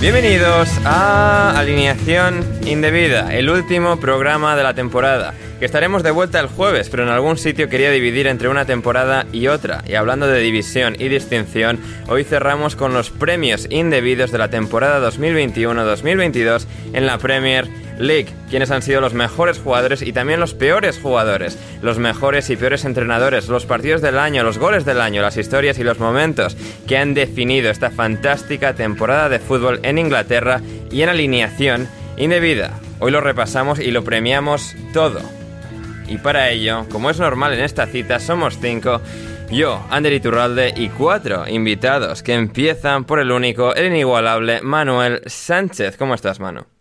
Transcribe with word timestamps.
Bienvenidos 0.00 0.68
a 0.84 1.58
Alineación 1.58 2.44
Indebida, 2.64 3.34
el 3.34 3.50
último 3.50 3.98
programa 3.98 4.54
de 4.54 4.62
la 4.62 4.72
temporada. 4.72 5.34
Que 5.58 5.64
estaremos 5.64 6.04
de 6.04 6.12
vuelta 6.12 6.38
el 6.38 6.46
jueves, 6.46 6.88
pero 6.88 7.02
en 7.02 7.08
algún 7.08 7.36
sitio 7.36 7.68
quería 7.68 7.90
dividir 7.90 8.28
entre 8.28 8.48
una 8.48 8.64
temporada 8.64 9.26
y 9.32 9.48
otra. 9.48 9.82
Y 9.88 9.96
hablando 9.96 10.28
de 10.28 10.38
división 10.38 10.94
y 11.00 11.08
distinción, 11.08 11.80
hoy 12.06 12.22
cerramos 12.22 12.76
con 12.76 12.94
los 12.94 13.10
premios 13.10 13.66
indebidos 13.70 14.30
de 14.30 14.38
la 14.38 14.50
temporada 14.50 15.04
2021-2022 15.10 16.66
en 16.92 17.04
la 17.04 17.18
Premier 17.18 17.66
League, 17.98 18.32
quienes 18.48 18.70
han 18.70 18.82
sido 18.82 19.00
los 19.00 19.14
mejores 19.14 19.58
jugadores 19.58 20.02
y 20.02 20.12
también 20.12 20.40
los 20.40 20.54
peores 20.54 20.98
jugadores, 20.98 21.58
los 21.82 21.98
mejores 21.98 22.48
y 22.50 22.56
peores 22.56 22.84
entrenadores, 22.84 23.48
los 23.48 23.66
partidos 23.66 24.00
del 24.00 24.18
año, 24.18 24.44
los 24.44 24.58
goles 24.58 24.84
del 24.84 25.00
año, 25.00 25.22
las 25.22 25.36
historias 25.36 25.78
y 25.78 25.84
los 25.84 25.98
momentos 25.98 26.56
que 26.86 26.96
han 26.96 27.14
definido 27.14 27.70
esta 27.70 27.90
fantástica 27.90 28.74
temporada 28.74 29.28
de 29.28 29.40
fútbol 29.40 29.80
en 29.82 29.98
Inglaterra 29.98 30.60
y 30.90 31.02
en 31.02 31.08
alineación 31.08 31.88
indebida. 32.16 32.78
Hoy 33.00 33.10
lo 33.10 33.20
repasamos 33.20 33.78
y 33.78 33.90
lo 33.90 34.04
premiamos 34.04 34.74
todo. 34.92 35.20
Y 36.08 36.18
para 36.18 36.50
ello, 36.50 36.86
como 36.90 37.10
es 37.10 37.18
normal 37.18 37.52
en 37.52 37.60
esta 37.60 37.86
cita, 37.86 38.18
somos 38.18 38.58
cinco. 38.60 39.00
Yo, 39.50 39.84
Ander 39.90 40.12
Iturralde 40.12 40.72
y 40.76 40.88
cuatro 40.88 41.46
invitados 41.48 42.22
que 42.22 42.34
empiezan 42.34 43.04
por 43.04 43.18
el 43.18 43.30
único, 43.30 43.74
el 43.74 43.86
inigualable 43.86 44.60
Manuel 44.62 45.22
Sánchez. 45.26 45.96
¿Cómo 45.96 46.14
estás, 46.14 46.40
Manu? 46.40 46.77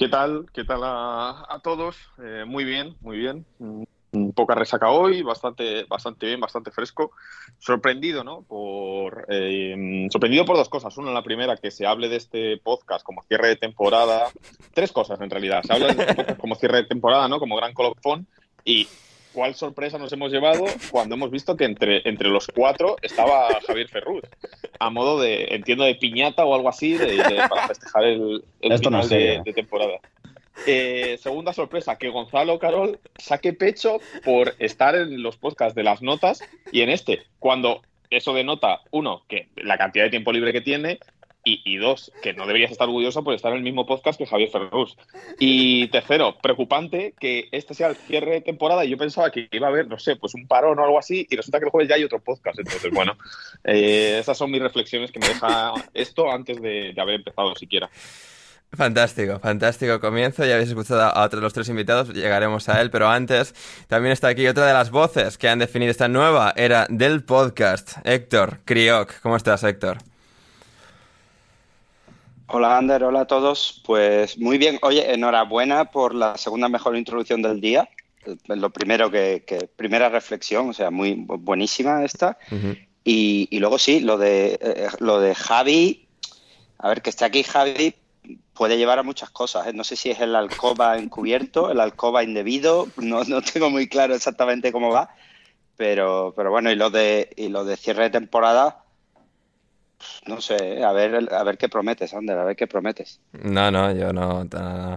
¿Qué 0.00 0.08
tal? 0.08 0.46
¿Qué 0.54 0.64
tal 0.64 0.80
a, 0.82 1.60
todos? 1.62 1.94
Eh, 2.24 2.44
muy 2.46 2.64
bien, 2.64 2.96
muy 3.02 3.18
bien. 3.18 3.44
Mm, 3.58 4.30
Poca 4.30 4.54
resaca 4.54 4.88
hoy, 4.88 5.20
bastante, 5.20 5.84
bastante 5.84 6.24
bien, 6.24 6.40
bastante 6.40 6.70
fresco. 6.70 7.12
Sorprendido, 7.58 8.24
¿no? 8.24 8.40
Por, 8.40 9.26
eh, 9.28 10.08
sorprendido 10.10 10.46
por 10.46 10.56
dos 10.56 10.70
cosas. 10.70 10.96
Una, 10.96 11.10
la 11.10 11.22
primera, 11.22 11.58
que 11.58 11.70
se 11.70 11.86
hable 11.86 12.08
de 12.08 12.16
este 12.16 12.56
podcast 12.56 13.04
como 13.04 13.22
cierre 13.24 13.48
de 13.48 13.56
temporada. 13.56 14.30
Tres 14.72 14.90
cosas, 14.90 15.20
en 15.20 15.28
realidad. 15.28 15.62
Se 15.64 15.74
habla 15.74 15.88
este 15.88 16.34
como 16.38 16.54
cierre 16.54 16.78
de 16.78 16.88
temporada, 16.88 17.28
¿no? 17.28 17.38
Como 17.38 17.56
gran 17.56 17.74
colofón. 17.74 18.26
Y 18.64 18.88
cuál 19.32 19.54
sorpresa 19.54 19.98
nos 19.98 20.12
hemos 20.12 20.32
llevado 20.32 20.64
cuando 20.90 21.14
hemos 21.14 21.30
visto 21.30 21.56
que 21.56 21.64
entre, 21.64 22.08
entre 22.08 22.28
los 22.28 22.46
cuatro 22.48 22.96
estaba 23.02 23.48
Javier 23.66 23.88
Ferruz. 23.88 24.22
A 24.78 24.90
modo 24.90 25.20
de, 25.20 25.48
entiendo, 25.50 25.84
de 25.84 25.94
piñata 25.94 26.44
o 26.44 26.54
algo 26.54 26.68
así, 26.68 26.94
de, 26.94 27.16
de- 27.16 27.48
para 27.48 27.68
festejar 27.68 28.04
el, 28.04 28.42
el 28.60 28.72
Esto 28.72 28.88
final 28.90 29.08
de 29.08 29.52
temporada. 29.52 29.98
Eh, 30.66 31.18
segunda 31.22 31.52
sorpresa, 31.52 31.96
que 31.96 32.10
Gonzalo 32.10 32.58
Carol 32.58 32.98
saque 33.18 33.52
pecho 33.52 33.98
por 34.24 34.54
estar 34.58 34.94
en 34.94 35.22
los 35.22 35.36
podcasts 35.36 35.74
de 35.74 35.84
las 35.84 36.02
notas 36.02 36.42
y 36.70 36.82
en 36.82 36.90
este, 36.90 37.22
cuando 37.38 37.82
eso 38.10 38.34
denota, 38.34 38.80
uno, 38.90 39.22
que 39.28 39.48
la 39.56 39.78
cantidad 39.78 40.04
de 40.04 40.10
tiempo 40.10 40.32
libre 40.32 40.52
que 40.52 40.60
tiene, 40.60 40.98
y, 41.44 41.76
dos, 41.78 42.12
que 42.22 42.34
no 42.34 42.46
deberías 42.46 42.70
estar 42.70 42.86
orgulloso 42.86 43.24
por 43.24 43.34
estar 43.34 43.52
en 43.52 43.58
el 43.58 43.64
mismo 43.64 43.86
podcast 43.86 44.18
que 44.18 44.26
Javier 44.26 44.50
Ferrus. 44.50 44.96
Y 45.38 45.88
tercero, 45.88 46.36
preocupante 46.40 47.14
que 47.18 47.48
este 47.52 47.74
sea 47.74 47.88
el 47.88 47.96
cierre 47.96 48.32
de 48.32 48.40
temporada 48.40 48.84
y 48.84 48.90
yo 48.90 48.98
pensaba 48.98 49.30
que 49.30 49.48
iba 49.50 49.66
a 49.66 49.70
haber, 49.70 49.88
no 49.88 49.98
sé, 49.98 50.16
pues 50.16 50.34
un 50.34 50.46
parón 50.46 50.78
o 50.78 50.84
algo 50.84 50.98
así 50.98 51.26
y 51.28 51.36
resulta 51.36 51.58
que 51.58 51.66
el 51.66 51.70
jueves 51.70 51.88
ya 51.88 51.96
hay 51.96 52.04
otro 52.04 52.20
podcast. 52.20 52.58
Entonces, 52.58 52.90
bueno, 52.92 53.16
eh, 53.64 54.18
esas 54.20 54.36
son 54.36 54.50
mis 54.50 54.60
reflexiones 54.60 55.10
que 55.10 55.18
me 55.18 55.28
deja 55.28 55.72
esto 55.94 56.30
antes 56.30 56.60
de, 56.60 56.94
haber 57.00 57.16
empezado 57.16 57.54
siquiera. 57.56 57.88
Fantástico, 58.72 59.40
fantástico 59.40 59.98
comienzo. 59.98 60.44
Ya 60.44 60.54
habéis 60.54 60.68
escuchado 60.68 61.02
a 61.02 61.24
otro 61.24 61.40
de 61.40 61.44
los 61.44 61.52
tres 61.52 61.68
invitados, 61.68 62.10
llegaremos 62.10 62.68
a 62.68 62.80
él, 62.80 62.90
pero 62.90 63.08
antes 63.08 63.54
también 63.88 64.12
está 64.12 64.28
aquí 64.28 64.46
otra 64.46 64.66
de 64.66 64.74
las 64.74 64.90
voces 64.90 65.38
que 65.38 65.48
han 65.48 65.58
definido 65.58 65.90
esta 65.90 66.08
nueva 66.08 66.52
era 66.56 66.86
del 66.88 67.24
podcast, 67.24 67.94
Héctor 68.04 68.60
Crioc. 68.64 69.20
¿Cómo 69.22 69.36
estás, 69.36 69.64
Héctor? 69.64 70.09
Hola 72.52 72.76
Ander, 72.78 73.04
hola 73.04 73.20
a 73.22 73.26
todos. 73.26 73.82
Pues 73.86 74.38
muy 74.38 74.58
bien. 74.58 74.78
Oye, 74.82 75.12
enhorabuena 75.12 75.84
por 75.86 76.14
la 76.14 76.36
segunda 76.36 76.68
mejor 76.68 76.96
introducción 76.96 77.42
del 77.42 77.60
día. 77.60 77.88
Eh, 78.26 78.36
Lo 78.48 78.70
primero 78.70 79.10
que, 79.10 79.44
que- 79.46 79.66
primera 79.68 80.08
reflexión, 80.08 80.70
o 80.70 80.72
sea, 80.72 80.90
muy 80.90 81.14
bu- 81.14 81.38
buenísima 81.40 82.04
esta. 82.04 82.38
Y, 83.04 83.48
y 83.50 83.58
luego 83.60 83.78
sí, 83.78 84.00
lo 84.00 84.18
de 84.18 84.58
eh, 84.60 84.88
lo 84.98 85.20
de 85.20 85.34
Javi, 85.34 86.08
a 86.78 86.88
ver, 86.88 87.02
que 87.02 87.10
esté 87.10 87.24
aquí 87.24 87.42
Javi 87.44 87.94
puede 88.52 88.76
llevar 88.76 88.98
a 88.98 89.02
muchas 89.04 89.30
cosas. 89.30 89.66
¿eh? 89.68 89.72
No 89.72 89.84
sé 89.84 89.96
si 89.96 90.10
es 90.10 90.20
el 90.20 90.34
alcoba 90.34 90.98
encubierto, 90.98 91.70
el 91.70 91.80
alcoba 91.80 92.22
indebido, 92.24 92.88
no, 92.96 93.22
no 93.24 93.42
tengo 93.42 93.70
muy 93.70 93.88
claro 93.88 94.14
exactamente 94.14 94.72
cómo 94.72 94.90
va. 94.90 95.10
Pero, 95.76 96.34
pero 96.36 96.50
bueno, 96.50 96.70
y 96.70 96.74
lo 96.74 96.90
de 96.90 97.30
y 97.36 97.48
lo 97.48 97.64
de 97.64 97.76
cierre 97.78 98.02
de 98.04 98.10
temporada, 98.10 98.79
no 100.26 100.40
sé, 100.40 100.82
a 100.84 100.92
ver, 100.92 101.28
a 101.32 101.42
ver 101.44 101.58
qué 101.58 101.68
prometes, 101.68 102.14
Ander, 102.14 102.38
a 102.38 102.44
ver 102.44 102.56
qué 102.56 102.66
prometes. 102.66 103.20
No, 103.32 103.70
no, 103.70 103.92
yo 103.92 104.12
no 104.12 104.46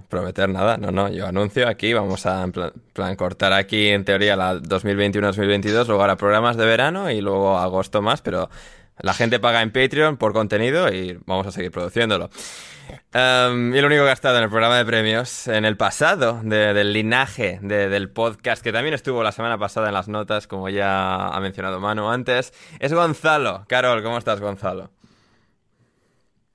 prometer 0.10 0.50
nada, 0.50 0.78
no, 0.78 0.92
no, 0.92 1.10
yo 1.10 1.28
anuncio 1.28 1.68
aquí, 1.68 1.94
vamos 1.94 2.26
a 2.26 2.46
plan, 2.48 3.16
cortar 3.16 3.54
aquí 3.54 3.90
en 3.90 4.06
teoría 4.06 4.36
la 4.36 4.56
2021-2022, 4.56 5.88
luego 5.88 6.04
hará 6.04 6.16
programas 6.18 6.58
de 6.58 6.66
verano 6.66 7.10
y 7.12 7.22
luego 7.22 7.58
agosto 7.58 8.02
más, 8.02 8.22
pero 8.22 8.50
la 9.00 9.14
gente 9.14 9.40
paga 9.40 9.62
en 9.62 9.72
Patreon 9.72 10.18
por 10.18 10.34
contenido 10.34 10.92
y 10.94 11.18
vamos 11.26 11.48
a 11.48 11.52
seguir 11.52 11.72
produciéndolo. 11.72 12.30
Um, 13.16 13.74
y 13.74 13.80
lo 13.80 13.88
único 13.88 14.04
que 14.04 14.10
ha 14.10 14.14
estado 14.14 14.38
en 14.38 14.44
el 14.44 14.50
programa 14.50 14.78
de 14.78 14.86
premios, 14.86 15.48
en 15.48 15.64
el 15.66 15.78
pasado, 15.78 16.42
de- 16.44 16.74
del 16.74 16.92
linaje 16.94 17.60
de- 17.62 17.88
del 17.88 18.10
podcast, 18.10 18.62
que 18.62 18.72
también 18.74 18.94
estuvo 18.94 19.24
la 19.24 19.32
semana 19.32 19.58
pasada 19.58 19.88
en 19.88 19.94
las 19.94 20.10
notas, 20.10 20.48
como 20.48 20.68
ya 20.70 21.28
ha 21.30 21.40
mencionado 21.40 21.80
Manu 21.80 22.10
antes, 22.10 22.54
es 22.80 22.94
Gonzalo. 22.94 23.66
Carol, 23.68 24.04
¿cómo 24.04 24.18
estás, 24.18 24.42
Gonzalo? 24.42 24.90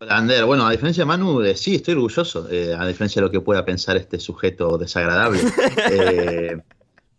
Ander, 0.01 0.45
bueno, 0.45 0.67
a 0.67 0.71
diferencia 0.71 1.03
de 1.03 1.07
Manu, 1.07 1.43
eh, 1.43 1.57
sí, 1.57 1.77
estoy 1.77 1.95
orgulloso, 1.95 2.49
eh, 2.51 2.75
a 2.79 2.87
diferencia 2.87 3.21
de 3.21 3.27
lo 3.27 3.33
que 3.33 3.41
pueda 3.41 3.65
pensar 3.65 3.97
este 3.97 4.21
sujeto 4.21 4.79
desagradable. 4.79 5.41
Eh, 5.91 6.57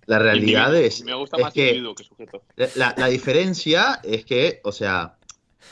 la 0.05 0.17
realidad 0.17 0.75
es, 0.75 1.03
Me 1.03 1.13
gusta 1.13 1.37
es 1.37 1.43
más 1.43 1.53
que 1.53 1.67
individuo 1.67 1.93
que 1.93 2.03
sujeto. 2.03 2.41
la, 2.75 2.95
la 2.97 3.07
diferencia 3.07 3.99
es 4.03 4.25
que, 4.25 4.59
o 4.63 4.71
sea, 4.71 5.18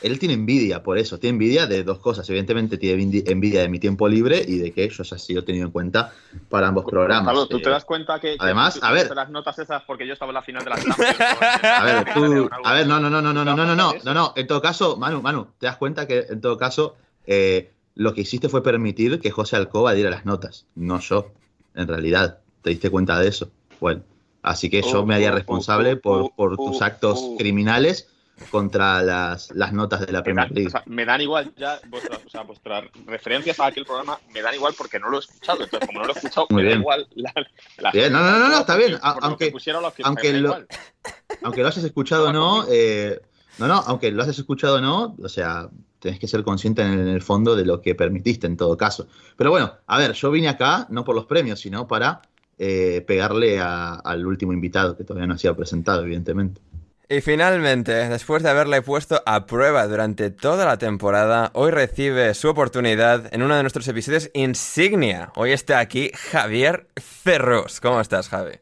él 0.01 0.19
tiene 0.19 0.35
envidia 0.35 0.83
por 0.83 0.97
eso, 0.97 1.17
tiene 1.17 1.33
envidia 1.35 1.65
de 1.67 1.83
dos 1.83 1.99
cosas. 1.99 2.29
Evidentemente 2.29 2.77
tiene 2.77 3.03
envi- 3.03 3.23
envidia 3.29 3.61
de 3.61 3.69
mi 3.69 3.79
tiempo 3.79 4.07
libre 4.07 4.43
y 4.47 4.57
de 4.59 4.71
que 4.71 4.87
yo 4.89 5.03
haya 5.03 5.17
sido 5.17 5.43
tenido 5.43 5.65
en 5.65 5.71
cuenta 5.71 6.13
para 6.49 6.67
ambos 6.67 6.85
programas. 6.85 7.33
Gonzalo, 7.33 7.47
¿tú 7.47 7.57
Eh, 7.57 7.61
te 7.63 7.69
das 7.69 7.85
cuenta 7.85 8.19
que, 8.19 8.31
que 8.31 8.37
además, 8.39 8.75
tú 8.79 8.85
a 8.85 8.91
ver. 8.91 9.15
las 9.15 9.29
notas 9.29 9.57
esas 9.59 9.83
porque 9.83 10.05
yo 10.05 10.13
estaba 10.13 10.29
en 10.29 10.35
la 10.35 10.41
final 10.43 10.63
de 10.63 10.69
la 10.69 10.75
Champions? 10.83 11.15
A 11.63 11.83
ver, 11.83 12.13
tú, 12.13 12.49
a 12.63 12.73
ver, 12.73 12.87
no, 12.87 12.99
no, 12.99 13.09
no, 13.09 13.21
no, 13.21 13.33
no, 13.33 13.43
no, 13.43 13.55
no, 13.55 13.65
no, 13.65 13.75
no, 13.75 13.91
Eso. 13.93 14.05
no, 14.05 14.13
no. 14.13 14.33
En 14.35 14.47
todo 14.47 14.61
caso, 14.61 14.97
Manu, 14.97 15.21
Manu, 15.21 15.47
te 15.57 15.65
das 15.65 15.77
cuenta 15.77 16.05
que 16.07 16.25
en 16.29 16.41
todo 16.41 16.57
caso 16.57 16.95
eh, 17.25 17.71
lo 17.95 18.13
que 18.13 18.21
hiciste 18.21 18.49
fue 18.49 18.61
permitir 18.61 19.19
que 19.19 19.31
José 19.31 19.55
Alcoba 19.55 19.93
diera 19.93 20.09
las 20.11 20.25
notas, 20.25 20.65
no 20.75 20.99
yo, 20.99 21.31
en 21.75 21.87
realidad. 21.87 22.39
¿Te 22.61 22.69
diste 22.69 22.89
cuenta 22.89 23.19
de 23.19 23.29
eso? 23.29 23.49
Bueno, 23.79 24.01
así 24.43 24.69
que 24.69 24.81
yo 24.81 25.01
Uh, 25.01 25.05
me 25.05 25.15
haría 25.15 25.31
uh, 25.31 25.35
responsable 25.35 25.93
uh, 25.93 25.99
por, 26.01 26.21
uh, 26.21 26.31
por 26.35 26.53
uh, 26.53 26.57
tus 26.57 26.81
actos 26.81 27.19
criminales 27.37 28.09
contra 28.51 29.01
las, 29.01 29.51
las 29.51 29.73
notas 29.73 30.05
de 30.05 30.11
la 30.11 30.23
Premier 30.23 30.51
League. 30.51 30.67
o 30.67 30.71
sea, 30.71 30.83
me 30.85 31.05
dan 31.05 31.21
igual 31.21 31.53
ya 31.57 31.79
vuestras, 31.89 32.19
o 32.25 32.29
sea, 32.29 32.43
vuestras 32.43 32.85
referencias 33.05 33.59
a 33.59 33.67
aquel 33.67 33.85
programa 33.85 34.19
me 34.33 34.41
dan 34.41 34.53
igual 34.55 34.73
porque 34.77 34.99
no 34.99 35.09
lo 35.09 35.17
he 35.17 35.19
escuchado. 35.21 35.63
Entonces, 35.63 35.87
como 35.87 35.99
no 36.01 36.05
lo 36.07 36.13
he 36.13 36.17
escuchado, 36.17 36.47
Muy 36.49 36.61
me 36.63 36.63
da 36.63 36.69
bien. 36.69 36.81
igual. 36.81 37.07
La, 37.15 37.33
la- 37.79 37.91
Bien, 37.91 38.11
no, 38.13 38.19
no, 38.21 38.39
no, 38.39 38.49
no, 38.49 38.59
está 38.59 38.75
bien, 38.77 38.97
aunque- 39.01 39.51
da 39.51 40.39
lo- 40.39 40.65
aunque 41.43 41.61
lo 41.61 41.67
hayas 41.67 41.83
escuchado 41.83 42.29
o 42.29 42.33
no, 42.33 42.65
eh, 42.69 43.19
no, 43.57 43.67
no, 43.67 43.75
aunque 43.87 44.11
lo 44.11 44.23
hayas 44.23 44.37
escuchado 44.37 44.75
o 44.77 44.81
no, 44.81 45.15
o 45.21 45.29
sea, 45.29 45.69
tenés 45.99 46.19
que 46.19 46.27
ser 46.27 46.43
consciente 46.43 46.83
en 46.83 46.91
el, 46.93 46.99
en 46.99 47.07
el 47.07 47.21
fondo 47.23 47.55
de 47.55 47.65
lo 47.65 47.81
que 47.81 47.95
permitiste 47.95 48.45
en 48.47 48.55
todo 48.55 48.77
caso. 48.77 49.07
Pero 49.35 49.49
bueno, 49.49 49.73
a 49.87 49.97
ver, 49.97 50.13
yo 50.13 50.29
vine 50.31 50.47
acá 50.47 50.85
no 50.89 51.03
por 51.03 51.15
los 51.15 51.25
premios, 51.25 51.59
sino 51.59 51.87
para 51.87 52.21
eh, 52.59 53.03
pegarle 53.07 53.59
a- 53.59 53.95
al 53.95 54.25
último 54.25 54.51
invitado 54.53 54.95
que 54.97 55.03
todavía 55.03 55.27
no 55.27 55.33
ha 55.35 55.37
sido 55.37 55.55
presentado, 55.55 56.03
evidentemente. 56.03 56.61
Y 57.09 57.21
finalmente, 57.21 57.93
después 58.09 58.43
de 58.43 58.49
haberle 58.49 58.81
puesto 58.81 59.23
a 59.25 59.45
prueba 59.45 59.87
durante 59.87 60.29
toda 60.29 60.65
la 60.65 60.77
temporada, 60.77 61.51
hoy 61.53 61.71
recibe 61.71 62.33
su 62.33 62.49
oportunidad 62.49 63.33
en 63.33 63.43
uno 63.43 63.55
de 63.55 63.63
nuestros 63.63 63.87
episodios 63.87 64.29
insignia. 64.33 65.31
Hoy 65.37 65.51
está 65.51 65.79
aquí 65.79 66.11
Javier 66.13 66.87
Ferrus. 66.97 67.79
¿Cómo 67.79 68.01
estás, 68.01 68.27
Javi? 68.27 68.55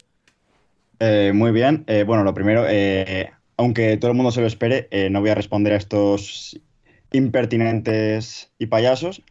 Eh, 0.99 1.31
muy 1.33 1.51
bien. 1.53 1.85
Eh, 1.87 2.03
bueno, 2.03 2.23
lo 2.23 2.35
primero, 2.35 2.65
eh, 2.69 3.31
aunque 3.57 3.97
todo 3.97 4.11
el 4.11 4.17
mundo 4.17 4.31
se 4.31 4.41
lo 4.41 4.47
espere, 4.47 4.89
eh, 4.91 5.09
no 5.09 5.21
voy 5.21 5.31
a 5.31 5.35
responder 5.35 5.73
a 5.73 5.77
estos 5.77 6.59
impertinentes 7.13 8.51
y 8.59 8.67
payasos. 8.67 9.23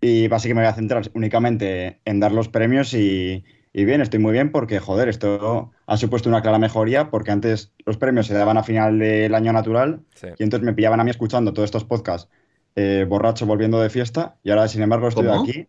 Y 0.00 0.28
básicamente 0.28 0.54
me 0.54 0.66
voy 0.66 0.72
a 0.72 0.76
centrar 0.76 1.10
únicamente 1.12 2.00
en 2.06 2.18
dar 2.18 2.32
los 2.32 2.48
premios 2.48 2.94
y, 2.94 3.44
y 3.74 3.84
bien, 3.86 4.00
estoy 4.02 4.20
muy 4.20 4.32
bien 4.32 4.52
porque, 4.52 4.80
joder, 4.80 5.08
esto 5.10 5.72
ha 5.86 5.98
supuesto 5.98 6.30
una 6.30 6.42
clara 6.42 6.58
mejoría 6.60 7.10
porque 7.10 7.32
antes 7.32 7.74
los 7.86 7.98
premios 7.98 8.28
se 8.28 8.34
daban 8.34 8.58
a 8.58 8.64
final 8.64 8.98
del 9.00 9.34
año 9.34 9.52
natural 9.52 10.04
Sí. 10.14 10.28
y 10.38 10.44
entonces 10.44 10.64
me 10.66 10.74
pillaban 10.74 11.00
a 11.00 11.04
mí 11.04 11.10
escuchando 11.10 11.52
todos 11.54 11.66
estos 11.66 11.84
podcasts 11.84 12.30
eh, 12.76 13.06
borracho 13.08 13.46
volviendo 13.46 13.80
de 13.80 13.90
fiesta 13.90 14.38
y 14.44 14.50
ahora, 14.50 14.68
sin 14.68 14.82
embargo, 14.82 15.08
estoy 15.08 15.28
¿Cómo? 15.28 15.40
aquí. 15.40 15.68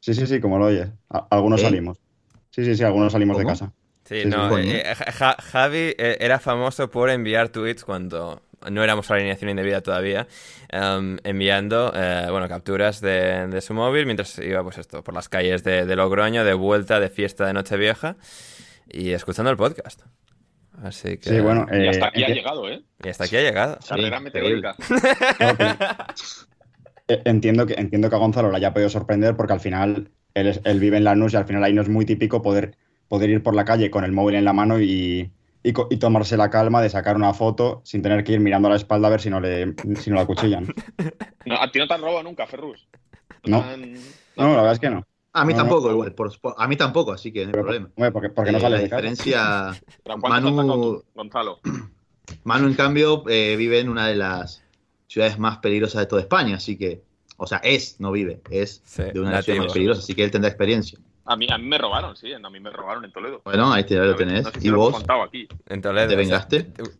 Sí, 0.00 0.14
sí, 0.14 0.26
sí, 0.26 0.40
como 0.40 0.58
lo 0.58 0.66
oyes. 0.66 0.90
A- 1.10 1.28
algunos 1.30 1.60
¿Eh? 1.60 1.62
salimos. 1.62 1.98
Sí, 2.50 2.64
sí, 2.64 2.76
sí, 2.76 2.84
algunos 2.84 3.12
salimos 3.12 3.38
de 3.38 3.46
casa. 3.46 3.74
Sí, 4.04 4.24
Sí, 4.24 4.28
no, 4.30 4.58
eh, 4.58 4.84
Ja- 4.96 5.12
Ja- 5.12 5.36
Javi 5.40 5.94
eh, 5.98 6.16
era 6.20 6.38
famoso 6.40 6.90
por 6.90 7.08
enviar 7.10 7.48
tweets 7.50 7.84
cuando 7.84 8.42
no 8.70 8.82
éramos 8.82 9.10
a 9.10 9.14
la 9.14 9.18
alineación 9.20 9.50
indebida 9.50 9.80
todavía, 9.80 10.26
em, 10.72 11.18
enviando, 11.24 11.92
eh, 11.94 12.26
bueno, 12.30 12.48
capturas 12.48 13.00
de, 13.00 13.46
de 13.46 13.60
su 13.60 13.74
móvil 13.74 14.06
mientras 14.06 14.38
iba, 14.38 14.62
pues 14.62 14.78
esto, 14.78 15.04
por 15.04 15.14
las 15.14 15.28
calles 15.28 15.62
de, 15.62 15.86
de 15.86 15.96
Logroño, 15.96 16.44
de 16.44 16.54
vuelta 16.54 16.98
de 16.98 17.08
fiesta 17.10 17.46
de 17.46 17.52
Nochevieja 17.52 18.16
y 18.90 19.10
escuchando 19.12 19.50
el 19.50 19.56
podcast. 19.56 20.02
Así 20.82 21.18
que... 21.18 21.28
Sí, 21.30 21.40
bueno, 21.40 21.66
Y 21.70 21.76
eh, 21.76 21.88
hasta 21.90 22.06
aquí 22.08 22.24
ha 22.24 22.28
llegado, 22.28 22.68
¿eh? 22.68 22.82
Y 23.04 23.08
hasta 23.08 23.24
aquí 23.24 23.36
ha 23.36 23.42
llegado. 23.42 23.78
Carrera 23.88 24.18
Sí, 24.18 24.24
meteórica. 24.24 24.74
Que- 24.78 25.76
eh, 27.14 27.22
entiendo 27.24 27.66
que, 27.66 27.74
entiendo 27.74 28.08
que 28.08 28.16
a 28.16 28.18
Gonzalo 28.18 28.50
le 28.50 28.56
haya 28.56 28.72
podido 28.72 28.88
sorprender 28.90 29.36
porque 29.36 29.52
al 29.52 29.60
final 29.60 30.10
él, 30.34 30.46
es- 30.48 30.60
él 30.64 30.80
vive 30.80 30.96
en 30.96 31.04
Lanús 31.04 31.34
y 31.34 31.36
al 31.36 31.44
final 31.44 31.62
ahí 31.64 31.72
no 31.72 31.82
es 31.82 31.88
muy 31.88 32.04
típico 32.06 32.42
poder, 32.42 32.76
poder 33.08 33.30
ir 33.30 33.42
por 33.42 33.54
la 33.54 33.64
calle 33.64 33.90
con 33.90 34.04
el 34.04 34.12
móvil 34.12 34.36
en 34.36 34.44
la 34.44 34.52
mano 34.52 34.80
y, 34.80 35.30
y, 35.62 35.72
y 35.90 35.96
tomarse 35.98 36.36
la 36.36 36.50
calma 36.50 36.80
de 36.82 36.90
sacar 36.90 37.16
una 37.16 37.32
foto 37.34 37.80
sin 37.84 38.02
tener 38.02 38.24
que 38.24 38.32
ir 38.32 38.40
mirando 38.40 38.68
a 38.68 38.72
la 38.72 38.76
espalda 38.76 39.08
a 39.08 39.10
ver 39.12 39.20
si 39.20 39.30
no 39.30 39.40
le, 39.40 39.74
si 39.96 40.10
no 40.10 40.16
la 40.16 40.26
cuchillan. 40.26 40.66
No, 41.44 41.60
a 41.60 41.70
ti 41.72 41.80
no 41.80 41.88
te 41.88 41.94
han 41.94 42.00
robado 42.02 42.22
nunca, 42.22 42.46
Ferrus. 42.46 42.86
No. 43.44 43.58
han- 43.62 43.96
No, 44.36 44.50
la 44.50 44.56
verdad 44.56 44.72
es 44.74 44.78
que 44.78 44.90
no. 44.90 45.02
A 45.32 45.44
mí 45.44 45.52
No, 45.52 45.58
no, 45.58 45.64
tampoco, 45.64 45.88
no. 45.88 45.94
igual, 45.94 46.14
por- 46.14 46.40
por- 46.40 46.54
a 46.56 46.68
mí 46.68 46.76
tampoco, 46.76 47.10
así 47.12 47.32
que 47.32 47.42
no 47.44 47.48
hay 47.48 47.52
problema. 47.54 47.90
hombre, 47.96 48.12
porque, 48.12 48.28
porque 48.30 48.52
no 48.52 48.58
Eh, 48.58 48.60
sales 48.60 48.78
la 48.78 48.82
de 48.84 48.88
casa. 48.90 49.02
diferencia, 49.02 49.80
¿Pero 50.04 50.20
cuánto 50.20 50.28
te 50.28 50.48
has 50.48 50.56
sacado 50.56 50.78
Manu, 50.78 51.02
Gonzalo? 51.14 51.60
Manu, 52.44 52.68
en 52.68 52.74
cambio, 52.74 53.24
eh, 53.28 53.56
vive 53.56 53.80
en 53.80 53.88
una 53.88 54.06
de 54.06 54.14
las 54.14 54.62
ciudades 55.08 55.38
más 55.38 55.58
peligrosas 55.58 56.00
de 56.02 56.06
toda 56.06 56.22
España, 56.22 56.56
así 56.56 56.76
que, 56.78 57.02
o 57.36 57.46
sea, 57.48 57.58
es, 57.58 57.98
no 58.00 58.12
vive, 58.12 58.40
es 58.50 58.82
Sí, 58.84 59.02
de 59.02 59.18
una 59.20 59.30
de 59.30 59.34
las 59.36 59.44
ciudades 59.44 59.64
más 59.66 59.72
peligrosas, 59.72 60.04
así 60.04 60.14
que 60.14 60.22
él 60.24 60.30
tendrá 60.30 60.48
experiencia. 60.48 60.98
A 61.24 61.36
mí, 61.36 61.46
a 61.50 61.56
mí 61.56 61.64
me 61.64 61.78
robaron, 61.78 62.16
sí, 62.16 62.32
a 62.32 62.38
mí 62.38 62.60
me 62.60 62.70
robaron 62.70 63.04
en 63.04 63.12
Toledo. 63.12 63.42
Bueno, 63.44 63.72
ahí 63.72 63.84
te, 63.84 63.94
lo 63.94 64.16
tenés. 64.16 64.44
No 64.44 64.50
sé 64.50 64.60
si 64.60 64.66
¿Y 64.68 64.70
lo 64.70 64.76
he 64.76 64.78
vos? 64.78 64.94
contado 64.94 65.22
aquí. 65.22 65.46
En 65.66 65.80
Toledo. 65.80 66.08
¿Te 66.08 66.16
vengaste? 66.16 66.56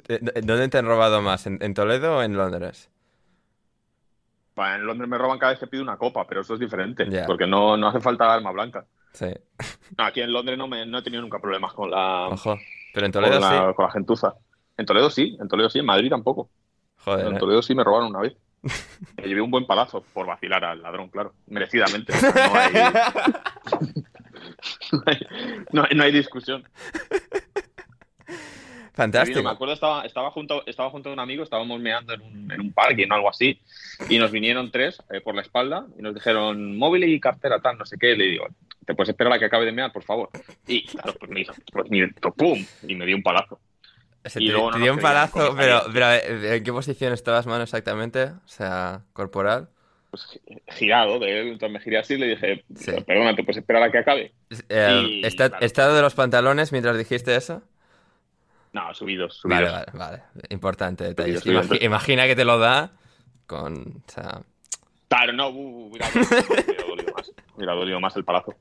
eh, 0.08 0.20
eh, 0.34 0.40
¿Dónde 0.42 0.68
te 0.68 0.78
han 0.78 0.86
robado 0.86 1.22
más? 1.22 1.46
¿En, 1.46 1.58
en 1.60 1.74
Toledo 1.74 2.18
o 2.18 2.22
en 2.22 2.36
Londres? 2.36 2.88
En 4.56 4.86
Londres 4.86 5.08
me 5.08 5.18
roban 5.18 5.38
cada 5.38 5.52
vez 5.52 5.58
que 5.58 5.66
pido 5.66 5.82
una 5.82 5.96
copa, 5.96 6.26
pero 6.26 6.42
eso 6.42 6.54
es 6.54 6.60
diferente, 6.60 7.06
porque 7.26 7.46
no, 7.46 7.76
no 7.76 7.88
hace 7.88 8.00
falta 8.00 8.32
arma 8.32 8.52
blanca. 8.52 8.84
Sí. 9.12 9.26
No, 9.98 10.04
aquí 10.04 10.22
en 10.22 10.32
Londres 10.32 10.56
no, 10.56 10.66
me, 10.68 10.86
no 10.86 10.98
he 10.98 11.02
tenido 11.02 11.20
nunca 11.20 11.38
problemas 11.38 11.74
con 11.74 11.90
la, 11.90 12.28
Ojo. 12.28 12.58
Pero 12.94 13.04
en 13.06 13.12
con 13.12 13.22
Toledo 13.22 13.40
la, 13.40 13.50
sí. 13.68 13.74
con 13.74 13.84
la 13.84 13.92
gentuza. 13.92 14.34
En 14.78 14.86
Toledo 14.86 15.10
sí, 15.10 15.36
en 15.38 15.48
Toledo 15.48 15.68
sí, 15.68 15.80
en 15.80 15.84
Madrid 15.84 16.08
tampoco. 16.08 16.48
Pero 17.04 17.28
en 17.28 17.36
eh. 17.36 17.38
Toledo 17.38 17.60
sí 17.60 17.74
me 17.74 17.84
robaron 17.84 18.08
una 18.08 18.20
vez. 18.20 18.34
Me 19.18 19.24
llevé 19.24 19.42
un 19.42 19.50
buen 19.50 19.66
palazo 19.66 20.02
por 20.14 20.24
vacilar 20.26 20.64
al 20.64 20.80
ladrón, 20.80 21.08
claro, 21.10 21.34
merecidamente. 21.46 22.14
No, 22.22 22.54
hay, 22.54 22.72
no, 24.92 25.02
hay, 25.06 25.18
no 25.72 25.82
hay- 25.88 25.96
no 25.96 26.02
hay 26.04 26.12
discusión. 26.12 26.64
Fantástico. 28.94 29.42
Me 29.42 29.48
acuerdo, 29.50 29.72
estaba, 29.72 30.02
estaba, 30.04 30.30
junto, 30.30 30.66
estaba 30.66 30.90
junto 30.90 31.08
a 31.08 31.12
un 31.14 31.18
amigo, 31.18 31.42
estábamos 31.42 31.80
meando 31.80 32.12
en 32.12 32.20
un, 32.20 32.52
en 32.52 32.60
un 32.60 32.72
parque 32.74 33.06
o 33.10 33.14
algo 33.14 33.30
así, 33.30 33.58
y 34.10 34.18
nos 34.18 34.30
vinieron 34.30 34.70
tres 34.70 35.02
eh, 35.10 35.22
por 35.22 35.34
la 35.34 35.40
espalda 35.40 35.86
y 35.98 36.02
nos 36.02 36.14
dijeron 36.14 36.76
móvil 36.76 37.04
y 37.04 37.18
cartera, 37.18 37.58
tal, 37.60 37.78
no 37.78 37.86
sé 37.86 37.96
qué. 37.98 38.14
Le 38.14 38.24
digo, 38.26 38.46
¿te 38.84 38.94
puedes 38.94 39.08
esperar 39.08 39.32
a 39.32 39.38
que 39.38 39.46
acabe 39.46 39.64
de 39.64 39.72
mear, 39.72 39.92
por 39.92 40.02
favor? 40.04 40.28
Y 40.66 40.84
claro, 40.86 41.14
pues 41.18 41.30
me 41.30 41.40
hizo, 41.40 41.54
pues 41.72 41.90
me 41.90 41.98
hizo 41.98 42.34
¡pum! 42.36 42.64
Y 42.86 42.94
me 42.94 43.06
dio 43.06 43.16
un 43.16 43.22
palazo. 43.22 43.60
Se 44.26 44.42
y 44.42 44.46
te, 44.46 44.52
luego 44.52 44.70
no 44.70 44.76
te 44.76 44.82
dio 44.82 44.92
un 44.92 45.00
palazo, 45.00 45.54
pero, 45.56 45.82
pero 45.90 46.12
eh, 46.12 46.56
¿en 46.56 46.62
qué 46.62 46.70
posición 46.72 47.14
estabas, 47.14 47.46
mano, 47.46 47.62
exactamente? 47.64 48.24
O 48.24 48.46
sea, 48.48 49.00
corporal. 49.14 49.70
Pues 50.12 50.26
gi- 50.26 50.62
girado 50.74 51.18
de 51.18 51.40
él, 51.40 51.46
entonces 51.52 51.72
me 51.72 51.80
giré 51.80 51.96
así 51.98 52.14
y 52.14 52.18
le 52.18 52.26
dije, 52.26 52.64
Sí. 52.76 52.92
perdona, 53.06 53.34
¿te 53.34 53.42
puedes 53.44 53.56
esperar 53.56 53.82
a 53.82 53.90
que 53.90 53.96
acabe? 53.98 54.34
Eh, 54.68 55.04
Y, 55.08 55.26
¿está- 55.26 55.48
claro. 55.48 55.64
¿Estado 55.64 55.96
de 55.96 56.02
los 56.02 56.14
pantalones 56.14 56.70
mientras 56.70 56.98
dijiste 56.98 57.34
eso? 57.34 57.62
No, 58.74 58.92
subidos, 58.94 59.40
Vale, 59.44 59.66
subidos. 59.68 59.86
vale, 59.94 59.98
vale. 59.98 60.22
Importante 60.50 61.04
detalle. 61.04 61.38
Subidos, 61.38 61.64
subidos. 61.66 61.80
Imagi- 61.80 61.84
imagina 61.86 62.26
que 62.26 62.36
te 62.36 62.44
lo 62.44 62.58
da 62.58 62.92
con... 63.46 64.02
O 64.06 64.10
sea, 64.10 64.42
Claro, 65.08 65.32
no, 65.32 65.48
hubiera, 65.48 66.06
dolido 66.88 67.12
más. 67.14 67.32
Hubiera 67.56 67.72
dolido 67.74 68.00
más 68.00 68.14
el 68.16 68.24
palazo. 68.24 68.54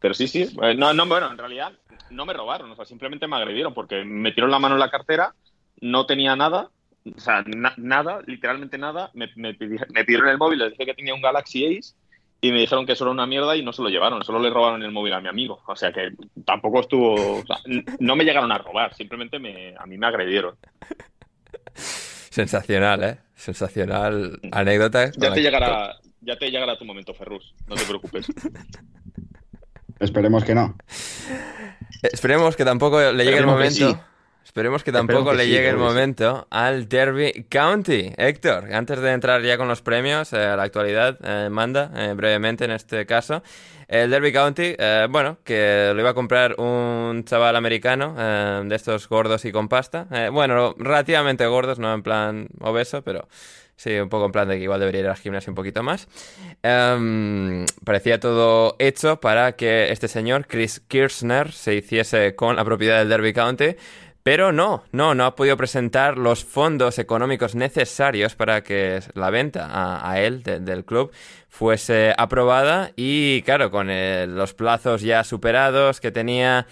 Pero 0.00 0.12
sí, 0.14 0.28
sí. 0.28 0.54
eh, 0.62 0.74
No, 0.74 0.92
no, 0.94 1.06
bueno, 1.06 1.30
en 1.30 1.38
realidad 1.38 1.72
no 2.10 2.26
me 2.26 2.32
robaron, 2.34 2.70
o 2.70 2.76
sea, 2.76 2.84
simplemente 2.84 3.26
me 3.26 3.36
agredieron 3.36 3.72
porque 3.72 3.96
me 4.04 4.20
metieron 4.20 4.50
la 4.50 4.58
mano 4.58 4.74
en 4.74 4.80
la 4.80 4.90
cartera, 4.90 5.34
no 5.80 6.04
tenía 6.06 6.36
nada, 6.36 6.70
o 7.16 7.20
sea, 7.20 7.42
na- 7.46 7.74
nada, 7.76 8.20
literalmente 8.26 8.78
nada. 8.78 9.10
Me, 9.14 9.28
me 9.36 9.56
me 9.58 10.04
pidieron 10.04 10.28
el 10.28 10.38
móvil, 10.38 10.58
les 10.60 10.70
dije 10.70 10.86
que 10.86 10.94
tenía 10.94 11.14
un 11.14 11.22
Galaxy 11.22 11.64
Ace 11.78 11.94
y 12.40 12.50
me 12.52 12.60
dijeron 12.60 12.84
que 12.86 12.92
eso 12.92 13.04
era 13.04 13.12
una 13.12 13.26
mierda 13.26 13.54
y 13.56 13.62
no 13.64 13.72
se 13.72 13.82
lo 13.82 13.88
llevaron, 13.88 14.22
solo 14.24 14.40
le 14.40 14.50
robaron 14.50 14.82
el 14.82 14.90
móvil 14.92 15.12
a 15.12 15.20
mi 15.20 15.28
amigo. 15.28 15.62
O 15.66 15.76
sea, 15.76 15.92
que 15.92 16.10
tampoco 16.44 16.80
estuvo. 16.80 17.38
o 17.40 17.46
sea, 17.46 17.58
n- 17.66 17.84
no 18.00 18.16
me 18.16 18.24
llegaron 18.24 18.50
a 18.52 18.58
robar, 18.58 18.94
simplemente 18.94 19.38
me, 19.38 19.74
a 19.78 19.86
mí 19.86 19.96
me 19.98 20.06
agredieron. 20.06 20.56
sensacional, 21.74 23.02
¿eh? 23.04 23.18
Sensacional 23.34 24.40
anécdota. 24.52 25.10
Ya 25.16 25.28
te 25.30 25.34
que- 25.34 25.42
llegará, 25.42 25.96
ya 26.20 26.36
te 26.36 26.50
llegará 26.50 26.78
tu 26.78 26.84
momento, 26.84 27.14
Ferrus, 27.14 27.54
no 27.66 27.74
te 27.76 27.84
preocupes. 27.84 28.26
Esperemos 29.98 30.44
que 30.44 30.54
no. 30.54 30.76
Esperemos 32.02 32.56
que 32.56 32.64
tampoco 32.64 32.98
le 33.00 33.24
llegue 33.24 33.38
el 33.38 33.44
Esperemos 33.44 33.54
momento 33.54 34.04
Esperemos 34.44 34.84
que 34.84 34.92
tampoco 34.92 35.32
le 35.32 35.48
llegue 35.48 35.68
el 35.68 35.76
momento 35.76 36.46
al 36.50 36.88
Derby 36.88 37.46
County. 37.48 38.12
Héctor, 38.16 38.72
antes 38.74 39.00
de 39.00 39.12
entrar 39.12 39.42
ya 39.42 39.56
con 39.56 39.68
los 39.68 39.82
premios, 39.82 40.32
a 40.32 40.56
la 40.56 40.62
actualidad, 40.62 41.18
manda 41.48 41.90
brevemente 42.14 42.64
en 42.64 42.72
este 42.72 43.06
caso. 43.06 43.42
El 43.92 44.08
Derby 44.08 44.32
County, 44.32 44.74
eh, 44.78 45.06
bueno, 45.10 45.36
que 45.44 45.92
lo 45.94 46.00
iba 46.00 46.08
a 46.08 46.14
comprar 46.14 46.58
un 46.58 47.24
chaval 47.26 47.56
americano 47.56 48.16
eh, 48.18 48.62
de 48.64 48.74
estos 48.74 49.06
gordos 49.06 49.44
y 49.44 49.52
con 49.52 49.68
pasta. 49.68 50.06
Eh, 50.10 50.30
bueno, 50.32 50.74
relativamente 50.78 51.44
gordos, 51.44 51.78
no 51.78 51.92
en 51.92 52.02
plan 52.02 52.48
obeso, 52.60 53.02
pero 53.02 53.28
sí, 53.76 53.94
un 53.98 54.08
poco 54.08 54.24
en 54.24 54.32
plan 54.32 54.48
de 54.48 54.56
que 54.56 54.62
igual 54.62 54.80
debería 54.80 55.02
ir 55.02 55.08
al 55.08 55.16
gimnasio 55.16 55.50
un 55.50 55.56
poquito 55.56 55.82
más. 55.82 56.08
Em, 56.62 57.66
parecía 57.84 58.18
todo 58.18 58.76
hecho 58.78 59.20
para 59.20 59.52
que 59.56 59.92
este 59.92 60.08
señor, 60.08 60.46
Chris 60.46 60.80
Kirchner, 60.88 61.52
se 61.52 61.74
hiciese 61.74 62.34
con 62.34 62.56
la 62.56 62.64
propiedad 62.64 62.98
del 62.98 63.10
Derby 63.10 63.34
County. 63.34 63.76
Pero 64.22 64.52
no, 64.52 64.84
no, 64.92 65.14
no 65.16 65.24
ha 65.24 65.34
podido 65.34 65.56
presentar 65.56 66.16
los 66.16 66.44
fondos 66.44 66.98
económicos 67.00 67.56
necesarios 67.56 68.36
para 68.36 68.62
que 68.62 69.00
la 69.14 69.30
venta 69.30 69.68
a, 69.68 70.20
él 70.20 70.44
del 70.44 70.84
club 70.84 71.10
fuese 71.48 72.14
aprobada 72.16 72.92
y 72.94 73.42
claro, 73.42 73.72
con 73.72 73.88
eh, 73.90 74.26
los 74.28 74.54
plazos 74.54 75.02
ya 75.02 75.24
superados 75.24 76.00
que 76.00 76.12
tenía, 76.12 76.68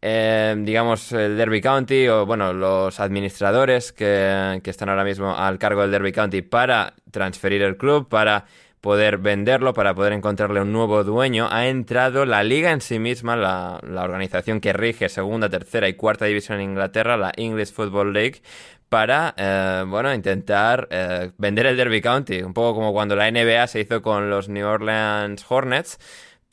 eh, 0.00 0.54
digamos, 0.58 1.12
el 1.12 1.36
Derby 1.36 1.60
County 1.60 2.08
o 2.08 2.24
bueno, 2.24 2.54
los 2.54 2.98
administradores 2.98 3.92
que, 3.92 4.60
que 4.64 4.70
están 4.70 4.88
ahora 4.88 5.04
mismo 5.04 5.36
al 5.36 5.58
cargo 5.58 5.82
del 5.82 5.90
Derby 5.90 6.12
County 6.12 6.40
para 6.40 6.94
transferir 7.10 7.60
el 7.60 7.76
club, 7.76 8.08
para 8.08 8.46
poder 8.84 9.16
venderlo, 9.16 9.72
para 9.72 9.94
poder 9.94 10.12
encontrarle 10.12 10.60
un 10.60 10.70
nuevo 10.70 11.04
dueño, 11.04 11.48
ha 11.50 11.68
entrado 11.68 12.26
la 12.26 12.44
liga 12.44 12.70
en 12.70 12.82
sí 12.82 12.98
misma, 12.98 13.34
la, 13.34 13.80
organización 14.02 14.60
que 14.60 14.74
rige 14.74 15.08
segunda, 15.08 15.48
tercera 15.48 15.88
y 15.88 15.94
cuarta 15.94 16.26
división 16.26 16.60
en 16.60 16.72
Inglaterra, 16.72 17.16
la 17.16 17.32
English 17.34 17.72
Football 17.72 18.12
League, 18.12 18.42
para, 18.90 19.34
eh, 19.38 19.84
bueno, 19.88 20.12
intentar 20.12 20.86
eh, 20.90 21.32
vender 21.38 21.64
el 21.64 21.78
Derby 21.78 22.02
County, 22.02 22.42
un 22.42 22.52
poco 22.52 22.74
como 22.74 22.92
cuando 22.92 23.16
la 23.16 23.30
NBA 23.30 23.66
se 23.68 23.80
hizo 23.80 24.02
con 24.02 24.28
los 24.28 24.50
New 24.50 24.66
Orleans 24.66 25.46
Hornets, 25.48 25.98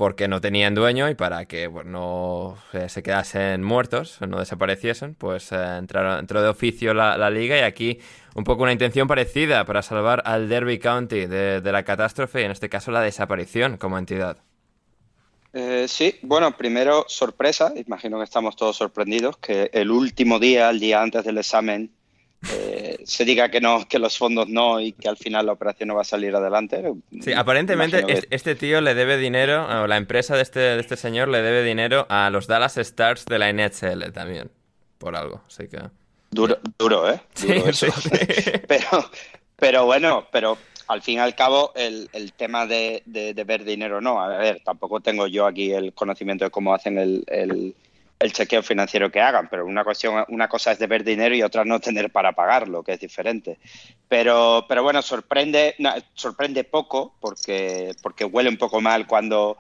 porque 0.01 0.27
no 0.27 0.41
tenían 0.41 0.73
dueño 0.73 1.11
y 1.11 1.13
para 1.13 1.45
que 1.45 1.69
no 1.85 2.57
eh, 2.73 2.89
se 2.89 3.03
quedasen 3.03 3.61
muertos, 3.61 4.17
no 4.27 4.39
desapareciesen, 4.39 5.13
pues 5.13 5.51
entraron, 5.51 6.17
entró 6.17 6.41
de 6.41 6.49
oficio 6.49 6.95
la, 6.95 7.29
liga 7.29 7.55
y 7.55 7.59
aquí 7.59 7.99
un 8.33 8.43
poco 8.43 8.63
una 8.63 8.71
intención 8.71 9.07
parecida 9.07 9.63
para 9.63 9.83
salvar 9.83 10.23
al 10.25 10.49
Derby 10.49 10.79
County 10.79 11.27
de, 11.27 11.61
la 11.63 11.83
catástrofe 11.83 12.41
y 12.41 12.45
en 12.45 12.49
este 12.49 12.67
caso 12.67 12.89
la 12.89 13.01
desaparición 13.01 13.77
como 13.77 13.99
entidad. 13.99 14.37
Eh, 15.53 15.85
sí, 15.87 16.15
bueno, 16.23 16.57
primero 16.57 17.05
sorpresa, 17.07 17.71
imagino 17.75 18.17
que 18.17 18.23
estamos 18.23 18.55
todos 18.55 18.77
sorprendidos 18.77 19.37
que 19.37 19.69
el 19.71 19.91
último 19.91 20.39
día, 20.39 20.71
el 20.71 20.79
día 20.79 21.03
antes 21.03 21.23
del 21.23 21.37
examen, 21.37 21.91
eh, 22.49 22.97
se 23.03 23.23
diga 23.23 23.49
que 23.49 23.61
no, 23.61 23.87
que 23.87 23.99
los 23.99 24.17
fondos 24.17 24.47
no 24.49 24.79
y 24.79 24.93
que 24.93 25.07
al 25.07 25.17
final 25.17 25.45
la 25.45 25.51
operación 25.51 25.89
no 25.89 25.95
va 25.95 26.01
a 26.01 26.05
salir 26.05 26.35
adelante. 26.35 26.81
Sí, 27.21 27.33
aparentemente 27.33 28.03
este 28.31 28.55
tío 28.55 28.81
le 28.81 28.95
debe 28.95 29.17
dinero, 29.17 29.67
o 29.83 29.87
la 29.87 29.97
empresa 29.97 30.35
de 30.35 30.41
este, 30.41 30.59
de 30.59 30.79
este 30.79 30.97
señor 30.97 31.27
le 31.27 31.41
debe 31.41 31.63
dinero 31.63 32.07
a 32.09 32.29
los 32.29 32.47
Dallas 32.47 32.77
Stars 32.77 33.25
de 33.25 33.37
la 33.39 33.51
NHL 33.53 34.11
también, 34.11 34.49
por 34.97 35.15
algo, 35.15 35.41
así 35.47 35.67
que... 35.67 35.79
Duro, 36.31 36.57
duro 36.79 37.11
¿eh? 37.11 37.19
Pero, 38.67 39.11
pero 39.57 39.85
bueno, 39.85 40.27
pero 40.31 40.57
al 40.87 41.01
fin 41.01 41.15
y 41.15 41.19
al 41.19 41.35
cabo 41.35 41.71
el, 41.75 42.09
tema 42.35 42.65
de, 42.65 43.03
ver 43.45 43.63
dinero 43.63 44.01
no. 44.01 44.21
A 44.21 44.27
ver, 44.37 44.61
tampoco 44.63 45.01
tengo 45.01 45.27
yo 45.27 45.45
aquí 45.45 45.71
el 45.71 45.93
conocimiento 45.93 46.45
de 46.45 46.51
cómo 46.51 46.73
hacen 46.73 46.97
el, 46.97 47.23
el, 47.27 47.75
chequeo 48.31 48.61
financiero 48.61 49.11
que 49.11 49.21
hagan, 49.21 49.47
pero 49.49 49.65
una 49.65 49.83
cuestión, 49.83 50.23
una 50.29 50.47
cosa 50.47 50.71
es 50.71 50.79
de 50.79 50.87
ver 50.87 51.03
dinero 51.03 51.35
y 51.35 51.41
otra 51.41 51.65
no 51.65 51.79
tener 51.79 52.11
para 52.11 52.33
pagarlo, 52.33 52.83
que 52.83 52.93
es 52.93 52.99
diferente. 52.99 53.57
Pero, 54.07 54.65
pero 54.67 54.83
bueno, 54.83 55.01
sorprende, 55.01 55.75
sorprende 56.13 56.63
poco 56.63 57.15
porque, 57.19 57.95
porque 58.01 58.25
huele 58.25 58.49
un 58.49 58.57
poco 58.57 58.81
mal 58.81 59.07
cuando 59.07 59.57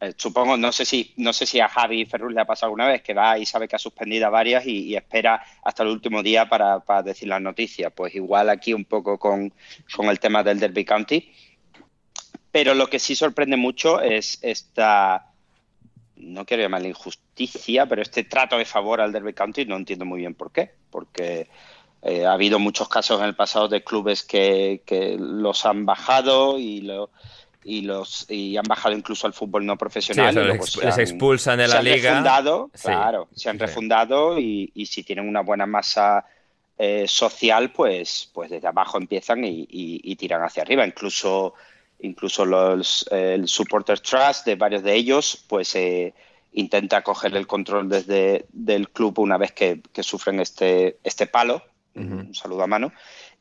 eh, 0.00 0.12
supongo, 0.16 0.56
no 0.56 0.72
sé 0.72 0.84
si 0.84 1.14
no 1.16 1.32
sé 1.32 1.46
si 1.46 1.60
a 1.60 1.68
Javi 1.68 2.04
Ferrus 2.04 2.32
le 2.32 2.40
ha 2.40 2.44
pasado 2.44 2.66
alguna 2.66 2.88
vez 2.88 3.02
que 3.02 3.14
va 3.14 3.38
y 3.38 3.46
sabe 3.46 3.68
que 3.68 3.76
ha 3.76 3.78
suspendido 3.78 4.26
a 4.26 4.30
varias 4.30 4.66
y, 4.66 4.94
espera 4.94 5.42
hasta 5.62 5.82
el 5.82 5.90
último 5.90 6.22
día 6.22 6.48
para, 6.48 6.82
decir 7.02 7.28
las 7.28 7.40
noticias. 7.40 7.92
Pues 7.94 8.14
igual 8.14 8.50
aquí 8.50 8.74
un 8.74 8.84
poco 8.84 9.18
con, 9.18 9.52
el 9.98 10.20
tema 10.20 10.42
del 10.42 10.60
Derby 10.60 10.84
County. 10.84 11.32
Pero 12.50 12.74
lo 12.74 12.88
que 12.88 12.98
sí 12.98 13.16
sorprende 13.16 13.56
mucho 13.56 14.00
es 14.00 14.38
esta, 14.42 15.32
no 16.16 16.44
quiero 16.44 16.62
llamarle 16.62 16.88
injusticia, 16.88 17.23
pero 17.88 18.02
este 18.02 18.24
trato 18.24 18.58
de 18.58 18.64
favor 18.64 19.00
al 19.00 19.12
Derby 19.12 19.32
County 19.32 19.64
no 19.64 19.76
entiendo 19.76 20.04
muy 20.04 20.20
bien 20.20 20.34
por 20.34 20.52
qué. 20.52 20.70
Porque 20.90 21.48
eh, 22.02 22.26
ha 22.26 22.32
habido 22.32 22.58
muchos 22.58 22.88
casos 22.88 23.20
en 23.20 23.26
el 23.26 23.34
pasado 23.34 23.68
de 23.68 23.82
clubes 23.82 24.22
que, 24.22 24.82
que 24.84 25.16
los 25.18 25.64
han 25.66 25.86
bajado 25.86 26.58
y 26.58 26.82
lo 26.82 27.10
y 27.64 27.80
los 27.80 28.30
y 28.30 28.56
han 28.56 28.64
bajado 28.64 28.94
incluso 28.94 29.26
al 29.26 29.32
fútbol 29.32 29.64
no 29.64 29.76
profesional. 29.78 30.34
les 30.34 30.98
expulsan 30.98 31.58
de 31.58 31.66
la 31.66 31.82
liga. 31.82 31.96
Se 31.96 32.08
han 32.08 32.14
refundado, 32.14 32.70
claro, 32.82 33.28
se 33.34 33.48
han 33.48 33.58
refundado 33.58 34.38
y, 34.38 34.70
y, 34.74 34.86
si 34.86 35.02
tienen 35.02 35.26
una 35.26 35.40
buena 35.40 35.64
masa 35.64 36.26
eh, 36.76 37.06
social, 37.08 37.72
pues, 37.72 38.30
pues 38.34 38.50
desde 38.50 38.68
abajo 38.68 38.98
empiezan 38.98 39.44
y, 39.44 39.66
y, 39.70 40.16
tiran 40.16 40.42
hacia 40.42 40.62
arriba. 40.62 40.86
Incluso, 40.86 41.54
incluso 42.00 42.44
los, 42.44 43.06
el 43.10 43.48
Supporters 43.48 44.02
Trust 44.02 44.44
de 44.44 44.56
varios 44.56 44.82
de 44.82 44.94
ellos, 44.94 45.44
pues 45.48 45.74
eh, 45.76 46.12
intenta 46.54 47.02
coger 47.02 47.36
el 47.36 47.46
control 47.46 47.88
desde 47.88 48.46
del 48.52 48.88
club 48.90 49.18
una 49.18 49.36
vez 49.36 49.52
que, 49.52 49.80
que 49.92 50.02
sufren 50.02 50.40
este, 50.40 50.98
este 51.04 51.26
palo. 51.26 51.62
Un 51.94 52.34
saludo 52.34 52.62
a 52.64 52.66
mano. 52.66 52.92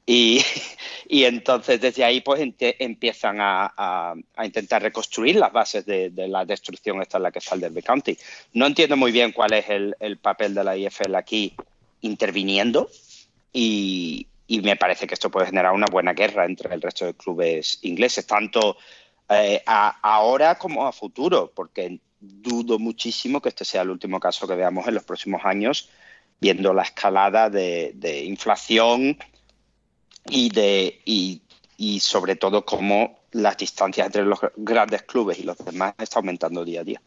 Y, 0.06 0.42
y, 1.08 1.24
entonces 1.24 1.80
desde 1.80 2.04
ahí 2.04 2.22
pues 2.22 2.42
empiezan 2.60 3.38
a, 3.40 4.14
intentar 4.44 4.82
reconstruir 4.82 5.38
las 5.38 5.52
bases 5.52 5.86
de, 5.86 6.12
la 6.28 6.46
destrucción 6.46 7.02
esta 7.02 7.18
en 7.18 7.24
la 7.24 7.32
que 7.32 7.40
está 7.40 7.56
el 7.56 7.62
Derby 7.62 7.82
County. 7.82 8.18
No 8.54 8.66
entiendo 8.66 8.98
muy 8.98 9.12
bien 9.12 9.32
cuál 9.32 9.54
es 9.54 9.66
el, 9.70 10.18
papel 10.18 10.54
de 10.54 10.64
la 10.64 10.78
IFL 10.78 11.16
aquí 11.16 11.54
interviniendo 12.02 12.90
y, 13.52 14.28
me 14.48 14.76
parece 14.76 15.08
que 15.08 15.16
esto 15.16 15.32
puede 15.32 15.48
generar 15.48 15.74
una 15.74 15.88
buena 15.88 16.14
guerra 16.14 16.46
entre 16.46 16.72
el 16.76 16.82
resto 16.82 17.06
de 17.06 17.16
clubes 17.16 17.80
ingleses, 17.82 18.28
tanto 18.28 18.78
eh, 19.28 19.64
ahora 19.66 20.60
como 20.60 20.86
a 20.86 20.92
futuro, 20.92 21.52
porque 21.56 22.00
dudo 22.24 22.80
muchísimo 22.80 23.42
que 23.42 23.50
este 23.50 23.66
sea 23.66 23.82
el 23.82 23.90
último 23.90 24.20
caso 24.20 24.48
que 24.48 24.56
veamos 24.56 24.88
en 24.88 24.96
los 24.96 25.04
próximos 25.04 25.42
años, 25.44 25.90
viendo 26.40 26.74
la 26.74 26.84
escalada 26.84 27.50
de, 27.50 28.24
inflación 28.26 29.18
y, 30.30 30.50
de, 30.50 31.02
y 31.06 32.00
sobre 32.00 32.36
todo 32.36 32.66
cómo 32.66 33.20
las 33.32 33.58
distancias 33.58 34.08
entre 34.08 34.26
los 34.26 34.40
grandes 34.56 35.04
clubes 35.04 35.40
y 35.40 35.44
los 35.44 35.58
demás 35.58 35.96
está 35.98 36.20
aumentando 36.20 36.64
día 36.64 36.82
a 36.82 36.84
día. 36.84 37.02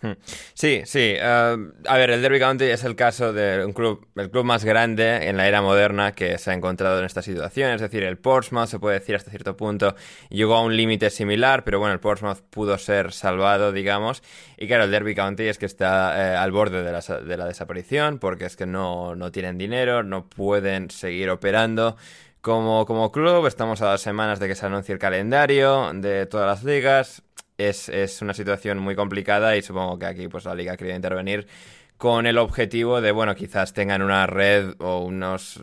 Hmm. 0.00 0.12
Sí, 0.54 0.82
sí. 0.84 1.14
Eh, 1.16 1.56
a 1.86 1.96
ver, 1.96 2.10
el 2.10 2.22
Derby 2.22 2.38
County 2.38 2.64
es 2.66 2.84
el 2.84 2.94
caso 2.94 3.32
de 3.32 3.64
un 3.64 3.72
club, 3.72 4.06
el 4.14 4.30
club 4.30 4.44
más 4.44 4.64
grande 4.64 5.28
en 5.28 5.36
la 5.36 5.48
era 5.48 5.60
moderna 5.60 6.12
que 6.12 6.38
se 6.38 6.52
ha 6.52 6.54
encontrado 6.54 7.00
en 7.00 7.04
esta 7.04 7.20
situación. 7.20 7.72
Es 7.72 7.80
decir, 7.80 8.04
el 8.04 8.16
Portsmouth, 8.16 8.68
se 8.68 8.78
puede 8.78 9.00
decir 9.00 9.16
hasta 9.16 9.30
cierto 9.30 9.56
punto, 9.56 9.96
llegó 10.28 10.54
a 10.54 10.62
un 10.62 10.76
límite 10.76 11.10
similar, 11.10 11.64
pero 11.64 11.80
bueno, 11.80 11.94
el 11.94 12.00
Portsmouth 12.00 12.42
pudo 12.48 12.78
ser 12.78 13.12
salvado, 13.12 13.72
digamos. 13.72 14.22
Y 14.56 14.68
claro, 14.68 14.84
el 14.84 14.92
Derby 14.92 15.16
County 15.16 15.44
es 15.44 15.58
que 15.58 15.66
está 15.66 16.34
eh, 16.34 16.36
al 16.36 16.52
borde 16.52 16.84
de 16.84 16.92
la, 16.92 17.00
de 17.00 17.36
la 17.36 17.46
desaparición 17.46 18.18
porque 18.20 18.44
es 18.44 18.56
que 18.56 18.66
no, 18.66 19.16
no 19.16 19.32
tienen 19.32 19.58
dinero, 19.58 20.04
no 20.04 20.28
pueden 20.28 20.90
seguir 20.90 21.30
operando. 21.30 21.96
Como, 22.40 22.86
como 22.86 23.10
club, 23.10 23.46
estamos 23.46 23.82
a 23.82 23.90
dos 23.90 24.00
semanas 24.00 24.38
de 24.38 24.46
que 24.46 24.54
se 24.54 24.64
anuncie 24.64 24.92
el 24.92 25.00
calendario 25.00 25.90
de 25.92 26.24
todas 26.26 26.46
las 26.46 26.62
ligas. 26.62 27.22
Es, 27.58 28.22
una 28.22 28.34
situación 28.34 28.78
muy 28.78 28.94
complicada 28.94 29.56
y 29.56 29.62
supongo 29.62 29.98
que 29.98 30.06
aquí 30.06 30.28
pues 30.28 30.44
la 30.44 30.54
liga 30.54 30.76
quería 30.76 30.94
intervenir 30.94 31.48
con 31.96 32.26
el 32.26 32.38
objetivo 32.38 33.00
de, 33.00 33.10
bueno, 33.10 33.34
quizás 33.34 33.72
tengan 33.72 34.02
una 34.02 34.28
red 34.28 34.74
o 34.78 35.00
unos 35.00 35.60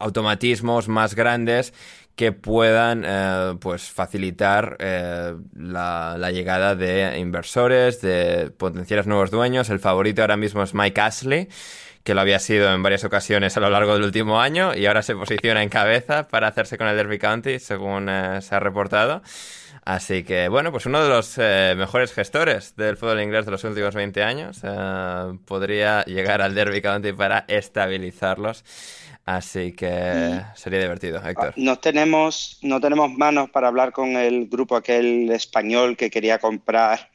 automatismos 0.00 0.88
más 0.88 1.14
grandes 1.14 1.72
que 2.16 2.32
puedan 2.32 3.04
eh, 3.06 3.54
pues 3.60 3.88
facilitar 3.88 4.76
eh, 4.80 5.36
la, 5.56 6.16
la, 6.18 6.30
llegada 6.32 6.74
de 6.74 7.16
inversores, 7.20 8.00
de 8.02 8.50
potenciales 8.50 9.06
nuevos 9.06 9.30
dueños. 9.30 9.70
El 9.70 9.78
favorito 9.78 10.22
ahora 10.22 10.36
mismo 10.36 10.64
es 10.64 10.74
Mike 10.74 11.00
Ashley 11.00 11.48
que 12.04 12.14
lo 12.14 12.20
había 12.20 12.38
sido 12.38 12.72
en 12.72 12.82
varias 12.82 13.04
ocasiones 13.04 13.56
a 13.56 13.60
lo 13.60 13.70
largo 13.70 13.94
del 13.94 14.04
último 14.04 14.40
año 14.40 14.74
y 14.74 14.86
ahora 14.86 15.02
se 15.02 15.14
posiciona 15.14 15.62
en 15.62 15.68
cabeza 15.68 16.28
para 16.28 16.48
hacerse 16.48 16.78
con 16.78 16.88
el 16.88 16.96
Derby 16.96 17.18
County, 17.18 17.58
según 17.58 18.08
eh, 18.08 18.40
se 18.40 18.54
ha 18.54 18.60
reportado. 18.60 19.22
Así 19.90 20.22
que, 20.22 20.48
bueno, 20.48 20.70
pues 20.70 20.86
uno 20.86 21.02
de 21.02 21.08
los 21.08 21.34
eh, 21.38 21.74
mejores 21.76 22.12
gestores 22.12 22.76
del 22.76 22.96
fútbol 22.96 23.20
inglés 23.22 23.44
de 23.44 23.50
los 23.50 23.64
últimos 23.64 23.92
20 23.92 24.22
años 24.22 24.60
eh, 24.62 25.38
podría 25.44 26.04
llegar 26.04 26.42
al 26.42 26.54
Derby 26.54 26.80
County 26.80 27.12
para 27.12 27.44
estabilizarlos. 27.48 28.64
Así 29.24 29.72
que 29.72 30.42
sería 30.54 30.78
divertido, 30.78 31.20
Héctor. 31.26 31.54
No 31.56 31.80
tenemos, 31.80 32.60
no 32.62 32.80
tenemos 32.80 33.10
manos 33.10 33.50
para 33.50 33.66
hablar 33.66 33.90
con 33.90 34.10
el 34.10 34.46
grupo 34.46 34.76
aquel 34.76 35.28
español 35.32 35.96
que 35.96 36.08
quería 36.08 36.38
comprar, 36.38 37.10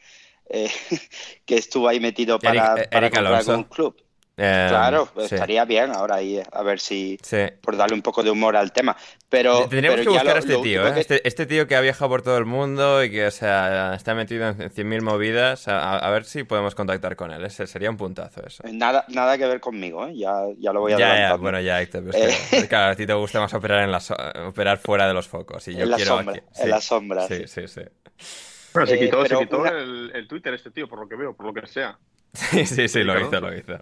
que 0.49 1.55
estuvo 1.55 1.87
ahí 1.87 2.01
metido 2.01 2.39
para, 2.39 2.75
para 2.91 3.09
comprar 3.09 3.57
un 3.57 3.63
club. 3.63 4.04
Eh, 4.37 4.65
Claro, 4.69 5.07
sí. 5.17 5.33
estaría 5.35 5.63
bien 5.63 5.91
ahora 5.91 6.15
ahí, 6.15 6.41
a 6.51 6.61
ver 6.61 6.81
si 6.81 7.17
Sí. 7.23 7.37
por 7.61 7.77
darle 7.77 7.95
un 7.95 8.01
poco 8.01 8.21
de 8.21 8.29
humor 8.31 8.57
al 8.57 8.73
tema. 8.73 8.97
Pero 9.29 9.67
Tendríamos 9.69 9.99
pero 10.01 10.11
que 10.11 10.15
ya 10.17 10.23
buscar 10.23 10.25
lo- 10.25 10.35
a 10.35 10.39
este 10.39 10.57
tío, 10.63 10.87
¿eh? 10.87 10.93
que- 10.93 10.99
este, 10.99 11.27
este 11.27 11.45
tío 11.45 11.67
que 11.67 11.75
ha 11.77 11.81
viajado 11.81 12.09
por 12.09 12.21
todo 12.21 12.37
el 12.37 12.43
mundo 12.45 13.01
y 13.01 13.09
que, 13.11 13.25
o 13.27 13.31
sea, 13.31 13.93
está 13.95 14.13
metido 14.13 14.49
en 14.49 14.69
100.000 14.71 15.01
movidas. 15.01 15.69
A, 15.69 15.97
a 15.99 16.09
ver 16.11 16.25
si 16.25 16.43
podemos 16.43 16.75
contactar 16.75 17.15
con 17.15 17.31
él. 17.31 17.45
Ese 17.45 17.65
sería 17.65 17.89
un 17.89 17.95
puntazo 17.95 18.45
eso. 18.45 18.61
Nada, 18.69 19.05
nada 19.07 19.37
que 19.37 19.45
ver 19.47 19.61
conmigo, 19.61 20.05
¿eh? 20.07 20.17
ya, 20.17 20.33
ya 20.57 20.73
lo 20.73 20.81
voy 20.81 20.91
Ya, 20.91 20.97
ya, 20.99 21.05
adelantando. 21.11 21.41
bueno, 21.41 21.61
ya, 21.61 21.81
Héctor. 21.81 22.03
pero 22.11 22.25
es 22.25 22.49
que, 22.49 22.67
claro, 22.67 22.91
a 22.91 22.95
ti 22.95 23.05
te 23.05 23.13
gusta 23.13 23.39
más 23.39 23.53
operar, 23.53 23.83
en 23.83 23.91
la 23.91 24.01
so- 24.01 24.17
operar 24.47 24.79
fuera 24.79 25.07
de 25.07 25.13
los 25.13 25.29
focos. 25.29 25.65
Y 25.69 25.75
yo 25.75 25.83
En 25.83 25.91
la 25.91 25.95
quiero 25.95 26.17
sombra, 26.17 26.35
aquí- 26.35 26.61
en 26.61 26.69
la 26.69 26.81
sombra, 26.81 27.27
Sí, 27.27 27.43
sí, 27.47 27.67
sí. 27.69 27.81
Bueno, 28.73 28.87
se 28.87 28.95
Eh, 28.95 28.99
quitó, 28.99 29.25
se 29.25 29.37
quitó 29.37 29.59
una- 29.59 29.69
el, 29.69 30.11
el 30.13 30.27
Twitter 30.27 30.53
este 30.53 30.71
tío, 30.71 30.89
por 30.89 30.99
lo 30.99 31.07
que 31.07 31.15
veo, 31.15 31.33
por 31.33 31.45
lo 31.45 31.53
que 31.53 31.65
sea. 31.67 31.97
Sí, 32.35 32.65
sí, 32.65 32.87
sí, 32.87 33.03
lo 33.03 33.19
hizo, 33.19 33.39
lo 33.39 33.55
hizo. 33.55 33.77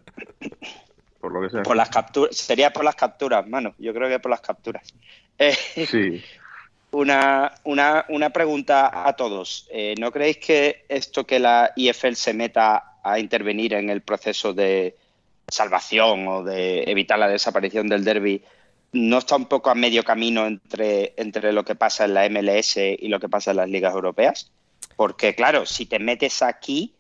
Por 1.19 1.31
lo 1.31 1.41
que 1.41 1.49
sea. 1.49 1.63
Por 1.63 1.75
las 1.75 1.89
capturas, 1.89 2.35
sería 2.35 2.71
por 2.71 2.83
las 2.83 2.95
capturas, 2.95 3.47
mano. 3.47 3.73
Yo 3.77 3.93
creo 3.93 4.09
que 4.09 4.19
por 4.19 4.31
las 4.31 4.41
capturas. 4.41 4.93
Eh, 5.37 5.55
Sí. 5.89 6.23
una, 6.91 7.51
una, 7.63 8.05
una 8.09 8.29
pregunta 8.29 9.07
a 9.07 9.13
todos. 9.13 9.67
Eh, 9.71 9.95
¿No 9.99 10.11
creéis 10.11 10.37
que 10.37 10.85
esto 10.87 11.25
que 11.25 11.39
la 11.39 11.71
IFL 11.75 12.13
se 12.13 12.33
meta 12.33 12.99
a 13.03 13.19
intervenir 13.19 13.73
en 13.73 13.89
el 13.89 14.01
proceso 14.01 14.53
de 14.53 14.95
salvación 15.47 16.27
o 16.27 16.43
de 16.43 16.83
evitar 16.83 17.19
la 17.19 17.27
desaparición 17.27 17.87
del 17.89 18.03
derby 18.03 18.43
no 18.93 19.17
está 19.17 19.35
un 19.35 19.47
poco 19.47 19.71
a 19.71 19.75
medio 19.75 20.03
camino 20.03 20.45
entre, 20.45 21.13
entre 21.17 21.51
lo 21.51 21.65
que 21.65 21.75
pasa 21.75 22.05
en 22.05 22.13
la 22.13 22.29
MLS 22.29 22.77
y 22.77 23.07
lo 23.07 23.19
que 23.19 23.27
pasa 23.27 23.51
en 23.51 23.57
las 23.57 23.69
ligas 23.69 23.93
europeas? 23.93 24.51
Porque, 24.95 25.33
claro, 25.33 25.65
si 25.65 25.87
te 25.87 25.97
metes 25.97 26.43
aquí, 26.43 26.93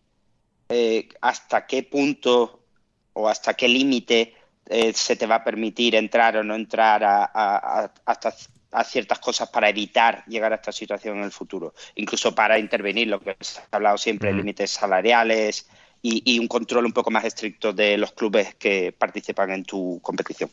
eh, 0.69 1.09
¿hasta 1.21 1.65
qué 1.65 1.83
punto 1.83 2.65
o 3.13 3.27
hasta 3.29 3.53
qué 3.53 3.67
límite 3.67 4.33
eh, 4.65 4.93
se 4.93 5.15
te 5.15 5.27
va 5.27 5.35
a 5.35 5.43
permitir 5.43 5.95
entrar 5.95 6.37
o 6.37 6.43
no 6.43 6.55
entrar 6.55 7.03
a, 7.03 7.23
a- 7.25 7.83
a- 7.85 7.93
hasta 8.05 8.33
a 8.71 8.83
ciertas 8.83 9.19
cosas 9.19 9.49
para 9.49 9.69
evitar 9.69 10.23
llegar 10.25 10.51
a 10.51 10.55
esta 10.55 10.71
situación 10.71 11.17
en 11.19 11.25
el 11.25 11.31
futuro, 11.31 11.75
incluso 11.95 12.33
para 12.33 12.57
intervenir, 12.57 13.07
lo 13.07 13.19
que 13.19 13.37
se 13.39 13.59
ha 13.59 13.67
hablado 13.71 13.97
siempre, 13.99 14.33
Mm. 14.33 14.33
límites 14.33 14.71
salariales 14.71 15.69
y, 16.01 16.23
y 16.25 16.39
un 16.39 16.47
control 16.47 16.85
un 16.87 16.91
poco 16.93 17.11
más 17.11 17.23
estricto 17.23 17.71
de 17.71 17.97
los 17.99 18.13
clubes 18.13 18.55
que 18.55 18.91
participan 18.91 19.51
en 19.51 19.63
tu 19.63 19.99
competición. 20.01 20.49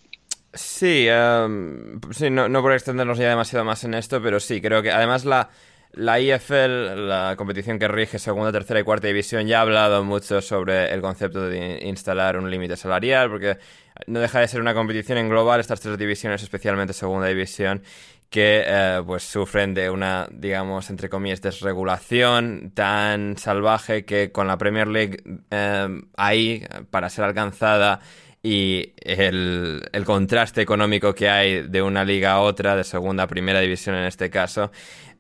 Sí, 0.53 1.07
em, 1.09 2.01
sí 2.11 2.29
no, 2.29 2.49
no 2.49 2.61
por 2.63 2.73
extendernos 2.73 3.19
ya 3.19 3.29
demasiado 3.29 3.65
más 3.65 3.85
en 3.85 3.95
esto, 3.95 4.21
pero 4.21 4.41
sí, 4.41 4.61
creo 4.61 4.83
que 4.83 4.91
además 4.91 5.25
la, 5.25 5.49
la 5.93 6.21
IFL, 6.21 7.09
la 7.09 7.35
competición 7.37 7.79
que 7.79 7.89
rige 7.89 8.19
segunda, 8.19 8.53
tercera 8.53 8.81
y 8.81 8.85
cuarta 8.85 9.09
división, 9.09 9.47
ya 9.47 9.59
ha 9.59 9.63
hablado 9.63 10.05
mucho 10.05 10.41
sobre 10.41 10.93
el 10.93 11.01
concepto 11.01 11.49
de 11.49 11.81
instalar 11.85 12.37
un 12.37 12.51
límite 12.51 12.77
salarial, 12.77 13.29
porque 13.29 13.59
no 14.07 14.21
deja 14.21 14.41
de 14.41 14.49
ser 14.49 14.61
una 14.61 14.75
competición 14.75 15.19
en 15.19 15.29
global, 15.29 15.61
estas 15.61 15.81
tres 15.81 15.99
divisiones, 15.99 16.43
especialmente 16.43 16.93
segunda 16.93 17.27
división, 17.27 17.83
que 18.31 18.63
eh, 18.65 19.03
pues 19.05 19.25
sufren 19.25 19.75
de 19.75 19.91
una, 19.91 20.29
digamos, 20.31 20.89
entre 20.91 21.09
comillas, 21.09 21.43
desregulación 21.43 22.71
tan 22.73 23.37
salvaje 23.37 24.05
que 24.05 24.31
con 24.31 24.47
la 24.47 24.57
Premier 24.57 24.87
League 24.87 25.25
eh, 25.51 25.89
ahí, 26.17 26.65
para 26.91 27.11
ser 27.11 27.25
alcanzada, 27.25 28.01
y 28.43 28.95
el, 29.03 29.83
el 29.93 30.05
contraste 30.05 30.63
económico 30.63 31.15
que 31.15 31.29
hay 31.29 31.63
de 31.63 31.83
una 31.83 32.05
liga 32.05 32.33
a 32.33 32.41
otra, 32.41 32.75
de 32.75 32.85
segunda 32.85 33.25
a 33.25 33.27
primera 33.27 33.61
división 33.61 33.97
en 33.97 34.05
este 34.05 34.31
caso, 34.31 34.71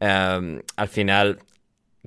eh, 0.00 0.62
al 0.76 0.88
final 0.88 1.38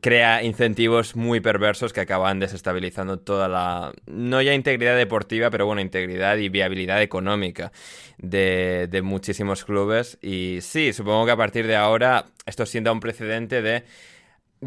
crea 0.01 0.43
incentivos 0.43 1.15
muy 1.15 1.39
perversos 1.39 1.93
que 1.93 2.01
acaban 2.01 2.39
desestabilizando 2.39 3.19
toda 3.19 3.47
la, 3.47 3.93
no 4.05 4.41
ya 4.41 4.53
integridad 4.53 4.97
deportiva, 4.97 5.49
pero 5.49 5.65
bueno, 5.65 5.81
integridad 5.81 6.37
y 6.37 6.49
viabilidad 6.49 7.01
económica 7.01 7.71
de, 8.17 8.87
de 8.89 9.01
muchísimos 9.01 9.63
clubes. 9.63 10.17
Y 10.21 10.59
sí, 10.61 10.93
supongo 10.93 11.25
que 11.25 11.31
a 11.31 11.37
partir 11.37 11.67
de 11.67 11.75
ahora 11.75 12.25
esto 12.45 12.65
sienta 12.65 12.91
un 12.91 12.99
precedente 12.99 13.61
de 13.61 13.83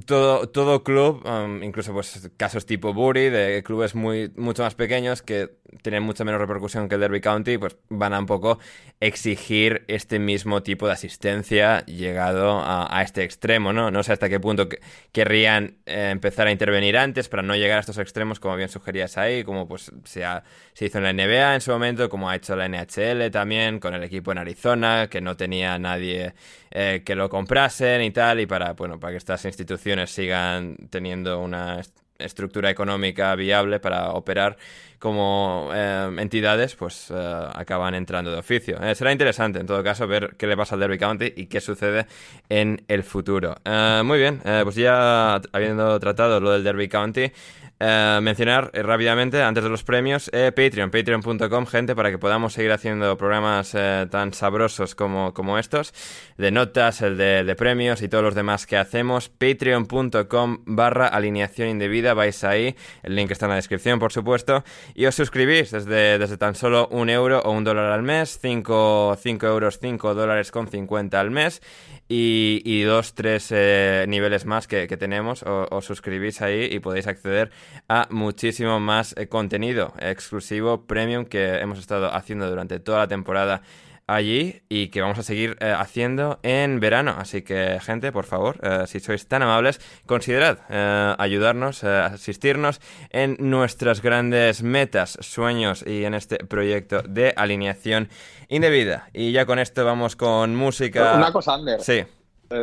todo, 0.05 0.49
todo 0.49 0.83
club, 0.83 1.25
um, 1.27 1.63
incluso 1.63 1.93
pues 1.93 2.31
casos 2.37 2.67
tipo 2.67 2.93
Bury, 2.93 3.31
de 3.31 3.63
clubes 3.63 3.95
muy, 3.95 4.31
mucho 4.37 4.63
más 4.63 4.75
pequeños 4.75 5.23
que 5.23 5.57
tienen 5.83 6.03
mucha 6.03 6.25
menos 6.25 6.41
repercusión 6.41 6.89
que 6.89 6.97
el 6.97 7.01
Derby 7.01 7.21
County, 7.21 7.59
pues 7.59 7.77
van 7.89 8.13
a 8.15 8.19
un 8.19 8.27
poco 8.27 8.59
exigir 9.01 9.85
este 9.89 10.19
mismo 10.19 10.63
tipo 10.63 10.87
de 10.87 10.93
asistencia 10.93 11.85
llegado 11.87 12.61
a, 12.65 13.03
este 13.03 13.25
extremo, 13.25 13.73
¿no? 13.73 13.91
No 13.91 14.03
sé 14.03 14.13
hasta 14.13 14.29
qué 14.29 14.41
punto 14.41 14.69
que- 14.69 14.81
querrían 15.13 15.77
eh, 15.87 16.11
empezar 16.11 16.47
a 16.47 16.53
intervenir 16.53 16.97
antes 16.97 17.29
para 17.29 17.43
no 17.43 17.55
llegar 17.57 17.77
a 17.79 17.81
estos 17.81 17.99
extremos, 17.99 18.41
como 18.41 18.57
bien 18.57 18.69
sugerías 18.69 19.19
ahí, 19.19 19.45
como 19.45 19.69
pues 19.69 19.93
se, 20.05 20.25
ha- 20.25 20.43
se 20.73 20.87
hizo 20.87 20.99
en 20.99 21.05
la 21.05 21.11
NBA 21.13 21.55
en 21.55 21.61
su 21.61 21.71
momento, 21.73 22.09
como 22.09 22.29
ha 22.31 22.37
hecho 22.37 22.57
la 22.57 22.67
NHL 22.69 23.31
también, 23.31 23.79
con 23.81 23.95
el 23.95 24.03
equipo 24.03 24.33
en 24.33 24.39
Arizona, 24.39 25.09
que 25.11 25.21
no 25.21 25.37
tenía 25.37 25.79
nadie 25.79 26.35
eh, 26.71 27.03
que 27.05 27.15
lo 27.15 27.29
comprasen 27.29 28.03
y 28.03 28.11
tal, 28.11 28.41
y 28.41 28.47
para, 28.47 28.73
bueno, 28.75 28.99
para 29.01 29.13
que 29.13 29.19
estas 29.19 29.45
instituciones 29.45 29.86
sigan 30.07 30.77
teniendo 30.91 31.41
una 31.41 31.81
est- 31.81 31.97
estructura 32.19 32.71
económica 32.71 33.35
viable 33.35 33.79
para 33.79 34.11
operar 34.13 34.57
como 34.99 35.71
eh, 35.75 36.11
entidades, 36.19 36.75
pues 36.75 37.11
eh, 37.15 37.15
acaban 37.55 37.95
entrando 37.95 38.31
de 38.33 38.39
oficio. 38.39 38.83
Eh, 38.83 38.95
será 38.95 39.13
interesante, 39.13 39.61
en 39.61 39.67
todo 39.67 39.85
caso, 39.85 40.07
ver 40.07 40.35
qué 40.39 40.47
le 40.47 40.57
pasa 40.57 40.75
al 40.75 40.81
Derby 40.81 40.99
County 40.99 41.33
y 41.37 41.47
qué 41.47 41.61
sucede 41.61 42.07
en 42.49 42.83
el 42.89 43.03
futuro. 43.03 43.57
Muy 44.05 44.19
bien, 44.19 44.41
pues 44.65 44.75
ya 44.77 45.41
habiendo 45.53 46.01
tratado 46.01 46.41
lo 46.41 46.53
del 46.53 46.65
Derby 46.65 46.89
County, 46.89 47.31
eh, 47.79 48.19
mencionar 48.23 48.71
eh, 48.73 48.83
rápidamente, 48.83 49.43
antes 49.43 49.63
de 49.63 49.71
los 49.71 49.85
premios, 49.85 50.31
eh, 50.33 50.51
Patreon, 50.55 50.91
patreon.com, 50.91 51.67
gente, 51.67 51.95
para 51.95 52.11
que 52.11 52.19
podamos 52.19 52.55
seguir 52.55 52.73
haciendo 52.73 53.17
programas 53.19 53.75
eh, 53.75 54.07
tan 54.11 54.33
sabrosos 54.33 54.95
como, 54.95 55.35
como 55.35 55.59
estos, 55.59 55.93
de 56.39 56.51
notas, 56.51 57.03
el 57.03 57.17
de, 57.17 57.55
premios 57.57 58.03
y 58.03 58.09
todos 58.09 58.25
los 58.25 58.35
demás 58.35 58.67
que 58.67 58.77
hacemos, 58.77 59.29
patreon.com 59.29 60.59
barra 60.65 61.07
alineación 61.09 61.69
indebida, 61.69 62.15
vais 62.15 62.45
ahí, 62.45 62.77
el 63.03 63.15
link 63.15 63.31
está 63.31 63.47
en 63.47 63.51
la 63.51 63.57
descripción, 63.57 63.99
por 63.99 64.13
supuesto, 64.13 64.65
y 64.95 65.07
os 65.07 65.15
suscribís 65.15 65.71
desde, 65.71 66.19
desde 66.19 66.39
tan 66.39 66.55
solo 66.55 66.89
un 66.91 67.11
euro 67.11 67.41
o 67.41 67.51
un 67.51 67.65
dólar 67.65 67.93
al 67.93 68.03
mes, 68.03 68.39
5 68.41 69.19
euros, 69.43 69.79
5 69.81 70.15
dólares 70.15 70.51
con 70.51 70.69
50 70.69 71.21
al 71.21 71.31
mes, 71.31 71.61
y, 72.09 72.63
y 72.65 72.83
dos, 72.83 73.15
tres 73.15 73.49
eh, 73.51 74.05
niveles 74.09 74.47
más 74.47 74.69
que, 74.69 74.87
tenemos, 74.97 75.43
os 75.43 75.85
suscribís 75.85 76.41
ahí 76.41 76.69
y 76.71 76.79
podéis 76.79 77.07
acceder 77.07 77.51
a 77.89 78.07
muchísimo 78.11 78.79
más 78.81 79.15
eh, 79.17 79.29
contenido 79.29 79.93
exclusivo, 79.99 80.87
premium, 80.87 81.25
que 81.25 81.59
hemos 81.59 81.79
estado 81.79 82.15
haciendo 82.15 82.49
durante 82.49 82.79
toda 82.79 82.99
la 82.99 83.09
temporada 83.09 83.63
allí 84.07 84.63
y 84.69 84.89
que 84.89 85.01
vamos 85.01 85.19
a 85.19 85.23
seguir 85.23 85.57
eh, 85.61 85.75
haciendo 85.77 86.39
en 86.43 86.81
verano. 86.81 87.15
Así 87.19 87.43
que, 87.43 87.79
gente, 87.81 88.13
por 88.13 88.25
favor, 88.25 88.59
eh, 88.63 88.87
si 88.87 89.01
sois 89.01 89.27
tan 89.27 89.43
amables, 89.43 89.81
considerad 90.07 90.59
eh, 90.69 91.15
ayudarnos, 91.19 91.85
asistirnos 91.85 92.81
en 93.11 93.37
nuestras 93.39 94.03
grandes 94.03 94.63
metas, 94.63 95.19
sueños 95.21 95.85
y 95.87 96.05
en 96.05 96.15
este 96.15 96.39
proyecto 96.39 97.03
de 97.03 97.33
alineación 97.37 98.09
indebida. 98.49 99.09
Y 99.13 99.33
ya 99.33 99.47
con 99.47 99.59
esto 99.59 99.85
vamos 99.85 100.17
con 100.17 100.55
música. 100.55 101.15
Una 101.17 101.33
cosa, 101.33 101.55
Ander. 101.55 101.81
Sí. 101.81 102.05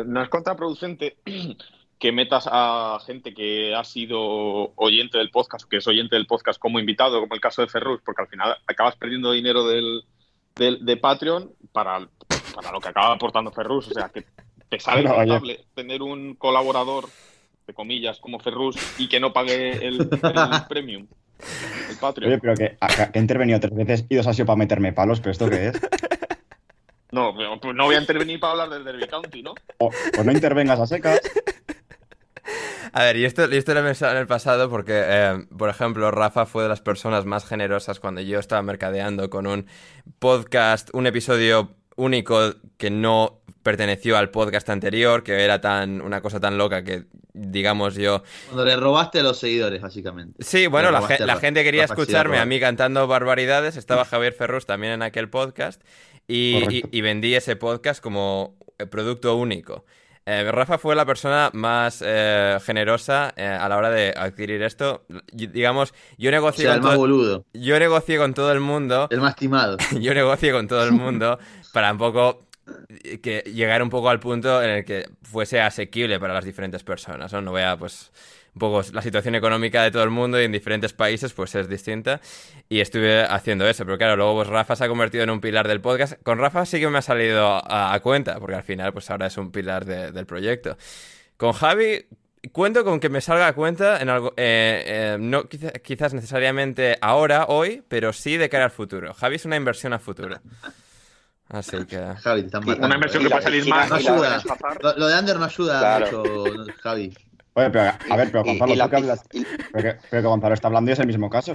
No 0.06 0.22
es 0.22 0.30
contraproducente 0.30 1.18
que 1.98 2.12
metas 2.12 2.48
a 2.50 2.98
gente 3.06 3.34
que 3.34 3.74
ha 3.74 3.84
sido 3.84 4.72
oyente 4.76 5.18
del 5.18 5.30
podcast 5.30 5.66
o 5.66 5.68
que 5.68 5.76
es 5.76 5.86
oyente 5.86 6.16
del 6.16 6.26
podcast 6.26 6.58
como 6.58 6.80
invitado, 6.80 7.20
como 7.20 7.34
el 7.34 7.40
caso 7.40 7.60
de 7.60 7.68
Ferrus, 7.68 8.00
porque 8.02 8.22
al 8.22 8.28
final 8.28 8.56
acabas 8.66 8.96
perdiendo 8.96 9.32
dinero 9.32 9.66
del, 9.66 10.04
del- 10.56 10.84
de 10.84 10.96
Patreon 10.96 11.50
para, 11.72 12.06
para 12.54 12.72
lo 12.72 12.80
que 12.80 12.88
acaba 12.88 13.14
aportando 13.14 13.50
Ferrus. 13.52 13.88
O 13.88 13.94
sea, 13.94 14.08
que 14.08 14.24
te 14.68 14.78
sale 14.80 15.02
No, 15.02 15.16
rentable 15.16 15.64
tener 15.74 16.02
un 16.02 16.34
colaborador, 16.34 17.08
de 17.66 17.72
comillas, 17.72 18.18
como 18.18 18.38
Ferrus 18.40 18.76
y 18.98 19.08
que 19.08 19.20
no 19.20 19.32
pague 19.32 19.72
el, 19.86 20.00
el 20.00 20.08
premium, 20.68 21.06
el 21.90 21.96
Patreon. 21.96 22.32
Oye, 22.32 22.40
pero 22.40 22.54
que, 22.54 22.76
acá- 22.78 23.10
que 23.10 23.18
he 23.18 23.22
intervenido 23.22 23.58
tres 23.58 23.74
veces 23.74 24.04
y 24.08 24.16
dos 24.16 24.26
ha 24.26 24.34
sido 24.34 24.44
para 24.46 24.56
meterme 24.56 24.92
palos, 24.92 25.20
pero 25.20 25.30
¿esto 25.32 25.48
qué 25.48 25.68
es? 25.68 25.80
No, 27.10 27.32
pero, 27.36 27.60
pues 27.60 27.76
no 27.76 27.84
voy 27.84 27.94
a 27.94 28.00
intervenir 28.00 28.40
para 28.40 28.50
hablar 28.64 28.70
del 28.70 28.82
Derby 28.84 29.06
County, 29.06 29.40
¿no? 29.40 29.54
O- 29.78 29.90
pues 30.12 30.26
no 30.26 30.32
intervengas 30.32 30.80
a 30.80 30.86
secas. 30.88 31.20
A 32.92 33.02
ver, 33.04 33.16
y 33.16 33.24
esto, 33.24 33.50
y 33.52 33.56
esto 33.56 33.74
lo 33.74 33.80
he 33.80 33.82
pensado 33.82 34.12
en 34.12 34.18
el 34.18 34.26
pasado 34.26 34.68
porque, 34.70 34.92
eh, 35.04 35.46
por 35.56 35.68
ejemplo, 35.68 36.10
Rafa 36.10 36.46
fue 36.46 36.62
de 36.64 36.68
las 36.68 36.80
personas 36.80 37.24
más 37.24 37.44
generosas 37.46 37.98
cuando 38.00 38.20
yo 38.20 38.38
estaba 38.38 38.62
mercadeando 38.62 39.30
con 39.30 39.46
un 39.46 39.66
podcast, 40.18 40.90
un 40.92 41.06
episodio 41.06 41.74
único 41.96 42.54
que 42.76 42.90
no 42.90 43.40
perteneció 43.62 44.18
al 44.18 44.30
podcast 44.30 44.68
anterior, 44.68 45.22
que 45.22 45.42
era 45.42 45.60
tan 45.60 46.02
una 46.02 46.20
cosa 46.20 46.38
tan 46.38 46.58
loca 46.58 46.84
que, 46.84 47.04
digamos, 47.32 47.94
yo... 47.94 48.22
Cuando 48.46 48.64
le 48.66 48.76
robaste 48.76 49.20
a 49.20 49.22
los 49.22 49.38
seguidores, 49.38 49.80
básicamente. 49.80 50.44
Sí, 50.44 50.66
bueno, 50.66 50.90
la, 50.90 51.00
ge- 51.02 51.18
gente 51.40 51.64
quería 51.64 51.84
escucharme 51.84 52.38
a 52.38 52.44
mí 52.44 52.60
cantando 52.60 53.06
barbaridades, 53.06 53.76
estaba 53.76 54.04
Javier 54.04 54.34
Ferrus 54.34 54.66
también 54.66 54.92
en 54.92 55.02
aquel 55.02 55.30
podcast 55.30 55.82
y, 56.28 56.56
y- 56.56 56.60
Correcto. 56.62 56.88
y 56.92 57.00
vendí 57.00 57.34
ese 57.34 57.56
podcast 57.56 58.02
como 58.02 58.58
eh, 58.78 58.86
producto 58.86 59.34
único. 59.36 59.86
Eh, 60.26 60.50
Rafa 60.50 60.78
fue 60.78 60.94
la 60.94 61.04
persona 61.04 61.50
más 61.52 62.02
eh, 62.04 62.58
generosa 62.64 63.34
eh, 63.36 63.46
a 63.46 63.68
la 63.68 63.76
hora 63.76 63.90
de 63.90 64.14
adquirir 64.16 64.62
esto. 64.62 65.04
Digamos, 65.32 65.92
yo 66.16 66.30
O 66.30 66.32
negocié 66.32 66.64
el 66.64 66.72
con 66.72 66.80
más 66.80 66.90
todo, 66.92 66.98
boludo, 66.98 67.44
yo 67.52 67.78
negocié 67.78 68.16
con 68.16 68.32
todo 68.32 68.50
el 68.52 68.60
mundo. 68.60 69.08
el 69.10 69.20
más 69.20 69.36
timado. 69.36 69.76
yo 70.00 70.14
negocio 70.14 70.54
con 70.54 70.66
todo 70.66 70.82
el 70.84 70.92
mundo 70.92 71.38
para 71.74 71.92
un 71.92 71.98
poco 71.98 72.44
eh, 73.02 73.20
que 73.20 73.40
llegar 73.40 73.82
un 73.82 73.90
poco 73.90 74.08
al 74.08 74.20
punto 74.20 74.62
en 74.62 74.70
el 74.70 74.84
que 74.84 75.10
fuese 75.22 75.60
asequible 75.60 76.18
para 76.18 76.32
las 76.32 76.44
diferentes 76.44 76.82
personas, 76.82 77.30
¿no? 77.32 77.42
No 77.42 77.50
voy 77.50 77.62
a, 77.62 77.76
pues, 77.76 78.10
un 78.54 78.58
poco 78.60 78.82
la 78.92 79.02
situación 79.02 79.34
económica 79.34 79.82
de 79.82 79.90
todo 79.90 80.04
el 80.04 80.10
mundo 80.10 80.40
y 80.40 80.44
en 80.44 80.52
diferentes 80.52 80.92
países 80.92 81.32
pues 81.32 81.54
es 81.56 81.68
distinta 81.68 82.20
y 82.68 82.80
estuve 82.80 83.22
haciendo 83.22 83.66
eso, 83.68 83.84
pero 83.84 83.98
claro, 83.98 84.16
luego 84.16 84.36
pues 84.36 84.48
Rafa 84.48 84.76
se 84.76 84.84
ha 84.84 84.88
convertido 84.88 85.24
en 85.24 85.30
un 85.30 85.40
pilar 85.40 85.66
del 85.66 85.80
podcast. 85.80 86.14
Con 86.22 86.38
Rafa 86.38 86.64
sí 86.64 86.78
que 86.78 86.88
me 86.88 86.98
ha 86.98 87.02
salido 87.02 87.46
a, 87.48 87.92
a 87.92 88.00
cuenta, 88.00 88.38
porque 88.38 88.54
al 88.54 88.62
final 88.62 88.92
pues 88.92 89.10
ahora 89.10 89.26
es 89.26 89.36
un 89.36 89.50
pilar 89.50 89.84
de- 89.84 90.12
del 90.12 90.26
proyecto. 90.26 90.76
Con 91.36 91.52
Javi 91.52 92.06
cuento 92.52 92.84
con 92.84 93.00
que 93.00 93.08
me 93.08 93.20
salga 93.20 93.48
a 93.48 93.54
cuenta 93.54 94.00
en 94.00 94.08
algo, 94.08 94.34
eh, 94.36 94.84
eh, 94.86 95.16
no 95.18 95.48
quizá- 95.48 95.72
quizás 95.82 96.14
necesariamente 96.14 96.96
ahora, 97.00 97.46
hoy, 97.48 97.82
pero 97.88 98.12
sí 98.12 98.36
de 98.36 98.48
cara 98.48 98.64
al 98.66 98.70
futuro. 98.70 99.14
Javi 99.14 99.36
es 99.36 99.44
una 99.46 99.56
inversión 99.56 99.92
a 99.94 99.98
futuro. 99.98 100.38
Así 101.48 101.84
que... 101.86 101.98
Javi, 102.22 102.40
te 102.42 102.46
están 102.46 102.62
Sí, 102.62 102.68
matando. 102.68 102.86
Una 102.86 102.94
inversión 102.94 103.22
Y 103.22 103.26
que 103.26 103.30
puede 103.30 103.42
salir 103.42 103.68
mal. 103.68 103.88
No 103.88 103.94
ayuda. 103.96 104.42
Lo 104.96 105.06
de 105.08 105.14
Ander 105.14 105.36
no 105.38 105.44
ayuda 105.44 105.78
Claro. 105.78 106.22
mucho, 106.22 106.66
Javi. 106.82 107.14
Oye, 107.54 107.70
pero 107.70 107.92
a 108.10 108.16
ver, 108.16 108.30
pero 108.32 108.44
Y- 108.44 108.48
Gonzalo, 108.50 108.72
y 108.72 108.76
la- 108.76 108.90
que 108.90 108.96
hablas. 108.96 109.24
y- 109.32 109.44
Pero 109.44 109.82
que, 109.94 110.00
pero 110.10 110.22
que 110.22 110.28
Gonzalo 110.28 110.54
está 110.54 110.68
hablando 110.68 110.90
y 110.90 110.92
es 110.94 110.98
el 110.98 111.06
mismo 111.06 111.30
caso. 111.30 111.54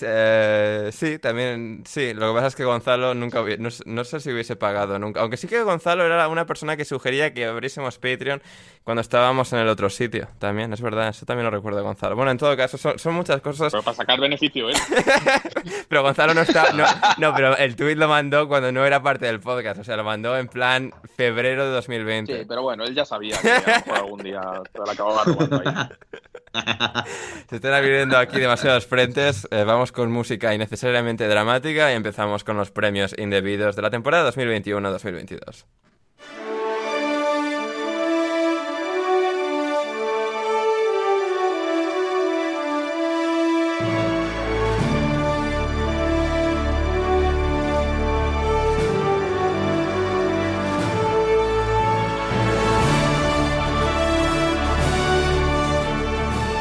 Eh, 0.00 0.90
sí, 0.92 1.18
también, 1.18 1.82
sí. 1.86 2.14
Lo 2.14 2.28
que 2.28 2.34
pasa 2.34 2.46
es 2.48 2.54
que 2.54 2.64
Gonzalo 2.64 3.14
nunca, 3.14 3.42
hubi- 3.42 3.58
no, 3.58 3.68
no 3.84 4.04
sé 4.04 4.20
si 4.20 4.30
hubiese 4.30 4.54
pagado 4.54 4.98
nunca. 5.00 5.20
Aunque 5.22 5.36
sí 5.36 5.48
que 5.48 5.60
Gonzalo 5.62 6.04
era 6.06 6.28
una 6.28 6.46
persona 6.46 6.76
que 6.76 6.84
sugería 6.84 7.34
que 7.34 7.46
abriésemos 7.46 7.98
Patreon 7.98 8.40
cuando 8.86 9.00
estábamos 9.00 9.52
en 9.52 9.58
el 9.58 9.66
otro 9.66 9.90
sitio. 9.90 10.28
También, 10.38 10.72
es 10.72 10.80
verdad, 10.80 11.08
eso 11.08 11.26
también 11.26 11.44
lo 11.46 11.50
recuerdo 11.50 11.78
de 11.78 11.82
Gonzalo. 11.82 12.14
Bueno, 12.14 12.30
en 12.30 12.38
todo 12.38 12.56
caso, 12.56 12.78
son, 12.78 12.96
son 13.00 13.14
muchas 13.14 13.40
cosas. 13.40 13.72
Pero 13.72 13.82
para 13.82 13.96
sacar 13.96 14.20
beneficio, 14.20 14.70
¿eh? 14.70 14.74
Pero 15.88 16.04
Gonzalo 16.04 16.34
no 16.34 16.42
está. 16.42 16.72
No, 16.72 16.84
no, 17.18 17.34
pero 17.34 17.56
el 17.56 17.74
tweet 17.74 17.96
lo 17.96 18.06
mandó 18.06 18.46
cuando 18.46 18.70
no 18.70 18.86
era 18.86 19.02
parte 19.02 19.26
del 19.26 19.40
podcast. 19.40 19.80
O 19.80 19.84
sea, 19.84 19.96
lo 19.96 20.04
mandó 20.04 20.38
en 20.38 20.46
plan 20.46 20.92
febrero 21.16 21.64
de 21.64 21.72
2020. 21.72 22.38
Sí, 22.38 22.44
pero 22.48 22.62
bueno, 22.62 22.84
él 22.84 22.94
ya 22.94 23.04
sabía 23.04 23.36
que 23.40 23.50
a 23.50 23.58
lo 23.58 23.66
mejor 23.66 23.96
algún 23.96 24.22
día 24.22 24.40
se 24.72 24.78
la 24.78 24.92
acababa 24.92 25.24
robando 25.24 25.62
ahí. 25.64 26.62
Se 27.50 27.56
están 27.56 27.72
abriendo 27.74 28.16
aquí 28.16 28.38
demasiados 28.38 28.86
frentes. 28.86 29.48
Eh, 29.50 29.64
vamos 29.64 29.90
con 29.90 30.12
música 30.12 30.54
innecesariamente 30.54 31.26
dramática 31.26 31.90
y 31.90 31.96
empezamos 31.96 32.44
con 32.44 32.56
los 32.56 32.70
premios 32.70 33.16
indebidos 33.18 33.74
de 33.74 33.82
la 33.82 33.90
temporada 33.90 34.30
2021-2022. 34.30 35.64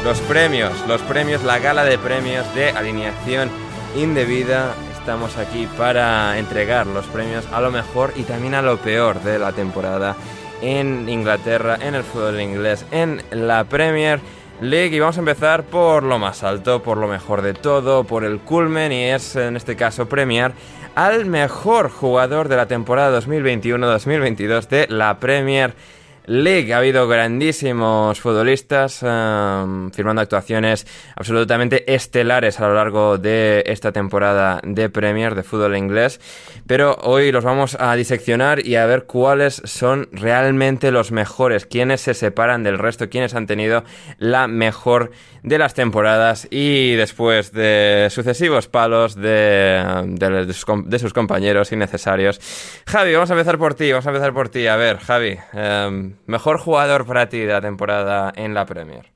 Los 0.06 0.22
premios, 0.22 0.72
los 0.88 1.02
premios, 1.02 1.44
la 1.44 1.58
gala 1.58 1.84
de 1.84 1.98
premios 1.98 2.46
de 2.54 2.70
alineación 2.70 3.50
indebida. 3.96 4.76
Estamos 5.00 5.36
aquí 5.36 5.68
para 5.80 6.38
entregar 6.38 6.86
los 6.86 7.08
premios 7.08 7.44
a 7.52 7.60
lo 7.60 7.72
mejor 7.72 8.14
y 8.16 8.22
también 8.22 8.54
a 8.54 8.62
lo 8.62 8.78
peor 8.78 9.20
de 9.24 9.40
la 9.40 9.52
temporada 9.52 10.16
en 10.62 11.10
Inglaterra, 11.10 11.80
en 11.82 11.96
el 11.96 12.04
fútbol 12.04 12.40
inglés, 12.40 12.86
en 12.92 13.24
la 13.32 13.64
Premier 13.64 14.20
League. 14.62 14.96
Y 14.96 15.00
vamos 15.00 15.18
a 15.18 15.22
empezar 15.22 15.64
por 15.64 16.04
lo 16.04 16.20
más 16.20 16.44
alto, 16.44 16.84
por 16.84 17.00
lo 17.00 17.08
mejor 17.08 17.42
de 17.42 17.56
todo, 17.56 18.04
por 18.04 18.24
el 18.24 18.38
culmen 18.42 18.92
y 18.92 19.06
es 19.06 19.36
en 19.36 19.56
este 19.56 19.76
caso 19.76 20.08
premiar 20.08 20.54
al 20.94 21.26
mejor 21.26 21.90
jugador 21.90 22.48
de 22.48 22.58
la 22.58 22.68
temporada 22.68 23.20
2021-2022 23.20 24.68
de 24.68 24.86
la 24.88 25.20
Premier 25.20 25.72
League. 25.72 26.05
Ha 26.28 26.78
habido 26.78 27.08
grandísimos 27.08 28.20
futbolistas 28.20 29.04
um, 29.04 29.92
firmando 29.92 30.24
actuaciones 30.24 30.88
absolutamente 31.16 31.94
estelares 31.94 32.60
a 32.60 32.68
lo 32.68 32.74
largo 32.74 33.20
de 33.20 33.64
esta 33.68 33.92
temporada 33.92 34.60
de 34.64 34.90
Premier 34.90 35.36
de 35.36 35.44
fútbol 35.44 35.78
inglés. 35.78 36.20
Pero 36.66 36.98
hoy 37.04 37.32
los 37.32 37.44
vamos 37.44 37.78
a 37.80 37.96
diseccionar 37.96 38.66
y 38.66 38.76
a 38.76 38.88
ver 38.88 39.04
cuáles 39.04 39.62
son 39.66 40.10
realmente 40.12 40.90
los 40.90 41.12
mejores, 41.12 41.68
quiénes 41.68 42.02
se 42.02 42.16
separan 42.16 42.64
del 42.64 42.80
resto, 42.80 43.08
quiénes 43.08 43.36
han 43.36 43.46
tenido 43.46 43.84
la 44.18 44.48
mejor 44.48 45.12
de 45.44 45.60
las 45.60 45.76
temporadas 45.76 46.48
y 46.50 46.96
después 46.96 47.52
de 47.52 48.08
sucesivos 48.10 48.68
palos 48.68 49.16
de, 49.16 49.84
de 50.18 51.00
sus 51.00 51.14
compañeros 51.14 51.72
innecesarios. 51.72 52.42
Javi, 52.88 53.14
vamos 53.14 53.30
a 53.30 53.34
empezar 53.34 53.60
por 53.60 53.76
ti, 53.76 53.92
vamos 53.92 54.08
a 54.08 54.10
empezar 54.10 54.34
por 54.34 54.50
ti. 54.50 54.66
A 54.66 54.76
ver, 54.76 54.98
Javi, 54.98 55.38
em, 55.54 56.15
mejor 56.26 56.60
jugador 56.60 57.06
para 57.06 57.30
ti 57.30 57.40
de 57.40 57.54
la 57.54 57.62
temporada 57.62 58.32
en 58.36 58.54
la 58.54 58.66
Premier. 58.66 59.12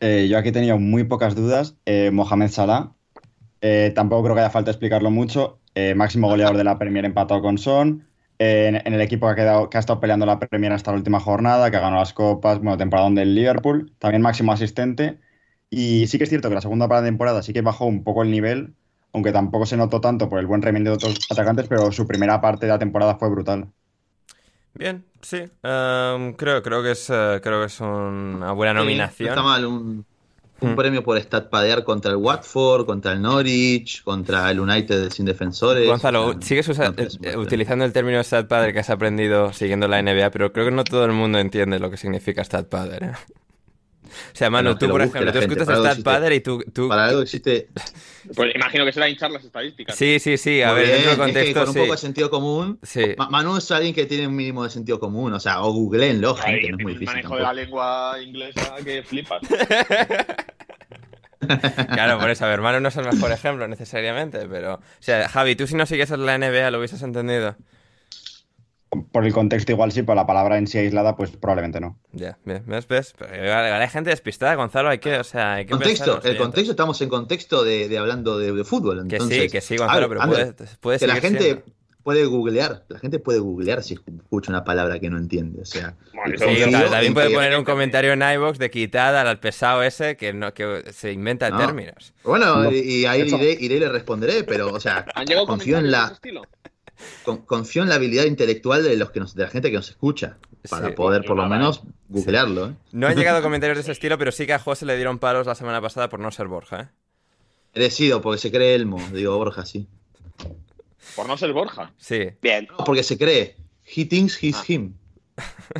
Eh, 0.00 0.28
yo 0.28 0.38
aquí 0.38 0.50
he 0.50 0.52
tenido 0.52 0.78
muy 0.78 1.04
pocas 1.04 1.34
dudas. 1.34 1.76
Eh, 1.86 2.10
Mohamed 2.12 2.48
Salah. 2.48 2.92
Eh, 3.60 3.92
tampoco 3.94 4.24
creo 4.24 4.34
que 4.34 4.40
haya 4.42 4.50
falta 4.50 4.70
explicarlo 4.70 5.10
mucho. 5.10 5.60
Máximo 5.96 6.28
goleador 6.28 6.56
de 6.56 6.62
la 6.62 6.78
Premier 6.78 7.04
empatado 7.04 7.42
con 7.42 7.58
Son. 7.58 8.06
En, 8.38 8.76
el 8.76 9.00
equipo 9.00 9.26
que 9.26 9.32
ha, 9.32 9.34
quedado, 9.34 9.70
que 9.70 9.76
ha 9.76 9.80
estado 9.80 9.98
peleando 9.98 10.26
la 10.26 10.38
Premier 10.38 10.72
hasta 10.72 10.92
la 10.92 10.98
última 10.98 11.18
jornada, 11.18 11.70
que 11.70 11.76
ha 11.78 11.80
ganado 11.80 12.00
las 12.00 12.12
copas, 12.12 12.58
bueno, 12.58 12.76
temporada 12.76 13.10
del 13.10 13.34
Liverpool. 13.34 13.92
También 13.98 14.22
máximo 14.22 14.52
asistente. 14.52 15.18
Y 15.70 16.06
sí 16.06 16.18
que 16.18 16.24
es 16.24 16.30
cierto 16.30 16.48
que 16.48 16.54
la 16.54 16.60
segunda 16.60 16.86
parte 16.86 17.04
de 17.04 17.10
temporada 17.10 17.42
sí 17.42 17.52
que 17.52 17.62
bajó 17.62 17.86
un 17.86 18.04
poco 18.04 18.22
el 18.22 18.30
nivel, 18.30 18.74
aunque 19.12 19.32
tampoco 19.32 19.66
se 19.66 19.76
notó 19.76 20.00
tanto 20.00 20.28
por 20.28 20.38
el 20.38 20.46
buen 20.46 20.62
rendimiento 20.62 20.90
de 20.90 20.96
otros 20.96 21.26
atacantes, 21.30 21.66
pero 21.68 21.90
su 21.90 22.06
primera 22.06 22.40
parte 22.40 22.66
de 22.66 22.72
la 22.72 22.78
temporada 22.78 23.16
fue 23.16 23.30
brutal. 23.30 23.72
Bien, 24.74 25.04
sí. 25.22 25.38
em, 25.62 26.32
creo, 26.34 26.62
creo 26.62 26.82
que 26.82 26.90
es, 26.92 27.08
eh, 27.10 27.40
creo 27.42 27.60
que 27.60 27.66
es 27.66 27.80
una 27.80 28.52
buena 28.52 28.72
Sí, 28.72 28.78
nominación. 28.78 29.28
No 29.28 29.32
está 29.34 29.42
mal, 29.42 29.64
un, 29.66 30.04
un 30.60 30.72
Mm. 30.72 30.76
premio 30.76 31.04
por 31.04 31.18
statpadear 31.20 31.84
contra 31.84 32.10
el 32.12 32.16
Watford, 32.16 32.86
contra 32.86 33.12
el 33.12 33.20
Norwich, 33.22 34.02
contra 34.02 34.50
el 34.50 34.60
United 34.60 35.10
sin 35.10 35.26
defensores. 35.26 35.86
Gonzalo, 35.86 36.26
O 36.28 36.32
sea, 36.32 36.42
sigues 36.42 36.68
usa- 36.68 36.94
eh, 37.22 37.36
utilizando 37.36 37.84
el 37.84 37.92
término 37.92 38.18
stat 38.22 38.46
padre 38.48 38.72
que 38.72 38.78
has 38.80 38.90
aprendido 38.90 39.52
siguiendo 39.52 39.88
la 39.88 39.98
NBA, 40.02 40.30
pero 40.30 40.52
creo 40.52 40.64
que 40.66 40.70
no 40.72 40.84
todo 40.84 41.04
el 41.04 41.12
mundo 41.12 41.38
entiende 41.38 41.78
lo 41.78 41.90
que 41.90 41.96
significa 41.96 42.42
stat 42.44 42.68
padre. 42.68 43.06
¿eh? 43.06 43.12
O 44.32 44.36
sea, 44.36 44.50
que 44.50 44.74
tú, 44.76 44.88
por 44.88 45.02
ejemplo, 45.02 45.32
tú 45.32 45.38
escuchas 45.38 45.68
algo 45.68 45.84
stat 45.86 46.02
padre 46.02 46.34
y 46.36 46.40
tú... 46.40 46.62
tú- 46.72 46.88
Para 46.88 47.06
algo 47.06 47.22
existe. 47.22 47.68
Pues 48.34 48.54
imagino 48.54 48.86
que 48.86 48.92
será 48.92 49.06
hinchar 49.06 49.30
las 49.30 49.44
estadísticas. 49.44 49.94
Sí, 49.96 50.18
sí, 50.18 50.38
sí, 50.38 50.62
a 50.62 50.68
Muy 50.72 50.76
ver, 50.80 50.86
bien, 50.86 51.02
dentro 51.04 51.10
del 51.26 51.36
es 51.36 51.36
que 51.36 51.52
contexto, 51.52 51.60
con 51.60 51.68
un 51.68 51.74
sí. 51.74 51.80
poco 51.80 51.92
de 51.92 51.98
sentido 51.98 52.30
común. 52.30 52.78
Sí. 52.82 53.14
Ma- 53.18 53.28
Manu 53.28 53.58
es 53.58 53.70
alguien 53.70 53.94
que 53.94 54.06
tiene 54.06 54.26
un 54.26 54.34
mínimo 54.34 54.64
de 54.64 54.70
sentido 54.70 54.98
común, 54.98 55.34
o 55.34 55.40
sea, 55.40 55.60
o 55.62 55.70
googleenlo, 55.72 56.34
gente, 56.34 56.70
no 56.70 56.78
es 56.78 56.82
muy 56.82 56.92
el 56.94 56.98
difícil. 57.00 57.16
manejo 57.22 57.36
de 57.36 57.42
la 57.42 57.52
lengua 57.52 58.16
inglesa 58.24 58.76
que 58.82 59.02
flipas. 59.02 59.42
Claro, 61.92 62.18
por 62.18 62.30
eso, 62.30 62.44
a 62.46 62.48
ver, 62.48 62.60
Manu 62.62 62.80
no 62.80 62.88
es 62.88 62.96
el 62.96 63.04
mejor 63.04 63.30
ejemplo 63.30 63.68
necesariamente, 63.68 64.46
pero... 64.48 64.74
O 64.76 64.80
sea, 65.00 65.28
Javi, 65.28 65.56
tú 65.56 65.66
si 65.66 65.74
no 65.74 65.84
sigues 65.84 66.10
en 66.10 66.24
la 66.24 66.38
NBA 66.38 66.70
lo 66.70 66.78
hubieses 66.78 67.02
entendido. 67.02 67.56
Por 69.02 69.24
el 69.24 69.32
contexto 69.32 69.72
igual 69.72 69.92
sí, 69.92 70.02
pero 70.02 70.14
la 70.16 70.26
palabra 70.26 70.58
en 70.58 70.66
sí 70.66 70.78
aislada, 70.78 71.16
pues 71.16 71.30
probablemente 71.30 71.80
no. 71.80 71.98
Ya, 72.12 72.38
¿ves? 72.44 72.86
¿Ves? 72.88 73.14
Hay 73.30 73.88
gente 73.88 74.10
despistada, 74.10 74.54
Gonzalo, 74.54 74.88
hay 74.88 74.98
que, 74.98 75.18
o 75.18 75.24
sea, 75.24 75.54
hay 75.54 75.66
que 75.66 75.72
Contexto, 75.72 76.20
el 76.22 76.36
contexto, 76.36 76.70
estamos 76.72 77.00
en 77.00 77.08
contexto 77.08 77.64
de, 77.64 77.88
de 77.88 77.98
hablando 77.98 78.38
de, 78.38 78.52
de 78.52 78.64
fútbol. 78.64 79.06
Que 79.08 79.20
sí, 79.20 79.48
que 79.48 79.60
sí, 79.60 79.74
a 79.74 79.78
Gonzalo, 79.78 80.00
ver, 80.00 80.08
pero 80.08 80.22
Ander, 80.22 80.54
puede, 80.54 80.70
puede 80.80 80.98
que 80.98 81.06
la 81.06 81.16
gente 81.16 81.42
siendo. 81.42 81.62
puede 82.02 82.24
googlear, 82.26 82.84
la 82.88 82.98
gente 82.98 83.18
puede 83.18 83.38
googlear 83.38 83.82
si 83.82 83.94
escucha 83.94 84.50
una 84.50 84.62
palabra 84.64 84.98
que 85.00 85.08
no 85.10 85.16
entiende, 85.18 85.62
o 85.62 85.64
sea. 85.64 85.94
Bueno, 86.12 86.36
Sí, 86.38 86.44
confío 86.44 86.66
o 86.66 86.70
sea, 86.70 86.84
en 86.84 86.90
también 86.90 87.14
puede 87.14 87.30
poner 87.30 87.56
un 87.58 87.64
comentario 87.64 88.12
en 88.12 88.22
iVoox 88.22 88.58
de 88.58 88.70
quitada 88.70 89.22
al 89.22 89.40
pesado 89.40 89.82
ese 89.82 90.16
que 90.16 90.32
no 90.32 90.52
que 90.54 90.84
se 90.92 91.12
inventa 91.12 91.50
No. 91.50 91.58
términos. 91.58 92.12
Bueno, 92.24 92.64
No. 92.64 92.70
y, 92.72 93.06
ahí 93.06 93.22
iré, 93.22 93.56
iré 93.58 93.76
y 93.76 93.80
le 93.80 93.88
responderé, 93.88 94.44
pero, 94.44 94.68
o 94.72 94.80
sea, 94.80 95.06
¿Han 95.14 95.26
llegado 95.26 95.46
confío 95.46 95.78
en 95.78 95.84
de 95.84 95.90
la, 95.90 96.04
ese 96.04 96.14
estilo? 96.14 96.42
Con- 97.24 97.42
confío 97.42 97.82
en 97.82 97.88
la 97.88 97.96
habilidad 97.96 98.24
intelectual 98.24 98.82
de 98.82 98.96
los 98.96 99.10
que 99.10 99.20
nos, 99.20 99.34
de 99.34 99.42
la 99.44 99.48
gente 99.50 99.70
que 99.70 99.76
nos 99.76 99.88
escucha, 99.90 100.38
para 100.70 100.88
Sí. 100.88 100.94
poder 100.94 101.24
por 101.24 101.36
lo 101.36 101.46
menos 101.48 101.82
googlearlo, 102.08 102.68
¿eh? 102.70 102.74
No 102.92 103.06
han 103.06 103.16
llegado 103.16 103.42
comentarios 103.42 103.76
de 103.76 103.82
ese 103.82 103.92
estilo, 103.92 104.16
pero 104.18 104.32
sí 104.32 104.46
que 104.46 104.52
a 104.54 104.58
José 104.58 104.86
le 104.86 104.96
dieron 104.96 105.18
palos 105.18 105.46
la 105.46 105.54
semana 105.54 105.80
pasada 105.80 106.08
por 106.08 106.20
no 106.20 106.30
ser 106.30 106.46
Borja, 106.48 106.80
¿eh? 106.80 106.88
Merecido, 107.74 108.20
porque 108.20 108.38
se 108.40 108.50
cree 108.52 108.74
Elmo, 108.74 109.00
digo 109.12 109.36
Borja, 109.36 109.66
sí. 109.66 109.86
Por 111.16 111.26
no 111.26 111.36
ser 111.36 111.52
Borja. 111.52 111.92
Sí. 111.98 112.30
Bien. 112.40 112.66
No, 112.70 112.84
porque 112.84 113.02
se 113.02 113.18
cree. 113.18 113.56
He 113.84 114.04
thinks 114.06 114.42
he's 114.42 114.56
Ah. 114.56 114.64
him. 114.68 114.94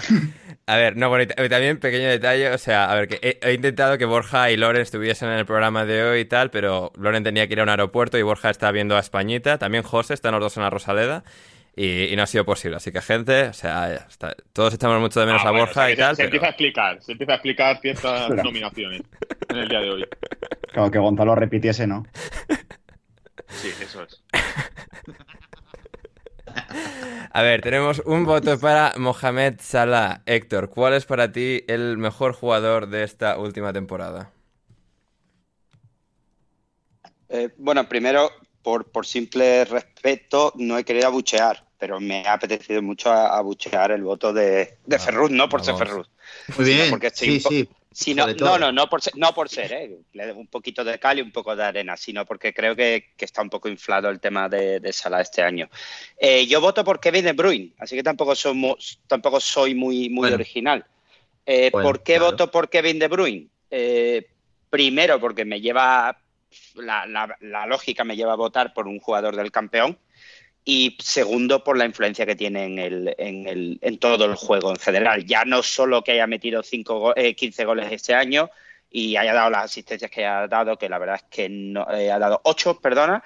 A 0.66 0.76
ver, 0.76 0.96
no, 0.96 1.10
bueno, 1.10 1.26
también 1.50 1.78
pequeño 1.78 2.08
detalle, 2.08 2.50
o 2.50 2.56
sea, 2.58 2.90
a 2.90 2.94
ver, 2.94 3.06
que 3.08 3.18
he, 3.22 3.38
he 3.50 3.52
intentado 3.52 3.98
que 3.98 4.06
Borja 4.06 4.50
y 4.50 4.56
Loren 4.56 4.80
estuviesen 4.80 5.28
en 5.28 5.38
el 5.38 5.44
programa 5.44 5.84
de 5.84 6.02
hoy 6.02 6.20
y 6.20 6.24
tal, 6.24 6.50
pero 6.50 6.90
Loren 6.96 7.22
tenía 7.22 7.46
que 7.46 7.52
ir 7.52 7.60
a 7.60 7.64
un 7.64 7.68
aeropuerto 7.68 8.16
y 8.16 8.22
Borja 8.22 8.48
está 8.48 8.70
viendo 8.72 8.96
a 8.96 9.00
Españita, 9.00 9.58
también 9.58 9.84
José, 9.84 10.14
están 10.14 10.32
los 10.32 10.40
dos 10.40 10.56
en 10.56 10.62
la 10.62 10.70
Rosaleda. 10.70 11.22
y, 11.76 12.14
no 12.16 12.22
ha 12.22 12.26
sido 12.26 12.44
posible. 12.46 12.76
Así 12.76 12.92
que, 12.92 13.02
gente, 13.02 13.48
o 13.48 13.52
sea, 13.52 14.06
todos 14.54 14.72
echamos 14.72 15.00
mucho 15.00 15.20
de 15.20 15.26
menos 15.26 15.42
Ah, 15.44 15.48
a 15.48 15.50
bueno, 15.50 15.66
Borja 15.66 15.80
o 15.82 15.84
sea, 15.84 15.86
que 15.88 15.92
y 15.92 15.96
se- 15.96 16.02
tal. 16.02 16.16
Se, 16.16 16.22
pero- 16.22 16.26
empieza 16.28 16.46
a 16.46 16.50
explicar, 16.50 17.02
se 17.02 17.12
empieza 17.12 17.32
a 17.32 17.34
explicar 17.34 17.80
ciertas 17.82 18.30
nominaciones 18.30 19.02
en 19.50 19.56
el 19.56 19.68
día 19.68 19.80
de 19.80 19.90
hoy. 19.90 20.06
Claro, 20.72 20.90
que 20.90 20.98
Gonzalo 20.98 21.34
repitiese, 21.34 21.86
¿no? 21.86 22.06
Sí, 23.48 23.68
eso 23.82 24.02
es. 24.04 24.22
A 27.32 27.42
ver, 27.42 27.62
tenemos 27.62 28.00
un 28.06 28.24
voto 28.24 28.58
para 28.60 28.92
Mohamed 28.96 29.54
Salah. 29.60 30.22
Héctor, 30.26 30.70
¿cuál 30.70 30.94
es 30.94 31.04
para 31.04 31.32
ti 31.32 31.64
el 31.68 31.98
mejor 31.98 32.32
jugador 32.32 32.88
de 32.88 33.02
esta 33.02 33.38
última 33.38 33.72
temporada? 33.72 34.30
Eh, 37.28 37.50
bueno, 37.58 37.88
primero, 37.88 38.30
por, 38.62 38.90
por 38.90 39.06
simple 39.06 39.64
respeto, 39.64 40.52
no 40.56 40.78
he 40.78 40.84
querido 40.84 41.08
abuchear, 41.08 41.64
pero 41.78 42.00
me 42.00 42.26
ha 42.26 42.34
apetecido 42.34 42.80
mucho 42.82 43.10
a- 43.10 43.36
abuchear 43.36 43.90
el 43.90 44.02
voto 44.02 44.32
de, 44.32 44.78
de 44.86 44.96
Ah, 44.96 44.98
Ferruz, 44.98 45.30
no 45.30 45.48
por 45.48 45.62
ser. 45.64 45.74
Ferruz. 45.74 46.08
Muy 46.56 46.66
bien. 46.66 46.90
porque 46.90 47.08
estoy 47.08 47.40
Sí, 47.40 47.64
po- 47.64 47.76
sí. 47.94 48.14
todo. 48.14 48.58
no, 48.58 48.58
no, 48.58 48.72
no 48.72 48.88
por 48.88 49.00
ser, 49.00 49.16
no 49.16 49.32
por 49.32 49.48
ser, 49.48 49.72
¿eh? 49.72 50.32
un 50.34 50.46
poquito 50.48 50.82
de 50.84 50.98
cal 50.98 51.18
y 51.18 51.22
un 51.22 51.30
poco 51.32 51.54
de 51.54 51.64
arena, 51.64 51.96
sino 51.96 52.24
porque 52.26 52.52
creo 52.52 52.74
que, 52.74 53.12
que 53.16 53.24
está 53.24 53.40
un 53.42 53.50
poco 53.50 53.68
inflado 53.68 54.08
el 54.10 54.20
tema 54.20 54.48
de, 54.48 54.80
de 54.80 54.92
Salah 54.92 55.20
este 55.20 55.42
año. 55.42 55.68
Eh, 56.18 56.46
yo 56.46 56.60
voto 56.60 56.84
por 56.84 56.98
Kevin 57.00 57.24
De 57.24 57.32
Bruyne, 57.32 57.72
así 57.78 57.94
que 57.96 58.02
tampoco, 58.02 58.34
somos, 58.34 59.00
tampoco 59.06 59.38
soy 59.40 59.74
muy, 59.74 60.08
muy 60.08 60.22
Bueno. 60.22 60.34
original. 60.36 60.84
Eh, 61.46 61.70
Bueno, 61.72 61.88
¿Por 61.88 62.02
qué 62.02 62.14
claro. 62.16 62.32
voto 62.32 62.50
por 62.50 62.68
Kevin 62.68 62.98
De 62.98 63.08
Bruyne? 63.08 63.46
Eh, 63.70 64.26
primero, 64.70 65.20
porque 65.20 65.44
me 65.44 65.60
lleva 65.60 66.18
la, 66.74 67.06
la- 67.06 67.36
la 67.40 67.66
lógica 67.66 68.04
me 68.04 68.16
lleva 68.16 68.32
a 68.32 68.36
votar 68.36 68.72
por 68.74 68.86
un 68.88 68.98
jugador 68.98 69.36
del 69.36 69.50
campeón. 69.52 69.98
Y 70.66 70.96
segundo, 71.02 71.62
por 71.62 71.76
la 71.76 71.84
influencia 71.84 72.24
que 72.26 72.36
tiene 72.36 72.64
en, 72.64 72.78
el, 72.78 73.14
en, 73.18 73.46
el- 73.48 73.78
en 73.82 73.98
todo 73.98 74.24
el 74.24 74.34
juego 74.34 74.70
en 74.70 74.76
general. 74.76 75.24
Ya 75.26 75.44
no 75.44 75.62
solo 75.62 76.02
que 76.02 76.12
haya 76.12 76.26
metido 76.26 76.62
cinco, 76.62 77.14
eh, 77.16 77.34
15 77.36 77.64
goles 77.66 77.92
este 77.92 78.14
año 78.14 78.50
y 78.90 79.16
haya 79.16 79.34
dado 79.34 79.50
las 79.50 79.64
asistencias 79.66 80.10
que 80.10 80.24
haya 80.24 80.48
dado, 80.48 80.78
que 80.78 80.88
la 80.88 80.98
verdad 80.98 81.16
es 81.16 81.24
que 81.30 81.48
no, 81.50 81.86
eh, 81.92 82.10
ha 82.10 82.18
dado 82.18 82.40
8, 82.44 82.80
perdona, 82.80 83.22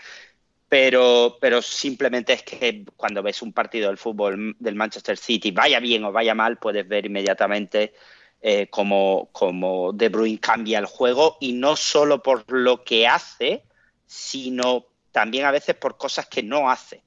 pero, 0.68 1.38
pero 1.40 1.62
simplemente 1.62 2.32
es 2.34 2.42
que 2.42 2.84
cuando 2.96 3.22
ves 3.22 3.40
un 3.42 3.52
partido 3.52 3.88
del 3.88 3.98
fútbol 3.98 4.56
del 4.58 4.74
Manchester 4.74 5.16
City, 5.16 5.50
vaya 5.50 5.80
bien 5.80 6.04
o 6.04 6.12
vaya 6.12 6.34
mal, 6.34 6.58
puedes 6.58 6.86
ver 6.86 7.06
inmediatamente 7.06 7.94
eh, 8.40 8.68
cómo, 8.70 9.30
cómo 9.32 9.92
De 9.92 10.08
Bruyne 10.10 10.40
cambia 10.40 10.78
el 10.78 10.86
juego 10.86 11.38
y 11.40 11.52
no 11.54 11.76
solo 11.76 12.22
por 12.22 12.50
lo 12.52 12.84
que 12.84 13.06
hace, 13.08 13.64
sino 14.06 14.86
también 15.12 15.46
a 15.46 15.50
veces 15.52 15.74
por 15.76 15.96
cosas 15.96 16.26
que 16.28 16.42
no 16.42 16.70
hace. 16.70 17.02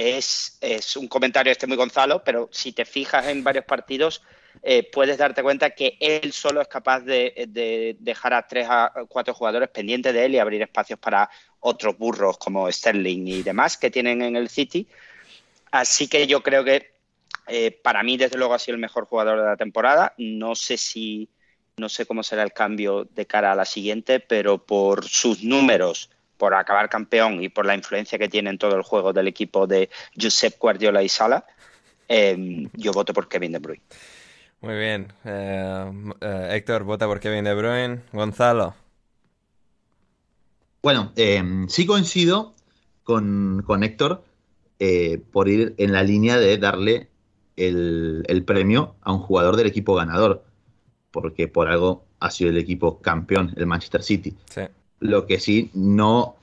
Es, 0.00 0.58
un 0.96 1.08
comentario 1.08 1.50
este 1.50 1.66
muy 1.66 1.76
Gonzalo, 1.76 2.22
pero 2.22 2.48
si 2.52 2.72
te 2.72 2.84
fijas 2.84 3.26
en 3.26 3.42
varios 3.42 3.64
partidos, 3.64 4.22
eh, 4.62 4.88
puedes 4.90 5.18
darte 5.18 5.42
cuenta 5.42 5.70
que 5.70 5.96
él 5.98 6.32
solo 6.32 6.60
es 6.60 6.68
capaz 6.68 7.00
de, 7.00 7.46
de 7.48 7.96
dejar 7.98 8.32
a 8.32 8.46
tres 8.46 8.68
a 8.70 8.92
cuatro 9.08 9.34
jugadores 9.34 9.68
pendientes 9.70 10.12
de 10.14 10.24
él 10.24 10.34
y 10.34 10.38
abrir 10.38 10.62
espacios 10.62 11.00
para 11.00 11.28
otros 11.60 11.98
burros 11.98 12.38
como 12.38 12.70
Sterling 12.70 13.26
y 13.26 13.42
demás 13.42 13.76
que 13.76 13.90
tienen 13.90 14.22
en 14.22 14.36
el 14.36 14.48
City. 14.48 14.86
Así 15.72 16.06
que 16.06 16.28
yo 16.28 16.42
creo 16.42 16.62
que 16.62 16.98
eh, 17.48 17.70
para 17.82 18.02
mí, 18.02 18.16
desde 18.16 18.36
luego, 18.36 18.54
ha 18.54 18.58
sido 18.58 18.74
el 18.74 18.80
mejor 18.80 19.06
jugador 19.06 19.38
de 19.38 19.46
la 19.46 19.56
temporada. 19.56 20.14
No 20.18 20.54
sé 20.54 20.76
si, 20.76 21.30
no 21.76 21.88
sé 21.88 22.06
cómo 22.06 22.22
será 22.22 22.42
el 22.42 22.52
cambio 22.52 23.04
de 23.04 23.26
cara 23.26 23.52
a 23.52 23.56
la 23.56 23.64
siguiente, 23.64 24.20
pero 24.20 24.64
por 24.64 25.04
sus 25.04 25.42
números, 25.42 26.10
por 26.38 26.54
acabar 26.54 26.88
campeón 26.88 27.42
y 27.42 27.50
por 27.50 27.66
la 27.66 27.74
influencia 27.74 28.18
que 28.18 28.28
tiene 28.28 28.48
en 28.48 28.58
todo 28.58 28.76
el 28.76 28.82
juego 28.82 29.12
del 29.12 29.28
equipo 29.28 29.66
de 29.66 29.90
Josep 30.18 30.58
Guardiola 30.58 31.02
y 31.02 31.10
Sala, 31.10 31.44
eh, 32.08 32.66
yo 32.72 32.92
voto 32.92 33.12
por 33.12 33.28
Kevin 33.28 33.52
De 33.52 33.58
Bruyne. 33.58 33.82
Muy 34.60 34.76
bien. 34.76 35.12
Eh, 35.24 35.92
eh, 36.20 36.48
Héctor 36.52 36.84
vota 36.84 37.06
por 37.06 37.20
Kevin 37.20 37.44
De 37.44 37.54
Bruyne. 37.54 38.00
Gonzalo. 38.12 38.74
Bueno, 40.82 41.12
eh, 41.16 41.42
sí 41.68 41.86
coincido 41.86 42.54
con, 43.02 43.62
con 43.66 43.82
Héctor 43.82 44.24
eh, 44.78 45.20
por 45.32 45.48
ir 45.48 45.74
en 45.76 45.92
la 45.92 46.02
línea 46.02 46.38
de 46.38 46.56
darle 46.56 47.08
el, 47.56 48.24
el 48.28 48.44
premio 48.44 48.94
a 49.02 49.12
un 49.12 49.18
jugador 49.18 49.56
del 49.56 49.66
equipo 49.66 49.94
ganador, 49.94 50.44
porque 51.10 51.48
por 51.48 51.68
algo 51.68 52.04
ha 52.20 52.30
sido 52.30 52.50
el 52.50 52.58
equipo 52.58 53.00
campeón, 53.00 53.52
el 53.56 53.66
Manchester 53.66 54.02
City. 54.02 54.36
Sí. 54.48 54.62
Lo 55.00 55.26
que 55.26 55.38
sí, 55.40 55.70
no 55.74 56.36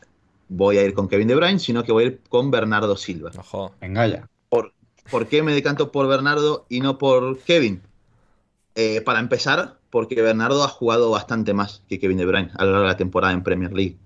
voy 0.48 0.78
a 0.78 0.84
ir 0.84 0.94
con 0.94 1.08
Kevin 1.08 1.28
De 1.28 1.36
Bruyne, 1.36 1.60
sino 1.60 1.84
que 1.84 1.91
voy 1.91 2.04
a 2.04 2.08
ir 2.08 2.22
con 2.30 2.52
Bernardo 2.52 2.96
Silva. 2.96 3.32
Ojo. 3.38 3.74
Venga 3.82 4.08
ya. 4.08 4.30
¿Por, 4.50 4.74
por 5.10 5.28
qué 5.28 5.44
me 5.44 5.54
decanto 5.54 5.91
por 5.91 6.08
Bernardo 6.08 6.65
y 6.70 6.80
no 6.82 6.98
por 6.98 7.39
Kevin? 7.39 7.82
Eh, 8.76 9.02
para 9.02 9.20
empezar, 9.20 9.80
porque 9.89 10.22
Bernardo 10.22 10.63
ha 10.63 10.68
jugado 10.68 11.10
bastante 11.10 11.54
más 11.54 11.82
que 11.88 12.00
Kevin 12.00 12.18
De 12.18 12.26
Bruyne 12.26 12.52
a 12.56 12.65
lo 12.65 12.72
largo 12.72 12.84
de 12.88 12.91
la 12.94 12.98
temporada 12.98 13.34
en 13.34 13.44
Premier 13.44 13.72
League. 13.74 13.98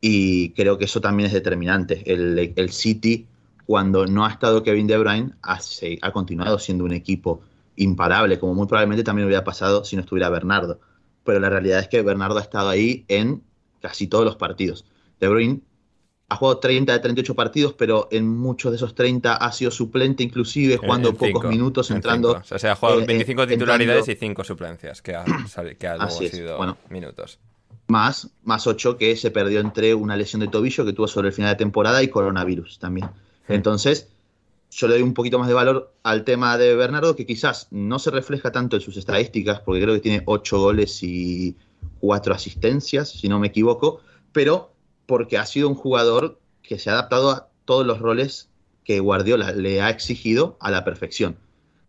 Y 0.00 0.50
creo 0.50 0.78
que 0.78 0.84
eso 0.86 1.00
también 1.00 1.28
es 1.28 1.32
determinante. 1.32 2.02
El, 2.12 2.52
el 2.56 2.70
City, 2.72 3.26
cuando 3.66 4.06
no 4.06 4.24
ha 4.26 4.30
estado 4.30 4.62
Kevin 4.62 4.86
De 4.86 4.98
Bruyne, 4.98 5.32
ha, 5.42 5.60
se- 5.60 5.98
ha 6.02 6.12
continuado 6.12 6.58
siendo 6.58 6.84
un 6.84 6.92
equipo 6.92 7.40
imparable, 7.76 8.38
como 8.38 8.54
muy 8.54 8.66
probablemente 8.66 9.04
también 9.04 9.26
hubiera 9.26 9.44
pasado 9.44 9.84
si 9.84 9.96
no 9.96 10.02
estuviera 10.02 10.28
Bernardo. 10.28 10.80
Pero 11.24 11.40
la 11.40 11.48
realidad 11.50 11.80
es 11.80 11.88
que 11.88 12.02
Bernardo 12.02 12.38
ha 12.38 12.42
estado 12.42 12.68
ahí 12.68 13.04
en 13.08 13.42
casi 13.82 14.06
todos 14.06 14.24
los 14.24 14.36
partidos. 14.36 14.86
De 15.20 15.28
Bruyne 15.28 15.60
ha 16.30 16.36
jugado 16.36 16.58
30 16.60 16.94
de 16.94 16.98
38 17.00 17.34
partidos, 17.34 17.74
pero 17.74 18.08
en 18.10 18.26
muchos 18.26 18.72
de 18.72 18.76
esos 18.76 18.94
30 18.94 19.34
ha 19.36 19.52
sido 19.52 19.70
suplente, 19.70 20.22
inclusive 20.22 20.78
jugando 20.78 21.10
En 21.10 21.14
pocos 21.16 21.28
cinco, 21.28 21.48
minutos, 21.48 21.90
en 21.90 21.96
entrando. 21.96 22.40
O 22.50 22.58
sea, 22.58 22.72
ha 22.72 22.76
jugado 22.76 23.00
eh, 23.00 23.04
25 23.06 23.42
eh, 23.42 23.46
titularidades 23.48 24.08
entrando- 24.08 24.24
y 24.24 24.28
5 24.30 24.44
suplencias, 24.44 25.02
que 25.02 25.14
ha, 25.14 25.24
que 25.78 25.86
ha 25.86 25.96
luego 25.96 26.10
sido 26.10 26.56
bueno. 26.56 26.78
minutos. 26.88 27.38
más, 27.88 28.30
más 28.44 28.66
8 28.66 28.96
que 28.96 29.14
se 29.16 29.30
perdió 29.30 29.60
entre 29.60 29.94
una 29.94 30.16
lesión 30.16 30.40
de 30.40 30.48
tobillo 30.48 30.86
que 30.86 30.94
tuvo 30.94 31.06
sobre 31.06 31.28
el 31.28 31.34
final 31.34 31.50
de 31.50 31.56
temporada 31.56 32.02
y 32.02 32.08
coronavirus 32.08 32.78
también. 32.78 33.10
Entonces, 33.48 34.08
yo 34.70 34.88
le 34.88 34.94
doy 34.94 35.02
un 35.02 35.12
poquito 35.12 35.38
más 35.38 35.48
de 35.48 35.54
valor 35.54 35.92
al 36.02 36.24
tema 36.24 36.56
de 36.56 36.74
Bernardo, 36.74 37.14
que 37.14 37.26
quizás 37.26 37.68
no 37.70 37.98
se 37.98 38.10
refleja 38.10 38.50
tanto 38.52 38.76
en 38.76 38.80
sus 38.82 38.96
estadísticas, 38.96 39.60
porque 39.60 39.82
creo 39.82 39.94
que 39.94 40.00
tiene 40.00 40.22
8 40.24 40.58
goles 40.58 41.02
y 41.02 41.56
4 42.00 42.34
asistencias, 42.34 43.10
si 43.10 43.28
no 43.28 43.38
me 43.38 43.48
equivoco, 43.48 44.00
pero 44.32 44.72
porque 45.06 45.38
ha 45.38 45.46
sido 45.46 45.68
un 45.68 45.74
jugador 45.74 46.40
que 46.62 46.78
se 46.78 46.90
ha 46.90 46.94
adaptado 46.94 47.30
a 47.30 47.48
todos 47.64 47.86
los 47.86 47.98
roles 47.98 48.48
que 48.84 49.00
Guardiola 49.00 49.52
le 49.52 49.80
ha 49.82 49.90
exigido 49.90 50.56
a 50.60 50.70
la 50.70 50.84
perfección. 50.84 51.36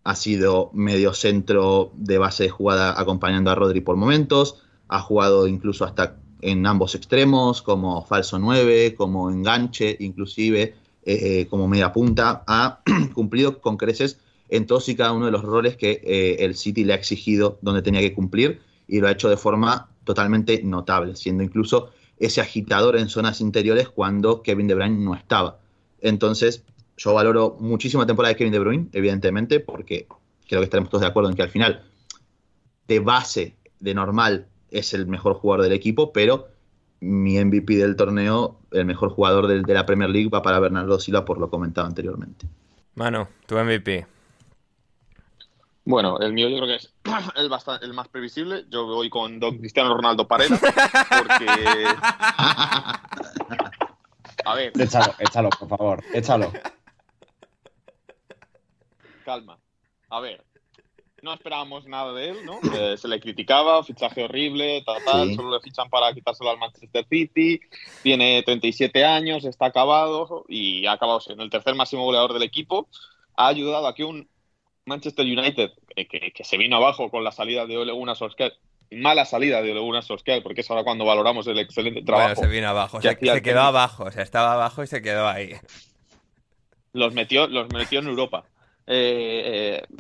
Ha 0.04 0.16
sido 0.16 0.70
medio 0.74 1.14
centro 1.14 1.92
de 1.96 2.18
base 2.18 2.44
de 2.44 2.50
jugada 2.50 3.00
acompañando 3.00 3.50
a 3.50 3.56
Rodri 3.56 3.82
por 3.82 3.96
momentos, 3.96 4.64
ha 4.88 5.00
jugado 5.00 5.48
incluso 5.48 5.86
hasta 5.86 6.18
en 6.42 6.66
ambos 6.66 6.94
extremos, 6.94 7.62
como 7.62 8.06
falso 8.06 8.38
9, 8.38 8.96
como 8.96 9.30
enganche, 9.30 9.96
inclusive 10.00 10.76
eh, 11.06 11.48
como 11.50 11.68
media 11.68 11.94
punta. 11.94 12.44
Ha 12.48 12.82
cumplido 13.14 13.62
con 13.62 13.78
creces 13.78 14.20
en 14.50 14.68
todos 14.68 14.90
y 14.90 14.96
cada 14.96 15.14
uno 15.14 15.26
de 15.26 15.32
los 15.32 15.42
roles 15.42 15.78
que 15.78 16.02
eh, 16.04 16.38
el 16.40 16.56
City 16.56 16.84
le 16.84 16.94
ha 16.94 16.98
exigido 16.98 17.58
donde 17.62 17.82
tenía 17.82 18.02
que 18.02 18.14
cumplir 18.14 18.62
y 18.88 19.00
lo 19.00 19.08
ha 19.08 19.12
hecho 19.12 19.30
de 19.30 19.38
forma 19.38 19.90
totalmente 20.04 20.62
notable, 20.64 21.16
siendo 21.16 21.44
incluso 21.44 21.92
ese 22.20 22.42
agitador 22.42 22.98
en 22.98 23.10
zonas 23.10 23.42
interiores 23.42 23.90
cuando 23.90 24.42
Kevin 24.42 24.68
De 24.68 24.76
Bruyne 24.76 25.04
no 25.04 25.16
estaba. 25.16 25.60
Entonces, 26.02 26.64
yo 26.98 27.14
valoro 27.14 27.58
muchísimo 27.60 28.04
la 28.04 28.08
temporada 28.08 28.34
de 28.34 28.38
Kevin 28.38 28.54
De 28.54 28.60
Bruyne, 28.60 28.88
evidentemente, 28.94 29.60
porque 29.60 30.08
creo 30.48 30.62
que 30.62 30.66
estaremos 30.66 30.90
todos 30.90 31.02
de 31.02 31.08
acuerdo 31.08 31.30
en 31.30 31.36
que 31.36 31.42
al 31.44 31.50
final, 31.50 31.84
de 32.88 33.00
base, 33.00 33.56
de 33.80 33.94
normal, 33.94 34.48
es 34.72 34.94
el 34.94 35.08
mejor 35.08 35.34
jugador 35.36 35.64
del 35.64 35.74
equipo, 35.74 36.12
pero 36.14 36.48
mi 37.00 37.38
MVP 37.44 37.76
del 37.78 37.96
torneo, 37.96 38.60
el 38.72 38.86
mejor 38.86 39.10
jugador 39.10 39.48
del- 39.48 39.64
de, 39.64 39.74
la 39.74 39.86
Premier 39.86 40.10
League, 40.10 40.30
va 40.30 40.42
para 40.42 40.60
Bernardo 40.60 41.00
Silva, 41.00 41.26
por 41.26 41.38
lo 41.38 41.50
comentado 41.50 41.88
anteriormente. 41.88 42.48
Manu, 42.96 43.28
tu 43.46 43.56
MVP. 43.58 44.06
Bueno, 45.86 46.18
el 46.20 46.32
mío 46.34 46.48
yo 46.50 46.58
creo 46.58 46.68
que 46.68 46.76
es 46.76 46.94
el, 47.36 47.50
bastan- 47.50 47.80
el 47.82 47.94
más 47.94 48.08
previsible. 48.08 48.66
Yo 48.70 48.86
voy 48.86 49.10
con 49.10 49.40
Don 49.40 49.58
Cristiano 49.58 49.94
Ronaldo 49.96 50.28
Pareda, 50.28 50.58
porque... 50.60 51.46
A 54.46 54.56
ver, 54.56 54.74
Échalo, 54.80 55.14
échalo, 55.20 55.50
por 55.50 55.70
favor. 55.70 56.04
Échalo. 56.14 56.52
calma. 59.24 59.58
A 60.10 60.20
ver, 60.20 60.44
no 61.22 61.34
esperábamos 61.34 61.86
nada 61.88 62.12
de 62.14 62.30
él, 62.30 62.46
¿no? 62.46 62.60
Eh, 62.74 62.98
se 62.98 63.08
le 63.08 63.20
criticaba, 63.22 63.82
fichaje 63.84 64.26
horrible, 64.26 64.84
tal, 64.86 65.02
tal, 65.06 65.30
Sí. 65.30 65.36
solo 65.36 65.52
le 65.56 65.62
fichan 65.62 65.90
para 65.90 66.14
quitárselo 66.14 66.50
al 66.50 66.58
Manchester 66.60 67.06
City, 67.10 67.62
tiene 68.02 68.44
37 68.44 69.06
años, 69.06 69.46
está 69.46 69.68
acabado 69.68 70.44
y 70.50 70.86
ha 70.88 70.92
acabado 70.94 71.22
siendo 71.22 71.44
el 71.44 71.50
tercer 71.50 71.74
máximo 71.76 72.04
goleador 72.04 72.34
del 72.34 72.44
equipo. 72.44 72.90
Ha 73.38 73.48
ayudado 73.48 73.88
a 73.88 73.96
que 73.96 74.04
un 74.04 74.28
Manchester 74.86 75.26
United, 75.26 75.72
eh, 75.96 76.08
que, 76.08 76.32
que 76.32 76.44
se 76.44 76.58
vino 76.58 76.76
abajo 76.78 77.10
con 77.10 77.24
la 77.24 77.32
salida 77.32 77.66
de 77.66 77.78
Ole 77.78 77.92
Gunnar 77.94 78.16
Solskjaer, 78.18 78.54
mala 78.92 79.26
salida 79.26 79.62
de 79.62 79.72
Ole 79.72 79.80
Gunnar 79.80 80.04
Solskjaer, 80.04 80.44
porque 80.44 80.62
es 80.62 80.70
ahora 80.70 80.84
cuando 80.84 81.06
valoramos 81.06 81.48
el 81.48 81.60
excelente 81.60 82.02
trabajo. 82.04 82.36
Bueno, 82.36 82.42
se 82.42 82.48
vino 82.56 82.68
abajo. 82.70 83.00
que 83.00 83.16
Se, 83.16 83.42
quedó 83.42 83.62
abajo. 83.62 84.04
O 84.06 84.12
sea, 84.12 84.24
estaba 84.24 84.54
abajo 84.54 84.84
y 84.84 84.88
se 84.88 85.02
quedó 85.02 85.28
ahí. 85.28 85.54
los 86.94 87.14
metió, 87.14 87.48
los 87.48 87.70
metió 87.74 88.00
en 88.00 88.08
Europa. 88.08 88.46
Eh, 88.86 89.82
eh, 89.82 89.96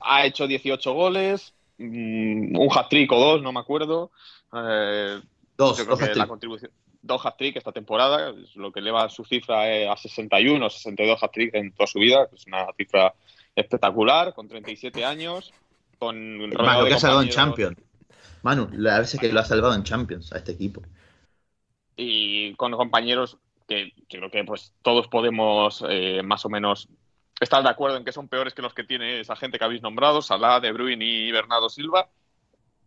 ha 0.00 0.24
hecho 0.24 0.46
18 0.46 0.92
goles, 0.94 1.54
mm, 1.78 2.56
un 2.58 2.68
hat-trick 2.74 3.12
o 3.12 3.18
dos, 3.18 3.42
no 3.42 3.52
me 3.52 3.60
acuerdo. 3.60 4.10
Eh, 4.54 5.20
Dos, 5.56 5.76
yo 5.78 5.84
creo 5.84 5.96
dos 5.96 5.98
que 5.98 6.14
la 6.14 6.24
hat-trick. 6.24 6.26
contribución, 6.26 6.70
dos 7.02 7.24
hat-trick 7.24 7.56
esta 7.56 7.72
temporada, 7.72 8.34
lo 8.54 8.72
que 8.72 8.80
eleva 8.80 9.08
su 9.10 9.24
cifra 9.24 9.70
eh, 9.70 9.88
a 9.88 9.96
61 9.96 10.66
o 10.66 10.70
62 10.70 11.22
hat-trick 11.22 11.54
en 11.54 11.72
toda 11.72 11.86
su 11.86 11.98
vida, 11.98 12.26
que 12.28 12.36
es 12.36 12.46
una 12.46 12.66
cifra 12.76 13.14
espectacular, 13.60 14.34
con 14.34 14.48
37 14.48 15.04
años, 15.04 15.52
con 15.98 16.38
de 16.38 16.88
que 16.88 16.94
ha 16.94 16.98
salvado 16.98 17.22
en 17.22 17.28
Champions. 17.28 17.76
Manu, 18.42 18.68
las 18.72 19.00
veces 19.00 19.20
que 19.20 19.32
lo 19.32 19.40
ha 19.40 19.44
salvado 19.44 19.74
en 19.74 19.82
Champions 19.84 20.32
a 20.32 20.38
este 20.38 20.52
equipo. 20.52 20.82
y 21.96 22.54
con 22.54 22.72
compañeros 22.72 23.36
que, 23.68 23.92
creo 24.08 24.30
que 24.30 24.42
pues 24.44 24.72
todos 24.82 25.06
podemos 25.08 25.84
eh, 25.88 26.22
más 26.24 26.44
o 26.44 26.48
menos 26.48 26.88
estar 27.40 27.62
de 27.62 27.68
acuerdo 27.68 27.96
en 27.96 28.04
que 28.04 28.12
son 28.12 28.28
peores 28.28 28.54
que 28.54 28.62
los 28.62 28.74
que 28.74 28.84
tiene 28.84 29.20
esa 29.20 29.36
gente 29.36 29.58
que 29.58 29.64
habéis 29.64 29.82
nombrado, 29.82 30.22
Salah, 30.22 30.60
De 30.60 30.72
Bruyne 30.72 31.04
y 31.04 31.30
Bernardo 31.30 31.68
Silva. 31.68 32.08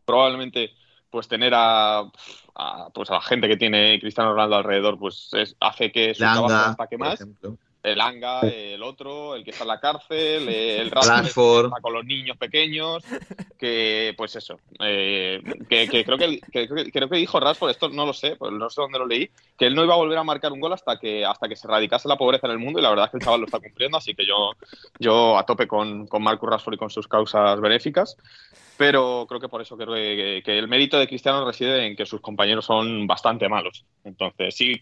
Probablemente 0.06 0.72
pues 1.10 1.28
tener 1.28 1.54
a, 1.56 2.00
a, 2.56 2.90
pues 2.94 3.10
a 3.12 3.14
la 3.16 3.22
gente 3.22 3.48
que 3.48 3.56
tiene 3.58 4.00
Cristiano 4.00 4.32
Ronaldo 4.32 4.56
alrededor 4.56 4.98
pues 4.98 5.30
es- 5.34 5.56
hace 5.60 5.92
que 5.92 6.14
su 6.16 6.20
trabajo 6.20 6.48
Langa, 6.50 6.68
destaque 6.70 6.98
por 6.98 7.08
más. 7.08 7.22
ejemplo. 7.22 7.58
El 7.84 8.00
Anga, 8.00 8.40
el 8.42 8.82
otro, 8.82 9.36
el 9.36 9.44
que 9.44 9.52
está 9.52 9.66
en 9.66 9.68
la 9.68 9.80
cárcel, 9.82 10.48
el 10.48 10.90
Rashford, 10.92 11.24
Rashford. 11.26 11.62
que 11.64 11.68
está 11.68 11.82
con 11.82 11.94
los 11.94 12.06
niños 12.06 12.38
pequeños, 12.38 13.04
que 13.60 14.14
pues 14.18 14.36
eso, 14.38 14.58
eh, 14.80 15.42
que, 15.70 15.90
que 15.90 16.06
creo 16.06 16.18
que, 16.18 16.40
que- 16.52 16.68
creo 16.68 17.10
que 17.10 17.18
dijo 17.18 17.40
Rashford, 17.40 17.72
esto 17.72 17.90
no 17.90 18.06
lo 18.06 18.14
sé, 18.14 18.38
pues 18.38 18.52
no 18.54 18.70
sé 18.70 18.82
dónde 18.82 19.00
lo 19.00 19.06
leí, 19.06 19.30
que 19.58 19.66
él 19.68 19.76
no 19.76 19.84
iba 19.84 19.94
a 19.96 19.98
volver 19.98 20.18
a 20.18 20.24
marcar 20.24 20.52
un 20.54 20.62
gol 20.62 20.72
hasta 20.74 20.98
que 20.98 21.26
hasta 21.26 21.50
que 21.50 21.56
se 21.58 21.68
erradicase 21.68 22.08
la 22.08 22.18
pobreza 22.18 22.48
en 22.48 22.54
el 22.54 22.60
mundo 22.60 22.80
y 22.80 22.82
la 22.84 22.90
verdad 22.90 23.06
es 23.06 23.12
que 23.12 23.18
el 23.18 23.24
chaval 23.24 23.42
lo 23.42 23.46
está 23.48 23.60
cumpliendo, 23.60 23.98
así 23.98 24.16
que 24.16 24.26
yo 24.26 24.52
yo 25.00 25.38
a 25.38 25.46
tope 25.46 25.68
con, 25.68 26.08
con 26.08 26.24
Marcus 26.24 26.50
Rashford 26.50 26.76
y 26.76 26.78
con 26.78 26.90
sus 26.90 27.08
causas 27.08 27.60
benéficas. 27.60 28.16
Pero 28.76 29.26
creo 29.30 29.40
que 29.40 29.50
por 29.50 29.62
eso 29.62 29.78
creo 29.78 29.94
que, 29.94 30.42
que 30.44 30.58
el 30.58 30.68
mérito 30.68 30.98
de 30.98 31.08
Cristiano 31.08 31.46
reside 31.46 31.86
en 31.86 31.96
que 31.96 32.08
sus 32.08 32.22
compañeros 32.22 32.66
son 32.66 33.06
bastante 33.06 33.48
malos. 33.48 33.86
Entonces, 34.04 34.56
si 34.56 34.80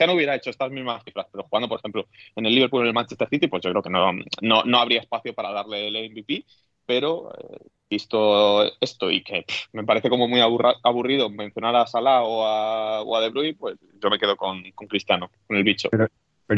Cristiano 0.00 0.14
hubiera 0.16 0.34
hecho 0.34 0.48
estas 0.48 0.70
mismas 0.70 1.04
cifras, 1.04 1.26
pero 1.30 1.44
jugando, 1.44 1.68
por 1.68 1.78
ejemplo, 1.78 2.06
en 2.34 2.46
el 2.46 2.54
Liverpool 2.54 2.80
o 2.80 2.82
en 2.84 2.88
el 2.88 2.94
Manchester 2.94 3.28
City, 3.28 3.48
pues 3.48 3.62
yo 3.62 3.68
creo 3.70 3.82
que 3.82 3.90
no, 3.90 4.12
no, 4.40 4.64
no 4.64 4.78
habría 4.78 5.00
espacio 5.00 5.34
para 5.34 5.52
darle 5.52 5.88
el 5.88 5.96
MVP. 6.10 6.46
Pero 6.86 7.30
eh, 7.34 7.58
visto 7.90 8.62
esto 8.80 9.10
y 9.10 9.22
que 9.22 9.42
pff, 9.42 9.66
me 9.74 9.84
parece 9.84 10.08
como 10.08 10.26
muy 10.26 10.40
aburra- 10.40 10.76
aburrido 10.82 11.28
mencionar 11.28 11.76
a 11.76 11.86
Salah 11.86 12.22
o 12.22 12.44
a, 12.46 13.02
o 13.02 13.14
a 13.14 13.20
De 13.20 13.28
Bruyne, 13.28 13.54
pues 13.58 13.76
yo 14.02 14.08
me 14.08 14.18
quedo 14.18 14.36
con, 14.38 14.62
con 14.74 14.88
Cristiano, 14.88 15.30
con 15.46 15.58
el 15.58 15.64
bicho. 15.64 15.90
Pero 15.90 16.08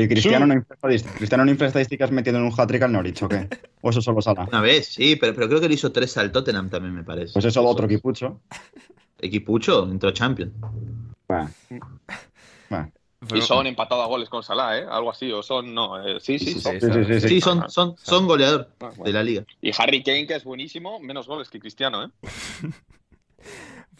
¿y 0.04 0.08
Cristiano, 0.08 0.46
Sí. 0.46 0.52
no 0.54 0.64
estadísticas? 0.74 1.16
¿Cristiano 1.18 1.44
no 1.44 1.50
infla 1.50 1.66
estadísticas 1.66 2.12
metiendo 2.12 2.38
en 2.38 2.46
un 2.46 2.52
hat-trick 2.56 2.82
al 2.82 2.92
Norwich 2.92 3.22
o 3.24 3.28
qué? 3.28 3.48
¿O 3.82 3.90
eso 3.90 4.00
solo 4.00 4.22
Sala? 4.22 4.46
Una 4.48 4.60
vez, 4.60 4.86
sí, 4.86 5.16
pero, 5.16 5.34
pero 5.34 5.48
creo 5.48 5.60
que 5.60 5.68
le 5.68 5.74
hizo 5.74 5.90
tres 5.90 6.16
al 6.16 6.30
Tottenham 6.30 6.70
también, 6.70 6.94
me 6.94 7.02
parece. 7.02 7.32
Pues 7.32 7.44
eso 7.44 7.62
otro 7.66 7.86
equipucho. 7.86 8.40
Equipucho, 9.18 9.82
entró 9.90 10.12
Champions. 10.12 10.52
Bueno. 11.28 11.50
Bueno. 12.70 12.92
Y 13.34 13.40
son 13.40 13.66
empatados 13.66 14.04
a 14.04 14.08
goles 14.08 14.28
con 14.28 14.42
Salah, 14.42 14.78
¿eh? 14.78 14.86
Algo 14.90 15.10
así, 15.10 15.30
o 15.30 15.42
son, 15.42 15.72
no, 15.72 16.02
eh, 16.06 16.18
sí, 16.20 16.38
sí, 16.38 16.54
Sí, 16.54 16.60
son. 16.60 16.80
Sí, 16.80 16.86
sí, 16.92 17.04
sí, 17.04 17.20
sí. 17.20 17.28
Sí, 17.28 17.40
son, 17.40 17.70
son, 17.70 17.94
son 18.02 18.26
goleador 18.26 18.68
Ah, 18.80 18.86
bueno. 18.96 19.04
de 19.04 19.12
la 19.12 19.22
liga. 19.22 19.44
Y 19.60 19.70
Harry 19.78 20.02
Kane, 20.02 20.26
que 20.26 20.34
es 20.34 20.44
buenísimo, 20.44 20.98
menos 20.98 21.26
goles 21.28 21.48
que 21.48 21.60
Cristiano, 21.60 22.04
¿eh? 22.04 22.08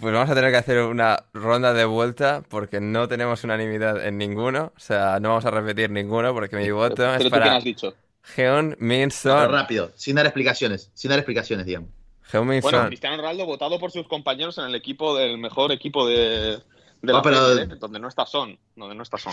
Pues 0.01 0.13
vamos 0.13 0.31
a 0.31 0.35
tener 0.35 0.51
que 0.51 0.57
hacer 0.57 0.79
una 0.83 1.25
ronda 1.33 1.73
de 1.73 1.85
vuelta 1.85 2.43
porque 2.49 2.81
no 2.81 3.07
tenemos 3.07 3.45
unanimidad 3.45 4.05
en 4.05 4.19
ninguno. 4.19 4.73
O 4.77 4.81
sea, 4.81 5.21
no 5.21 5.29
vamos 5.29 5.45
a 5.45 5.51
repetir 5.53 5.91
ninguno 5.91 6.33
porque 6.35 6.57
mi 6.57 6.71
voto 6.73 6.97
Pero 6.97 7.13
es 7.13 7.19
tú 7.19 7.31
quién 7.31 7.31
para 7.31 7.57
has 7.57 7.63
dicho. 7.65 7.95
Heung 8.37 8.75
Min 8.79 9.11
Pero 9.11 9.39
Son. 9.41 9.53
rápido, 9.53 9.93
sin 9.95 10.17
dar 10.17 10.27
explicaciones, 10.27 10.91
sin 10.95 11.09
dar 11.11 11.19
explicaciones, 11.21 11.67
digamos. 11.67 11.91
Heung 12.33 12.49
Min 12.49 12.61
Bueno, 12.63 12.79
Son. 12.79 12.87
Cristiano 12.89 13.17
Ronaldo 13.19 13.47
votado 13.47 13.79
por 13.79 13.93
sus 13.93 14.09
compañeros 14.09 14.59
en 14.59 14.65
el 14.65 14.75
equipo 14.75 15.17
del 15.17 15.39
mejor 15.39 15.71
equipo 15.71 16.07
de, 16.09 16.59
de 17.03 17.13
No, 17.13 17.19
la 17.19 17.23
pero- 17.23 17.47
Premier, 17.57 17.73
¿eh? 17.73 17.77
donde 17.79 17.99
no 17.99 18.09
está 18.09 18.25
Son, 18.25 18.57
donde 18.77 18.95
no 18.95 19.03
está 19.03 19.19
Son. 19.19 19.33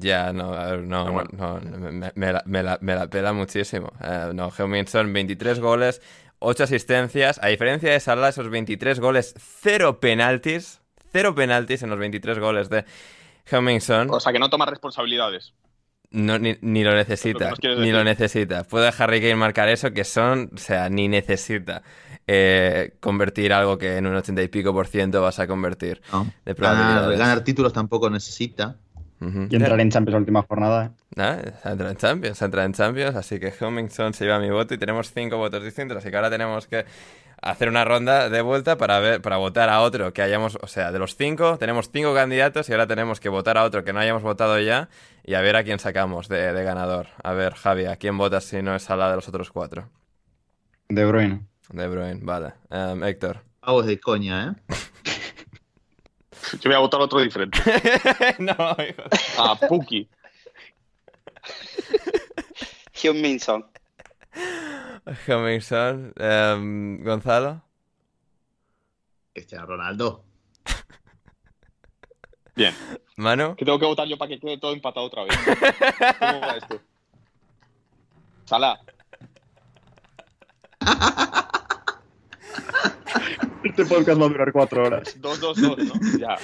Ya, 0.00 0.32
no, 0.32 0.50
no, 0.78 1.04
Pero 1.04 1.12
bueno. 1.12 1.28
no, 1.32 1.60
me, 1.60 2.12
me 2.14 2.32
la, 2.32 2.42
me 2.46 2.62
la- 2.62 2.78
me 2.80 2.94
la 2.94 3.08
pela 3.08 3.32
muchísimo. 3.32 3.92
Eh, 4.02 4.30
no, 4.34 4.50
Son, 4.50 5.12
23 5.12 5.60
goles, 5.60 6.00
8 6.38 6.64
asistencias. 6.64 7.38
A 7.42 7.48
diferencia 7.48 7.92
de 7.92 8.00
Salah, 8.00 8.30
esos 8.30 8.48
23 8.48 8.98
goles, 9.00 9.34
cero 9.38 10.00
penaltis. 10.00 10.80
Cero 11.12 11.34
penaltis 11.34 11.82
en 11.82 11.90
los 11.90 11.98
23 11.98 12.38
goles 12.38 12.70
de 12.70 12.84
Son. 13.80 14.10
O 14.10 14.20
sea, 14.20 14.32
que 14.32 14.38
no 14.38 14.48
toma 14.48 14.64
responsabilidades. 14.66 15.52
No, 16.12 16.38
ni, 16.40 16.56
ni 16.60 16.82
lo 16.82 16.92
necesita, 16.94 17.52
ni 17.62 17.68
decir. 17.76 17.94
lo 17.94 18.02
necesita. 18.02 18.64
Puede 18.64 18.90
Harry 18.98 19.20
Kane 19.20 19.36
marcar 19.36 19.68
eso, 19.68 19.92
que 19.92 20.02
son, 20.02 20.50
o 20.54 20.58
sea, 20.58 20.88
ni 20.88 21.06
necesita 21.06 21.82
eh, 22.32 22.94
convertir 23.00 23.52
algo 23.52 23.76
que 23.76 23.96
en 23.96 24.06
un 24.06 24.14
80 24.14 24.40
y 24.42 24.46
pico 24.48 24.72
por 24.72 24.86
ciento 24.86 25.20
vas 25.20 25.40
a 25.40 25.48
convertir. 25.48 26.00
¿no? 26.12 26.24
De 26.44 26.54
Ganar, 26.54 26.56
probabilidades. 26.56 27.18
ganar 27.18 27.40
títulos 27.42 27.72
tampoco 27.72 28.08
necesita. 28.08 28.76
Ujú. 29.20 29.48
Y 29.50 29.56
entrar 29.56 29.80
en 29.80 29.90
Champions 29.90 30.12
la 30.12 30.18
última 30.18 30.42
jornada. 30.42 30.84
¿eh? 30.86 30.90
Ah, 31.16 31.38
se 31.60 31.68
ha 31.68 31.72
entrado 31.72 31.90
en 31.90 31.96
Champions, 31.98 32.40
entrado 32.40 32.66
en 32.66 32.72
Champions, 32.72 33.16
así 33.16 33.40
que 33.40 33.52
Hummingson 33.60 34.14
se 34.14 34.24
lleva 34.26 34.38
mi 34.38 34.48
voto 34.48 34.74
y 34.74 34.78
tenemos 34.78 35.12
cinco 35.12 35.38
votos 35.38 35.64
distintos, 35.64 35.98
así 35.98 36.08
que 36.08 36.16
ahora 36.16 36.30
tenemos 36.30 36.68
que 36.68 36.86
hacer 37.42 37.68
una 37.68 37.84
ronda 37.84 38.28
de 38.30 38.40
vuelta 38.42 38.76
para 38.76 39.00
ver, 39.00 39.20
para 39.20 39.36
votar 39.38 39.68
a 39.68 39.80
otro 39.80 40.12
que 40.12 40.22
hayamos, 40.22 40.56
o 40.62 40.66
sea, 40.68 40.92
de 40.92 41.00
los 41.00 41.16
cinco, 41.16 41.58
tenemos 41.58 41.90
cinco 41.90 42.14
candidatos 42.14 42.68
y 42.68 42.72
ahora 42.72 42.86
tenemos 42.86 43.18
que 43.18 43.28
votar 43.28 43.58
a 43.58 43.64
otro 43.64 43.82
que 43.82 43.92
no 43.92 43.98
hayamos 43.98 44.22
votado 44.22 44.58
ya 44.60 44.88
y 45.24 45.34
a 45.34 45.40
ver 45.40 45.56
a 45.56 45.64
quién 45.64 45.80
sacamos 45.80 46.28
de, 46.28 46.52
de 46.52 46.62
ganador. 46.64 47.08
A 47.24 47.32
ver, 47.32 47.54
Javi, 47.54 47.86
¿a 47.86 47.96
quién 47.96 48.16
votas 48.16 48.44
si 48.44 48.62
no 48.62 48.74
es 48.76 48.88
a 48.88 48.96
la 48.96 49.10
de 49.10 49.16
los 49.16 49.28
otros 49.28 49.50
cuatro? 49.50 49.88
De 50.88 51.04
Bruyne. 51.04 51.49
De 51.72 51.88
Bruyne, 51.88 52.20
vale. 52.22 52.54
Em, 52.70 53.02
Héctor. 53.04 53.42
Pavos 53.60 53.86
de 53.86 54.00
coña, 54.00 54.48
¿eh? 54.48 54.76
Yo 56.60 56.68
voy 56.70 56.74
a 56.74 56.78
votar 56.78 57.00
otro 57.00 57.20
diferente. 57.20 57.58
no, 58.38 58.52
hijo. 58.52 59.02
A 59.38 59.54
Puki. 59.56 60.08
Hyun 62.94 63.40
Son. 63.40 63.64
Hummingson. 65.26 66.12
em, 66.16 67.02
Gonzalo. 67.04 67.62
Cristiano 69.32 69.66
Ronaldo. 69.66 70.24
Bien. 72.56 72.74
Manu. 73.16 73.54
Que 73.56 73.64
tengo 73.64 73.78
que 73.78 73.86
votar 73.86 74.06
yo 74.08 74.18
para 74.18 74.28
que 74.28 74.40
quede 74.40 74.58
todo 74.58 74.72
empatado 74.72 75.06
otra 75.06 75.24
vez. 75.24 75.36
¿Cómo 76.18 76.40
va 76.40 76.56
esto? 76.56 76.80
Salah. 78.44 78.80
Este 83.62 83.84
podcast 83.84 84.20
va 84.20 84.24
a 84.26 84.28
durar 84.28 84.52
cuatro 84.52 84.84
horas. 84.86 85.20
2-2-2, 85.20 85.56
¿no? 85.76 86.18
Ya. 86.18 86.38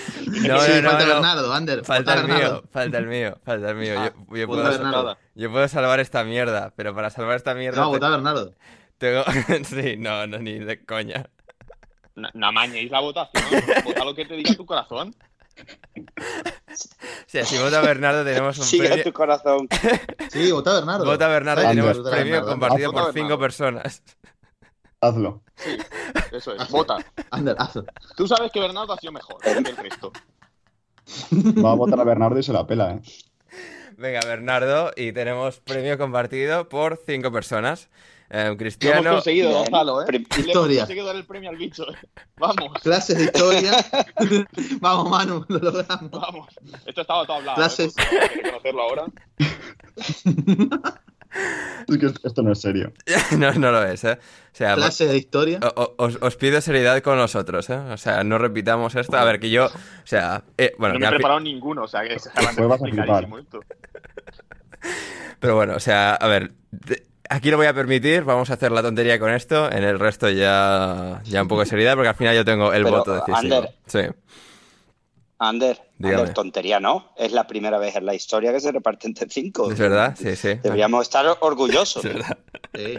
No, 0.49 0.61
sí, 0.61 0.73
no, 0.75 0.83
no, 0.83 0.91
falta 0.91 1.05
no. 1.07 1.15
Bernardo, 1.15 1.53
Ander. 1.55 1.85
Falta 1.85 2.15
el 2.15 2.21
Bernardo. 2.27 2.53
mío, 2.55 2.63
falta 2.71 2.99
el 2.99 3.07
mío, 3.07 3.39
falta 3.45 3.71
el 3.71 3.77
mío. 3.77 3.95
Ah, 3.99 4.13
yo, 4.31 4.37
yo 4.37 4.47
puedo, 4.47 4.65
Bernardo. 4.65 5.19
yo 5.35 5.51
puedo 5.51 5.69
salvar 5.69 6.01
esta 6.01 6.25
mierda, 6.25 6.73
pero 6.77 6.95
para 6.95 7.09
salvar 7.11 7.37
esta 7.37 7.55
mierda 7.55 7.81
No, 7.81 7.87
te- 7.91 7.97
vota 7.97 8.11
Bernardo. 8.11 8.55
tengo... 8.99 9.25
sí, 9.65 9.97
no, 9.97 10.27
no, 10.27 10.39
ni 10.39 10.59
de 10.59 10.85
coña. 10.85 11.31
No, 12.15 12.29
no 12.35 12.47
amañéis 12.49 12.91
la 12.91 13.01
votación. 13.01 13.63
Vota 13.85 14.05
lo 14.05 14.15
que 14.15 14.25
te 14.27 14.35
diga 14.35 14.55
tu 14.55 14.67
corazón. 14.67 15.15
Sea, 17.27 17.45
si 17.47 17.57
vota 17.59 17.81
Bernardo 17.81 18.25
tenemos 18.25 18.59
un 18.59 18.65
Sigue 18.65 18.89
premio... 18.89 19.05
tu 19.05 19.13
corazón. 19.13 19.69
Sí, 20.31 20.53
vota 20.53 20.75
Bernardo. 20.75 21.05
Vota 21.07 21.29
Bernardo 21.29 21.63
tenemos 21.63 21.97
Vota 21.99 22.11
premio 22.11 22.33
Bernardo. 22.35 22.51
compartido 22.51 22.93
por 22.93 23.13
cinco 23.15 23.39
personas. 23.39 24.03
Hazlo. 25.01 25.43
Sí, 25.57 25.77
eso 26.33 26.55
es. 26.55 26.69
Vota. 26.71 26.97
Ander, 27.31 27.57
hazlo. 27.59 27.85
Tú 28.17 28.27
sabes 28.29 28.53
que 28.53 28.61
Bernardo 28.61 28.93
ha 28.93 28.99
sido 28.99 29.13
mejor 29.13 29.37
que 29.41 29.51
el 29.51 29.77
resto. 29.77 30.13
Va 31.65 31.73
a 31.73 31.75
votar 31.75 31.99
a 32.01 32.05
Bernardo 32.05 32.39
y 32.39 32.43
se 32.43 32.53
la 32.53 32.67
pela, 32.67 32.93
¿eh? 32.95 33.01
Venga, 33.97 34.21
Bernardo, 34.27 34.91
y 34.95 35.13
tenemos 35.13 35.61
premio 35.61 35.97
compartido 35.97 36.69
por 36.69 37.01
cinco 37.07 37.33
personas. 37.33 37.89
Eh, 38.29 38.39
Lo 38.41 38.47
hemos 38.49 38.59
Cristiano... 38.59 39.11
conseguido. 39.13 39.53
Gonzalo, 39.53 40.03
¿eh? 40.03 40.07
Pri- 40.07 40.19
Le 40.19 40.25
hemos 40.35 40.39
Historia. 40.47 40.81
conseguido 40.81 41.07
dar 41.07 41.17
el 41.17 41.25
premio 41.25 41.49
al 41.49 41.57
bicho. 41.57 41.85
¿eh? 41.91 41.97
Vamos, 42.37 42.73
Clases 42.83 43.17
de 43.19 43.25
historia. 43.25 43.73
Vamos, 44.81 45.09
Manu, 45.09 45.45
lo 45.49 45.59
logramos. 45.59 46.11
vamos. 46.11 46.49
Esto 46.85 47.01
estaba 47.03 47.25
todo 47.25 47.37
hablado. 47.37 47.57
Clases. 47.57 47.97
¿eh? 47.97 48.03
Pues, 48.11 48.23
hay 48.23 48.29
que 48.37 48.43
conocerlo 48.43 48.83
ahora. 48.83 49.05
Es 51.89 51.99
que 51.99 52.07
esto 52.07 52.43
no 52.43 52.51
es 52.53 52.61
serio. 52.61 52.93
no, 53.39 53.53
no 53.53 53.71
lo 53.71 53.85
es, 53.85 54.03
¿eh? 54.03 54.19
O 54.21 54.57
sea, 54.57 54.75
Clases 54.75 55.09
de 55.09 55.17
historia. 55.17 55.61
Os, 55.99 56.19
os 56.21 56.37
pido 56.37 56.61
seriedad 56.61 57.01
con 57.01 57.17
nosotros, 57.17 57.71
¿eh? 57.71 57.75
O 57.77 57.97
sea, 57.97 58.25
no 58.25 58.39
repitamos 58.39 58.97
esto. 58.97 59.17
A 59.17 59.25
ver, 59.25 59.39
que 59.39 59.51
yo. 59.51 59.67
O 59.67 59.71
sea, 60.05 60.43
eh, 60.59 60.73
bueno, 60.79 60.95
no 60.95 61.01
me 61.01 61.07
he 61.07 61.11
preparado 61.11 61.39
ninguno, 61.41 61.85
o 61.85 61.89
sea 61.89 62.03
que 62.03 62.19
se 62.19 62.31
Pues 62.31 62.49
esto. 63.41 63.61
pero 65.39 65.55
bueno, 65.55 65.75
o 65.77 65.81
sea, 65.81 66.15
a 66.15 66.27
ver. 66.27 66.53
de- 66.71 67.07
aquí 67.29 67.51
lo 67.51 67.57
voy 67.57 67.67
a 67.67 67.75
permitir. 67.75 68.25
Vamos 68.25 68.51
a 68.51 68.55
hacer 68.55 68.73
la 68.73 68.83
tontería 68.83 69.19
con 69.19 69.31
esto. 69.31 69.71
En 69.71 69.85
el 69.85 69.99
resto 69.99 70.29
ya, 70.31 71.21
ya 71.25 71.43
un 71.43 71.49
poco 71.49 71.61
de 71.61 71.67
seriedad, 71.67 71.95
porque 71.95 72.09
al 72.09 72.15
final 72.17 72.35
yo 72.35 72.45
tengo 72.45 72.73
el 72.73 72.83
Pero, 72.85 72.97
voto 72.99 73.15
decisivo. 73.15 73.57
Ander. 73.57 73.75
Sí. 73.87 74.01
Ander. 75.39 75.81
Ander, 76.03 76.33
tontería 76.33 76.81
no. 76.81 77.13
Es 77.17 77.33
la 77.33 77.47
primera 77.47 77.79
vez 77.79 77.95
en 77.97 78.07
la 78.07 78.15
historia 78.15 78.53
que 78.53 78.61
se 78.61 78.73
reparte 78.73 79.07
entre 79.07 79.29
cinco. 79.29 79.71
Es 79.71 79.79
verdad, 79.79 80.15
sí, 80.19 80.35
sí. 80.37 80.55
Deberíamos 80.63 81.03
estar 81.03 81.27
orgullosos. 81.41 82.05
Es 82.05 82.15
verdad. 82.15 82.39
Sí. 82.75 82.99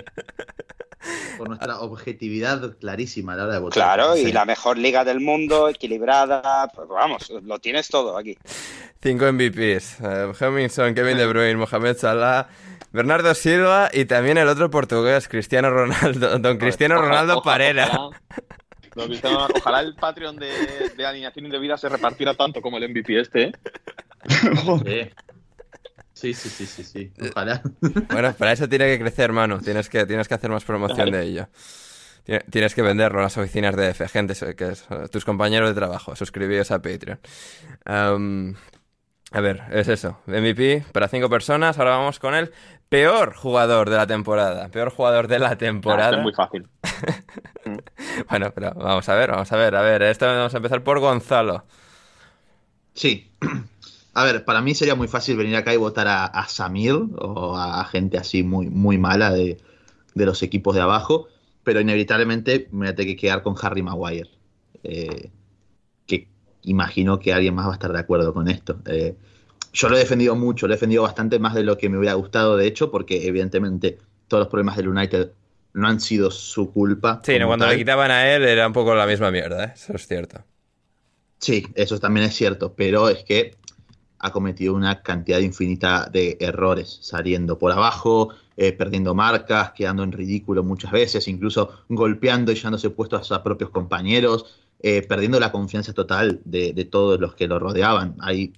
Por 1.38 1.47
nuestra 1.49 1.79
objetividad 1.79 2.75
clarísima 2.79 3.33
a 3.33 3.35
la 3.38 3.43
hora 3.45 3.53
de 3.53 3.59
votar. 3.59 3.73
Claro, 3.73 4.15
Sí. 4.15 4.21
y 4.27 4.31
la 4.31 4.45
mejor 4.45 4.77
liga 4.77 5.05
del 5.05 5.19
mundo, 5.19 5.69
equilibrada. 5.69 6.67
Pues 6.75 6.88
vamos, 6.88 7.29
lo 7.43 7.59
tienes 7.59 7.88
todo 7.88 8.17
aquí. 8.17 8.38
Cinco 9.01 9.25
MVPs. 9.31 9.99
Eh, 10.01 10.31
Hummingson, 10.41 10.93
Kevin 10.95 11.17
De 11.17 11.27
Bruyne, 11.27 11.55
Mohamed 11.55 11.97
Salah, 11.97 12.49
Bernardo 12.91 13.33
Silva 13.35 13.89
y 13.93 14.05
también 14.05 14.38
el 14.39 14.47
otro 14.47 14.69
portugués, 14.71 15.27
Cristiano 15.27 15.69
Ronaldo, 15.69 16.39
don 16.39 16.57
Cristiano 16.57 16.95
Ojalá- 16.95 17.07
Ronaldo 17.21 17.41
Parera. 17.43 17.89
Ojalá, 19.55 19.81
el 19.81 19.95
Patreon 19.95 20.37
de, 20.37 20.91
de 20.95 21.05
alineación 21.05 21.45
indebida 21.45 21.77
se 21.77 21.89
repartiera 21.89 22.33
tanto 22.33 22.61
como 22.61 22.77
el 22.77 22.89
MVP 22.89 23.19
este. 23.19 23.51
¿eh? 24.85 25.11
Sí, 26.13 26.33
sí, 26.33 26.49
sí, 26.49 26.65
sí, 26.65 26.83
sí. 26.83 27.11
Ojalá. 27.29 27.61
Bueno, 28.09 28.33
para 28.33 28.51
eso 28.53 28.67
tiene 28.67 28.85
que 28.87 28.99
crecer, 28.99 29.25
hermano. 29.25 29.59
Tienes 29.59 29.87
que, 29.89 30.05
tienes 30.05 30.27
que 30.27 30.33
hacer 30.33 30.49
más 30.49 30.63
promoción 30.65 31.11
de 31.11 31.23
ello. 31.23 31.47
Tiene- 32.23 32.43
Tienes 32.49 32.73
que 32.75 32.81
venderlo 32.81 33.19
a 33.19 33.23
las 33.23 33.37
oficinas 33.37 33.75
de 33.75 33.89
F, 33.91 34.07
gente, 34.09 34.33
que 34.55 34.67
es, 34.69 34.85
eh, 34.89 35.07
tus 35.11 35.23
compañeros 35.23 35.69
de 35.69 35.75
trabajo. 35.75 36.15
Suscribíos 36.15 36.71
a 36.71 36.81
Patreon. 36.81 37.19
Am, 37.85 38.55
a 39.32 39.41
ver, 39.41 39.63
es 39.71 39.88
eso. 39.89 40.19
MVP 40.25 40.86
para 40.93 41.07
cinco 41.07 41.30
personas. 41.30 41.78
Ahora 41.78 41.97
vamos 41.97 42.19
con 42.19 42.34
el 42.34 42.51
peor 42.89 43.34
jugador 43.36 43.89
de 43.89 43.97
la 43.97 44.07
temporada. 44.07 44.69
Peor 44.69 44.89
jugador 44.91 45.28
de 45.28 45.39
la 45.39 45.49
Ah, 45.49 45.57
temporada. 45.57 46.09
esto 46.09 46.17
es 46.17 46.23
muy 46.23 46.34
fácil. 46.34 46.67
Bueno, 48.30 48.51
pero 48.53 48.73
vamos 48.73 49.07
a 49.09 49.15
ver, 49.15 49.32
vamos 49.32 49.51
a 49.51 49.57
ver. 49.57 49.75
A 49.75 49.82
ver, 49.82 50.01
esto 50.03 50.25
vamos 50.25 50.53
a 50.53 50.57
empezar 50.57 50.84
por 50.84 50.99
Gonzalo. 50.99 51.65
Sí. 52.93 53.32
A 54.13 54.23
ver, 54.23 54.45
para 54.45 54.61
mí 54.61 54.73
sería 54.73 54.95
muy 54.95 55.07
fácil 55.07 55.38
venir 55.38 55.55
acá 55.55 55.73
y 55.73 55.78
votar 55.78 56.07
a, 56.07 56.25
a 56.25 56.47
Samir 56.47 56.93
o 57.19 57.55
a, 57.57 57.84
gente 57.86 58.17
así 58.17 58.41
muy, 58.43 58.67
muy 58.67 58.97
mala 58.97 59.32
de, 59.32 59.57
de 60.15 60.25
los 60.25 60.41
equipos 60.41 60.73
de 60.75 60.82
abajo, 60.82 61.28
pero 61.63 61.80
inevitablemente 61.82 62.67
me 62.71 62.80
voy 62.80 62.88
a 62.88 62.95
tener 62.95 63.15
que 63.15 63.21
quedar 63.21 63.43
con 63.43 63.55
Harry 63.61 63.84
Maguire. 63.84 64.30
Eh, 64.84 65.30
imagino 66.64 67.20
que 67.20 67.34
alguien 67.34 67.55
más 67.55 67.68
va 67.68 67.72
a 67.72 67.74
estar 67.74 67.91
de 67.91 67.99
acuerdo 67.99 68.34
con 68.34 68.47
esto. 68.47 68.78
Eh, 68.86 69.16
yo 69.74 69.89
lo 69.89 69.95
he 69.95 69.99
defendido 69.99 70.36
mucho, 70.36 70.68
lo 70.68 70.74
he 70.74 70.76
defendido 70.78 71.03
bastante 71.03 71.39
más 71.39 71.53
de 71.53 71.64
lo 71.64 71.78
que 71.78 71.89
me 71.89 71.97
hubiera 71.97 72.16
gustado, 72.16 72.58
de 72.58 72.68
hecho, 72.68 72.91
porque 72.91 73.28
evidentemente 73.28 73.97
todos 74.28 74.41
los 74.41 74.47
problemas 74.49 74.78
del 74.78 74.89
United 74.89 75.32
no 75.74 75.88
han 75.88 75.99
sido 75.99 76.32
su 76.32 76.72
culpa. 76.72 77.22
Sí, 77.24 77.38
no, 77.38 77.47
cuando 77.47 77.66
tal. 77.66 77.74
le 77.74 77.80
quitaban 77.80 78.12
a 78.12 78.34
él 78.34 78.43
era 78.43 78.68
un 78.68 78.74
poco 78.74 78.95
la 78.95 79.05
misma 79.05 79.30
mierda, 79.32 79.66
¿eh? 79.66 79.74
Eso 79.76 79.93
es 79.93 80.08
cierto. 80.08 80.43
Sí, 81.39 81.68
eso 81.76 81.99
también 81.99 82.26
es 82.26 82.36
cierto, 82.36 82.74
pero 82.74 83.10
es 83.10 83.24
que 83.24 83.55
ha 84.20 84.32
cometido 84.32 84.74
una 84.74 85.03
cantidad 85.03 85.39
infinita 85.39 86.10
de 86.12 86.38
errores, 86.39 86.97
saliendo 87.01 87.60
por 87.60 87.72
abajo, 87.72 88.30
eh, 88.55 88.74
perdiendo 88.74 89.14
marcas, 89.14 89.74
quedando 89.74 90.01
en 90.03 90.12
ridículo 90.12 90.64
muchas 90.64 90.91
veces, 90.91 91.28
incluso 91.28 91.84
golpeando 91.89 92.51
y 92.51 92.55
llevándose 92.55 92.89
puestos 92.89 93.32
a 93.32 93.43
propios 93.43 93.70
compañeros, 93.70 94.66
eh, 94.80 95.01
perdiendo 95.07 95.39
la 95.39 95.51
confianza 95.51 95.93
total 95.93 96.41
de, 96.45 96.73
de 96.73 96.86
todos 96.86 97.19
los 97.19 97.36
que 97.36 97.47
lo 97.47 97.59
rodeaban. 97.59 98.15
Hay 98.19 98.53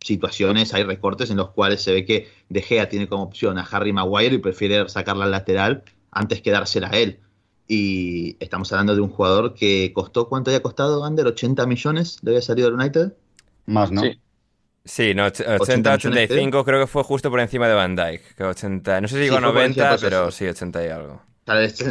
situaciones, 0.00 0.74
hay 0.74 0.84
recortes 0.84 1.30
en 1.30 1.36
los 1.38 1.50
cuales 1.50 1.82
se 1.82 1.92
ve 1.92 2.04
que 2.04 2.28
De 2.48 2.62
Gea 2.62 2.88
tiene 2.88 3.08
como 3.08 3.24
opción 3.24 3.58
a 3.58 3.62
Harry 3.62 3.92
Maguire 3.92 4.36
y 4.36 4.38
prefiere 4.38 4.88
sacarla 4.88 5.24
al 5.24 5.30
lateral 5.32 5.84
antes 6.10 6.42
que 6.42 6.50
dársela 6.50 6.88
a 6.88 6.98
él. 6.98 7.20
Y 7.68 8.36
estamos 8.40 8.72
hablando 8.72 8.94
de 8.94 9.00
un 9.00 9.08
jugador 9.10 9.54
que 9.54 9.92
costó, 9.94 10.28
¿cuánto 10.28 10.50
había 10.50 10.62
costado, 10.62 11.04
Ander? 11.04 11.26
¿80 11.26 11.66
millones 11.66 12.18
le 12.22 12.30
había 12.30 12.42
salido 12.42 12.68
al 12.68 12.74
United? 12.74 13.14
Más, 13.66 13.90
¿no? 13.92 14.02
Sí. 14.02 14.20
Sí, 14.84 15.14
no, 15.14 15.26
och- 15.26 15.40
80 15.58 15.92
80, 15.94 15.94
millones, 15.94 16.22
85 16.22 16.64
creo 16.64 16.80
que 16.80 16.86
fue 16.86 17.04
justo 17.04 17.30
por 17.30 17.40
encima 17.40 17.68
de 17.68 17.74
Van 17.74 17.96
Dyke. 17.96 18.34
Que 18.36 18.44
80, 18.44 19.00
no 19.00 19.08
sé 19.08 19.16
si 19.16 19.22
llegó 19.24 19.36
Sí, 19.36 19.38
a 19.38 19.40
fue 19.40 19.52
por 19.52 19.62
encima, 19.64 19.88
90, 19.88 19.88
pues, 19.88 20.00
pero 20.00 20.30
sí, 20.30 20.46
80 20.48 20.84
y 20.84 20.88
algo. 20.88 21.22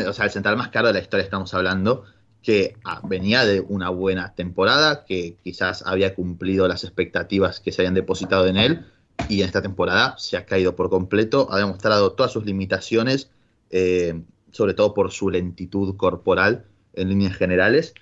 O 0.10 0.14
sea, 0.14 0.26
el 0.26 0.32
central 0.32 0.58
más 0.58 0.70
caro 0.70 0.88
de 0.88 0.94
la 0.94 1.00
historia 1.00 1.24
estamos 1.24 1.54
hablando, 1.54 2.06
que 2.46 2.78
ah, 2.84 3.02
venía 3.04 3.44
de 3.44 3.60
una 3.60 3.90
buena 3.90 4.36
temporada, 4.36 5.04
que 5.04 5.36
quizás 5.44 5.84
había 5.84 6.14
cumplido 6.14 6.68
las 6.68 6.84
expectativas 6.84 7.60
que 7.60 7.72
se 7.72 7.82
habían 7.82 7.96
depositado 7.96 8.46
en 8.46 8.58
él, 8.58 8.86
y 9.28 9.42
en 9.42 9.48
esta 9.48 9.64
temporada 9.64 10.16
se 10.20 10.38
ha 10.38 10.46
caído 10.46 10.76
por 10.76 10.92
completo, 10.92 11.48
ha 11.52 11.58
demostrado 11.58 12.12
todas 12.12 12.32
sus 12.32 12.46
limitaciones, 12.46 13.32
eh, 13.72 14.22
sobre 14.52 14.76
todo 14.76 14.94
por 14.94 15.12
su 15.12 15.32
lentitud 15.32 15.98
corporal 15.98 16.66
en 16.94 17.10
líneas 17.10 17.36
generales, 17.36 17.96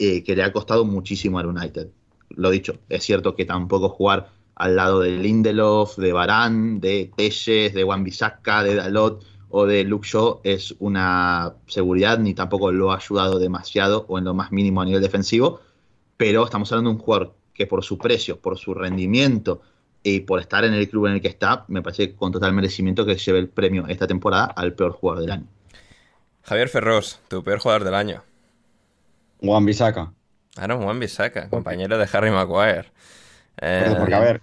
eh, 0.00 0.24
que 0.24 0.34
le 0.34 0.42
ha 0.42 0.52
costado 0.52 0.84
muchísimo 0.84 1.38
al 1.38 1.46
United. 1.46 1.88
Lo 2.30 2.50
dicho, 2.50 2.78
es 2.88 3.04
cierto 3.04 3.36
que 3.36 3.44
tampoco 3.44 3.90
jugar 3.90 4.32
al 4.56 4.74
lado 4.74 5.00
de 5.00 5.10
Lindelof, 5.10 5.98
de 5.98 6.12
Barán, 6.12 6.80
de 6.80 7.12
Telles, 7.16 7.72
de 7.72 7.84
Wan-Bissaka, 7.84 8.64
de 8.64 8.74
Dalot 8.74 9.24
o 9.56 9.66
de 9.66 9.84
Luke 9.84 10.04
Shaw 10.06 10.40
es 10.42 10.74
una 10.80 11.54
seguridad, 11.68 12.18
ni 12.18 12.34
tampoco 12.34 12.72
lo 12.72 12.90
ha 12.90 12.96
ayudado 12.96 13.38
demasiado 13.38 14.04
o 14.08 14.18
en 14.18 14.24
lo 14.24 14.34
más 14.34 14.50
mínimo 14.50 14.82
a 14.82 14.84
nivel 14.84 15.00
defensivo, 15.00 15.60
pero 16.16 16.44
estamos 16.44 16.72
hablando 16.72 16.90
de 16.90 16.96
un 16.96 17.02
jugador 17.02 17.34
que 17.54 17.68
por 17.68 17.84
su 17.84 17.96
precio, 17.96 18.40
por 18.40 18.58
su 18.58 18.74
rendimiento 18.74 19.62
y 20.02 20.20
por 20.20 20.40
estar 20.40 20.64
en 20.64 20.74
el 20.74 20.88
club 20.88 21.06
en 21.06 21.12
el 21.12 21.20
que 21.20 21.28
está, 21.28 21.64
me 21.68 21.82
parece 21.82 22.16
con 22.16 22.32
total 22.32 22.52
merecimiento 22.52 23.06
que 23.06 23.14
lleve 23.14 23.38
el 23.38 23.48
premio 23.48 23.86
esta 23.86 24.08
temporada 24.08 24.46
al 24.46 24.74
peor 24.74 24.90
jugador 24.90 25.22
del 25.22 25.30
año. 25.30 25.46
Javier 26.42 26.68
Ferros, 26.68 27.20
tu 27.28 27.44
peor 27.44 27.60
jugador 27.60 27.84
del 27.84 27.94
año. 27.94 28.24
Juan 29.40 29.64
Bisaca. 29.64 30.12
Aaron 30.56 30.82
Juan 30.82 30.98
Bisaca, 30.98 31.48
compañero 31.48 31.96
de 31.96 32.08
Harry 32.12 32.32
Maguire. 32.32 32.90
Eh, 33.60 33.84
Porque, 33.84 34.00
porque, 34.00 34.14
a 34.14 34.20
ver, 34.20 34.42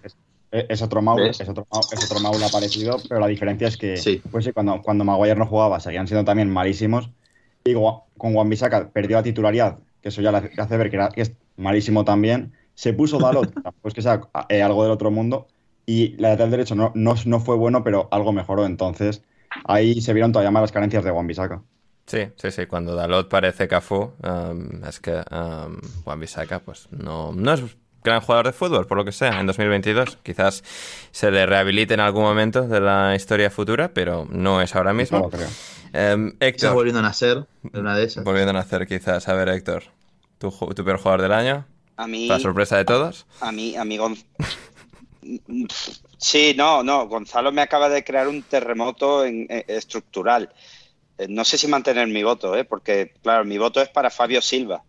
es, 0.51 0.65
es 0.69 0.81
otro 0.81 1.01
Maul, 1.01 1.21
es 1.27 1.41
otro, 1.47 1.65
Maul- 1.71 1.87
es 1.93 2.05
otro 2.11 2.19
Maul 2.21 2.41
parecido, 2.51 2.97
pero 3.07 3.19
la 3.19 3.27
diferencia 3.27 3.67
es 3.67 3.77
que 3.77 3.97
Sí. 3.97 4.21
pues 4.31 4.45
sí, 4.45 4.51
cuando, 4.51 4.81
cuando 4.81 5.03
Maguire 5.05 5.35
no 5.35 5.45
jugaba 5.47 5.79
seguían 5.79 6.07
siendo 6.07 6.25
también 6.25 6.49
malísimos. 6.49 7.09
Y 7.63 7.73
con 7.73 8.33
Juan 8.33 8.49
Bisaca 8.49 8.89
perdió 8.89 9.17
la 9.17 9.23
titularidad, 9.23 9.77
que 10.01 10.09
eso 10.09 10.21
ya 10.21 10.31
le 10.31 10.37
hace- 10.39 10.51
le 10.55 10.61
hace 10.63 10.77
ver 10.77 10.89
que, 10.89 10.95
era- 10.95 11.09
que 11.09 11.21
es 11.21 11.31
malísimo 11.57 12.03
también. 12.03 12.53
Se 12.73 12.93
puso 12.93 13.19
Dalot, 13.19 13.53
pues 13.81 13.93
que 13.93 14.01
sea 14.01 14.21
eh, 14.49 14.61
algo 14.63 14.83
del 14.83 14.91
otro 14.91 15.11
mundo. 15.11 15.47
Y 15.85 16.15
la 16.17 16.29
lateral 16.29 16.51
derecho 16.51 16.75
no, 16.75 16.91
no, 16.95 17.15
no 17.25 17.39
fue 17.39 17.55
bueno, 17.55 17.83
pero 17.83 18.07
algo 18.11 18.31
mejoró. 18.31 18.65
Entonces, 18.65 19.23
ahí 19.65 20.01
se 20.01 20.13
vieron 20.13 20.31
todavía 20.31 20.51
más 20.51 20.61
las 20.61 20.71
carencias 20.71 21.03
de 21.03 21.11
Juan 21.11 21.27
Bisaca. 21.27 21.61
Sí, 22.07 22.27
sí, 22.35 22.51
sí. 22.51 22.65
Cuando 22.65 22.95
Dalot 22.95 23.29
parece 23.29 23.67
Cafú, 23.67 24.11
um, 24.23 24.83
es 24.87 24.99
que 24.99 25.11
um, 25.31 25.77
Juan 26.03 26.19
Bisaca, 26.19 26.59
pues 26.59 26.87
no, 26.91 27.31
no 27.33 27.53
es 27.53 27.63
gran 28.03 28.21
jugador 28.21 28.47
de 28.47 28.53
fútbol, 28.53 28.87
por 28.87 28.97
lo 28.97 29.05
que 29.05 29.11
sea, 29.11 29.39
en 29.39 29.47
2022. 29.47 30.17
Quizás 30.23 30.63
se 31.11 31.31
le 31.31 31.45
rehabilite 31.45 31.93
en 31.93 31.99
algún 31.99 32.23
momento 32.23 32.63
de 32.63 32.79
la 32.81 33.15
historia 33.15 33.49
futura, 33.49 33.93
pero 33.93 34.27
no 34.29 34.61
es 34.61 34.75
ahora 34.75 34.91
No 34.93 34.97
mismo. 34.97 35.19
lo 35.19 35.29
creo. 35.29 35.47
Quizás 35.47 36.33
Héctor, 36.39 36.73
volviendo 36.73 36.99
a 36.99 37.03
nacer 37.03 37.45
en 37.73 37.79
una 37.81 37.95
de 37.97 38.05
esas. 38.05 38.23
volviendo 38.23 38.51
a 38.51 38.53
nacer, 38.53 38.87
quizás. 38.87 39.27
A 39.27 39.33
ver, 39.33 39.49
Héctor, 39.49 39.83
tu, 40.37 40.49
tu 40.51 40.83
peor 40.85 40.97
jugador 40.97 41.21
del 41.21 41.31
año, 41.33 41.65
A 41.97 42.07
mí, 42.07 42.27
para 42.27 42.39
sorpresa 42.39 42.77
de 42.77 42.85
todos. 42.85 43.25
a 43.41 43.51
mí, 43.51 43.75
a 43.75 43.83
mí 43.85 43.97
Gonz- 43.97 44.25
Sí, 46.17 46.53
no, 46.57 46.83
no. 46.83 47.07
Gonzalo 47.07 47.51
me 47.51 47.61
acaba 47.61 47.89
de 47.89 48.03
crear 48.03 48.27
un 48.27 48.41
terremoto 48.43 49.25
en- 49.25 49.47
eh, 49.49 49.65
estructural. 49.67 50.49
Eh, 51.17 51.27
No 51.29 51.43
sé 51.45 51.57
si 51.57 51.67
mantener 51.67 52.07
mi 52.07 52.23
voto, 52.23 52.55
¿eh? 52.55 52.63
porque, 52.65 53.13
claro, 53.21 53.45
mi 53.45 53.57
voto 53.57 53.81
es 53.81 53.89
para 53.89 54.09
Fabio 54.09 54.41
Silva. 54.41 54.83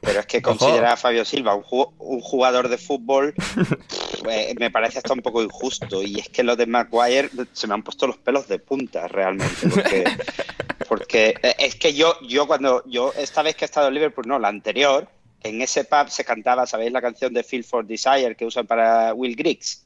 Pero 0.00 0.20
es 0.20 0.26
que 0.26 0.40
considerar 0.40 0.92
a 0.92 0.96
Fabio 0.96 1.24
Silva 1.24 1.54
un, 1.56 1.64
ju- 1.64 1.92
un 1.98 2.20
jugador 2.20 2.68
de 2.68 2.78
fútbol 2.78 3.34
eh, 4.30 4.54
me 4.58 4.70
parece 4.70 4.98
hasta 4.98 5.12
un 5.12 5.20
poco 5.22 5.42
injusto. 5.42 6.02
Y 6.02 6.20
es 6.20 6.28
que 6.28 6.44
lo 6.44 6.54
de 6.56 6.66
Maguire 6.66 7.30
se 7.52 7.66
me 7.66 7.74
han 7.74 7.82
puesto 7.82 8.06
los 8.06 8.16
pelos 8.16 8.46
de 8.46 8.58
punta 8.60 9.08
realmente. 9.08 9.68
Porque, 9.68 10.04
porque 10.88 11.34
eh, 11.42 11.54
es 11.58 11.74
que 11.74 11.94
yo, 11.94 12.14
yo 12.22 12.46
cuando, 12.46 12.82
yo 12.86 13.12
esta 13.16 13.42
vez 13.42 13.56
que 13.56 13.64
he 13.64 13.66
estado 13.66 13.88
en 13.88 13.94
Liverpool, 13.94 14.26
no, 14.28 14.38
la 14.38 14.48
anterior, 14.48 15.08
en 15.42 15.62
ese 15.62 15.84
pub 15.84 16.08
se 16.10 16.24
cantaba, 16.24 16.66
¿sabéis 16.66 16.92
la 16.92 17.00
canción 17.02 17.32
de 17.34 17.42
Feel 17.42 17.64
for 17.64 17.84
Desire 17.84 18.36
que 18.36 18.44
usan 18.46 18.66
para 18.68 19.12
Will 19.14 19.34
Griggs? 19.36 19.84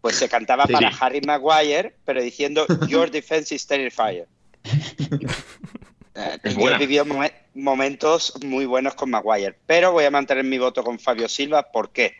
Pues 0.00 0.16
se 0.16 0.28
cantaba 0.28 0.66
Sí. 0.66 0.72
para 0.72 0.88
Harry 0.88 1.20
Maguire, 1.20 1.94
pero 2.04 2.20
diciendo 2.22 2.66
Your 2.88 3.08
defense 3.10 3.54
is 3.54 3.64
terrifying. 3.66 4.24
Eh, 6.18 6.38
Es 6.42 6.52
y 6.52 6.56
buena. 6.56 6.76
he 6.76 6.80
vivido 6.80 7.04
momen- 7.04 7.32
momentos 7.54 8.34
muy 8.44 8.66
buenos 8.66 8.94
con 8.94 9.10
Maguire, 9.10 9.56
pero 9.66 9.92
voy 9.92 10.04
a 10.04 10.10
mantener 10.10 10.44
mi 10.44 10.58
voto 10.58 10.82
con 10.82 10.98
Fabio 10.98 11.28
Silva. 11.28 11.70
¿Por 11.70 11.90
qué? 11.92 12.14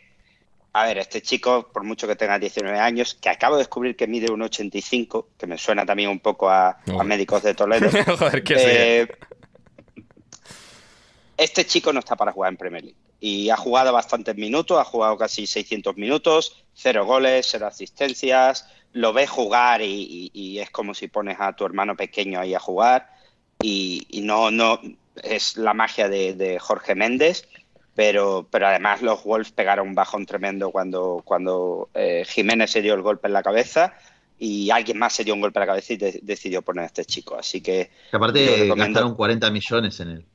A 0.71 0.85
ver, 0.85 0.99
este 0.99 1.21
chico, 1.21 1.69
por 1.73 1.83
mucho 1.83 2.07
que 2.07 2.15
tenga 2.15 2.37
19 2.39 2.77
años, 2.79 3.15
que 3.15 3.27
acabo 3.29 3.55
de 3.55 3.61
descubrir 3.61 3.95
que 3.95 4.07
mide 4.07 4.31
un 4.31 4.41
85, 4.43 5.29
que 5.37 5.47
me 5.47 5.57
suena 5.57 5.85
también 5.85 6.09
un 6.09 6.19
poco 6.19 6.49
a, 6.49 6.77
médicos 7.03 7.41
de 7.43 7.55
Toledo. 7.55 7.89
Joder, 8.17 8.43
sí. 8.47 8.53
Eh, 8.55 9.07
este 11.37 11.65
chico 11.65 11.93
no 11.93 11.99
está 11.99 12.15
para 12.15 12.31
jugar 12.31 12.51
en 12.51 12.57
Premier 12.57 12.83
League. 12.83 12.97
Y 13.21 13.49
ha 13.49 13.57
jugado 13.57 13.91
bastantes 13.91 14.35
minutos, 14.35 14.77
ha 14.79 14.83
jugado 14.85 15.17
casi 15.17 15.45
600 15.47 15.95
minutos, 15.97 16.63
cero 16.73 17.05
goles, 17.05 17.47
cero 17.49 17.67
asistencias. 17.67 18.67
Lo 18.93 19.11
ves 19.13 19.29
jugar 19.29 19.81
y, 19.81 19.85
y- 19.85 20.31
y 20.33 20.59
es 20.59 20.69
como 20.69 20.93
si 20.93 21.07
pones 21.07 21.37
a 21.39 21.53
tu 21.53 21.65
hermano 21.65 21.95
pequeño 21.95 22.39
ahí 22.39 22.53
a 22.53 22.59
jugar. 22.59 23.09
Y, 23.61 24.07
y 24.09 24.21
no, 24.21 24.51
no 24.51 24.79
es 25.23 25.57
la 25.57 25.73
magia 25.73 26.07
de, 26.07 26.33
de 26.33 26.59
Jorge 26.59 26.95
Méndez. 26.95 27.47
pero, 27.95 28.47
pero 28.49 28.67
además 28.67 29.01
los 29.01 29.23
Wolves 29.23 29.51
pegaron 29.51 29.89
un 29.89 29.95
bajón 29.95 30.25
tremendo 30.25 30.71
cuando, 30.71 31.21
cuando 31.25 31.89
eh, 31.93 32.23
Jiménez 32.25 32.71
se 32.71 32.81
dio 32.81 32.93
el 32.93 33.01
golpe 33.01 33.27
en 33.27 33.33
la 33.33 33.43
cabeza 33.43 33.93
y 34.37 34.71
alguien 34.71 34.97
más 34.97 35.11
se 35.11 35.25
dio 35.25 35.33
un 35.33 35.41
golpe 35.41 35.59
en 35.59 35.61
la 35.61 35.73
cabeza 35.73 35.93
y 35.93 35.97
decidió 35.97 36.61
poner 36.61 36.83
a 36.83 36.87
este 36.87 37.03
chico. 37.03 37.35
Así 37.37 37.59
que. 37.59 37.91
aparte, 38.11 38.69
gastaron 38.73 39.15
40 39.15 39.51
millones 39.51 39.99
en 39.99 40.09
él. 40.11 40.25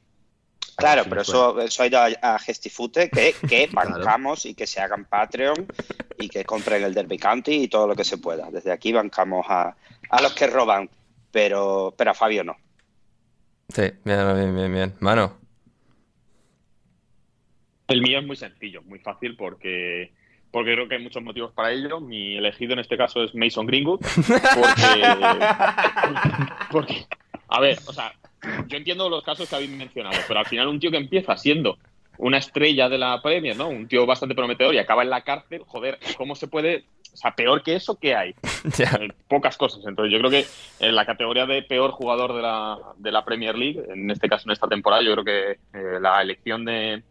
Claro, 0.76 1.04
pero 1.08 1.22
eso, 1.22 1.58
eso 1.60 1.82
ha 1.82 1.86
ido 1.86 2.00
a, 2.20 2.38
Gestifute, 2.38 3.08
que, 3.08 3.34
que 3.48 3.68
bancamos 3.72 4.44
y 4.44 4.54
que 4.54 4.66
se 4.66 4.80
hagan 4.80 5.04
Patreon 5.06 5.66
y 6.18 6.28
que 6.28 6.44
compren 6.44 6.82
el 6.82 6.92
Derby 6.92 7.16
County 7.16 7.62
y 7.62 7.68
todo 7.68 7.86
lo 7.86 7.94
que 7.94 8.04
se 8.04 8.18
pueda. 8.18 8.50
Desde 8.50 8.72
aquí 8.72 8.92
bancamos 8.92 9.46
a, 9.48 9.74
a 10.10 10.20
los 10.20 10.34
que 10.34 10.48
roban, 10.48 10.90
pero, 11.30 11.94
pero 11.96 12.10
a 12.10 12.14
Fabio 12.14 12.44
no. 12.44 12.56
Sí, 13.68 13.82
bien, 14.04 14.34
bien, 14.34 14.54
bien, 14.54 14.72
bien. 14.72 14.94
Mano. 15.00 15.38
El 17.88 18.02
mío 18.02 18.18
es 18.18 18.26
muy 18.26 18.36
sencillo, 18.36 18.82
muy 18.82 18.98
fácil 18.98 19.36
porque 19.36 20.12
porque 20.54 20.72
creo 20.72 20.86
que 20.86 20.94
hay 20.94 21.02
muchos 21.02 21.22
motivos 21.22 21.52
para 21.52 21.72
ello. 21.72 22.00
Mi 22.00 22.36
elegido 22.36 22.74
en 22.74 22.78
este 22.78 22.96
caso 22.96 23.24
es 23.24 23.34
Mason 23.34 23.66
Greenwood, 23.66 24.00
porque, 26.70 27.06
a 27.48 27.60
ver, 27.60 27.76
o 27.86 27.92
sea, 27.92 28.14
yo 28.68 28.76
entiendo 28.76 29.08
los 29.08 29.24
casos 29.24 29.48
que 29.48 29.56
habéis 29.56 29.72
mencionado, 29.72 30.16
pero 30.28 30.38
al 30.38 30.46
final 30.46 30.68
un 30.68 30.78
tío 30.78 30.92
que 30.92 30.96
empieza 30.96 31.36
siendo 31.36 31.76
una 32.18 32.38
estrella 32.38 32.88
de 32.88 32.98
la 32.98 33.20
Premier, 33.20 33.56
¿no? 33.56 33.68
Un 33.68 33.88
tío 33.88 34.06
bastante 34.06 34.36
prometedor 34.36 34.72
y 34.72 34.78
acaba 34.78 35.02
en 35.02 35.10
la 35.10 35.22
cárcel, 35.22 35.62
joder, 35.66 35.98
¿cómo 36.16 36.36
se 36.36 36.46
puede 36.46 36.84
o 37.14 37.16
sea, 37.16 37.34
peor 37.34 37.62
que 37.62 37.76
eso, 37.76 37.98
¿qué 37.98 38.14
hay? 38.14 38.34
Eh, 38.64 39.08
pocas 39.28 39.56
cosas. 39.56 39.84
Entonces, 39.86 40.12
yo 40.12 40.18
creo 40.18 40.30
que 40.30 40.46
en 40.80 40.94
la 40.94 41.06
categoría 41.06 41.46
de 41.46 41.62
peor 41.62 41.90
jugador 41.90 42.34
de 42.34 42.42
la, 42.42 42.78
de 42.96 43.12
la 43.12 43.24
Premier 43.24 43.56
League, 43.56 43.82
en 43.88 44.10
este 44.10 44.28
caso 44.28 44.48
en 44.48 44.52
esta 44.52 44.68
temporada, 44.68 45.02
yo 45.02 45.12
creo 45.12 45.24
que 45.24 45.50
eh, 45.78 46.00
la 46.00 46.20
elección 46.20 46.64
de, 46.64 47.02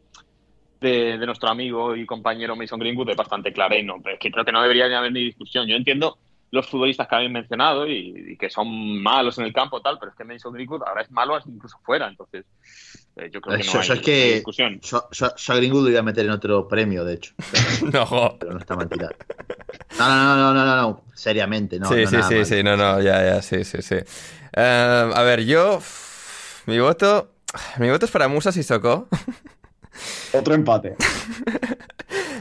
de, 0.81 1.25
nuestro 1.25 1.49
amigo 1.49 1.95
y 1.95 2.05
compañero 2.05 2.55
Mason 2.55 2.79
Greenwood 2.79 3.11
es 3.11 3.15
bastante 3.15 3.53
clara 3.53 3.77
y 3.77 3.83
no, 3.83 3.97
es 4.05 4.19
que 4.19 4.31
creo 4.31 4.43
que 4.43 4.51
no 4.51 4.61
debería 4.61 4.87
ni 4.87 4.95
haber 4.95 5.11
ni 5.11 5.23
discusión. 5.23 5.67
Yo 5.67 5.75
entiendo 5.75 6.17
los 6.51 6.67
futbolistas 6.67 7.07
que 7.07 7.15
habéis 7.15 7.31
mencionado 7.31 7.87
y, 7.87 8.37
que 8.37 8.49
son 8.49 9.01
malos 9.01 9.37
en 9.37 9.45
el 9.45 9.53
campo 9.53 9.81
tal, 9.81 9.97
pero 9.99 10.11
es 10.11 10.17
que 10.17 10.23
Mason 10.23 10.53
Greenwood 10.53 10.83
ahora 10.85 11.01
es 11.01 11.11
malo 11.11 11.39
incluso 11.47 11.79
fuera, 11.83 12.07
entonces 12.07 12.45
eh, 13.15 13.29
yo 13.31 13.41
creo 13.41 13.57
que 13.57 13.63
no 13.63 13.79
hay, 13.79 13.99
que 13.99 14.33
discusión. 14.35 14.79
Yo, 14.81 15.07
a 15.21 15.55
Greenwood 15.55 15.83
lo 15.83 15.89
iba 15.91 15.99
a 15.99 16.03
meter 16.03 16.25
en 16.25 16.31
otro 16.31 16.67
premio, 16.67 17.05
de 17.05 17.13
hecho. 17.13 17.33
no, 17.93 18.37
pero 18.39 18.53
no 18.53 18.59
está 18.59 18.75
mal 18.75 18.89
tirado. 18.89 19.13
No, 19.99 20.07
no, 20.07 20.35
no, 20.35 20.53
no, 20.53 20.65
no, 20.65 20.75
no, 20.75 21.03
seriamente, 21.13 21.79
no. 21.79 21.89
Sí, 21.89 22.07
sí, 22.07 22.17
sí, 22.27 22.45
sí, 22.45 22.63
no, 22.63 22.75
no, 22.75 22.99
ya, 23.01 23.23
ya, 23.23 23.41
sí, 23.43 23.63
sí, 23.63 23.83
sí. 23.83 23.97
Eh, 24.53 25.11
a 25.13 25.21
ver, 25.21 25.45
yo, 25.45 25.79
mi 26.65 26.79
voto, 26.79 27.29
mi 27.77 27.89
voto 27.89 28.05
es 28.05 28.11
para 28.11 28.27
Musa 28.27 28.51
Sissoko. 28.51 29.07
Otro 30.33 30.55
empate. 30.55 30.95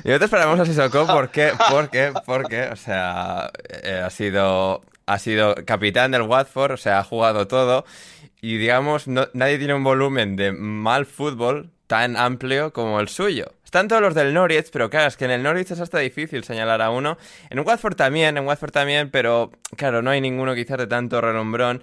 y 0.05 0.09
nosotros 0.09 0.23
esperamos 0.23 0.59
a 0.59 0.65
Sissoko 0.65 1.07
porque, 1.07 1.53
porque, 1.71 2.15
porque, 2.25 2.63
o 2.69 2.77
sea, 2.77 3.51
eh, 3.69 4.01
ha 4.03 4.09
sido, 4.09 4.81
ha 5.05 5.19
sido 5.19 5.55
capitán 5.67 6.13
del 6.13 6.23
Watford, 6.23 6.73
o 6.73 6.77
sea, 6.79 7.01
ha 7.01 7.05
jugado 7.05 7.47
todo. 7.47 7.85
Y 8.45 8.59
digamos, 8.59 9.07
nadie 9.07 9.57
tiene 9.57 9.73
un 9.73 9.85
volumen 9.85 10.35
de 10.35 10.51
mal 10.51 11.07
fútbol 11.07 11.71
tan 11.87 12.17
amplio 12.17 12.73
como 12.73 12.99
el 12.99 13.09
suyo. 13.09 13.53
Están 13.65 13.87
todos 13.87 14.03
los 14.03 14.17
del 14.17 14.35
Norwich, 14.35 14.71
pero 14.73 14.91
claro, 14.91 15.07
es 15.07 15.17
que 15.17 15.27
en 15.27 15.31
el 15.31 15.45
Norwich 15.45 15.71
es 15.71 15.79
hasta 15.79 16.01
difícil 16.01 16.43
señalar 16.43 16.83
a 16.83 16.91
uno. 16.91 17.19
En 17.51 17.61
Watford 17.61 17.95
también, 17.95 18.37
en 18.37 18.45
Watford 18.45 18.73
también, 18.73 19.11
pero 19.11 19.53
claro, 19.77 20.03
no 20.03 20.11
hay 20.11 20.21
ninguno 20.21 20.57
quizás 20.57 20.77
de 20.77 20.89
tanto 20.89 21.21
renombrón. 21.21 21.83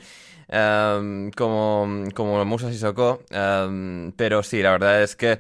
Em, 0.49 1.31
como, 1.31 2.03
como 2.13 2.43
Musa 2.43 2.71
Sissoko. 2.71 3.21
Um, 3.31 4.11
pero 4.13 4.43
sí, 4.43 4.61
la 4.61 4.71
verdad 4.71 5.01
es 5.03 5.15
que 5.15 5.39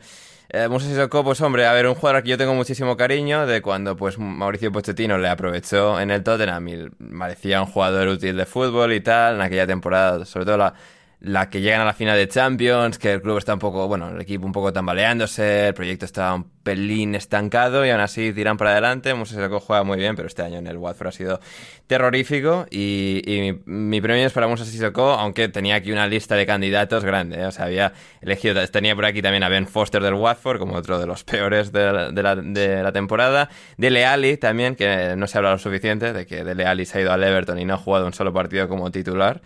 eh, 0.49 0.67
Musa 0.69 0.87
Sissoko, 0.87 1.23
pues 1.23 1.41
hombre, 1.41 1.65
a 1.65 1.73
ver, 1.73 1.87
un 1.87 1.95
jugador 1.95 2.23
que 2.23 2.29
yo 2.29 2.37
tengo 2.37 2.53
muchísimo 2.53 2.95
cariño 2.95 3.45
de 3.45 3.61
cuando 3.61 3.97
pues 3.97 4.17
Mauricio 4.19 4.71
Pochettino 4.71 5.17
le 5.17 5.27
aprovechó 5.27 5.99
en 5.99 6.11
el 6.11 6.23
Tottenham 6.23 6.67
y 6.69 6.89
parecía 7.17 7.61
un 7.61 7.67
jugador 7.67 8.07
útil 8.07 8.37
de 8.37 8.45
fútbol 8.45 8.93
y 8.93 9.01
tal 9.01 9.35
en 9.35 9.41
aquella 9.41 9.67
temporada, 9.67 10.25
sobre 10.25 10.45
todo 10.45 10.57
la, 10.57 10.73
la 11.21 11.49
que 11.49 11.59
llegan 11.59 11.81
a 11.81 11.85
la 11.85 11.93
final 11.93 12.17
de 12.17 12.29
Champions, 12.29 12.97
que 12.97 13.11
el 13.13 13.21
club 13.21 13.37
está 13.37 13.53
un 13.53 13.59
poco, 13.59 13.89
bueno, 13.89 14.09
el 14.09 14.21
equipo 14.21 14.45
un 14.45 14.53
poco 14.53 14.71
tambaleándose, 14.71 15.67
el 15.67 15.73
proyecto 15.73 16.05
está 16.05 16.33
un 16.33 16.45
pelín 16.63 17.13
estancado 17.13 17.85
y 17.85 17.89
aún 17.89 17.99
así 17.99 18.31
tiran 18.31 18.55
para 18.55 18.71
adelante. 18.71 19.13
Musa 19.13 19.35
Sissoko 19.35 19.59
juega 19.59 19.83
muy 19.83 19.97
bien, 19.97 20.15
pero 20.15 20.29
este 20.29 20.43
año 20.43 20.59
en 20.59 20.67
el 20.67 20.77
Watford 20.77 21.07
ha 21.07 21.11
sido 21.11 21.41
terrorífico 21.87 22.67
y, 22.71 23.21
mi, 23.65 23.99
premio 23.99 24.25
es 24.25 24.31
para 24.31 24.47
Musa 24.47 24.63
Sissoko, 24.63 25.11
aunque 25.11 25.49
tenía 25.49 25.75
aquí 25.75 25.91
una 25.91 26.07
lista 26.07 26.35
de 26.35 26.45
candidatos 26.45 27.03
grande, 27.03 27.41
¿eh? 27.41 27.45
o 27.47 27.51
sea, 27.51 27.65
había 27.65 27.91
elegido, 28.21 28.65
tenía 28.69 28.95
por 28.95 29.03
aquí 29.03 29.21
también 29.21 29.43
a 29.43 29.49
Ben 29.49 29.67
Foster 29.67 30.01
del 30.01 30.13
Watford 30.13 30.59
como 30.59 30.75
otro 30.75 30.99
de 30.99 31.05
los 31.05 31.25
peores 31.25 31.73
de 31.73 31.91
la, 31.91 32.11
de 32.11 32.23
la, 32.23 32.35
de 32.37 32.81
la 32.81 32.93
temporada, 32.93 33.49
Dele 33.75 34.05
Alli 34.05 34.37
también, 34.37 34.75
que 34.75 35.15
no 35.17 35.27
se 35.27 35.37
habla 35.37 35.51
lo 35.51 35.57
suficiente 35.57 36.13
de 36.13 36.25
que 36.25 36.45
Dele 36.45 36.65
Alli 36.65 36.85
se 36.85 36.99
ha 36.99 37.01
ido 37.01 37.11
al 37.11 37.21
Everton 37.23 37.59
y 37.59 37.65
no 37.65 37.73
ha 37.73 37.77
jugado 37.77 38.05
un 38.05 38.13
solo 38.13 38.31
partido 38.31 38.69
como 38.69 38.89
titular. 38.89 39.41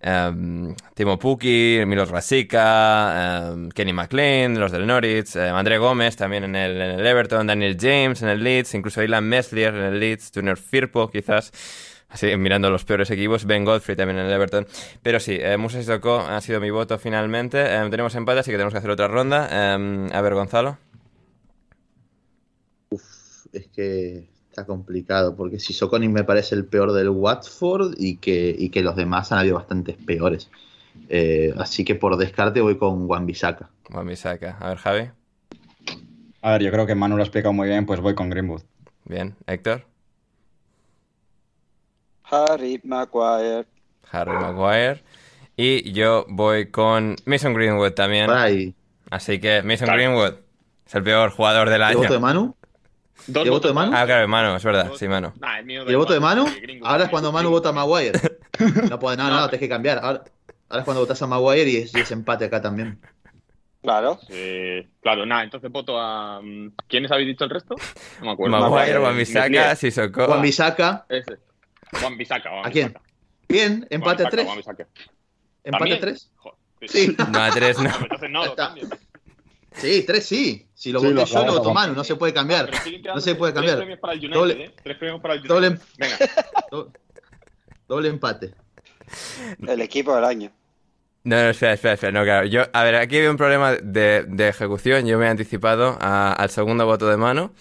Um, 0.00 0.76
Timo 0.94 1.18
Pukki, 1.18 1.82
Milos 1.84 2.08
Rasica, 2.10 3.50
em, 3.50 3.68
Kenny 3.70 3.92
McLean, 3.92 4.58
los 4.58 4.70
del 4.70 4.86
Norwich, 4.86 5.34
um, 5.34 5.56
André 5.56 5.78
Gómez 5.78 6.14
también 6.14 6.44
en 6.44 6.54
el, 6.54 7.04
Everton, 7.04 7.48
Daniel 7.48 7.76
James 7.80 8.22
en 8.22 8.28
el 8.28 8.44
Leeds, 8.44 8.74
incluso 8.74 9.02
Ilan 9.02 9.24
Meslier 9.24 9.74
en 9.74 9.82
el 9.82 9.98
Leeds, 9.98 10.30
Junior 10.32 10.56
Firpo 10.56 11.10
quizás, 11.10 11.52
así 12.08 12.36
mirando 12.36 12.70
los 12.70 12.84
peores 12.84 13.10
equipos, 13.10 13.44
Ben 13.44 13.64
Godfrey 13.64 13.96
también 13.96 14.20
en 14.20 14.26
el 14.26 14.32
Everton. 14.32 14.68
Pero 15.02 15.18
sí, 15.18 15.36
eh, 15.40 15.56
Musa 15.56 15.78
Sissoko 15.78 16.20
ha 16.20 16.40
sido 16.40 16.60
mi 16.60 16.70
voto 16.70 16.96
finalmente. 16.98 17.64
tenemos 17.90 18.14
empate, 18.14 18.40
así 18.40 18.52
que 18.52 18.56
tenemos 18.56 18.72
que 18.72 18.78
hacer 18.78 18.90
otra 18.90 19.08
ronda. 19.08 19.48
a 19.74 20.20
ver, 20.22 20.34
Gonzalo. 20.34 20.78
Es 23.52 23.66
que 23.68 24.28
complicado, 24.66 25.36
porque 25.36 25.58
si 25.58 25.72
Soconi 25.72 26.08
me 26.08 26.24
parece 26.24 26.54
el 26.54 26.64
peor 26.64 26.92
del 26.92 27.10
Watford 27.10 27.94
y 27.98 28.16
que, 28.16 28.70
que 28.72 28.82
los 28.82 28.96
demás 28.96 29.32
han 29.32 29.38
habido 29.38 29.56
bastantes 29.56 29.96
peores. 29.96 30.50
Eh, 31.08 31.54
así 31.58 31.84
que 31.84 31.94
por 31.94 32.16
descarte 32.16 32.60
voy 32.60 32.76
con 32.76 33.06
Juan 33.06 33.26
Bisaca. 33.26 33.70
Juan 33.90 34.06
Bisaca. 34.06 34.56
A 34.60 34.68
ver, 34.70 34.78
Javi. 34.78 35.10
A 36.42 36.52
ver, 36.52 36.62
yo 36.62 36.70
creo 36.70 36.86
que 36.86 36.94
Manu 36.94 37.16
lo 37.16 37.22
ha 37.22 37.24
explicado 37.24 37.52
muy 37.52 37.68
bien, 37.68 37.86
pues 37.86 38.00
voy 38.00 38.14
con 38.14 38.30
Greenwood. 38.30 38.62
Bien, 39.04 39.34
Héctor. 39.46 39.84
Harry 42.24 42.80
Maguire. 42.84 43.66
Harry 44.10 44.32
Maguire. 44.32 45.02
Y 45.56 45.92
yo 45.92 46.24
voy 46.28 46.70
con 46.70 47.16
Mason 47.24 47.54
Greenwood 47.54 47.92
también. 47.92 48.30
Así 49.10 49.40
que 49.40 49.62
Mason 49.62 49.88
Greenwood 49.88 50.34
es 50.86 50.94
el 50.94 51.02
peor 51.02 51.30
jugador 51.30 51.68
del 51.70 51.82
año. 51.82 51.98
voto 51.98 52.12
de 52.12 52.18
Manu? 52.18 52.54
¿Y 53.26 53.38
el 53.38 53.50
voto 53.50 53.68
de 53.68 53.74
Manu? 53.74 53.92
Ah, 53.94 54.06
claro, 54.06 54.28
Manu, 54.28 54.56
es 54.56 54.64
verdad, 54.64 54.92
sí, 54.96 55.08
Manu. 55.08 55.32
¿Y 55.66 55.74
el 55.74 55.96
voto 55.96 56.12
de 56.12 56.20
Manu? 56.20 56.46
Ahora 56.82 57.04
es 57.04 57.10
cuando 57.10 57.32
Manu 57.32 57.50
vota 57.50 57.70
a 57.70 57.72
Maguire. 57.72 58.12
No 58.90 58.98
puede, 58.98 59.16
no, 59.16 59.30
no, 59.30 59.48
tienes 59.48 59.60
que 59.60 59.68
cambiar. 59.68 60.00
Ahora, 60.02 60.24
es 60.72 60.84
cuando 60.84 61.00
votas 61.00 61.22
a 61.22 61.28
Maguire 61.28 61.70
y 61.70 61.76
es, 61.76 62.10
empate 62.10 62.46
acá 62.46 62.60
también. 62.60 62.98
Claro. 63.82 64.18
claro, 65.00 65.24
nada, 65.26 65.44
entonces 65.44 65.70
voto 65.70 65.96
a. 65.96 66.40
Mm, 66.42 66.72
¿Quiénes 66.88 67.12
habéis 67.12 67.28
dicho 67.28 67.44
el 67.44 67.50
resto? 67.50 67.76
No 68.18 68.26
me 68.26 68.32
acuerdo. 68.32 68.58
Maguire, 68.58 68.98
Juan 68.98 69.16
Bisaca, 69.16 69.76
Sissoko. 69.76 70.26
Juan 70.26 70.42
Bisaca. 70.42 71.06
Ese. 71.08 71.38
Juan 72.00 72.16
Bisaca. 72.16 72.50
¿A 72.64 72.70
quién? 72.70 72.94
Bien, 73.48 73.86
empate 73.90 74.26
a 74.26 74.28
tres. 74.28 74.46
¿Empate 75.62 75.94
a 75.94 76.00
tres? 76.00 76.32
Sí. 76.86 77.16
No, 77.30 77.38
a 77.40 77.50
tres 77.50 77.78
no. 77.78 77.90
Entonces 77.90 78.30
no, 78.30 78.44
lo 78.44 78.54
Sí, 79.72 80.02
tres 80.06 80.26
sí. 80.26 80.66
Si 80.74 80.92
lo 80.92 81.00
voté 81.00 81.24
yo, 81.24 81.44
lo 81.44 81.74
Manu, 81.74 81.94
no 81.94 82.04
se 82.04 82.16
puede 82.16 82.32
cambiar. 82.32 82.70
No 83.14 83.20
se 83.20 83.34
puede 83.34 83.52
cambiar. 83.52 83.76
Tres 83.76 83.86
premios 83.86 84.00
para 84.00 84.12
el 84.14 84.18
United, 84.20 84.34
doble, 84.34 84.64
¿eh? 84.64 84.74
Tres 84.82 84.96
premios 84.96 85.20
para 85.20 85.34
el 85.34 85.40
United. 85.40 85.54
Doble, 85.54 85.66
em- 85.66 85.78
Venga. 85.98 86.18
doble 87.88 88.08
empate. 88.08 88.54
El 89.66 89.80
equipo 89.80 90.14
del 90.14 90.24
año. 90.24 90.52
No, 91.24 91.36
no, 91.36 91.50
espera, 91.50 91.72
espera, 91.74 91.94
espera. 91.94 92.12
No, 92.12 92.22
claro. 92.24 92.46
Yo, 92.46 92.62
a 92.72 92.84
ver, 92.84 92.94
aquí 92.96 93.16
hay 93.16 93.26
un 93.26 93.36
problema 93.36 93.72
de, 93.72 94.24
de 94.28 94.48
ejecución. 94.48 95.06
Yo 95.06 95.18
me 95.18 95.26
he 95.26 95.28
anticipado 95.28 95.98
a, 96.00 96.32
al 96.32 96.50
segundo 96.50 96.86
voto 96.86 97.08
de 97.08 97.16
mano. 97.16 97.52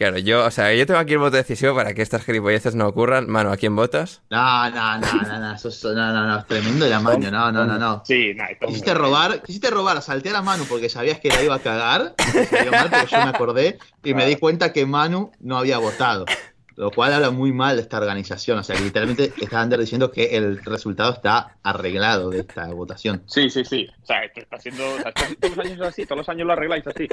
Claro, 0.00 0.16
yo, 0.16 0.46
o 0.46 0.50
sea, 0.50 0.72
yo 0.72 0.86
tengo 0.86 0.98
aquí 0.98 1.12
el 1.12 1.18
voto 1.18 1.36
decisivo 1.36 1.74
para 1.74 1.92
que 1.92 2.00
estas 2.00 2.24
gilipolleces 2.24 2.74
no 2.74 2.88
ocurran. 2.88 3.28
Mano, 3.28 3.52
¿a 3.52 3.58
quién 3.58 3.76
votas? 3.76 4.22
No, 4.30 4.70
no, 4.70 4.98
no, 4.98 5.12
no, 5.12 5.38
no, 5.38 5.54
eso 5.54 5.68
es, 5.68 5.84
no, 5.84 5.92
no, 5.92 6.26
no, 6.26 6.38
es 6.38 6.46
tremendo 6.46 6.86
el 6.86 6.92
amaño, 6.94 7.30
no, 7.30 7.52
no, 7.52 7.66
no, 7.66 7.78
no. 7.78 8.02
Sí, 8.06 8.32
no, 8.34 8.44
quisiste 8.66 8.94
robar, 8.94 9.42
quisiste 9.42 9.68
robar, 9.68 10.00
saltear 10.00 10.36
a 10.36 10.40
Manu 10.40 10.64
porque 10.64 10.88
sabías 10.88 11.20
que 11.20 11.28
la 11.28 11.42
iba 11.42 11.54
a 11.56 11.58
cagar, 11.58 12.14
mal, 12.70 12.88
pero 12.90 13.06
yo 13.08 13.18
me 13.18 13.28
acordé 13.28 13.78
y 14.02 14.14
me 14.14 14.24
di 14.24 14.36
cuenta 14.36 14.72
que 14.72 14.86
Manu 14.86 15.32
no 15.38 15.58
había 15.58 15.76
votado. 15.76 16.24
Lo 16.80 16.90
cual 16.90 17.12
habla 17.12 17.30
muy 17.30 17.52
mal 17.52 17.76
de 17.76 17.82
esta 17.82 17.98
organización. 17.98 18.58
O 18.58 18.62
sea, 18.62 18.74
que 18.74 18.82
literalmente 18.84 19.34
está 19.38 19.60
Ander 19.60 19.78
diciendo 19.78 20.10
que 20.10 20.34
el 20.38 20.64
resultado 20.64 21.12
está 21.12 21.58
arreglado 21.62 22.30
de 22.30 22.40
esta 22.40 22.66
votación. 22.68 23.22
Sí, 23.26 23.50
sí, 23.50 23.66
sí. 23.66 23.86
O 24.02 24.06
sea, 24.06 24.24
esto 24.24 24.40
está 24.40 24.56
haciendo. 24.56 24.94
O 24.94 24.98
sea, 24.98 25.12
todos 25.12 25.56
los 25.58 25.66
años 25.66 25.80
así, 25.82 26.06
todos 26.06 26.16
los 26.16 26.28
años 26.30 26.46
lo 26.46 26.54
arregláis 26.54 26.86
así. 26.86 27.06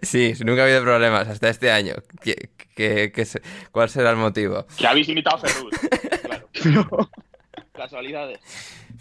Sí, 0.00 0.32
nunca 0.42 0.62
ha 0.62 0.64
habido 0.64 0.82
problemas 0.82 1.28
hasta 1.28 1.50
este 1.50 1.70
año. 1.70 1.96
¿Qué, 2.22 2.48
qué, 2.74 3.12
qué, 3.14 3.26
cuál 3.70 3.90
será 3.90 4.12
el 4.12 4.16
motivo? 4.16 4.64
Que 4.78 4.86
habéis 4.86 5.10
imitado 5.10 5.36
a 5.36 5.40
Ferrus. 5.40 5.74
Claro. 6.22 6.48
Casualidades. 7.74 8.38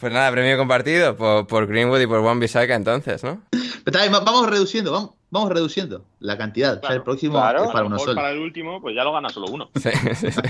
Pues 0.01 0.11
nada, 0.11 0.29
premio 0.33 0.57
compartido 0.57 1.15
por, 1.15 1.47
por 1.47 1.65
Greenwood 1.65 2.01
y 2.01 2.07
por 2.07 2.19
One 2.19 2.41
Bisaca 2.41 2.75
entonces, 2.75 3.23
¿no? 3.23 3.41
Pero 3.85 3.99
vamos 4.11 4.49
reduciendo, 4.49 4.91
vamos, 4.91 5.11
vamos 5.29 5.51
reduciendo 5.51 6.05
la 6.19 6.37
cantidad. 6.37 6.81
ya 6.81 6.89
el 6.89 7.03
próximo 7.03 7.33
claro. 7.33 7.65
es 7.65 7.71
para 7.71 7.85
uno 7.85 7.99
solo. 7.99 8.15
para 8.15 8.31
el 8.31 8.39
último, 8.39 8.81
pues 8.81 8.95
ya 8.95 9.03
lo 9.03 9.13
gana 9.13 9.29
solo 9.29 9.47
uno. 9.47 9.69
Sí, 9.75 9.89
sí, 10.15 10.31
sí. 10.31 10.41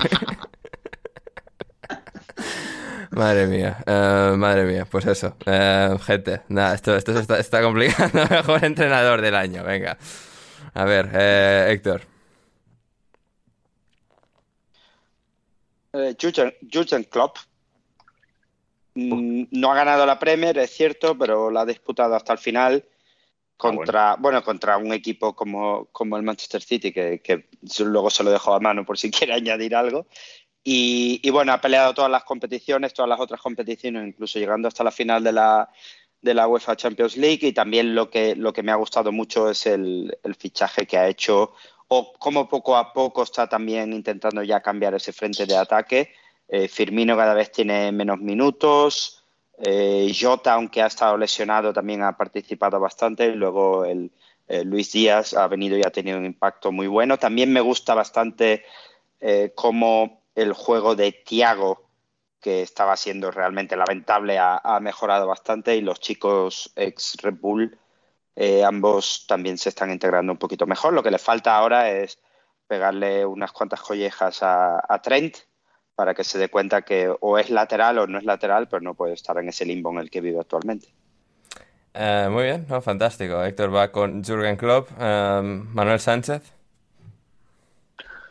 Madre 3.10 3.46
mía, 3.48 3.82
eh, 3.86 4.34
madre 4.36 4.64
mía, 4.64 4.86
pues 4.88 5.04
eso, 5.04 5.36
eh, 5.44 5.96
gente, 6.04 6.42
nada, 6.48 6.74
esto, 6.76 6.94
esto 6.94 7.12
se 7.12 7.18
está, 7.18 7.40
está 7.40 7.60
complicando, 7.60 8.24
mejor 8.30 8.64
entrenador 8.64 9.20
del 9.20 9.34
año, 9.34 9.64
venga. 9.64 9.98
A 10.74 10.84
ver, 10.84 11.10
eh, 11.12 11.66
Héctor, 11.70 12.02
Eh, 15.92 16.14
Jurgen, 16.20 16.54
Jurgen 16.72 17.04
Klopp 17.04 17.38
mm, 18.94 19.44
no 19.50 19.72
ha 19.72 19.74
ganado 19.74 20.06
la 20.06 20.18
Premier, 20.18 20.56
es 20.58 20.70
cierto, 20.70 21.18
pero 21.18 21.50
la 21.50 21.62
ha 21.62 21.66
disputado 21.66 22.14
hasta 22.14 22.32
el 22.32 22.38
final 22.38 22.84
contra, 23.60 24.16
bueno. 24.18 24.42
contra 24.42 24.76
un 24.78 24.92
equipo 24.92 25.36
como, 25.36 25.86
como 25.92 26.16
el 26.16 26.22
Manchester 26.22 26.62
City, 26.62 26.92
que, 26.92 27.20
que 27.20 27.48
luego 27.84 28.10
se 28.10 28.24
lo 28.24 28.30
dejo 28.30 28.54
a 28.54 28.60
mano 28.60 28.84
por 28.84 28.98
si 28.98 29.10
quiere 29.10 29.34
añadir 29.34 29.76
algo. 29.76 30.06
Y, 30.64 31.20
y 31.22 31.30
bueno, 31.30 31.52
ha 31.52 31.60
peleado 31.60 31.94
todas 31.94 32.10
las 32.10 32.24
competiciones, 32.24 32.92
todas 32.92 33.08
las 33.08 33.20
otras 33.20 33.40
competiciones, 33.40 34.06
incluso 34.08 34.38
llegando 34.38 34.68
hasta 34.68 34.84
la 34.84 34.90
final 34.90 35.22
de 35.22 35.32
la, 35.32 35.70
de 36.20 36.34
la 36.34 36.48
UEFA 36.48 36.76
Champions 36.76 37.16
League. 37.16 37.46
Y 37.46 37.52
también 37.52 37.94
lo 37.94 38.10
que, 38.10 38.34
lo 38.34 38.52
que 38.52 38.62
me 38.62 38.72
ha 38.72 38.76
gustado 38.76 39.12
mucho 39.12 39.50
es 39.50 39.66
el, 39.66 40.18
el 40.22 40.34
fichaje 40.34 40.86
que 40.86 40.98
ha 40.98 41.08
hecho 41.08 41.52
o 41.92 42.12
cómo 42.12 42.48
poco 42.48 42.76
a 42.76 42.92
poco 42.92 43.24
está 43.24 43.48
también 43.48 43.92
intentando 43.92 44.44
ya 44.44 44.60
cambiar 44.60 44.94
ese 44.94 45.12
frente 45.12 45.44
de 45.44 45.56
ataque. 45.56 46.12
Eh, 46.46 46.68
Firmino 46.68 47.16
cada 47.16 47.34
vez 47.34 47.50
tiene 47.50 47.90
menos 47.90 48.18
minutos. 48.18 49.19
Eh, 49.62 50.10
Jota, 50.18 50.54
aunque 50.54 50.80
ha 50.82 50.86
estado 50.86 51.18
lesionado, 51.18 51.72
también 51.72 52.02
ha 52.02 52.16
participado 52.16 52.80
bastante. 52.80 53.34
Luego 53.34 53.84
el, 53.84 54.10
eh, 54.48 54.64
Luis 54.64 54.92
Díaz 54.92 55.34
ha 55.34 55.46
venido 55.48 55.76
y 55.76 55.82
ha 55.82 55.90
tenido 55.90 56.18
un 56.18 56.24
impacto 56.24 56.72
muy 56.72 56.86
bueno. 56.86 57.18
También 57.18 57.52
me 57.52 57.60
gusta 57.60 57.94
bastante 57.94 58.64
eh, 59.20 59.52
cómo 59.54 60.22
el 60.34 60.54
juego 60.54 60.96
de 60.96 61.12
Thiago, 61.12 61.88
que 62.40 62.62
estaba 62.62 62.96
siendo 62.96 63.30
realmente 63.30 63.76
lamentable, 63.76 64.38
ha, 64.38 64.78
mejorado 64.80 65.26
bastante. 65.26 65.76
Y 65.76 65.82
los 65.82 66.00
chicos 66.00 66.72
ex 66.76 67.16
Red 67.22 67.34
Bull 67.40 67.78
ambos 68.64 69.26
también 69.26 69.58
se 69.58 69.68
están 69.68 69.90
integrando 69.90 70.32
un 70.32 70.38
poquito 70.38 70.66
mejor. 70.66 70.94
Lo 70.94 71.02
que 71.02 71.10
le 71.10 71.18
falta 71.18 71.56
ahora 71.56 71.90
es 71.90 72.18
pegarle 72.66 73.26
unas 73.26 73.52
cuantas 73.52 73.82
collejas 73.82 74.38
a 74.42 75.00
Trent 75.02 75.36
para 76.00 76.14
que 76.14 76.24
se 76.24 76.38
dé 76.38 76.48
cuenta 76.48 76.80
que 76.80 77.14
o 77.20 77.36
es 77.36 77.50
lateral 77.50 77.98
o 77.98 78.06
no 78.06 78.16
es 78.16 78.24
lateral, 78.24 78.68
pero 78.68 78.80
no 78.80 78.94
puede 78.94 79.12
estar 79.12 79.36
en 79.36 79.50
ese 79.50 79.66
limbo 79.66 79.90
en 79.90 79.98
el 79.98 80.10
que 80.10 80.22
vive 80.22 80.40
actualmente. 80.40 80.88
Eh, 81.92 82.26
muy 82.30 82.44
bien, 82.44 82.64
no, 82.70 82.80
fantástico, 82.80 83.44
Héctor 83.44 83.74
va 83.74 83.92
con 83.92 84.24
Jürgen 84.24 84.56
Klopp, 84.56 84.88
eh, 84.98 85.40
Manuel 85.42 86.00
Sánchez, 86.00 86.54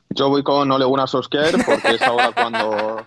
Yo 0.09 0.30
voy 0.30 0.41
con 0.41 0.72
Ole 0.72 0.84
Gunnar 0.84 1.07
Solskjaer 1.07 1.63
porque 1.63 1.89
es 1.89 2.01
ahora 2.01 2.32
cuando... 2.32 3.05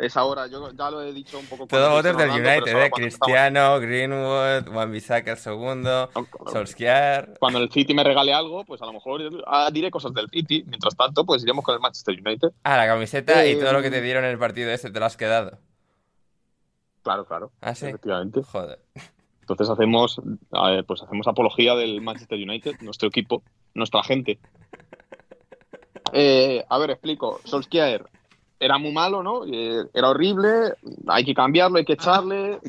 Es 0.00 0.16
ahora, 0.16 0.46
yo 0.46 0.72
ya 0.72 0.90
lo 0.90 1.02
he 1.02 1.12
dicho 1.12 1.38
un 1.38 1.44
poco... 1.44 1.66
todo 1.66 1.90
cuando 1.90 2.10
votos 2.12 2.16
del 2.16 2.30
United, 2.30 2.84
eh, 2.84 2.90
Cristiano, 2.90 3.78
Greenwood, 3.80 4.68
Wan-Bissaka 4.74 5.32
el 5.32 5.36
segundo, 5.36 6.04
estamos- 6.04 6.52
Solskjaer, 6.52 7.34
Cuando 7.38 7.58
el 7.58 7.70
City 7.70 7.92
me 7.92 8.02
regale 8.02 8.32
algo, 8.32 8.64
pues 8.64 8.80
a 8.80 8.86
lo 8.86 8.94
mejor 8.94 9.20
ah, 9.46 9.68
diré 9.70 9.90
cosas 9.90 10.14
del 10.14 10.30
City. 10.30 10.64
Mientras 10.66 10.96
tanto, 10.96 11.26
pues 11.26 11.42
iremos 11.42 11.62
con 11.64 11.74
el 11.74 11.80
Manchester 11.82 12.18
United. 12.18 12.48
ah, 12.64 12.78
la 12.78 12.86
camiseta 12.86 13.44
y 13.44 13.50
Eh, 13.52 13.56
todo 13.56 13.74
lo 13.74 13.82
que 13.82 13.90
te 13.90 14.00
dieron 14.00 14.24
en 14.24 14.30
el 14.30 14.38
partido 14.38 14.70
ese 14.70 14.90
te 14.90 14.98
lo 14.98 15.04
has 15.04 15.18
quedado. 15.18 15.58
Claro, 17.02 17.26
claro. 17.26 17.52
¿Ah, 17.60 17.74
sí? 17.74 17.86
Efectivamente. 17.86 18.42
Joder. 18.42 18.78
Entonces 19.42 19.68
hacemos, 19.68 20.18
eh, 20.18 20.82
pues 20.86 21.02
hacemos 21.02 21.26
apología 21.26 21.74
del 21.74 22.00
Manchester 22.00 22.38
United, 22.38 22.76
nuestro 22.80 23.08
equipo, 23.08 23.42
nuestra 23.74 24.02
gente. 24.02 24.38
Eh, 26.12 26.64
a 26.68 26.78
ver, 26.78 26.90
explico. 26.90 27.40
Solskjaer 27.44 28.06
era 28.60 28.78
muy 28.78 28.92
malo, 28.92 29.22
¿no? 29.22 29.44
Eh, 29.46 29.86
era 29.92 30.10
horrible, 30.10 30.74
hay 31.08 31.24
que 31.24 31.34
cambiarlo, 31.34 31.78
hay 31.78 31.84
que 31.84 31.94
echarle. 31.94 32.60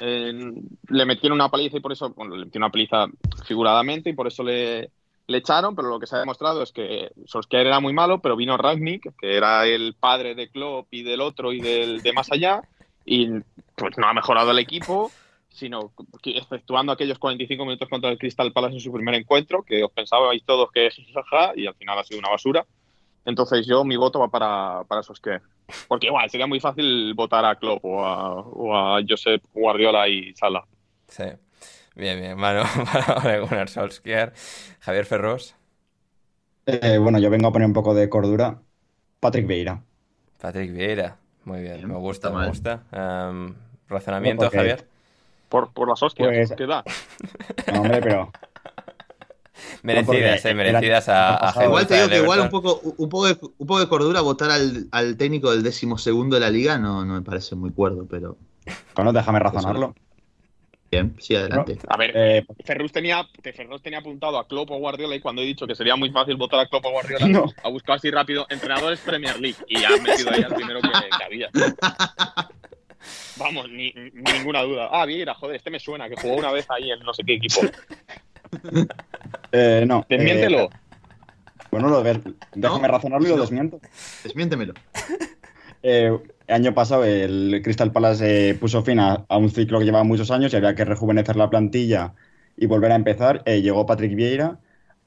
Eh, 0.00 0.52
le 0.90 1.06
metieron 1.06 1.36
una 1.36 1.48
paliza 1.48 1.78
y 1.78 1.80
por 1.80 1.90
eso, 1.90 2.10
bueno, 2.10 2.36
le 2.36 2.44
metieron 2.44 2.64
una 2.64 2.70
paliza 2.70 3.06
figuradamente 3.46 4.10
y 4.10 4.12
por 4.12 4.26
eso 4.26 4.42
le, 4.42 4.90
le 5.26 5.38
echaron, 5.38 5.74
pero 5.74 5.88
lo 5.88 5.98
que 5.98 6.06
se 6.06 6.14
ha 6.14 6.20
demostrado 6.20 6.62
es 6.62 6.72
que 6.72 7.10
Solskjaer 7.24 7.66
era 7.66 7.80
muy 7.80 7.92
malo, 7.92 8.20
pero 8.20 8.36
vino 8.36 8.56
Ragnick, 8.56 9.14
que 9.18 9.36
era 9.36 9.66
el 9.66 9.94
padre 9.94 10.34
de 10.34 10.50
Klopp 10.50 10.92
y 10.92 11.02
del 11.02 11.22
otro 11.22 11.54
y 11.54 11.60
del 11.60 12.02
de 12.02 12.12
más 12.12 12.30
allá, 12.30 12.62
y 13.04 13.28
pues 13.74 13.96
no 13.96 14.06
ha 14.06 14.12
mejorado 14.12 14.50
el 14.50 14.58
equipo, 14.58 15.10
sino 15.48 15.90
que 16.22 16.36
efectuando 16.36 16.92
aquellos 16.92 17.18
45 17.18 17.64
minutos 17.64 17.88
contra 17.88 18.10
el 18.10 18.18
Crystal 18.18 18.52
Palace 18.52 18.74
en 18.74 18.80
su 18.80 18.92
primer 18.92 19.14
encuentro, 19.14 19.62
que 19.62 19.82
os 19.82 19.90
pensabais 19.90 20.44
todos 20.44 20.70
que 20.70 20.90
jajaja, 20.90 21.52
y 21.56 21.66
al 21.66 21.74
final 21.74 21.98
ha 21.98 22.04
sido 22.04 22.20
una 22.20 22.30
basura. 22.30 22.66
Entonces 23.26 23.66
yo, 23.66 23.84
mi 23.84 23.96
voto 23.96 24.20
va 24.20 24.28
para, 24.28 24.84
para 24.88 25.02
Solskjaer. 25.02 25.42
Porque 25.88 26.06
igual, 26.06 26.30
sería 26.30 26.46
muy 26.46 26.60
fácil 26.60 27.12
votar 27.14 27.44
a 27.44 27.56
Klopp 27.56 27.84
o 27.84 28.04
a, 28.04 28.34
o 28.40 28.74
a 28.76 29.00
Josep 29.06 29.42
Guardiola 29.52 30.08
y 30.08 30.32
Salah. 30.34 30.64
Sí. 31.08 31.24
Bien, 31.94 32.20
bien, 32.20 32.36
mano 32.38 32.62
para 33.22 33.38
Gunnar 33.40 33.68
Solskjaer. 33.68 34.32
Javier 34.80 35.04
Ferros, 35.06 35.54
Eh, 36.66 36.98
bueno, 36.98 37.18
yo 37.18 37.30
vengo 37.30 37.48
a 37.48 37.52
poner 37.52 37.66
un 37.66 37.72
poco 37.74 37.94
de 37.94 38.08
cordura. 38.08 38.58
Patrick 39.20 39.46
Vieira. 39.46 39.82
Patrick 40.40 40.72
Vieira. 40.72 41.16
Muy 41.44 41.60
bien, 41.62 41.76
Bien, 41.76 41.88
me 41.88 41.94
gusta, 41.96 42.30
me 42.30 42.48
gusta. 42.48 42.82
Em, 42.92 43.54
razonamiento, 43.88 44.44
Porque- 44.44 44.56
Javier. 44.58 44.86
Por, 45.48 45.72
por 45.72 45.88
las 45.88 46.02
hostias 46.02 46.28
Pues- 46.28 46.52
que 46.52 46.66
da. 46.66 46.82
No, 47.72 47.80
hombre, 47.82 48.00
pero 48.02 48.30
Merecidas, 49.82 50.44
eh, 50.44 50.54
merecidas 50.54 51.08
a, 51.08 51.50
a 51.60 51.64
Igual 51.64 51.86
te 51.86 51.94
digo 51.96 52.08
que 52.08 52.18
igual 52.18 52.40
un 52.40 52.48
poco, 52.50 52.80
un 52.98 53.08
poco, 53.08 53.26
de, 53.26 53.38
un 53.58 53.66
poco 53.66 53.80
de 53.80 53.88
cordura 53.88 54.20
votar 54.20 54.50
al, 54.50 54.86
al 54.92 55.16
técnico 55.16 55.50
del 55.50 55.62
décimo 55.62 55.96
segundo 55.98 56.36
de 56.36 56.40
la 56.40 56.50
liga 56.50 56.78
no, 56.78 57.04
no 57.04 57.14
me 57.14 57.22
parece 57.22 57.54
muy 57.54 57.70
cuerdo, 57.70 58.06
pero 58.08 58.36
bueno, 58.94 59.12
déjame 59.12 59.38
razonarlo. 59.38 59.94
bien, 60.90 61.14
sí, 61.18 61.34
adelante. 61.36 61.78
A 61.88 61.96
ver, 61.96 62.12
Eh, 62.14 62.46
Ferrus 62.64 62.92
tenía, 62.92 63.26
Ferrus 63.42 63.82
tenía 63.82 64.00
apuntado 64.00 64.38
a 64.38 64.46
Klopp 64.46 64.70
o 64.72 64.78
Guardiola 64.78 65.14
y 65.16 65.20
cuando 65.20 65.42
he 65.42 65.46
dicho 65.46 65.66
que 65.66 65.74
sería 65.74 65.96
muy 65.96 66.10
fácil 66.10 66.36
votar 66.36 66.60
a 66.60 66.66
Klopp 66.66 66.84
o 66.86 66.90
Guardiola, 66.90 67.26
No. 67.28 67.46
ha 67.62 67.68
buscado 67.68 67.96
así 67.96 68.10
rápido 68.10 68.46
entrenadores 68.50 69.00
Premier 69.00 69.38
League 69.40 69.56
y 69.68 69.84
ha 69.84 69.90
metido 70.02 70.30
ahí 70.32 70.42
al 70.42 70.54
primero 70.54 70.80
que, 70.80 70.88
que 70.90 71.24
había. 71.24 71.50
Vamos, 73.36 73.68
ni, 73.70 73.92
ni- 73.92 74.10
ninguna 74.32 74.62
duda. 74.62 74.88
Ah, 74.90 75.04
Vieira, 75.06 75.34
joder, 75.34 75.56
este 75.56 75.70
me 75.70 75.78
suena, 75.78 76.08
que 76.08 76.16
jugó 76.16 76.34
una 76.36 76.50
vez 76.50 76.66
ahí 76.70 76.90
en 76.90 77.00
no 77.00 77.12
sé 77.14 77.22
qué 77.24 77.34
equipo. 77.34 77.60
eh, 79.52 79.84
no. 79.86 80.04
eh, 80.08 80.16
Desmiéntelo. 80.16 80.68
bueno, 81.70 81.88
lo 81.88 82.02
de- 82.02 82.20
déjame 82.54 82.88
No, 82.88 82.94
razonarlo 82.94 83.26
y 83.26 83.30
lo 83.30 83.36
desmiento. 83.40 83.80
Desmiéntemelo. 84.24 84.74
Eh, 85.88 86.10
año 86.48 86.74
pasado 86.74 87.04
el 87.04 87.60
Crystal 87.62 87.92
Palace 87.92 88.50
eh, 88.50 88.54
puso 88.54 88.82
fin 88.82 88.98
a, 88.98 89.24
a 89.28 89.36
un 89.36 89.50
ciclo 89.50 89.78
que 89.78 89.84
llevaba 89.84 90.02
muchos 90.02 90.32
años 90.32 90.52
y 90.52 90.56
había 90.56 90.74
que 90.74 90.84
rejuvenecer 90.84 91.36
la 91.36 91.48
plantilla 91.48 92.14
y 92.56 92.66
volver 92.66 92.90
a 92.90 92.96
empezar. 92.96 93.42
Eh, 93.46 93.62
llegó 93.62 93.86
Patrick 93.86 94.16
Vieira, 94.16 94.58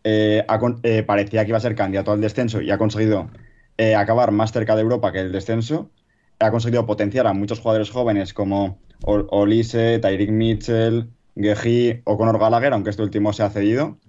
eh, 0.05 0.45
eh, 0.83 1.03
parecía 1.03 1.43
que 1.43 1.49
iba 1.49 1.57
a 1.57 1.61
ser 1.61 1.75
candidato 1.75 2.13
al 2.13 2.21
descenso 2.21 2.61
y 2.61 2.71
ha 2.71 2.77
conseguido 2.77 3.29
eh, 3.77 3.95
acabar 3.95 4.31
más 4.31 4.53
cerca 4.53 4.75
de 4.77 4.83
Europa 4.83 5.11
que 5.11 5.19
el 5.19 5.33
descenso. 5.33 5.91
Ha 6.39 6.49
conseguido 6.51 6.85
potenciar 6.85 7.27
a 7.27 7.33
muchos 7.33 7.59
jugadores 7.59 7.89
jóvenes 7.89 8.33
como 8.33 8.79
Ol- 9.03 9.27
Olise, 9.31 9.99
Tyreek 9.99 10.29
Mitchell, 10.29 11.09
Geji 11.39 12.01
o 12.05 12.17
Conor 12.17 12.39
Gallagher, 12.39 12.73
aunque 12.73 12.89
este 12.91 13.03
último 13.03 13.33
se 13.33 13.43
ha 13.43 13.49
cedido. 13.49 13.99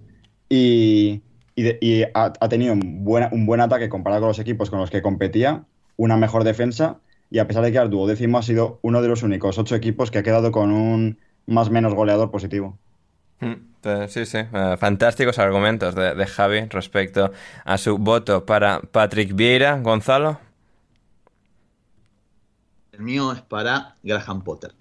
Y, 0.48 1.22
y 1.54 1.62
de- 1.62 1.78
y 1.80 2.02
ha, 2.04 2.32
ha 2.40 2.48
tenido 2.48 2.72
un 2.74 3.04
buen, 3.04 3.28
un 3.32 3.46
buen 3.46 3.60
ataque 3.60 3.88
comparado 3.88 4.22
con 4.22 4.28
los 4.28 4.38
equipos 4.38 4.70
con 4.70 4.80
los 4.80 4.90
que 4.90 5.02
competía, 5.02 5.64
una 5.96 6.16
mejor 6.16 6.44
defensa 6.44 7.00
y 7.30 7.38
a 7.38 7.46
pesar 7.46 7.62
de 7.64 7.72
quedar 7.72 7.90
duodécimo 7.90 8.38
ha 8.38 8.42
sido 8.42 8.80
uno 8.82 9.02
de 9.02 9.08
los 9.08 9.22
únicos 9.22 9.58
ocho 9.58 9.76
equipos 9.76 10.10
que 10.10 10.18
ha 10.18 10.22
quedado 10.22 10.52
con 10.52 10.72
un 10.72 11.18
más 11.46 11.70
menos 11.70 11.94
goleador 11.94 12.30
positivo. 12.30 12.78
Mm, 13.40 13.54
eh, 13.84 14.06
Sí, 14.08 14.26
sí, 14.26 14.38
eh, 14.38 14.76
fantásticos 14.78 15.38
argumentos 15.38 15.94
de, 15.94 16.14
de 16.14 16.26
Javi 16.26 16.66
respecto 16.68 17.32
a 17.64 17.78
su 17.78 17.98
voto 17.98 18.44
para 18.46 18.80
Patrick 18.80 19.34
Vieira. 19.34 19.78
Gonzalo, 19.80 20.38
El 22.92 23.00
mío 23.02 23.32
es 23.32 23.40
para 23.42 23.96
Graham 24.04 24.44
Potter. 24.44 24.74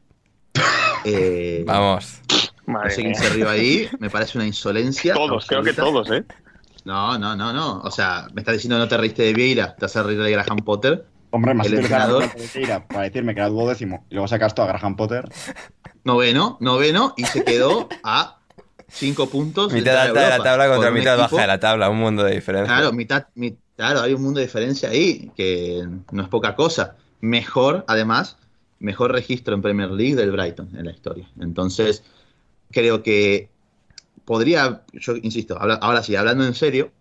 Eh, 1.05 1.63
vamos. 1.65 2.21
No 2.69 2.79
Madre 2.79 2.91
sé 2.91 3.01
quién 3.01 3.11
mía. 3.11 3.19
se 3.21 3.29
rió 3.29 3.49
ahí, 3.49 3.89
me 3.99 4.09
parece 4.09 4.37
una 4.37 4.47
insolencia. 4.47 5.13
Todos, 5.13 5.45
creo 5.47 5.63
que 5.63 5.73
todos, 5.73 6.09
¿eh? 6.11 6.23
No, 6.85 7.17
no, 7.19 7.35
no, 7.35 7.51
no. 7.51 7.81
O 7.81 7.91
sea, 7.91 8.27
me 8.33 8.41
estás 8.41 8.53
diciendo 8.53 8.77
no 8.77 8.87
te 8.87 8.97
reíste 8.97 9.23
de 9.23 9.33
Vieira, 9.33 9.75
te 9.75 9.85
hace 9.85 10.01
reír 10.01 10.21
de 10.21 10.31
Graham 10.31 10.57
Potter. 10.59 11.05
Hombre, 11.31 11.53
más 11.53 11.67
El 11.67 11.75
entrenador. 11.75 12.23
para 12.87 13.01
decirme 13.03 13.33
que 13.35 13.41
era 13.41 13.49
duodécimo 13.49 14.05
y 14.09 14.15
luego 14.15 14.27
sacas 14.27 14.55
tú 14.55 14.61
a 14.61 14.67
Graham 14.67 14.95
Potter. 14.95 15.29
Noveno, 16.03 16.57
noveno, 16.61 17.13
y 17.17 17.25
se 17.25 17.43
quedó 17.43 17.89
a 18.03 18.39
cinco 18.87 19.29
puntos. 19.29 19.71
de 19.71 19.79
Mitad 19.79 19.97
a 19.97 20.03
alta 20.03 20.21
de 20.21 20.29
la 20.37 20.43
tabla 20.43 20.67
contra 20.69 20.91
mitad 20.91 21.15
equipo- 21.15 21.35
baja 21.35 21.41
de 21.41 21.47
la 21.47 21.59
tabla, 21.59 21.89
un 21.89 21.97
mundo 21.99 22.23
de 22.23 22.33
diferencia. 22.33 22.73
Claro, 22.73 22.93
mitad, 22.93 23.27
mi- 23.35 23.57
claro, 23.75 24.01
hay 24.01 24.13
un 24.13 24.21
mundo 24.23 24.39
de 24.39 24.45
diferencia 24.45 24.89
ahí, 24.89 25.31
que 25.35 25.85
no 26.11 26.23
es 26.23 26.29
poca 26.29 26.55
cosa. 26.55 26.95
Mejor, 27.21 27.83
además, 27.87 28.37
mejor 28.79 29.11
registro 29.11 29.53
en 29.53 29.61
Premier 29.61 29.91
League 29.91 30.15
del 30.15 30.31
Brighton 30.31 30.69
en 30.75 30.85
la 30.85 30.91
historia. 30.91 31.29
Entonces, 31.39 32.03
creo 32.71 33.03
que 33.03 33.49
podría, 34.25 34.83
yo 34.93 35.15
insisto, 35.17 35.57
ahora 35.59 36.03
sí, 36.03 36.15
hablando 36.15 36.45
en 36.45 36.53
serio, 36.53 36.91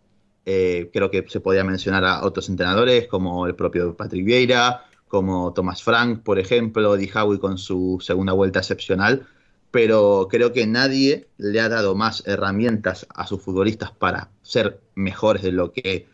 eh, 0.51 0.89
creo 0.95 1.11
que 1.11 1.27
se 1.29 1.41
podría 1.41 1.63
mencionar 1.63 2.07
a 2.07 2.25
otros 2.25 2.49
entrenadores 2.49 3.07
como 3.07 3.47
el 3.47 3.55
propio 3.55 3.95
Patrick 3.95 4.25
Vieira, 4.25 4.87
como 5.09 5.53
Thomas 5.53 5.83
Frank, 5.83 6.23
por 6.23 6.39
ejemplo, 6.39 6.97
Di 6.97 7.11
Howie 7.15 7.39
con 7.39 7.59
su 7.59 7.99
segunda 8.01 8.33
vuelta 8.33 8.61
excepcional, 8.61 9.27
pero 9.71 10.27
creo 10.31 10.55
que 10.55 10.67
nadie 10.67 11.29
le 11.37 11.61
ha 11.61 11.69
dado 11.69 11.95
más 11.95 12.27
herramientas 12.27 13.07
a 13.15 13.27
sus 13.27 13.43
futbolistas 13.43 13.91
para 13.91 14.31
ser 14.41 14.81
mejores 14.95 15.43
de 15.43 15.53
lo 15.53 15.73
que 15.73 16.07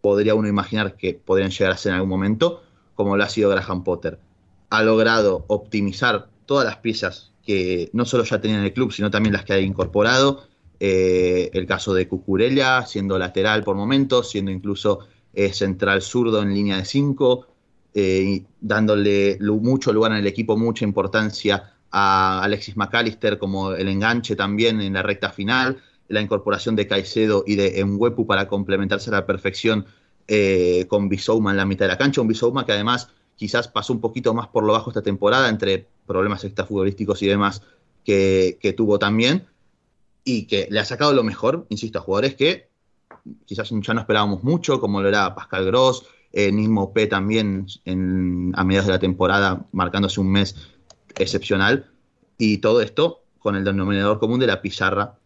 podría 0.00 0.34
uno 0.34 0.48
imaginar 0.48 0.96
que 0.96 1.12
podrían 1.12 1.50
llegar 1.50 1.72
a 1.72 1.76
ser 1.76 1.90
en 1.90 1.96
algún 1.96 2.08
momento, 2.08 2.62
como 2.94 3.18
lo 3.18 3.24
ha 3.24 3.28
sido 3.28 3.50
Graham 3.50 3.84
Potter. 3.84 4.18
Ha 4.70 4.82
logrado 4.82 5.44
optimizar 5.48 6.28
todas 6.46 6.64
las 6.64 6.76
piezas 6.78 7.33
que 7.44 7.90
no 7.92 8.04
solo 8.04 8.24
ya 8.24 8.40
tenía 8.40 8.58
en 8.58 8.64
el 8.64 8.72
club, 8.72 8.92
sino 8.92 9.10
también 9.10 9.32
las 9.32 9.44
que 9.44 9.52
ha 9.52 9.60
incorporado. 9.60 10.48
Eh, 10.80 11.50
el 11.52 11.66
caso 11.66 11.94
de 11.94 12.08
Cucurella, 12.08 12.84
siendo 12.84 13.18
lateral 13.18 13.62
por 13.62 13.76
momentos, 13.76 14.30
siendo 14.30 14.50
incluso 14.50 15.00
eh, 15.32 15.52
central 15.52 16.02
zurdo 16.02 16.42
en 16.42 16.52
línea 16.52 16.78
de 16.78 16.84
5, 16.84 17.46
eh, 17.94 18.44
dándole 18.60 19.38
mucho 19.40 19.92
lugar 19.92 20.12
en 20.12 20.18
el 20.18 20.26
equipo, 20.26 20.56
mucha 20.56 20.84
importancia 20.84 21.74
a 21.90 22.42
Alexis 22.42 22.76
McAllister 22.76 23.38
como 23.38 23.72
el 23.72 23.88
enganche 23.88 24.34
también 24.34 24.80
en 24.80 24.94
la 24.94 25.02
recta 25.02 25.30
final, 25.30 25.78
la 26.08 26.20
incorporación 26.20 26.74
de 26.74 26.86
Caicedo 26.88 27.44
y 27.46 27.54
de 27.54 27.80
Enwepu 27.80 28.26
para 28.26 28.48
complementarse 28.48 29.10
a 29.10 29.14
la 29.14 29.26
perfección 29.26 29.86
con 30.88 31.08
Bisouma 31.08 31.50
en 31.50 31.58
la 31.58 31.66
mitad 31.66 31.84
de 31.84 31.92
la 31.92 31.98
cancha, 31.98 32.20
un 32.20 32.28
Bisouma 32.28 32.66
que 32.66 32.72
además 32.72 33.08
quizás 33.36 33.68
pasó 33.68 33.92
un 33.92 34.00
poquito 34.00 34.34
más 34.34 34.48
por 34.48 34.64
lo 34.64 34.72
bajo 34.72 34.90
esta 34.90 35.02
temporada 35.02 35.48
entre 35.48 35.86
problemas 36.06 36.44
extrafutbolísticos 36.44 37.22
y 37.22 37.26
demás 37.26 37.62
que, 38.04 38.74
tuvo 38.76 38.98
también, 38.98 39.46
y 40.24 40.46
que 40.46 40.68
le 40.70 40.80
ha 40.80 40.84
sacado 40.84 41.12
lo 41.12 41.22
mejor, 41.22 41.66
insisto, 41.68 41.98
a 41.98 42.02
jugadores 42.02 42.34
que 42.34 42.68
quizás 43.46 43.70
ya 43.70 43.94
no 43.94 44.00
esperábamos 44.00 44.42
mucho, 44.42 44.80
como 44.80 45.00
lo 45.00 45.08
era 45.08 45.34
Pascal 45.34 45.64
Gross, 45.66 46.04
eh, 46.32 46.52
Nismo 46.52 46.92
P 46.92 47.06
también 47.06 47.66
a 48.54 48.64
mediados 48.64 48.86
de 48.86 48.92
la 48.92 48.98
temporada, 48.98 49.66
marcándose 49.72 50.20
un 50.20 50.30
mes 50.30 50.56
excepcional, 51.16 51.90
y 52.36 52.58
todo 52.58 52.80
esto 52.80 53.22
con 53.38 53.56
el 53.56 53.64
denominador 53.64 54.18
común 54.18 54.40
de 54.40 54.46
la 54.46 54.60
pizarra 54.60 55.16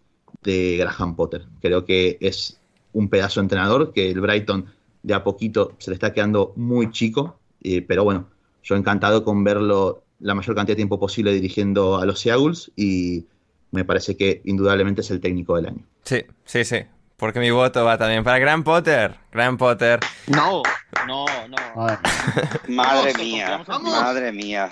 de 0.43 0.76
Graham 0.76 1.16
Potter. 1.16 1.47
Creo 1.61 1.85
que 1.85 2.18
es 2.20 2.61
un 2.93 3.09
pedazo 3.09 3.41
entrenador 3.41 3.93
que 3.93 4.11
el 4.11 4.20
Brighton 4.20 4.66
de 5.03 5.14
a 5.14 5.24
poquito 5.24 5.72
se 5.79 5.91
le 5.91 5.95
está 5.95 6.12
quedando 6.12 6.53
muy 6.57 6.91
chico, 6.91 7.39
eh, 7.62 7.83
pero 7.83 8.05
bueno, 8.05 8.29
yo 8.62 8.76
encantado 8.76 9.24
con 9.24 9.45
verlo 9.45 10.03
la 10.21 10.35
mayor 10.35 10.55
cantidad 10.55 10.75
de 10.75 10.81
tiempo 10.81 10.99
posible 10.99 11.33
dirigiendo 11.33 11.99
a 11.99 12.07
los 12.07 12.21
Seagulls 12.21 12.73
y 12.77 13.27
me 13.71 13.85
parece 13.85 14.16
que 14.16 14.43
indudablemente 14.45 15.03
es 15.03 15.11
el 15.11 15.21
técnico 15.21 15.57
del 15.57 15.66
año. 15.66 15.85
Sí, 16.03 16.25
sí, 16.45 16.64
sí. 16.64 16.79
Porque 17.16 17.41
mi 17.41 17.51
voto 17.51 17.85
va 17.85 17.99
también 17.99 18.23
para 18.23 18.39
Gran 18.39 18.62
Potter. 18.62 19.16
Gran 19.33 19.57
Potter. 19.57 19.99
No, 20.29 20.62
no, 21.07 21.27
no. 21.49 21.57
Madre 22.69 23.12
mía, 23.14 23.64
madre 23.83 24.33
mía. 24.33 24.69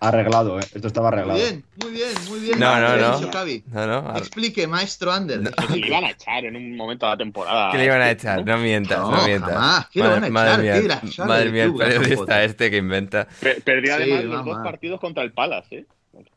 Arreglado, 0.00 0.58
¿eh? 0.58 0.64
Esto 0.74 0.88
estaba 0.88 1.08
arreglado. 1.08 1.38
Muy 1.38 1.48
bien, 1.48 1.64
muy 1.82 1.92
bien, 1.92 2.08
muy 2.28 2.40
bien. 2.40 2.58
No, 2.58 2.80
no, 2.80 2.96
no. 2.96 4.02
no, 4.02 4.16
Explique, 4.16 4.66
maestro 4.66 5.12
Ander. 5.12 5.52
Que 5.52 5.76
le 5.76 5.86
iban 5.86 6.04
a 6.04 6.10
echar 6.10 6.44
en 6.44 6.56
un 6.56 6.76
momento 6.76 7.06
de 7.06 7.12
la 7.12 7.18
temporada. 7.18 7.72
Que 7.72 7.78
le 7.78 7.84
iban 7.84 8.00
a 8.00 8.10
echar, 8.10 8.44
no 8.44 8.58
mientas, 8.58 8.98
no, 8.98 9.24
mientas. 9.26 9.50
Jamás. 9.50 9.88
¿Qué 9.90 10.02
madre, 10.02 10.20
le 10.20 10.30
van 10.30 10.60
a 10.60 10.78
echar? 10.78 11.04
Mía, 11.04 11.24
madre 11.26 11.50
mía, 11.50 11.64
el 11.64 11.74
periodista 11.74 12.44
este 12.44 12.70
que 12.70 12.78
inventa. 12.78 13.28
Perdió 13.64 13.94
además 13.94 14.24
los 14.24 14.44
dos 14.44 14.58
partidos 14.64 15.00
contra 15.00 15.22
el 15.22 15.32
Palace, 15.32 15.76
¿eh? 15.76 15.86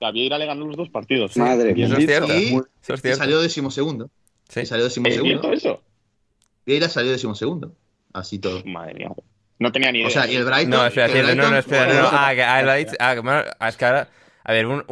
A 0.02 0.12
Vieira 0.12 0.38
le 0.38 0.46
ganó 0.46 0.66
los 0.66 0.78
dos 0.78 0.90
partidos. 0.90 1.36
Madre 1.38 1.74
mía. 1.74 1.88
Eso 1.88 1.98
es 1.98 2.06
cierto. 2.06 2.34
Y, 2.38 2.62
eso 2.82 2.94
es 2.94 3.02
cierto. 3.02 3.20
salió 3.20 3.42
decimosegundo. 3.42 4.10
Sí. 4.50 4.66
Salió 4.66 4.84
decimosegundo. 4.86 5.52
¿Es 5.52 5.60
eso? 5.60 5.82
Vieira 6.66 6.90
salió 6.90 7.12
decimosegundo. 7.12 7.74
Así 8.14 8.40
todo. 8.40 8.64
Madre 8.66 8.94
mía. 8.94 9.10
No 9.64 9.72
tenía 9.72 9.94
ni 9.94 10.00
idea. 10.00 10.10
O 10.10 10.12
sea, 10.12 10.28
y 10.28 10.36
el 10.36 10.44
Brighton. 10.44 10.70
No, 10.72 10.86
espera, 10.86 11.08
no, 11.08 11.50
no, 11.50 11.58
espera, 11.58 11.88
no, 11.88 12.02
no. 12.02 12.10
Ah, 12.12 12.32
que, 12.36 12.44
ah, 12.44 13.56
ah, 13.60 13.70
es 13.70 13.78
que 13.78 13.86
ahora. 13.86 14.10
A 14.44 14.52
ver, 14.52 14.66
uno, 14.66 14.84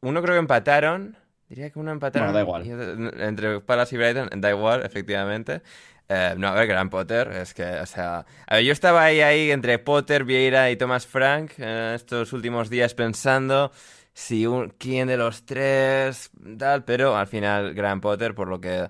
uno 0.00 0.22
creo 0.22 0.34
que 0.34 0.38
empataron. 0.38 1.14
Diría 1.46 1.68
que 1.68 1.78
uno 1.78 1.92
empataron. 1.92 2.32
Bueno, 2.32 2.38
da 2.38 2.42
igual. 2.42 3.12
Entre 3.20 3.60
Palace 3.60 3.94
y 3.94 3.98
Brighton, 3.98 4.30
da 4.40 4.48
igual, 4.48 4.82
efectivamente. 4.82 5.60
Eh, 6.08 6.34
no, 6.38 6.48
a 6.48 6.54
ver, 6.54 6.68
Gran 6.68 6.88
Potter, 6.88 7.28
es 7.32 7.52
que, 7.52 7.64
o 7.64 7.84
sea... 7.84 8.24
A 8.46 8.54
ver, 8.54 8.64
yo 8.64 8.72
estaba 8.72 9.04
ahí, 9.04 9.20
ahí 9.20 9.50
entre 9.50 9.78
Potter, 9.78 10.24
Vieira 10.24 10.70
y 10.70 10.76
Thomas 10.76 11.06
Frank 11.06 11.52
eh, 11.58 11.92
estos 11.94 12.32
últimos 12.32 12.70
días 12.70 12.94
pensando 12.94 13.72
si 14.14 14.46
un, 14.46 14.70
quién 14.78 15.08
de 15.08 15.18
los 15.18 15.44
tres, 15.44 16.30
tal, 16.58 16.84
pero 16.84 17.14
al 17.14 17.26
final 17.26 17.74
Gran 17.74 18.00
Potter, 18.00 18.34
por 18.34 18.48
lo 18.48 18.58
que 18.58 18.88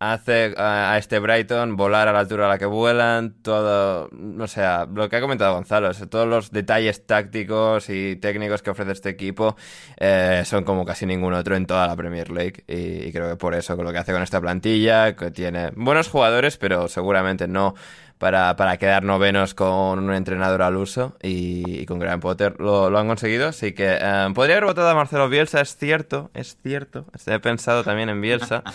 hace 0.00 0.54
a, 0.56 0.96
este 0.98 1.18
Brighton 1.18 1.76
volar 1.76 2.08
a 2.08 2.12
la 2.12 2.20
altura 2.20 2.46
a 2.46 2.48
la 2.48 2.58
que 2.58 2.66
vuelan, 2.66 3.34
todo, 3.42 4.08
no 4.12 4.46
sé, 4.46 4.62
lo 4.94 5.08
que 5.08 5.16
ha 5.16 5.20
comentado 5.20 5.54
Gonzalo, 5.54 5.92
todos 5.92 6.28
los 6.28 6.52
detalles 6.52 7.06
tácticos 7.06 7.90
y 7.90 8.16
técnicos 8.16 8.62
que 8.62 8.70
ofrece 8.70 8.92
este 8.92 9.08
equipo 9.10 9.56
eh, 9.96 10.42
son 10.44 10.64
como 10.64 10.84
casi 10.84 11.06
ningún 11.06 11.34
otro 11.34 11.56
en 11.56 11.66
toda 11.66 11.86
la 11.86 11.96
Premier 11.96 12.30
League 12.30 12.64
y, 12.68 13.08
y 13.08 13.12
creo 13.12 13.28
que 13.28 13.36
por 13.36 13.54
eso 13.54 13.76
con 13.76 13.84
lo 13.84 13.92
que 13.92 13.98
hace 13.98 14.12
con 14.12 14.22
esta 14.22 14.40
plantilla, 14.40 15.16
que 15.16 15.30
tiene 15.30 15.70
buenos 15.74 16.08
jugadores, 16.08 16.56
pero 16.58 16.88
seguramente 16.88 17.48
no 17.48 17.74
para, 18.18 18.56
para 18.56 18.76
quedar 18.76 19.04
novenos 19.04 19.54
con 19.54 19.98
un 20.00 20.12
entrenador 20.12 20.62
al 20.62 20.76
uso 20.76 21.16
y, 21.22 21.86
con 21.86 21.98
Graham 21.98 22.20
Potter 22.20 22.56
lo, 22.58 22.90
lo, 22.90 22.98
han 22.98 23.06
conseguido. 23.06 23.48
Así 23.48 23.72
que 23.72 23.96
eh, 24.00 24.28
podría 24.34 24.56
haber 24.56 24.66
votado 24.66 24.88
a 24.88 24.94
Marcelo 24.94 25.28
Bielsa, 25.28 25.60
es 25.60 25.76
cierto, 25.76 26.30
es 26.34 26.56
cierto. 26.62 27.06
He 27.26 27.38
pensado 27.38 27.84
también 27.84 28.08
en 28.08 28.20
Bielsa. 28.20 28.62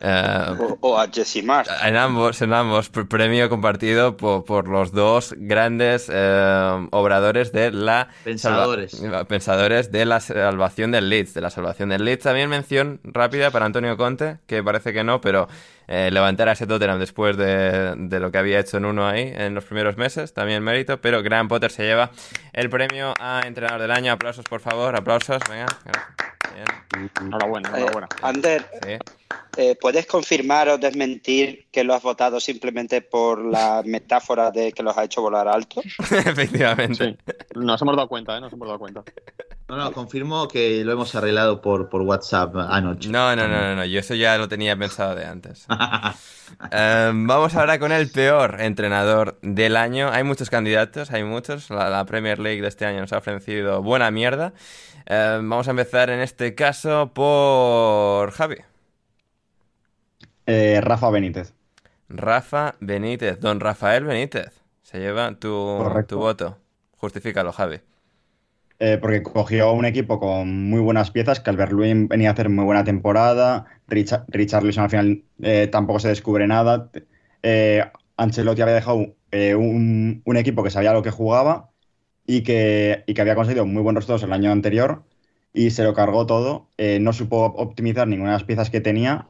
Eh, 0.00 0.56
o, 0.80 0.98
a 0.98 1.08
Jesse 1.12 1.42
Marsh. 1.44 1.68
En 1.84 1.96
ambos, 1.96 2.40
en 2.40 2.52
ambos. 2.54 2.88
Premio 2.88 3.48
compartido 3.50 4.16
por, 4.16 4.44
por 4.44 4.68
los 4.68 4.92
dos 4.92 5.34
grandes 5.36 6.08
eh, 6.10 6.88
obradores 6.92 7.52
de 7.52 7.72
la... 7.72 8.08
Pensadores. 8.24 9.02
pensadores 9.28 9.90
de 9.90 10.06
la 10.06 10.20
salvación 10.20 10.92
del 10.92 11.10
Leeds. 11.10 11.34
De 11.34 11.40
la 11.40 11.50
salvación 11.50 11.88
del 11.88 12.04
Leeds. 12.04 12.22
También 12.22 12.48
mención 12.48 13.00
rápida 13.02 13.50
para 13.50 13.66
Antonio 13.66 13.96
Conte, 13.96 14.38
que 14.46 14.62
parece 14.62 14.92
que 14.92 15.02
no, 15.02 15.20
pero 15.20 15.48
eh, 15.94 16.10
levantar 16.10 16.48
a 16.48 16.52
ese 16.52 16.66
Tottenham 16.66 16.98
después 16.98 17.36
de, 17.36 17.94
de, 17.94 18.18
lo 18.18 18.32
que 18.32 18.38
había 18.38 18.58
hecho 18.58 18.78
en 18.78 18.86
uno 18.86 19.06
ahí 19.06 19.30
en 19.36 19.54
los 19.54 19.64
primeros 19.64 19.98
meses, 19.98 20.32
también 20.32 20.62
mérito, 20.62 20.98
pero 21.02 21.22
Graham 21.22 21.48
Potter 21.48 21.70
se 21.70 21.82
lleva 21.82 22.10
el 22.54 22.70
premio 22.70 23.12
a 23.20 23.42
entrenador 23.44 23.82
del 23.82 23.90
año. 23.90 24.10
Aplausos, 24.10 24.46
por 24.46 24.60
favor, 24.62 24.96
aplausos, 24.96 25.36
venga. 25.50 25.66
Bien. 25.84 27.10
Enhorabuena, 27.20 27.68
enhorabuena. 27.76 28.08
Eh, 28.10 28.18
Ander, 28.22 28.70
sí. 28.82 28.98
eh, 29.58 29.76
¿puedes 29.78 30.06
confirmar 30.06 30.70
o 30.70 30.78
desmentir 30.78 31.66
que 31.70 31.84
lo 31.84 31.92
has 31.92 32.02
votado 32.02 32.40
simplemente 32.40 33.02
por 33.02 33.44
la 33.44 33.82
metáfora 33.84 34.50
de 34.50 34.72
que 34.72 34.82
los 34.82 34.96
ha 34.96 35.04
hecho 35.04 35.20
volar 35.20 35.46
alto? 35.46 35.82
Efectivamente. 36.10 37.18
Sí. 37.26 37.34
Nos 37.54 37.82
hemos 37.82 37.96
dado 37.96 38.08
cuenta, 38.08 38.38
¿eh? 38.38 38.40
Nos 38.40 38.50
hemos 38.50 38.66
dado 38.66 38.78
cuenta. 38.78 39.04
No, 39.72 39.78
no, 39.78 39.92
confirmo 39.92 40.48
que 40.48 40.84
lo 40.84 40.92
hemos 40.92 41.14
arreglado 41.14 41.62
por, 41.62 41.88
por 41.88 42.02
WhatsApp 42.02 42.54
anoche. 42.56 43.08
No, 43.08 43.34
no, 43.34 43.48
no, 43.48 43.58
no, 43.58 43.76
no, 43.76 43.86
yo 43.86 44.00
eso 44.00 44.14
ya 44.14 44.36
lo 44.36 44.46
tenía 44.46 44.76
pensado 44.76 45.14
de 45.14 45.24
antes. 45.24 45.64
um, 45.70 47.26
vamos 47.26 47.54
ahora 47.54 47.78
con 47.78 47.90
el 47.90 48.10
peor 48.10 48.60
entrenador 48.60 49.38
del 49.40 49.76
año. 49.76 50.10
Hay 50.12 50.24
muchos 50.24 50.50
candidatos, 50.50 51.10
hay 51.10 51.24
muchos. 51.24 51.70
La, 51.70 51.88
la 51.88 52.04
Premier 52.04 52.38
League 52.38 52.60
de 52.60 52.68
este 52.68 52.84
año 52.84 53.00
nos 53.00 53.14
ha 53.14 53.16
ofrecido 53.16 53.82
buena 53.82 54.10
mierda. 54.10 54.52
Um, 55.08 55.48
vamos 55.48 55.68
a 55.68 55.70
empezar 55.70 56.10
en 56.10 56.20
este 56.20 56.54
caso 56.54 57.10
por 57.14 58.30
Javi. 58.32 58.56
Eh, 60.44 60.82
Rafa 60.82 61.08
Benítez. 61.08 61.54
Rafa 62.10 62.74
Benítez, 62.80 63.40
don 63.40 63.58
Rafael 63.58 64.04
Benítez. 64.04 64.52
Se 64.82 64.98
lleva 64.98 65.34
tu, 65.34 65.82
tu 66.06 66.18
voto. 66.18 66.58
Justifícalo, 66.98 67.52
Javi. 67.52 67.80
Eh, 68.78 68.98
porque 69.00 69.22
cogió 69.22 69.72
un 69.72 69.84
equipo 69.84 70.18
con 70.18 70.68
muy 70.68 70.80
buenas 70.80 71.10
piezas, 71.10 71.40
que 71.40 71.50
Albert 71.50 71.72
Lewin 71.72 72.08
venía 72.08 72.30
a 72.30 72.32
hacer 72.32 72.48
muy 72.48 72.64
buena 72.64 72.84
temporada, 72.84 73.66
Richard, 73.86 74.24
Richarlison 74.28 74.84
al 74.84 74.90
final 74.90 75.22
eh, 75.42 75.68
tampoco 75.70 76.00
se 76.00 76.08
descubre 76.08 76.46
nada, 76.46 76.90
eh, 77.42 77.84
Ancelotti 78.16 78.62
había 78.62 78.74
dejado 78.74 78.96
un, 78.96 80.22
equipo 80.36 80.62
que 80.64 80.70
sabía 80.70 80.92
lo 80.92 81.02
que 81.02 81.10
jugaba 81.10 81.70
y 82.26 82.42
que, 82.42 83.04
y 83.06 83.14
que, 83.14 83.20
había 83.20 83.34
conseguido 83.36 83.66
muy 83.66 83.82
buenos 83.82 84.02
resultados 84.02 84.24
el 84.24 84.32
año 84.32 84.50
anterior 84.50 85.04
y 85.52 85.70
se 85.70 85.84
lo 85.84 85.94
cargó 85.94 86.26
todo, 86.26 86.68
no 87.00 87.12
supo 87.12 87.44
optimizar 87.56 88.08
ninguna 88.08 88.30
de 88.30 88.36
las 88.36 88.44
piezas 88.44 88.70
que 88.70 88.80
tenía 88.80 89.28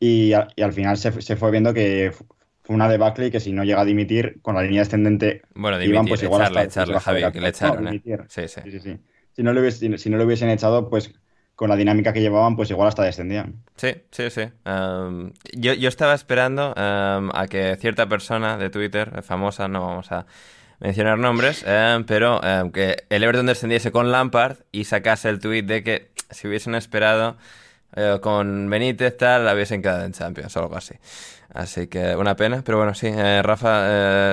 y, 0.00 0.32
al 0.32 0.72
final 0.72 0.96
se, 0.96 1.12
fue 1.36 1.50
viendo 1.50 1.74
que 1.74 2.12
fue 2.68 2.74
una 2.74 2.86
debacle 2.86 3.28
y 3.28 3.30
que 3.30 3.40
si 3.40 3.50
no 3.50 3.64
llega 3.64 3.80
a 3.80 3.84
dimitir 3.86 4.42
con 4.42 4.54
la 4.54 4.60
línea 4.60 4.82
descendente 4.82 5.40
bueno, 5.54 5.78
dimitir, 5.78 5.94
Iván, 5.94 6.06
pues 6.06 6.22
igual 6.22 6.42
echarle, 6.42 6.60
hasta, 6.60 6.82
echarle, 6.82 7.00
Javi, 7.00 7.32
que 7.32 7.40
le 7.40 7.48
echaron, 7.48 7.84
no, 7.84 7.90
¿eh? 7.92 8.02
sí, 8.28 8.46
sí. 8.46 8.60
Sí, 8.62 8.80
sí, 8.80 8.98
Si, 9.32 9.42
no 9.42 9.54
lo 9.54 9.62
hubiesen, 9.62 9.96
si 9.96 10.10
no 10.10 10.18
lo 10.18 10.24
hubiesen 10.24 10.50
echado, 10.50 10.90
pues 10.90 11.14
con 11.54 11.70
la 11.70 11.76
dinámica 11.76 12.12
que 12.12 12.20
llevaban, 12.20 12.56
pues 12.56 12.68
igual 12.68 12.88
hasta 12.88 13.04
descendían. 13.04 13.54
Sí, 13.76 13.94
sí, 14.10 14.28
sí. 14.28 14.42
Um, 14.66 15.32
yo, 15.54 15.72
yo, 15.72 15.88
estaba 15.88 16.12
esperando 16.12 16.74
um, 16.76 17.30
a 17.32 17.46
que 17.48 17.74
cierta 17.76 18.06
persona 18.06 18.58
de 18.58 18.68
Twitter, 18.68 19.22
famosa, 19.22 19.66
no 19.66 19.86
vamos 19.86 20.12
a 20.12 20.26
mencionar 20.78 21.18
nombres, 21.18 21.64
um, 21.64 22.04
pero 22.04 22.38
que 22.74 22.96
el 23.08 23.22
Everton 23.22 23.46
descendiese 23.46 23.90
con 23.92 24.12
Lampard 24.12 24.58
y 24.72 24.84
sacase 24.84 25.30
el 25.30 25.38
tweet 25.38 25.62
de 25.62 25.82
que 25.82 26.10
si 26.30 26.48
hubiesen 26.48 26.74
esperado 26.74 27.38
eh, 27.96 28.18
con 28.20 28.68
Benítez 28.70 29.16
tal, 29.16 29.44
la 29.44 29.54
hubiesen 29.54 29.82
quedado 29.82 30.04
en 30.04 30.12
Champions 30.12 30.56
o 30.56 30.60
algo 30.60 30.76
así. 30.76 30.94
Así 31.52 31.88
que 31.88 32.14
una 32.16 32.36
pena, 32.36 32.62
pero 32.64 32.78
bueno, 32.78 32.94
sí, 32.94 33.06
eh, 33.08 33.40
Rafa, 33.42 33.82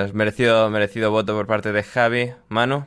eh, 0.06 0.10
merecido, 0.12 0.68
merecido 0.70 1.10
voto 1.10 1.34
por 1.34 1.46
parte 1.46 1.72
de 1.72 1.82
Javi. 1.82 2.32
Manu. 2.48 2.86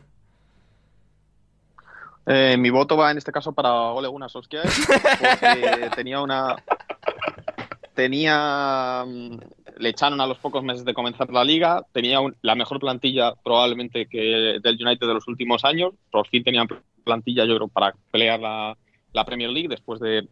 Eh, 2.25 2.57
mi 2.57 2.69
voto 2.69 2.95
va 2.95 3.09
en 3.11 3.17
este 3.17 3.31
caso 3.31 3.53
para 3.53 3.71
Ole 3.73 4.07
Gunnar 4.07 4.29
Solskjaer, 4.29 4.65
porque 4.67 5.89
tenía 5.95 6.21
una... 6.21 6.55
Tenía... 7.95 9.03
mm, 9.05 9.37
Le 9.77 9.89
echaron 9.89 10.21
a 10.21 10.27
los 10.27 10.37
pocos 10.37 10.63
meses 10.63 10.85
de 10.85 10.93
comenzar 10.93 11.29
la 11.31 11.43
liga, 11.43 11.83
tenía 11.91 12.19
un- 12.19 12.35
la 12.41 12.53
mejor 12.55 12.79
plantilla 12.79 13.33
probablemente 13.43 14.05
que 14.07 14.59
del 14.61 14.77
United 14.85 15.07
de 15.07 15.13
los 15.13 15.27
últimos 15.27 15.65
años, 15.65 15.93
por 16.11 16.27
fin 16.27 16.43
tenían 16.43 16.67
plantilla 17.03 17.45
yo 17.45 17.55
creo 17.55 17.67
para 17.67 17.95
pelear 18.11 18.39
la, 18.39 18.77
la 19.13 19.25
Premier 19.25 19.49
League 19.49 19.69
después 19.69 19.99
de 19.99 20.27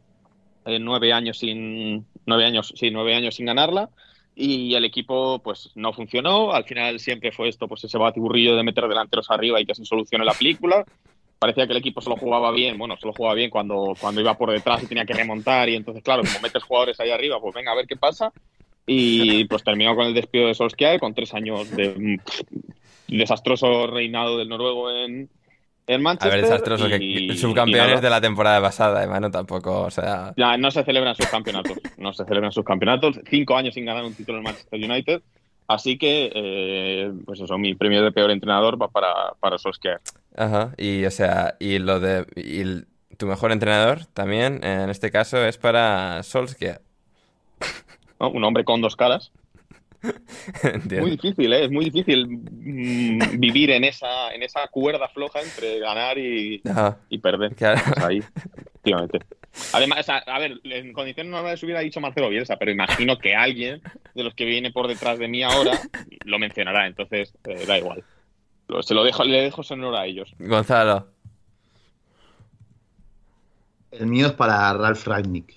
eh, 0.67 0.79
nueve 0.79 1.13
años 1.13 1.39
sin 1.39 2.05
nueve 2.25 2.45
años 2.45 2.73
sí 2.75 2.91
nueve 2.91 3.15
años 3.15 3.35
sin 3.35 3.45
ganarla. 3.45 3.89
Y 4.35 4.75
el 4.75 4.85
equipo 4.85 5.39
pues 5.39 5.71
no 5.75 5.93
funcionó. 5.93 6.51
Al 6.51 6.63
final 6.65 6.99
siempre 6.99 7.31
fue 7.31 7.49
esto 7.49 7.67
pues 7.67 7.83
ese 7.83 7.97
batiburrillo 7.97 8.55
de 8.55 8.63
meter 8.63 8.87
delanteros 8.87 9.31
arriba 9.31 9.59
y 9.59 9.65
que 9.65 9.73
se 9.73 9.85
solucione 9.85 10.25
la 10.25 10.33
película. 10.33 10.85
Parecía 11.39 11.65
que 11.65 11.71
el 11.71 11.79
equipo 11.79 12.01
solo 12.01 12.17
jugaba 12.17 12.51
bien 12.51 12.77
bueno 12.77 12.97
solo 12.97 13.13
jugaba 13.13 13.35
bien 13.35 13.49
cuando 13.49 13.93
cuando 13.99 14.21
iba 14.21 14.37
por 14.37 14.51
detrás 14.51 14.83
y 14.83 14.87
tenía 14.87 15.05
que 15.05 15.13
remontar 15.13 15.69
y 15.69 15.75
entonces 15.75 16.03
claro 16.03 16.23
como 16.23 16.41
metes 16.41 16.63
jugadores 16.63 16.99
ahí 16.99 17.11
arriba 17.11 17.39
pues 17.39 17.55
venga 17.55 17.71
a 17.71 17.75
ver 17.75 17.87
qué 17.87 17.95
pasa. 17.95 18.31
Y 18.85 19.45
pues 19.45 19.63
terminó 19.63 19.95
con 19.95 20.05
el 20.05 20.13
despido 20.13 20.47
de 20.47 20.53
Solskjaer 20.53 20.99
con 20.99 21.13
tres 21.13 21.33
años 21.33 21.69
de 21.71 22.19
desastroso 23.07 23.87
reinado 23.87 24.37
del 24.37 24.49
noruego 24.49 24.91
en 24.91 25.29
A 25.95 25.97
Manchester 25.97 26.31
ver, 26.41 26.41
desastroso, 26.41 26.87
y- 26.99 27.27
que 27.29 27.35
subcampeones 27.37 28.01
de 28.01 28.09
la 28.09 28.19
temporada 28.21 28.61
pasada, 28.61 29.03
eh, 29.03 29.07
Manu, 29.07 29.31
tampoco, 29.31 29.81
o 29.83 29.91
sea... 29.91 30.33
Ya, 30.35 30.57
no 30.57 30.69
se 30.71 30.83
celebran 30.83 31.15
sus 31.15 31.27
campeonatos. 31.27 31.77
No 31.97 32.11
se 32.13 32.25
celebran 32.25 32.51
sus 32.51 32.65
campeonatos. 32.65 33.19
Cinco 33.29 33.55
años 33.55 33.73
sin 33.73 33.85
ganar 33.85 34.03
un 34.03 34.13
título 34.13 34.39
en 34.39 34.43
Manchester 34.43 34.79
United. 34.83 35.21
Así 35.67 35.97
que, 35.97 36.31
eh, 36.33 37.11
pues 37.25 37.39
eso, 37.39 37.57
mi 37.57 37.73
premio 37.75 38.03
de 38.03 38.11
peor 38.11 38.31
entrenador 38.31 38.81
va 38.81 38.89
para, 38.89 39.33
para 39.39 39.57
Solskjaer. 39.57 39.99
Ajá, 40.35 40.73
y 40.77 41.05
o 41.05 41.11
sea, 41.11 41.55
y 41.59 41.79
lo 41.79 41.99
de... 41.99 42.25
Y 42.35 42.59
el- 42.61 42.87
tu 43.17 43.25
mejor 43.25 43.51
entrenador 43.51 44.05
también, 44.13 44.63
en 44.63 44.89
este 44.91 45.09
caso, 45.09 45.43
es 45.43 45.57
para 45.57 46.21
Solskjaer. 46.23 46.81
¿no? 48.19 48.29
Un 48.29 48.43
hombre 48.43 48.63
con 48.63 48.81
dos 48.81 48.95
caras. 48.95 49.31
Muy 50.99 51.11
difícil, 51.11 51.53
¿eh? 51.53 51.65
Es 51.65 51.71
muy 51.71 51.85
difícil 51.85 52.27
mm, 52.27 53.39
vivir 53.39 53.71
en 53.71 53.83
esa, 53.83 54.33
en 54.33 54.43
esa 54.43 54.67
cuerda 54.67 55.07
floja 55.09 55.41
entre 55.41 55.79
ganar 55.79 56.17
y, 56.17 56.61
perder. 57.21 57.55
claro. 57.55 57.81
Pues 57.85 58.05
ahí, 58.05 58.17
efectivamente. 58.73 59.19
Además, 59.73 59.99
o 59.99 60.03
sea, 60.03 60.17
a 60.17 60.39
ver, 60.39 60.59
en 60.63 60.93
condiciones 60.93 61.31
normales 61.31 61.63
hubiera 61.63 61.79
dicho 61.79 61.99
Marcelo 61.99 62.29
Bielsa, 62.29 62.57
pero 62.57 62.71
imagino 62.71 63.17
que 63.17 63.35
alguien 63.35 63.81
de 64.13 64.23
los 64.23 64.33
que 64.33 64.45
viene 64.45 64.71
por 64.71 64.87
detrás 64.87 65.17
de 65.17 65.27
mí 65.27 65.43
ahora 65.43 65.79
lo 66.25 66.39
mencionará, 66.39 66.85
entonces 66.87 67.33
eh, 67.45 67.65
da 67.65 67.77
igual. 67.77 68.03
Se 68.81 68.93
lo 68.93 69.03
dejo, 69.03 69.23
le 69.23 69.41
dejo 69.41 69.63
sonor 69.63 69.95
a 69.95 70.05
ellos. 70.05 70.33
Gonzalo. 70.39 71.07
El 73.91 74.07
mío 74.07 74.27
es 74.27 74.33
para 74.33 74.73
Ralph 74.73 75.07
Ragnick. 75.07 75.55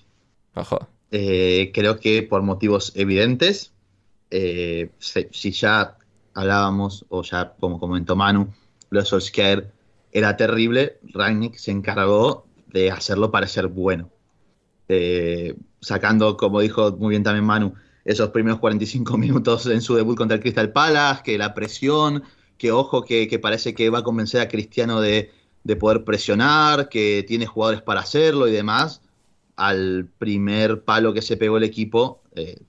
Ojo. 0.55 0.87
Eh, 1.11 1.71
creo 1.73 1.99
que 1.99 2.23
por 2.23 2.41
motivos 2.41 2.93
evidentes, 2.95 3.73
eh, 4.31 4.91
si 4.99 5.51
ya 5.51 5.97
hablábamos, 6.33 7.05
o 7.09 7.21
ya 7.23 7.53
como 7.59 7.79
comentó 7.79 8.15
Manu, 8.15 8.47
lo 8.89 8.99
de 8.99 9.05
Solskjaer 9.05 9.71
era 10.11 10.35
terrible, 10.37 10.99
Ragnick 11.03 11.55
se 11.57 11.71
encargó 11.71 12.45
de 12.67 12.91
hacerlo 12.91 13.31
parecer 13.31 13.67
bueno. 13.67 14.09
Eh, 14.87 15.55
sacando, 15.79 16.35
como 16.37 16.59
dijo 16.59 16.91
muy 16.97 17.11
bien 17.11 17.23
también 17.23 17.45
Manu, 17.45 17.73
esos 18.03 18.29
primeros 18.29 18.59
45 18.59 19.17
minutos 19.17 19.67
en 19.67 19.81
su 19.81 19.95
debut 19.95 20.17
contra 20.17 20.35
el 20.35 20.41
Crystal 20.41 20.71
Palace, 20.71 21.21
que 21.23 21.37
la 21.37 21.53
presión, 21.53 22.23
que 22.57 22.71
ojo, 22.71 23.03
que, 23.03 23.27
que 23.27 23.39
parece 23.39 23.73
que 23.73 23.89
va 23.89 23.99
a 23.99 24.03
convencer 24.03 24.41
a 24.41 24.47
Cristiano 24.47 25.01
de, 25.01 25.31
de 25.63 25.75
poder 25.75 26.03
presionar, 26.03 26.89
que 26.89 27.23
tiene 27.27 27.45
jugadores 27.45 27.81
para 27.81 28.01
hacerlo 28.01 28.47
y 28.47 28.51
demás 28.51 29.01
al 29.61 30.09
primer 30.17 30.83
palo 30.83 31.13
que 31.13 31.21
se 31.21 31.37
pegó 31.37 31.57
el 31.57 31.63
equipo, 31.63 32.23
eh, 32.35 32.59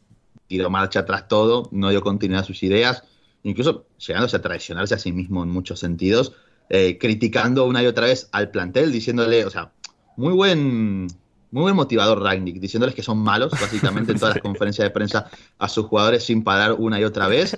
tiró 0.59 0.71
marcha 0.71 1.01
atrás 1.01 1.29
todo, 1.29 1.69
no 1.73 1.91
dio 1.91 2.01
continuidad 2.03 2.43
a 2.43 2.47
sus 2.47 2.63
ideas, 2.63 3.05
incluso 3.43 3.87
llegándose 4.07 4.37
a 4.37 4.43
traicionarse 4.43 4.95
a 4.95 4.99
sí 4.99 5.13
mismo 5.13 5.43
en 5.43 5.51
muchos 5.51 5.81
sentidos, 5.81 6.33
eh, 6.69 6.99
criticando 6.99 7.65
una 7.67 7.83
y 7.83 7.87
otra 7.87 8.07
vez 8.07 8.29
al 8.33 8.51
plantel, 8.51 8.93
diciéndole, 8.93 9.45
o 9.45 9.51
sea, 9.51 9.73
muy 10.17 10.33
buen, 10.33 11.07
muy 11.51 11.63
buen 11.63 11.75
motivador 11.75 12.23
Ragnick, 12.23 12.61
diciéndoles 12.61 12.95
que 12.95 13.03
son 13.03 13.19
malos, 13.19 13.51
básicamente 13.53 14.13
en 14.13 14.19
todas 14.19 14.35
las 14.37 14.43
conferencias 14.43 14.87
de 14.87 14.91
prensa 14.91 15.31
a 15.59 15.69
sus 15.69 15.87
jugadores 15.87 16.25
sin 16.25 16.45
parar 16.45 16.73
una 16.73 17.01
y 17.01 17.05
otra 17.05 17.29
vez. 17.29 17.57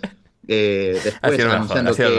Eh, 0.48 0.92
después 1.02 1.20
mejor, 1.48 1.56
anunciando 1.56 1.90
que- 2.10 2.18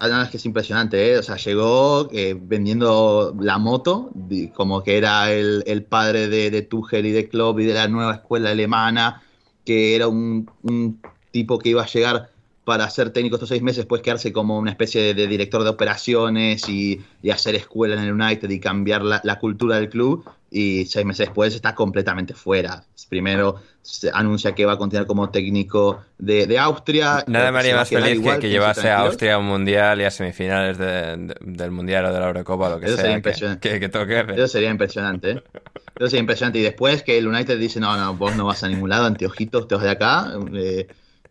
no, 0.00 0.22
es 0.22 0.28
que 0.28 0.36
es 0.36 0.46
impresionante, 0.46 1.12
¿eh? 1.12 1.18
O 1.18 1.22
sea, 1.22 1.36
llegó 1.36 2.08
eh, 2.12 2.36
vendiendo 2.38 3.34
la 3.40 3.58
moto, 3.58 4.10
como 4.54 4.82
que 4.82 4.98
era 4.98 5.32
el, 5.32 5.62
el 5.66 5.84
padre 5.84 6.28
de, 6.28 6.50
de 6.50 6.62
Tuchel 6.62 7.06
y 7.06 7.12
de 7.12 7.28
Klopp 7.28 7.60
y 7.60 7.64
de 7.64 7.74
la 7.74 7.88
nueva 7.88 8.14
escuela 8.14 8.50
alemana, 8.50 9.22
que 9.64 9.94
era 9.96 10.08
un, 10.08 10.50
un 10.62 11.00
tipo 11.30 11.58
que 11.58 11.70
iba 11.70 11.82
a 11.82 11.86
llegar 11.86 12.30
para 12.64 12.88
ser 12.90 13.10
técnico 13.10 13.36
estos 13.36 13.50
seis 13.50 13.62
meses, 13.62 13.78
después 13.78 14.02
quedarse 14.02 14.32
como 14.32 14.58
una 14.58 14.70
especie 14.70 15.02
de, 15.02 15.14
de 15.14 15.26
director 15.26 15.62
de 15.62 15.70
operaciones 15.70 16.68
y, 16.68 17.00
y 17.22 17.30
hacer 17.30 17.54
escuela 17.54 17.94
en 17.94 18.00
el 18.02 18.12
United 18.12 18.48
y 18.50 18.58
cambiar 18.58 19.02
la, 19.02 19.20
la 19.22 19.38
cultura 19.38 19.76
del 19.76 19.90
club. 19.90 20.24
Y 20.56 20.86
seis 20.86 21.04
meses 21.04 21.26
después 21.26 21.52
está 21.52 21.74
completamente 21.74 22.32
fuera. 22.32 22.84
Primero 23.08 23.56
se 23.82 24.08
anuncia 24.14 24.52
que 24.54 24.64
va 24.64 24.74
a 24.74 24.78
continuar 24.78 25.04
como 25.06 25.28
técnico 25.28 26.04
de, 26.16 26.46
de 26.46 26.58
Austria. 26.60 27.24
Nada 27.26 27.50
me 27.50 27.58
haría 27.58 27.74
más 27.74 27.88
feliz 27.88 28.20
que, 28.20 28.38
que 28.38 28.48
llevase 28.48 28.88
a. 28.88 29.00
Austria 29.00 29.34
a 29.34 29.38
un 29.38 29.46
mundial 29.46 30.00
y 30.00 30.04
a 30.04 30.10
semifinales 30.12 30.78
de- 30.78 31.16
de- 31.16 31.34
del 31.40 31.70
mundial 31.72 32.04
o 32.06 32.12
de 32.12 32.20
la 32.20 32.26
Eurocopa, 32.28 32.68
lo 32.70 32.78
que 32.78 32.86
Eso 32.86 32.96
sería 32.96 33.10
sea. 33.10 33.12
Que, 33.12 33.16
impresionante. 33.18 33.68
que, 33.68 33.80
que 33.80 33.88
toque. 33.88 34.24
Eso 34.36 34.46
sería 34.48 34.70
impresionante, 34.70 35.30
¿eh? 35.32 35.42
Eso 35.96 36.06
sería 36.08 36.20
impresionante. 36.20 36.60
Y 36.60 36.62
después 36.62 37.02
que 37.02 37.18
el 37.18 37.26
United 37.26 37.58
dice, 37.58 37.80
no, 37.80 37.96
no, 37.96 38.14
vos 38.14 38.36
no 38.36 38.46
vas 38.46 38.62
a 38.62 38.68
ningún 38.68 38.90
lado, 38.90 39.06
anteojitos, 39.06 39.66
te 39.66 39.74
vas 39.74 39.82
de 39.84 39.90
acá. 39.90 40.32
eh, 40.54 40.86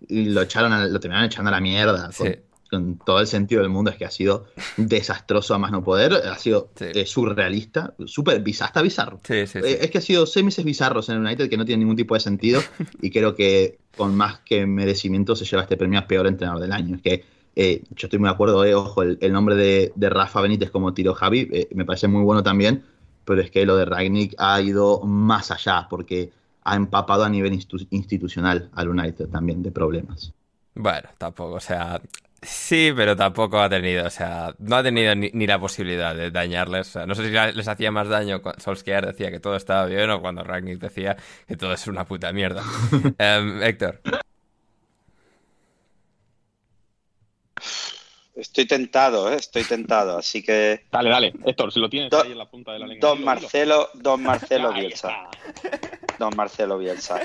y 0.09 0.25
lo 0.25 0.41
echaron, 0.41 0.73
a- 0.73 0.85
lo 0.85 0.99
terminaron 0.99 1.27
echando 1.27 1.47
a 1.49 1.53
la 1.53 1.61
mierda. 1.61 2.09
Con, 2.15 2.27
Sí. 2.27 2.35
Con 2.73 2.97
todo 2.97 3.19
el 3.19 3.27
sentido 3.27 3.61
del 3.61 3.69
mundo 3.69 3.91
es 3.91 3.97
que 3.97 4.05
ha 4.05 4.11
sido 4.11 4.45
desastroso 4.77 5.53
a 5.53 5.57
más 5.57 5.71
no 5.71 5.83
poder. 5.83 6.13
Ha 6.13 6.37
sido 6.37 6.69
Sí. 6.75 6.85
eh, 6.93 7.05
surrealista, 7.05 7.93
súper 8.05 8.41
bizarro, 8.41 8.67
hasta 8.67 8.81
bizarro. 8.81 9.19
Sí, 9.23 9.47
sí. 9.47 9.59
Eh, 9.59 9.79
es 9.81 9.91
que 9.91 9.97
ha 9.99 10.01
sido 10.01 10.25
seis 10.25 10.43
meses 10.45 10.65
bizarros 10.65 11.09
en 11.09 11.15
el 11.15 11.21
United 11.21 11.49
que 11.49 11.57
no 11.57 11.65
tienen 11.65 11.81
ningún 11.81 11.95
tipo 11.95 12.13
de 12.13 12.19
sentido 12.19 12.61
y 13.01 13.09
creo 13.11 13.35
que 13.35 13.77
con 13.95 14.15
más 14.15 14.39
que 14.39 14.65
merecimiento 14.65 15.35
se 15.35 15.45
lleva 15.45 15.63
este 15.63 15.77
premio 15.77 15.99
a 15.99 16.07
peor 16.07 16.27
entrenador 16.27 16.61
del 16.61 16.71
año. 16.71 16.95
Es 16.95 17.01
que 17.01 17.25
eh, 17.55 17.83
yo 17.91 18.07
estoy 18.07 18.17
muy 18.19 18.27
de 18.29 18.33
acuerdo, 18.33 18.59
ojo, 18.79 19.03
el, 19.03 19.17
el 19.21 19.31
nombre 19.31 19.55
de, 19.55 19.91
de 19.95 20.09
Rafa 20.09 20.41
Benítez 20.41 20.71
como 20.71 20.93
tiró 20.93 21.13
Javi 21.13 21.67
me 21.75 21.85
parece 21.85 22.07
muy 22.07 22.23
bueno 22.23 22.41
también, 22.41 22.83
pero 23.25 23.41
es 23.41 23.51
que 23.51 23.65
lo 23.65 23.77
de 23.77 23.85
Ragnick 23.85 24.33
ha 24.39 24.59
ido 24.59 24.99
más 25.01 25.51
allá 25.51 25.87
porque 25.89 26.31
ha 26.63 26.75
empapado 26.75 27.23
a 27.23 27.29
nivel 27.29 27.53
institu- 27.53 27.85
institucional 27.91 28.69
al 28.73 28.87
United 28.89 29.27
también 29.27 29.61
de 29.61 29.71
problemas. 29.71 30.33
Bueno, 30.75 31.09
tampoco, 31.19 31.55
o 31.55 31.59
sea, 31.59 32.01
sí, 32.43 32.91
pero 32.95 33.15
tampoco 33.15 33.59
ha 33.59 33.69
tenido, 33.69 34.05
o 34.05 34.09
sea, 34.09 34.53
no 34.59 34.75
ha 34.77 34.83
tenido 34.83 35.15
ni, 35.15 35.29
ni 35.33 35.47
la 35.47 35.59
posibilidad 35.59 36.15
de 36.15 36.31
dañarles. 36.31 36.87
O 36.89 36.91
sea, 36.91 37.05
no 37.05 37.15
sé 37.15 37.25
si 37.25 37.31
les 37.55 37.67
hacía 37.67 37.91
más 37.91 38.07
daño 38.07 38.41
cuando 38.41 38.61
Solskjaer 38.61 39.05
decía 39.07 39.31
que 39.31 39.39
todo 39.39 39.55
estaba 39.55 39.85
bien 39.85 40.09
o 40.11 40.21
cuando 40.21 40.43
Ragnick 40.43 40.79
decía 40.79 41.17
que 41.47 41.57
todo 41.57 41.73
es 41.73 41.87
una 41.87 42.05
puta 42.05 42.31
mierda. 42.33 42.63
Em, 43.17 43.61
Héctor, 43.63 43.99
Estoy 48.35 48.65
tentado, 48.65 49.31
¿eh? 49.31 49.35
estoy 49.35 49.63
tentado. 49.63 50.17
Así 50.17 50.41
que. 50.41 50.85
Dale, 50.91 51.09
dale. 51.09 51.33
Héctor, 51.45 51.71
si 51.71 51.79
lo 51.79 51.87
tienes 51.87 52.09
Do- 52.09 52.23
ahí 52.23 52.31
en 52.31 52.37
la 52.39 52.49
punta 52.49 52.71
de 52.73 52.79
la 52.79 52.87
lengua. 52.87 53.09
Don. 53.09 53.23
Marcelo, 53.23 53.89
Don 53.93 54.23
Marcelo 54.23 54.73
Bielsa. 54.73 55.29
Don 56.17 56.35
Marcelo 56.35 56.77
Bielsa. 56.79 57.19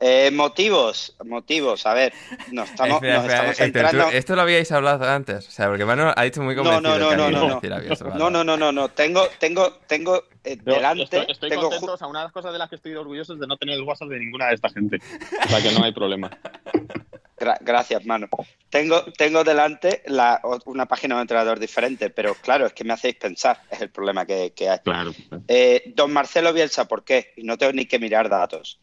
Eh, 0.00 0.30
motivos, 0.32 1.16
motivos. 1.24 1.84
A 1.86 1.92
ver, 1.94 2.12
nos 2.52 2.70
estamos, 2.70 2.94
espera, 2.96 3.14
nos 3.16 3.24
espera, 3.24 3.38
estamos 3.50 3.60
Héctor, 3.60 3.82
tú- 3.82 3.88
entrando. 3.88 4.16
esto 4.16 4.36
lo 4.36 4.42
habíais 4.42 4.70
hablado 4.72 5.04
antes, 5.08 5.48
o 5.48 5.50
sea, 5.50 5.66
porque 5.68 5.84
Manu 5.84 6.12
ha 6.14 6.22
dicho 6.22 6.40
muy 6.40 6.54
No, 6.54 6.62
convencido 6.62 6.98
no, 6.98 7.10
no, 7.16 7.16
no, 7.16 7.30
no, 7.30 7.48
no. 7.48 7.60
vale, 7.60 7.88
No, 8.16 8.30
no, 8.30 8.44
no, 8.44 8.56
no, 8.56 8.70
no. 8.70 8.88
Tengo, 8.90 9.26
tengo, 9.40 9.72
tengo 9.88 10.22
eh, 10.44 10.56
delante. 10.62 11.02
estoy, 11.02 11.24
estoy 11.28 11.50
tengo 11.50 11.62
contento. 11.70 11.94
O 11.94 11.96
sea, 11.96 12.06
una 12.06 12.20
de 12.20 12.24
las 12.26 12.32
cosas 12.32 12.52
de 12.52 12.58
las 12.58 12.68
que 12.70 12.76
estoy 12.76 12.94
orgulloso 12.94 13.34
es 13.34 13.40
de 13.40 13.46
no 13.48 13.56
tener 13.56 13.74
el 13.74 13.82
WhatsApp 13.82 14.08
de 14.08 14.18
ninguna 14.20 14.46
de 14.46 14.54
esta 14.54 14.68
gente. 14.70 14.98
O 15.44 15.48
sea, 15.48 15.60
que 15.62 15.72
no 15.72 15.84
hay 15.84 15.92
problema. 15.92 16.30
Gra- 17.36 17.58
gracias, 17.60 18.04
mano. 18.04 18.28
Tengo, 18.68 19.02
tengo 19.16 19.44
delante 19.44 20.02
la, 20.06 20.40
una 20.66 20.86
página 20.86 21.14
de 21.14 21.18
un 21.18 21.22
entrenador 21.22 21.58
diferente, 21.60 22.10
pero 22.10 22.34
claro, 22.34 22.66
es 22.66 22.72
que 22.72 22.82
me 22.84 22.92
hacéis 22.92 23.14
pensar, 23.16 23.62
es 23.70 23.80
el 23.80 23.90
problema 23.90 24.26
que, 24.26 24.52
que 24.54 24.68
hay. 24.68 24.78
Claro. 24.80 25.12
Eh, 25.46 25.92
don 25.94 26.12
Marcelo 26.12 26.52
Bielsa, 26.52 26.86
¿por 26.86 27.04
qué? 27.04 27.32
Y 27.36 27.44
no 27.44 27.56
tengo 27.56 27.72
ni 27.72 27.86
que 27.86 27.98
mirar 28.00 28.28
datos. 28.28 28.80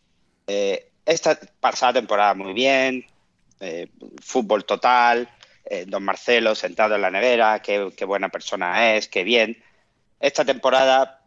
Eh, 0.48 0.90
esta 1.06 1.40
pasada 1.60 1.94
temporada 1.94 2.34
muy 2.34 2.54
bien, 2.54 3.06
eh, 3.60 3.88
fútbol 4.22 4.66
total, 4.66 5.30
eh, 5.66 5.86
don 5.88 6.04
Marcelo 6.04 6.56
sentado 6.56 6.96
en 6.96 7.02
la 7.02 7.12
nevera, 7.12 7.62
qué, 7.62 7.92
qué 7.96 8.06
buena 8.06 8.30
persona 8.30 8.96
es, 8.96 9.08
qué 9.08 9.24
bien. 9.24 9.58
Esta 10.20 10.46
temporada 10.46 11.22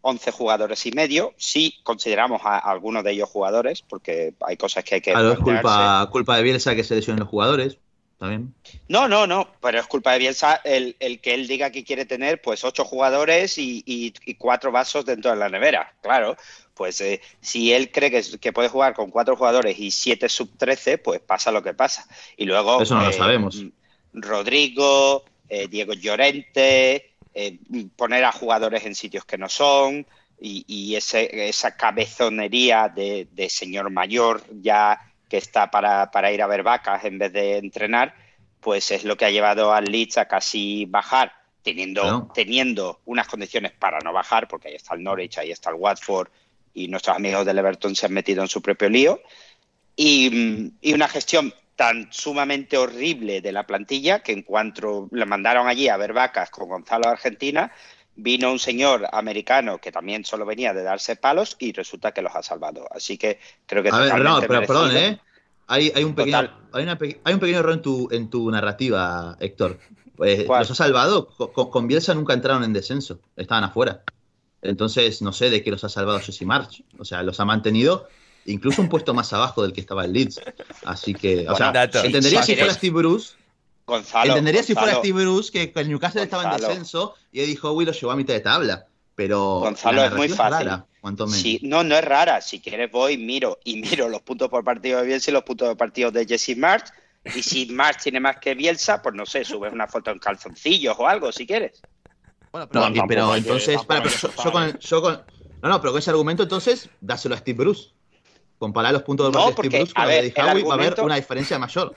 11 0.00 0.30
jugadores 0.32 0.84
y 0.86 0.92
medio. 0.92 1.34
Sí 1.36 1.74
consideramos 1.82 2.42
a, 2.44 2.58
algunos 2.58 3.04
de 3.04 3.12
ellos 3.12 3.28
jugadores, 3.28 3.82
porque 3.82 4.34
hay 4.40 4.56
cosas 4.56 4.84
que 4.84 4.96
hay 4.96 5.00
que. 5.00 5.12
Claro, 5.12 5.32
es 5.32 5.38
culpa, 5.38 6.08
culpa 6.10 6.36
de 6.36 6.42
Bielsa 6.42 6.74
que 6.74 6.84
se 6.84 6.96
lesionen 6.96 7.20
los 7.20 7.28
jugadores. 7.28 7.78
También. 8.20 8.54
No, 8.86 9.08
no, 9.08 9.26
no, 9.26 9.48
pero 9.62 9.80
es 9.80 9.86
culpa 9.86 10.12
de 10.12 10.18
Bielsa 10.18 10.60
el, 10.62 10.94
el 11.00 11.22
que 11.22 11.32
él 11.32 11.48
diga 11.48 11.70
que 11.70 11.84
quiere 11.84 12.04
tener 12.04 12.42
pues 12.42 12.64
ocho 12.64 12.84
jugadores 12.84 13.56
y, 13.56 13.82
y, 13.86 14.34
cuatro 14.34 14.70
vasos 14.70 15.06
dentro 15.06 15.30
de 15.30 15.38
la 15.38 15.48
nevera. 15.48 15.94
Claro, 16.02 16.36
pues 16.74 17.00
eh, 17.00 17.22
si 17.40 17.72
él 17.72 17.90
cree 17.90 18.10
que, 18.10 18.22
que, 18.38 18.52
puede 18.52 18.68
jugar 18.68 18.92
con 18.92 19.10
cuatro 19.10 19.36
jugadores 19.36 19.78
y 19.78 19.90
siete 19.90 20.28
sub 20.28 20.50
13, 20.58 20.98
pues 20.98 21.20
pasa 21.20 21.50
lo 21.50 21.62
que 21.62 21.72
pasa. 21.72 22.06
Y 22.36 22.44
luego... 22.44 22.82
Eso 22.82 22.94
no 22.94 23.04
lo 23.04 23.08
eh, 23.08 23.14
sabemos. 23.14 23.64
Rodrigo, 24.12 25.24
eh, 25.48 25.66
Diego 25.68 25.94
Llorente, 25.94 27.14
poner 27.96 28.24
a 28.26 28.32
jugadores 28.32 28.84
en 28.84 28.94
sitios 28.94 29.24
que 29.24 29.38
no 29.38 29.48
son 29.48 30.06
y, 30.38 30.66
y 30.66 30.94
ese, 30.94 31.48
esa 31.48 31.74
cabezonería 31.74 32.92
de, 32.94 33.28
de 33.32 33.48
señor 33.48 33.88
mayor 33.88 34.44
ya 34.60 35.09
que 35.30 35.38
está 35.38 35.70
para, 35.70 36.10
para, 36.10 36.32
ir 36.32 36.42
a 36.42 36.48
ver 36.48 36.62
vacas 36.64 37.04
en 37.04 37.18
vez 37.18 37.32
de 37.32 37.56
entrenar, 37.56 38.14
pues 38.60 38.90
es 38.90 39.04
lo 39.04 39.16
que 39.16 39.24
ha 39.24 39.30
llevado 39.30 39.72
al 39.72 39.84
Leeds 39.84 40.18
a 40.18 40.26
casi 40.26 40.84
bajar, 40.86 41.32
teniendo, 41.62 42.28
teniendo 42.34 43.00
unas 43.06 43.28
condiciones 43.28 43.72
para 43.72 44.00
no 44.00 44.12
bajar, 44.12 44.48
porque 44.48 44.68
ahí 44.68 44.74
está 44.74 44.94
el 44.94 45.04
Norwich, 45.04 45.38
ahí 45.38 45.52
está 45.52 45.70
el 45.70 45.76
Watford, 45.76 46.28
y 46.74 46.88
nuestros 46.88 47.16
amigos 47.16 47.46
del 47.46 47.58
Everton 47.58 47.94
se 47.94 48.06
han 48.06 48.12
metido 48.12 48.42
en 48.42 48.48
su 48.48 48.60
propio 48.60 48.90
lío. 48.90 49.20
Y, 49.94 50.72
y, 50.80 50.92
una 50.92 51.08
gestión 51.08 51.54
tan 51.76 52.12
sumamente 52.12 52.76
horrible 52.76 53.40
de 53.40 53.52
la 53.52 53.66
plantilla 53.66 54.20
que 54.20 54.32
en 54.32 54.42
cuanto 54.42 55.08
le 55.12 55.26
mandaron 55.26 55.68
allí 55.68 55.88
a 55.88 55.96
ver 55.96 56.12
vacas 56.12 56.50
con 56.50 56.68
Gonzalo 56.68 57.08
Argentina, 57.08 57.72
vino 58.22 58.52
un 58.52 58.58
señor 58.58 59.06
americano 59.12 59.78
que 59.78 59.92
también 59.92 60.24
solo 60.24 60.46
venía 60.46 60.72
de 60.72 60.82
darse 60.82 61.16
palos 61.16 61.56
y 61.58 61.72
resulta 61.72 62.12
que 62.12 62.22
los 62.22 62.34
ha 62.34 62.42
salvado. 62.42 62.86
Así 62.90 63.18
que 63.18 63.38
creo 63.66 63.82
que... 63.82 63.90
A 63.90 63.98
ver, 63.98 64.20
no, 64.20 64.40
pero 64.40 64.60
perdón, 64.62 64.96
¿eh? 64.96 65.20
Hay, 65.66 65.92
hay, 65.94 66.02
un 66.02 66.14
pequeño, 66.14 66.50
hay, 66.72 66.82
una, 66.82 66.98
hay, 67.24 67.34
un 67.34 67.40
pequeño 67.40 67.58
error 67.60 67.72
en 67.72 67.82
tu, 67.82 68.08
en 68.10 68.28
tu 68.28 68.50
narrativa, 68.50 69.36
Héctor. 69.38 69.78
Pues, 70.16 70.46
los 70.46 70.70
ha 70.70 70.74
salvado. 70.74 71.28
Con, 71.28 71.70
con, 71.70 71.86
Bielsa 71.86 72.12
nunca 72.14 72.34
entraron 72.34 72.64
en 72.64 72.72
descenso. 72.72 73.20
Estaban 73.36 73.64
afuera. 73.64 74.02
Entonces, 74.62 75.22
no 75.22 75.32
sé 75.32 75.48
de 75.48 75.62
qué 75.62 75.70
los 75.70 75.84
ha 75.84 75.88
salvado 75.88 76.18
Jesse 76.18 76.42
March. 76.42 76.82
O 76.98 77.04
sea, 77.04 77.22
los 77.22 77.38
ha 77.38 77.44
mantenido 77.44 78.08
incluso 78.46 78.82
un 78.82 78.88
puesto 78.88 79.14
más 79.14 79.32
abajo 79.32 79.62
del 79.62 79.72
que 79.72 79.80
estaba 79.80 80.04
el 80.04 80.12
Leeds. 80.12 80.40
Así 80.84 81.14
que, 81.14 81.48
o 81.48 81.56
sea, 81.56 81.72
entendería 81.84 82.42
si 82.42 82.56
fuera 82.56 82.74
Steve 82.74 82.94
Bruce 82.94 83.34
Gonzalo, 83.90 84.30
Entendería 84.30 84.62
si 84.62 84.74
fuera 84.74 84.94
Steve 84.94 85.22
Bruce 85.22 85.50
que 85.52 85.72
el 85.78 85.88
Newcastle 85.88 86.22
estaba 86.22 86.44
en 86.44 86.60
descenso 86.60 87.14
y 87.32 87.42
dijo, 87.42 87.72
uy, 87.72 87.84
lo 87.84 87.92
llevó 87.92 88.12
a 88.12 88.16
mitad 88.16 88.34
de 88.34 88.40
tabla. 88.40 88.86
Pero 89.14 89.60
Gonzalo 89.60 90.02
es 90.04 90.12
muy 90.12 90.28
fácil. 90.30 90.68
no, 91.62 91.84
no 91.84 91.94
es 91.96 92.04
rara. 92.04 92.40
Si 92.40 92.60
quieres 92.60 92.90
voy, 92.90 93.18
miro 93.18 93.58
y 93.64 93.80
miro 93.82 94.08
los 94.08 94.22
puntos 94.22 94.48
por 94.48 94.64
partido 94.64 95.00
de 95.00 95.06
Bielsa 95.06 95.30
y 95.30 95.34
los 95.34 95.42
puntos 95.42 95.68
de 95.68 95.76
partido 95.76 96.10
de 96.10 96.24
Jesse 96.24 96.56
March. 96.56 96.86
Y 97.34 97.42
si 97.42 97.66
March 97.66 97.98
tiene 98.02 98.18
más 98.18 98.38
que 98.38 98.54
Bielsa, 98.54 99.02
pues 99.02 99.14
no 99.14 99.26
sé, 99.26 99.44
subes 99.44 99.72
una 99.72 99.86
foto 99.86 100.10
en 100.10 100.18
calzoncillos 100.18 100.96
o 100.98 101.06
algo 101.06 101.30
si 101.32 101.46
quieres. 101.46 101.82
Bueno, 102.50 102.66
pero, 102.68 102.88
no, 102.88 103.06
pero 103.06 103.36
entonces, 103.36 103.84
para, 103.84 104.02
pero 104.02 104.14
yo, 104.14 104.52
con, 104.52 104.78
yo 104.78 105.02
con, 105.02 105.22
no, 105.62 105.68
no, 105.68 105.80
pero 105.80 105.92
con 105.92 105.98
ese 105.98 106.10
argumento 106.10 106.42
entonces 106.42 106.88
dáselo 107.00 107.34
a 107.34 107.38
Steve 107.38 107.58
Bruce. 107.58 107.90
Comparar 108.58 108.92
los 108.92 109.02
puntos 109.02 109.26
de 109.26 109.38
partido 109.38 109.52
de 109.52 109.68
Steve 109.68 109.78
Bruce 109.78 109.94
con 109.94 110.04
los 110.04 110.12
de 110.12 110.42
Howie 110.42 110.64
va 110.64 110.74
a 110.74 110.76
haber 110.76 111.00
una 111.00 111.16
diferencia 111.16 111.58
mayor 111.58 111.94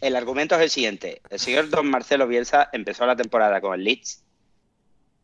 el 0.00 0.16
argumento 0.16 0.54
es 0.54 0.62
el 0.62 0.70
siguiente. 0.70 1.20
El 1.30 1.38
señor 1.38 1.68
don 1.68 1.88
Marcelo 1.88 2.26
Bielsa 2.26 2.68
empezó 2.72 3.06
la 3.06 3.16
temporada 3.16 3.60
con 3.60 3.74
el 3.74 3.84
Leeds. 3.84 4.24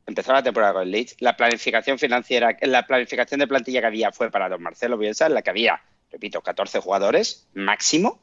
Empezó 0.07 0.33
la 0.33 0.43
temporada 0.43 0.75
con 0.75 0.83
el 0.83 0.91
Leeds. 0.91 1.17
La 1.21 1.37
planificación 1.37 1.99
financiera, 1.99 2.57
la 2.63 2.87
planificación 2.87 3.41
de 3.41 3.47
plantilla 3.47 3.81
que 3.81 3.87
había 3.87 4.13
fue 4.13 4.31
para 4.31 4.49
don 4.49 4.63
Marcelo 4.63 4.99
Bielsa, 4.99 5.27
en 5.27 5.35
la 5.35 5.43
que 5.43 5.51
había, 5.51 5.83
repito, 6.11 6.43
14 6.43 6.81
jugadores 6.81 7.49
máximo. 7.55 8.21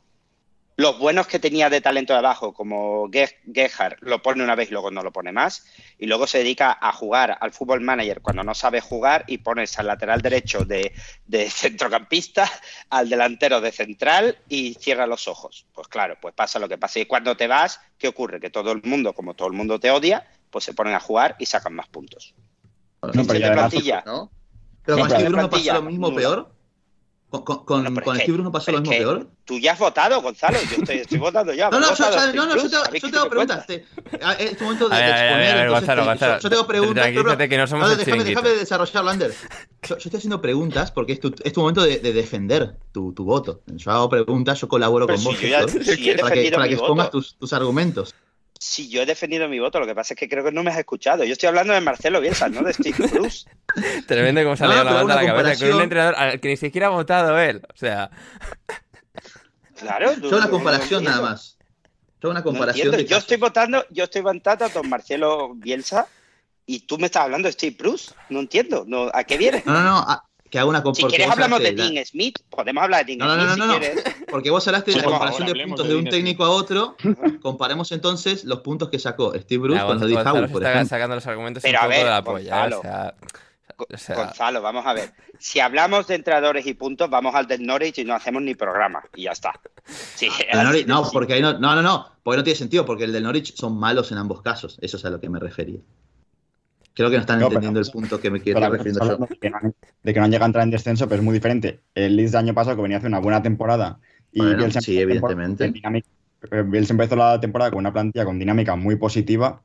Los 0.75 0.97
buenos 0.97 1.27
que 1.27 1.37
tenía 1.37 1.69
de 1.69 1.81
talento 1.81 2.13
de 2.13 2.19
abajo, 2.19 2.53
como 2.53 3.09
Gerhard, 3.11 3.97
lo 4.01 4.21
pone 4.23 4.43
una 4.43 4.55
vez 4.55 4.69
y 4.69 4.71
luego 4.71 4.89
no 4.89 5.03
lo 5.03 5.11
pone 5.11 5.31
más. 5.31 5.65
Y 5.99 6.07
luego 6.07 6.25
se 6.25 6.39
dedica 6.39 6.77
a 6.81 6.91
jugar 6.91 7.37
al 7.39 7.51
fútbol 7.51 7.81
manager 7.81 8.21
cuando 8.21 8.43
no 8.43 8.55
sabe 8.55 8.81
jugar 8.81 9.23
y 9.27 9.37
pones 9.37 9.77
al 9.77 9.87
lateral 9.87 10.21
derecho 10.21 10.65
de, 10.65 10.91
de 11.25 11.49
centrocampista, 11.51 12.49
al 12.89 13.07
delantero 13.09 13.61
de 13.61 13.71
central 13.71 14.39
y 14.49 14.73
cierra 14.75 15.05
los 15.05 15.27
ojos. 15.27 15.67
Pues 15.73 15.87
claro, 15.87 16.17
pues 16.19 16.33
pasa 16.33 16.57
lo 16.57 16.67
que 16.67 16.77
pasa. 16.79 16.99
Y 16.99 17.05
cuando 17.05 17.37
te 17.37 17.47
vas, 17.47 17.79
¿qué 17.99 18.07
ocurre? 18.07 18.39
Que 18.39 18.49
todo 18.49 18.71
el 18.71 18.81
mundo, 18.83 19.13
como 19.13 19.35
todo 19.35 19.47
el 19.47 19.53
mundo 19.53 19.79
te 19.79 19.91
odia, 19.91 20.27
pues 20.49 20.65
se 20.65 20.73
ponen 20.73 20.95
a 20.95 20.99
jugar 20.99 21.35
y 21.39 21.45
sacan 21.45 21.75
más 21.75 21.87
puntos. 21.87 22.33
No, 23.01 23.25
pero, 23.27 23.53
plantilla, 23.53 24.01
¿no? 24.05 24.31
pero 24.85 25.07
con 25.07 25.25
Bruno 25.25 25.49
pasa 25.49 25.73
lo 25.73 25.81
mismo 25.81 26.13
peor. 26.13 26.52
¿Con, 27.41 27.65
con, 27.65 27.83
no, 27.83 28.01
con 28.03 28.15
Steve 28.15 28.33
Bruno 28.33 28.51
pasó 28.51 28.71
lo 28.71 28.81
mismo 28.81 28.95
peor? 28.95 29.27
Tú 29.43 29.57
ya 29.57 29.71
has 29.71 29.79
votado, 29.79 30.21
Gonzalo. 30.21 30.59
Yo 30.69 30.77
estoy, 30.77 30.97
estoy 30.97 31.17
votando 31.17 31.51
ya. 31.51 31.69
No, 31.71 31.79
no, 31.79 31.95
yo, 31.95 32.33
no, 32.33 32.45
no, 32.45 32.55
yo 32.55 32.69
te, 32.69 32.99
yo 32.99 33.09
tengo 33.09 33.27
preguntas. 33.27 33.65
Te, 33.65 33.85
es 34.37 34.55
tu 34.55 34.65
momento 34.65 34.87
de, 34.87 34.95
de 34.95 35.09
exponer. 35.09 35.51
A 35.51 35.55
ver, 35.55 35.69
Gonzalo, 35.71 36.05
Gonzalo. 36.05 36.33
Yo, 36.35 36.39
yo 36.41 36.49
tengo 36.51 36.67
preguntas. 36.67 37.03
Tranquilízate 37.03 37.49
que 37.49 37.57
no 37.57 37.65
somos 37.65 37.89
no, 37.89 37.95
déjame, 37.95 38.23
déjame 38.23 38.49
desarrollar, 38.49 39.03
Lander. 39.03 39.31
Yo, 39.31 39.89
yo, 39.89 39.95
estoy 39.97 40.17
haciendo 40.17 40.41
preguntas 40.41 40.91
porque 40.91 41.13
es 41.13 41.19
tu, 41.19 41.33
es 41.43 41.53
tu 41.53 41.61
momento 41.61 41.81
de, 41.81 41.97
de 41.97 42.13
defender 42.13 42.75
tu, 42.91 43.13
tu, 43.13 43.25
voto. 43.25 43.61
Yo 43.65 43.89
hago 43.89 44.09
preguntas, 44.09 44.61
yo 44.61 44.67
colaboro 44.67 45.07
Pero 45.07 45.17
con 45.17 45.35
si 45.35 45.49
vos, 45.49 45.49
ya, 45.49 45.67
si 45.67 46.13
para, 46.13 46.35
que, 46.35 46.51
para 46.51 46.67
que 46.67 46.75
expongas 46.75 47.09
tus, 47.09 47.35
tus 47.39 47.51
argumentos 47.51 48.13
si 48.63 48.87
yo 48.87 49.01
he 49.01 49.05
defendido 49.05 49.49
mi 49.49 49.59
voto, 49.59 49.79
lo 49.79 49.85
que 49.85 49.93
pasa 49.93 50.13
es 50.13 50.19
que 50.19 50.29
creo 50.29 50.43
que 50.43 50.51
no 50.51 50.63
me 50.63 50.71
has 50.71 50.77
escuchado. 50.77 51.25
Yo 51.25 51.33
estoy 51.33 51.47
hablando 51.47 51.73
de 51.73 51.81
Marcelo 51.81 52.21
Bielsa, 52.21 52.47
no 52.47 52.63
de 52.63 52.73
Steve 52.73 53.07
Bruce. 53.11 53.45
Tremendo 54.07 54.41
cómo 54.41 54.55
salió 54.55 54.77
no, 54.77 54.83
la 54.85 54.93
banda 54.93 55.13
a 55.15 55.23
la 55.23 55.25
cabeza 55.25 55.65
con 55.65 55.75
un 55.75 55.81
entrenador 55.81 56.15
al 56.15 56.39
que 56.39 56.47
ni 56.47 56.57
siquiera 56.57 56.87
ha 56.87 56.91
votado 56.91 57.37
él. 57.39 57.61
O 57.73 57.77
sea. 57.77 58.09
Claro. 59.75 60.13
Yo 60.13 60.37
una 60.37 60.49
comparación 60.49 61.03
nada 61.03 61.21
más. 61.21 61.57
Yo 62.21 62.29
una 62.29 62.41
comparación. 62.41 62.91
No 62.91 62.99
yo 62.99 63.17
estoy 63.17 63.35
votando, 63.35 63.85
yo 63.89 64.05
estoy 64.05 64.21
votando 64.21 64.63
a 64.63 64.69
don 64.69 64.87
Marcelo 64.87 65.55
Bielsa 65.55 66.07
y 66.65 66.81
tú 66.81 66.97
me 66.97 67.07
estás 67.07 67.23
hablando 67.23 67.49
de 67.49 67.51
Steve 67.51 67.75
Bruce. 67.77 68.13
No 68.29 68.39
entiendo. 68.39 68.85
No, 68.87 69.09
¿A 69.13 69.25
qué 69.25 69.35
viene? 69.37 69.61
No, 69.65 69.73
no, 69.73 70.05
no 70.05 70.23
que 70.53 70.59
haga 70.59 70.69
una 70.69 70.83
comparación. 70.83 71.09
Si 71.09 71.15
quieres 71.15 71.33
hablamos 71.33 71.61
de 71.61 71.71
Dean 71.71 72.05
Smith, 72.05 72.37
podemos 72.47 72.83
hablar 72.83 73.03
de 73.03 73.15
Dean 73.15 73.27
no, 73.27 73.35
no, 73.35 73.43
no, 73.43 73.55
no, 73.55 73.79
no, 73.79 73.85
Porque 74.29 74.51
vos 74.51 74.67
hablaste 74.67 74.91
de 74.91 74.97
la 74.97 75.03
comparación 75.05 75.47
de 75.47 75.63
puntos 75.65 75.87
de, 75.87 75.95
un 75.95 76.05
técnico 76.05 76.45
a 76.45 76.51
otro. 76.51 76.95
Comparemos 77.41 77.91
entonces 77.91 78.43
los 78.43 78.59
puntos 78.59 78.89
que 78.89 78.99
sacó 78.99 79.33
Steve 79.33 79.63
Bruce 79.63 79.81
con 79.81 79.99
los 79.99 80.07
de 80.07 80.15
Howe, 80.15 80.47
por 80.49 80.63
ejemplo. 80.63 80.85
sacando 80.85 81.15
los 81.15 81.25
argumentos 81.25 81.63
Pero 81.63 81.79
un 81.79 81.85
a 81.85 81.87
ver, 81.87 82.03
de 82.03 82.03
la 82.11 82.23
polla, 82.23 82.65
o 82.65 82.81
sea, 82.83 83.15
o 83.89 83.97
sea... 83.97 84.15
Gonzalo, 84.15 84.61
vamos 84.61 84.85
a 84.85 84.93
ver. 84.93 85.11
Si 85.39 85.59
hablamos 85.59 86.05
de 86.05 86.13
entrenadores 86.13 86.67
y 86.67 86.75
puntos, 86.75 87.09
vamos 87.09 87.33
al 87.33 87.47
del 87.47 87.65
Norwich 87.65 87.97
y 87.97 88.05
no 88.05 88.13
hacemos 88.13 88.43
ni 88.43 88.53
programa. 88.53 89.03
Y 89.15 89.23
ya 89.23 89.31
está. 89.31 89.59
Sí, 89.87 90.29
Norwich, 90.53 90.85
no, 90.85 91.09
porque 91.11 91.33
ahí 91.33 91.41
no, 91.41 91.53
no, 91.53 91.73
no, 91.73 91.81
no, 91.81 92.11
porque 92.21 92.37
no 92.37 92.43
tiene 92.43 92.59
sentido, 92.59 92.85
porque 92.85 93.05
el 93.05 93.11
del 93.11 93.23
Norwich 93.23 93.55
son 93.55 93.75
malos 93.79 94.11
en 94.11 94.19
ambos 94.19 94.43
casos. 94.43 94.77
Eso 94.81 94.97
es 94.97 95.05
a 95.05 95.09
lo 95.09 95.19
que 95.19 95.29
me 95.29 95.39
refería. 95.39 95.79
Creo 96.93 97.09
que 97.09 97.15
no 97.15 97.21
están 97.21 97.41
entendiendo 97.41 97.79
el 97.79 97.89
punto 97.89 98.19
que 98.19 98.29
me 98.29 98.39
quiero 98.39 98.59
refiriendo 98.69 99.17
yo. 99.17 99.27
De 99.27 100.13
que, 100.13 100.19
no, 100.19 100.25
han 100.25 100.31
llegado 100.31 100.45
a 100.45 100.47
entrar 100.47 100.63
en 100.63 100.69
descenso, 100.69 101.07
pero 101.07 101.21
es 101.21 101.25
muy 101.25 101.33
diferente. 101.33 101.79
El 101.95 102.15
Leeds 102.15 102.33
del 102.33 102.39
año 102.39 102.53
pasado, 102.53 102.75
que 102.75 102.83
venía 102.83 102.97
a 102.97 102.99
hacer 102.99 103.09
una 103.09 103.19
buena 103.19 103.41
temporada, 103.41 103.99
y 104.31 104.41
bueno, 104.41 104.69
sí, 104.79 104.99
evidentemente. 104.99 105.73
Eh, 106.51 106.63
Bielsa 106.63 106.93
empezó 106.93 107.15
la 107.15 107.39
temporada 107.39 107.71
con 107.71 107.79
una 107.79 107.93
plantilla 107.93 108.25
con 108.25 108.37
dinámica 108.37 108.75
muy 108.75 108.95
positiva, 108.95 109.63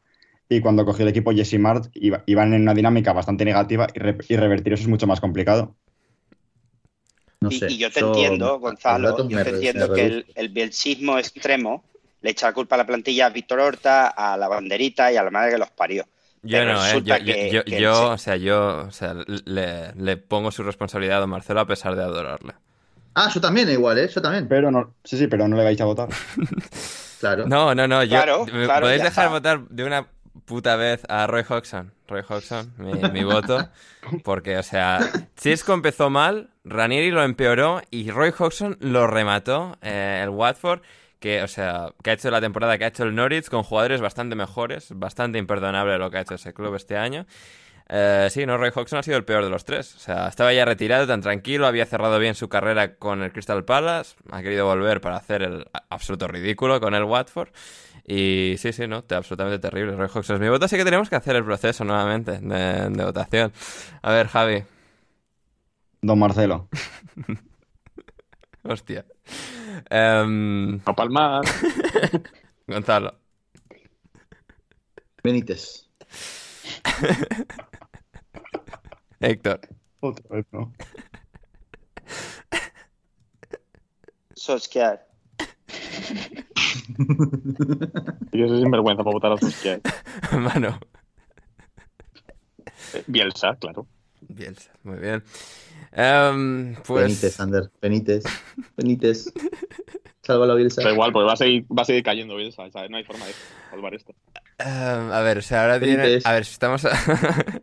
y 0.48 0.60
cuando 0.60 0.84
cogió 0.84 1.02
el 1.02 1.10
equipo 1.10 1.32
Jesse 1.32 1.58
Mart, 1.58 1.90
iban 1.94 2.54
en 2.54 2.62
una 2.62 2.72
dinámica 2.72 3.12
bastante 3.12 3.44
negativa, 3.44 3.88
y, 3.94 4.36
revertir 4.36 4.72
eso 4.72 4.82
es 4.82 4.88
mucho 4.88 5.06
más 5.06 5.20
complicado. 5.20 5.74
No 7.40 7.50
sé, 7.50 7.70
y, 7.70 7.76
yo 7.76 7.90
te 7.90 8.00
entiendo, 8.00 8.58
Gonzalo, 8.58 9.28
yo 9.28 9.44
te 9.44 9.50
entiendo 9.50 9.92
que 9.92 10.06
el, 10.06 10.26
el 10.34 10.48
bielsismo 10.48 11.18
extremo 11.18 11.84
le 12.22 12.30
echa 12.30 12.46
la 12.46 12.52
culpa 12.54 12.74
a 12.74 12.78
la 12.78 12.86
plantilla 12.86 13.26
a 13.26 13.30
Víctor 13.30 13.60
Horta, 13.60 14.08
a 14.08 14.36
la 14.36 14.48
banderita 14.48 15.12
y 15.12 15.16
a 15.16 15.22
la 15.22 15.30
madre 15.30 15.52
que 15.52 15.58
los 15.58 15.70
parió. 15.70 16.06
Yo 16.48 16.64
no, 16.64 16.86
¿eh? 16.86 17.02
yo, 17.04 17.16
yo, 17.18 17.62
yo, 17.64 18.10
o 18.10 18.18
sea, 18.18 18.36
yo 18.36 18.86
o 18.88 18.90
sea, 18.90 19.14
le, 19.44 19.92
le, 19.94 20.16
pongo 20.16 20.50
su 20.50 20.62
responsabilidad 20.62 21.22
a 21.22 21.26
Marcelo 21.26 21.60
a 21.60 21.66
pesar 21.66 21.94
de 21.94 22.02
adorarle. 22.02 22.54
Ah, 23.14 23.28
yo 23.34 23.40
también, 23.40 23.68
igual, 23.68 23.98
¿eh? 23.98 24.08
Yo 24.08 24.22
también. 24.22 24.48
Pero 24.48 24.70
no, 24.70 24.94
sí, 25.04 25.18
sí, 25.18 25.26
pero 25.26 25.46
no 25.46 25.56
le 25.56 25.64
vais 25.64 25.80
a 25.80 25.84
votar. 25.84 26.08
claro. 27.20 27.46
No, 27.46 27.74
no, 27.74 27.86
no. 27.86 28.02
Yo, 28.02 28.10
claro, 28.10 28.46
claro, 28.46 28.86
¿Podéis 28.86 29.02
dejar 29.02 29.28
votar 29.28 29.68
de 29.68 29.84
una 29.84 30.06
puta 30.44 30.76
vez 30.76 31.02
a 31.08 31.26
Roy 31.26 31.44
Hodgson? 31.48 31.92
Roy 32.06 32.22
Hodgson, 32.26 32.72
mi, 32.78 32.92
mi 33.10 33.24
voto. 33.24 33.68
Porque, 34.24 34.56
o 34.56 34.62
sea, 34.62 35.00
Chisco 35.36 35.74
empezó 35.74 36.08
mal, 36.08 36.50
Ranieri 36.64 37.10
lo 37.10 37.22
empeoró 37.22 37.82
y 37.90 38.10
Roy 38.10 38.32
Hodgson 38.36 38.78
lo 38.80 39.06
remató, 39.06 39.76
eh, 39.82 40.20
el 40.22 40.30
Watford 40.30 40.80
que, 41.20 41.42
o 41.42 41.48
sea, 41.48 41.92
que 42.02 42.10
ha 42.10 42.12
hecho 42.14 42.30
la 42.30 42.40
temporada 42.40 42.78
que 42.78 42.84
ha 42.84 42.88
hecho 42.88 43.04
el 43.04 43.14
Norwich 43.14 43.48
con 43.48 43.62
jugadores 43.62 44.00
bastante 44.00 44.36
mejores, 44.36 44.88
bastante 44.94 45.38
imperdonable 45.38 45.98
lo 45.98 46.10
que 46.10 46.18
ha 46.18 46.20
hecho 46.22 46.34
ese 46.34 46.54
club 46.54 46.74
este 46.76 46.96
año. 46.96 47.26
Eh, 47.90 48.28
sí, 48.30 48.44
no, 48.46 48.58
Roy 48.58 48.70
Hodgson 48.74 48.98
ha 48.98 49.02
sido 49.02 49.16
el 49.16 49.24
peor 49.24 49.44
de 49.44 49.50
los 49.50 49.64
tres. 49.64 49.94
O 49.96 49.98
sea, 49.98 50.28
estaba 50.28 50.52
ya 50.52 50.64
retirado, 50.64 51.06
tan 51.06 51.22
tranquilo, 51.22 51.66
había 51.66 51.86
cerrado 51.86 52.18
bien 52.18 52.34
su 52.34 52.48
carrera 52.48 52.96
con 52.96 53.22
el 53.22 53.32
Crystal 53.32 53.64
Palace, 53.64 54.16
ha 54.30 54.42
querido 54.42 54.66
volver 54.66 55.00
para 55.00 55.16
hacer 55.16 55.42
el 55.42 55.66
absoluto 55.90 56.28
ridículo 56.28 56.80
con 56.80 56.94
el 56.94 57.04
Watford. 57.04 57.48
Y 58.06 58.56
sí, 58.58 58.72
sí, 58.72 58.86
no, 58.88 59.04
te- 59.04 59.14
absolutamente 59.14 59.58
terrible. 59.58 59.96
Roy 59.96 60.08
Hodgson 60.12 60.36
es 60.36 60.40
mi 60.42 60.48
voto, 60.48 60.64
así 60.66 60.76
que 60.76 60.84
tenemos 60.84 61.10
que 61.10 61.16
hacer 61.16 61.36
el 61.36 61.44
proceso 61.44 61.84
nuevamente 61.84 62.38
de, 62.40 62.90
de 62.90 63.04
votación. 63.04 63.52
A 64.02 64.12
ver, 64.12 64.28
Javi. 64.28 64.64
Don 66.02 66.18
Marcelo. 66.18 66.68
Hostia. 68.64 69.04
A 69.90 70.92
palmar. 70.94 71.44
Gonzalo. 72.66 73.14
Benítez. 75.22 75.88
Héctor. 79.20 79.60
Otra 80.00 80.36
vez, 80.36 80.46
¿no? 80.52 80.72
Solskjaer. 84.34 85.06
Yo 88.32 88.48
soy 88.48 88.60
sinvergüenza 88.60 89.02
para 89.02 89.12
votar 89.12 89.32
a 89.32 89.36
Solskjaer. 89.36 89.80
Mano. 90.32 90.78
Eh, 92.94 93.04
Bielsa, 93.06 93.56
claro. 93.56 93.86
Bielsa, 94.20 94.70
muy 94.82 94.98
bien. 94.98 95.22
Em, 95.92 96.74
pues. 96.86 97.04
Benítez, 97.04 97.40
Ander. 97.40 97.70
Benítez. 97.80 98.24
Benítez. 98.76 99.32
Sálvalo, 100.22 100.54
Bielsa. 100.56 100.82
Da 100.82 100.92
igual, 100.92 101.12
porque 101.12 101.26
va 101.26 101.32
a 101.32 101.36
seguir, 101.36 101.64
va 101.76 101.82
a 101.82 101.86
seguir 101.86 102.02
cayendo 102.02 102.36
Bielsa, 102.36 102.70
¿sabes? 102.70 102.90
No 102.90 102.98
hay 102.98 103.04
forma 103.04 103.24
de 103.26 103.32
salvar 103.70 103.94
esto. 103.94 104.14
em, 104.58 105.12
a 105.12 105.20
ver, 105.22 105.38
o 105.38 105.42
sea, 105.42 105.62
ahora 105.62 105.78
viene. 105.78 106.02
Benítez. 106.02 106.26
A 106.26 106.32
ver, 106.32 106.44
si 106.44 106.52
estamos. 106.52 106.84
a- 106.84 106.90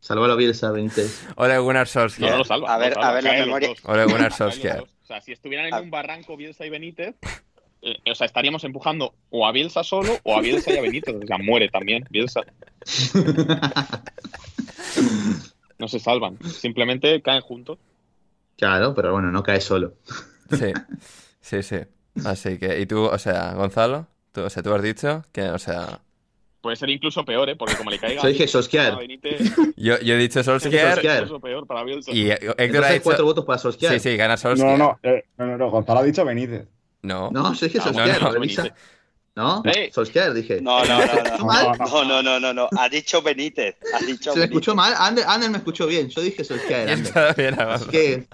Sálvalo, 0.00 0.36
Bielsa, 0.36 0.70
Benítez. 0.70 1.26
Ole 1.36 1.58
Gunnar 1.58 1.86
No, 1.86 1.92
Solskjaer. 1.92 2.32
no 2.32 2.38
lo 2.38 2.44
salva. 2.44 2.74
A 2.74 2.78
no 2.78 2.80
ver, 2.80 2.94
salva, 2.94 3.08
a 3.08 3.12
ver 3.14 3.24
la 3.24 3.32
memoria. 3.32 3.70
Ole 3.84 4.04
Gunnar 4.04 4.32
Solskjaer. 4.32 4.80
O 4.82 5.06
sea, 5.06 5.20
si 5.20 5.32
estuvieran 5.32 5.66
en 5.66 5.74
un 5.74 5.90
barranco 5.90 6.36
Bielsa 6.36 6.64
y 6.66 6.70
Benítez, 6.70 7.14
eh, 7.82 7.94
o 8.10 8.14
sea, 8.14 8.26
estaríamos 8.26 8.64
empujando 8.64 9.14
o 9.30 9.46
a 9.46 9.52
Bielsa 9.52 9.84
solo 9.84 10.18
o 10.22 10.36
a 10.36 10.40
Bielsa 10.40 10.72
y 10.72 10.76
a 10.78 10.82
Benítez. 10.82 11.14
O 11.14 11.26
sea, 11.26 11.38
muere 11.38 11.68
también 11.68 12.04
Bielsa. 12.10 12.40
No 15.78 15.88
se 15.88 15.98
salvan. 16.00 16.38
Simplemente 16.44 17.20
caen 17.22 17.40
juntos. 17.40 17.78
Claro, 18.56 18.94
pero 18.94 19.12
bueno, 19.12 19.30
no 19.30 19.42
cae 19.42 19.60
solo. 19.60 19.94
Sí, 20.50 20.72
sí, 21.40 21.62
sí. 21.62 21.76
Así 22.24 22.58
que, 22.58 22.80
¿y 22.80 22.86
tú, 22.86 23.04
o 23.04 23.18
sea, 23.18 23.54
Gonzalo? 23.54 24.06
Tú, 24.32 24.42
o 24.42 24.50
sea, 24.50 24.62
tú 24.62 24.72
has 24.74 24.82
dicho 24.82 25.24
que, 25.32 25.42
o 25.50 25.58
sea, 25.58 26.00
Puede 26.60 26.74
ser 26.74 26.90
incluso 26.90 27.24
peor, 27.24 27.48
¿eh? 27.48 27.54
Porque 27.54 27.76
como 27.76 27.88
le 27.88 28.00
caiga 28.00 28.20
Yo 28.20 28.28
dije 28.28 28.48
Solskjaer. 28.48 28.94
Yo, 29.76 30.00
yo 30.00 30.14
he 30.14 30.18
dicho 30.18 30.42
Solskjaer 30.42 30.94
Solskjaer. 30.94 31.22
incluso 31.22 31.40
peor 31.40 31.66
para 31.68 31.84
Bielsa. 31.84 32.10
y 32.10 32.30
Héctor 32.32 32.56
Entonces 32.58 32.82
ha 32.84 32.86
hay 32.88 32.92
dicho... 32.94 33.04
cuatro 33.04 33.24
votos 33.26 33.44
para 33.44 33.58
Solskjaer. 33.58 34.00
Sí, 34.00 34.10
sí, 34.10 34.16
gana 34.16 34.34
No, 34.34 34.38
Solskjaer. 34.38 34.78
no, 34.78 34.98
eh, 35.04 35.24
no, 35.38 35.46
no, 35.46 35.56
no, 35.56 35.70
Gonzalo 35.70 36.00
ha 36.00 36.02
dicho 36.02 36.24
Benítez. 36.24 36.66
No. 37.02 37.30
No, 37.30 37.54
yo 37.54 37.66
dije 37.66 37.78
Ah, 37.78 37.82
Solskjaer, 37.84 38.22
no, 38.22 38.32
no. 38.32 38.40
¿No? 39.38 39.62
Eh. 39.66 39.88
Solskjaer, 39.94 40.34
dije. 40.34 40.60
No, 40.60 40.84
no, 40.84 40.98
no, 40.98 41.04
¿Escuchó 41.04 41.38
no. 41.38 41.44
mal? 41.44 41.78
No, 41.78 42.04
no, 42.04 42.22
no, 42.24 42.40
no, 42.40 42.52
no. 42.52 42.68
Ha 42.76 42.88
dicho 42.88 43.22
Benítez. 43.22 43.76
Ha 43.94 44.04
dicho 44.04 44.32
¿Se 44.32 44.38
me 44.40 44.46
escuchó 44.46 44.74
mal? 44.74 44.92
Ander, 44.98 45.24
Ander 45.28 45.48
me 45.48 45.58
escuchó 45.58 45.86
bien. 45.86 46.08
Yo 46.08 46.20
dije 46.22 46.42
Solskjaer, 46.42 46.90
Ander. 46.90 47.06
está 47.06 47.32
bien, 47.34 47.54
Así 47.54 47.84
Gonzalo. 47.84 47.90
que, 47.92 48.26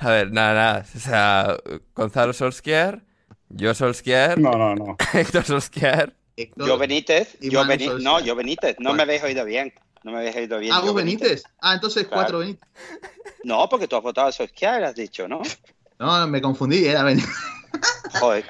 A 0.00 0.10
ver, 0.10 0.30
nada, 0.30 0.52
nada. 0.54 0.86
O 0.94 0.98
sea, 0.98 1.56
Gonzalo 1.94 2.34
Solskjaer, 2.34 3.00
yo 3.48 3.72
Solskjaer, 3.72 4.38
No, 4.38 4.52
no, 4.52 4.74
no. 4.74 4.96
Héctor 5.14 5.44
Solskjaer. 5.44 6.14
Héctor- 6.36 6.68
Yo 6.68 6.76
Benítez. 6.78 7.38
Yo 7.40 7.64
Benítez. 7.66 7.86
Solskjaer. 7.88 8.02
No, 8.02 8.20
yo 8.20 8.36
Benítez. 8.36 8.76
No 8.78 8.90
Bueno. 8.90 8.96
me 8.98 9.02
habéis 9.04 9.22
oído 9.24 9.44
bien. 9.46 9.72
No 10.04 10.12
me 10.12 10.18
habéis 10.18 10.36
oído 10.36 10.58
bien. 10.58 10.72
Ah, 10.74 10.80
vos 10.80 10.94
Benítez. 10.94 11.42
Ah, 11.62 11.72
entonces 11.74 12.04
Claro. 12.04 12.14
cuatro 12.22 12.38
Benítez. 12.40 12.68
No, 13.42 13.68
porque 13.70 13.88
tú 13.88 13.96
has 13.96 14.02
votado 14.02 14.28
a 14.28 14.32
Solskjaer, 14.32 14.84
has 14.84 14.94
dicho, 14.94 15.26
¿no? 15.26 15.40
No, 15.98 16.26
me 16.28 16.42
confundí, 16.42 16.86
era 16.86 17.02
Benítez. 17.02 17.30
Joder. 18.20 18.44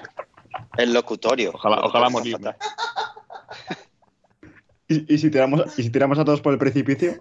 El 0.76 0.92
locutorio. 0.92 1.52
Ojalá, 1.54 1.80
ojalá 1.82 2.08
morirme. 2.08 2.54
¿Y, 4.88 5.14
y 5.14 5.18
si 5.18 5.30
tiramos, 5.30 5.78
¿Y 5.78 5.82
si 5.82 5.90
tiramos 5.90 6.18
a 6.18 6.24
todos 6.24 6.40
por 6.40 6.52
el 6.52 6.58
precipicio? 6.58 7.20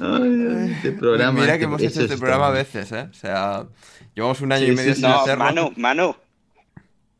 Ay, 0.00 0.72
este 0.76 0.92
programa. 0.92 1.32
Mira 1.40 1.54
este- 1.54 1.58
que 1.58 1.64
hemos 1.64 1.82
hecho 1.82 2.00
este 2.02 2.14
es 2.14 2.20
programa 2.20 2.48
a 2.48 2.50
veces, 2.50 2.92
¿eh? 2.92 3.08
O 3.10 3.14
sea, 3.14 3.66
llevamos 4.14 4.40
un 4.40 4.52
año 4.52 4.66
Sí, 4.66 4.72
y 4.72 4.76
medio 4.76 4.94
sí, 4.94 5.00
sin 5.00 5.10
No, 5.10 5.20
hacerlo. 5.20 5.44
Manu, 5.44 5.72
Manu, 5.76 6.14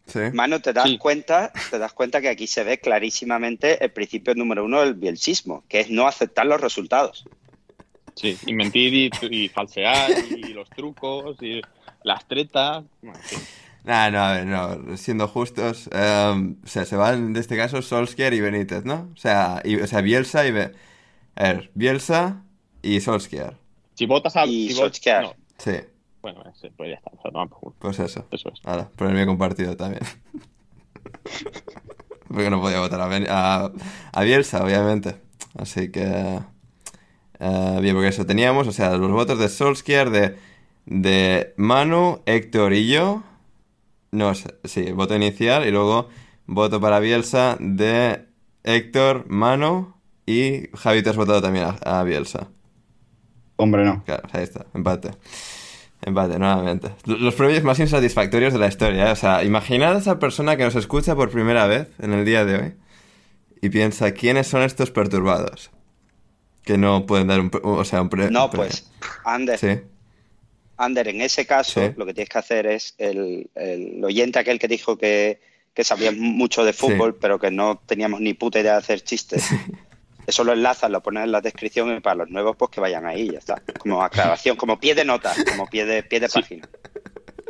Sí. 0.06 0.20
Manu, 0.32 0.60
te 0.60 0.72
das 0.72 0.88
Sí. 0.88 0.96
cuenta, 0.98 1.52
te 1.70 1.78
das 1.78 1.92
cuenta 1.92 2.20
que 2.22 2.28
aquí 2.30 2.46
se 2.46 2.64
ve 2.64 2.78
clarísimamente 2.80 3.82
el 3.84 3.90
principio 3.92 4.34
número 4.34 4.64
uno 4.64 4.80
del 4.80 4.94
bielsismo, 4.94 5.64
que 5.68 5.80
es 5.80 5.90
no 5.90 6.06
aceptar 6.06 6.46
los 6.46 6.60
resultados. 6.60 7.26
Sí, 8.20 8.36
y 8.46 8.52
mentir 8.52 8.94
y, 8.94 9.10
y 9.30 9.48
falsear 9.48 10.10
y 10.28 10.52
los 10.52 10.68
trucos 10.70 11.36
y 11.42 11.60
las 12.02 12.26
tretas. 12.26 12.84
Bueno, 13.00 13.16
en 13.18 13.24
fin. 13.24 13.38
Nah, 13.84 14.10
no, 14.10 14.18
a 14.20 14.32
ver, 14.32 14.46
no, 14.46 14.96
siendo 14.96 15.28
justos, 15.28 15.88
eh, 15.92 16.54
o 16.62 16.66
sea, 16.66 16.84
se 16.84 16.96
van 16.96 17.32
de 17.32 17.40
este 17.40 17.56
caso 17.56 17.80
Solskjaer 17.80 18.34
y 18.34 18.40
Benítez, 18.40 18.84
¿no? 18.84 19.08
O 19.14 19.16
sea, 19.16 19.62
y- 19.64 19.76
o 19.76 19.86
sea 19.86 20.00
Bielsa 20.00 20.46
y... 20.46 20.50
Be- 20.50 20.72
a 21.36 21.42
ver, 21.44 21.70
Bielsa 21.74 22.42
y 22.82 23.00
Solskjaer. 23.00 23.56
Si 23.94 24.06
votas 24.06 24.34
a. 24.36 24.44
Y 24.46 24.68
si 24.68 24.74
Solskjaer. 24.74 25.22
no, 25.24 25.34
Sí, 25.58 25.72
bueno, 26.20 26.42
sí, 26.60 26.68
pues 26.76 26.90
ya 26.90 26.96
está. 26.96 27.10
o 27.16 27.22
sea, 27.22 27.46
culo. 27.48 27.74
pues 27.78 27.98
eso. 28.00 28.26
Eso 28.32 28.50
es. 28.52 28.60
Ahora, 28.64 28.88
por 28.96 29.06
el 29.08 29.14
mío 29.14 29.26
compartido 29.26 29.76
también. 29.76 30.02
Porque 32.28 32.50
no 32.50 32.60
podía 32.60 32.80
votar 32.80 33.00
a, 33.00 33.06
Ben- 33.06 33.26
a, 33.28 33.70
a 34.12 34.22
Bielsa, 34.22 34.62
obviamente. 34.64 35.16
Así 35.56 35.90
que... 35.90 36.40
eh, 37.40 37.78
bien, 37.80 37.94
porque 37.94 38.08
eso 38.08 38.26
teníamos, 38.26 38.66
o 38.66 38.72
sea, 38.72 38.96
los 38.96 39.10
votos 39.10 39.38
de 39.38 39.48
Solskjaer, 39.48 40.10
de, 40.10 40.36
de 40.86 41.54
Manu, 41.56 42.20
Héctor 42.26 42.72
y 42.72 42.88
yo. 42.88 43.22
No, 44.10 44.34
sé, 44.34 44.54
sí, 44.64 44.92
voto 44.92 45.14
inicial 45.14 45.66
y 45.66 45.70
luego 45.70 46.08
voto 46.46 46.80
para 46.80 46.98
Bielsa 46.98 47.56
de 47.60 48.26
Héctor, 48.64 49.26
Manu 49.28 49.94
y 50.26 50.68
Javi, 50.74 51.02
te 51.02 51.10
has 51.10 51.16
votado 51.16 51.42
también 51.42 51.66
a, 51.66 52.00
a 52.00 52.02
Bielsa. 52.04 52.48
Hombre, 53.56 53.84
no. 53.84 54.02
Claro, 54.04 54.28
ahí 54.32 54.44
está, 54.44 54.66
empate. 54.74 55.10
Empate, 56.02 56.38
nuevamente. 56.38 56.90
Los 57.06 57.34
premios 57.34 57.64
más 57.64 57.78
insatisfactorios 57.80 58.52
de 58.52 58.58
la 58.60 58.68
historia, 58.68 59.08
¿eh? 59.08 59.12
O 59.12 59.16
sea, 59.16 59.42
imaginad 59.42 59.96
a 59.96 59.98
esa 59.98 60.18
persona 60.18 60.56
que 60.56 60.64
nos 60.64 60.76
escucha 60.76 61.16
por 61.16 61.30
primera 61.30 61.66
vez 61.66 61.88
en 61.98 62.12
el 62.12 62.24
día 62.24 62.44
de 62.44 62.56
hoy 62.56 62.74
y 63.60 63.68
piensa, 63.70 64.12
¿quiénes 64.12 64.46
son 64.46 64.62
estos 64.62 64.90
perturbados? 64.92 65.70
Que 66.68 66.76
no 66.76 67.06
pueden 67.06 67.28
dar 67.28 67.40
un, 67.40 67.50
o 67.62 67.82
sea, 67.82 68.02
un 68.02 68.10
pre- 68.10 68.30
No, 68.30 68.44
un 68.44 68.50
pues, 68.50 68.90
Ander, 69.24 69.58
Sí, 69.58 69.68
Ander, 70.76 71.08
en 71.08 71.22
ese 71.22 71.46
caso, 71.46 71.80
Sí. 71.80 71.94
lo 71.96 72.04
que 72.04 72.12
tienes 72.12 72.28
que 72.28 72.38
hacer 72.38 72.66
es 72.66 72.94
el, 72.98 73.48
el 73.54 74.04
oyente 74.04 74.38
aquel 74.38 74.58
que 74.58 74.68
dijo 74.68 74.98
que, 74.98 75.40
que 75.72 75.82
sabía 75.82 76.12
mucho 76.12 76.66
de 76.66 76.74
fútbol, 76.74 77.14
pero 77.16 77.38
que 77.38 77.50
no 77.50 77.80
teníamos 77.86 78.20
ni 78.20 78.34
puta 78.34 78.60
idea 78.60 78.72
de 78.72 78.78
hacer 78.80 79.00
chistes. 79.00 79.48
Eso 80.26 80.44
lo 80.44 80.52
enlazas, 80.52 80.90
lo 80.90 81.02
pones 81.02 81.24
en 81.24 81.32
la 81.32 81.40
descripción 81.40 81.96
y 81.96 82.00
para 82.00 82.16
los 82.16 82.28
nuevos, 82.28 82.54
pues 82.54 82.70
que 82.70 82.82
vayan 82.82 83.06
ahí, 83.06 83.30
ya 83.32 83.38
está. 83.38 83.62
Como 83.78 84.02
aclaración, 84.02 84.56
como 84.58 84.78
pie 84.78 84.94
de 84.94 85.06
nota, 85.06 85.32
como 85.48 85.66
pie 85.68 85.86
de, 85.86 86.02
pie 86.02 86.20
de 86.20 86.28
Sí. 86.28 86.38
página. 86.42 86.68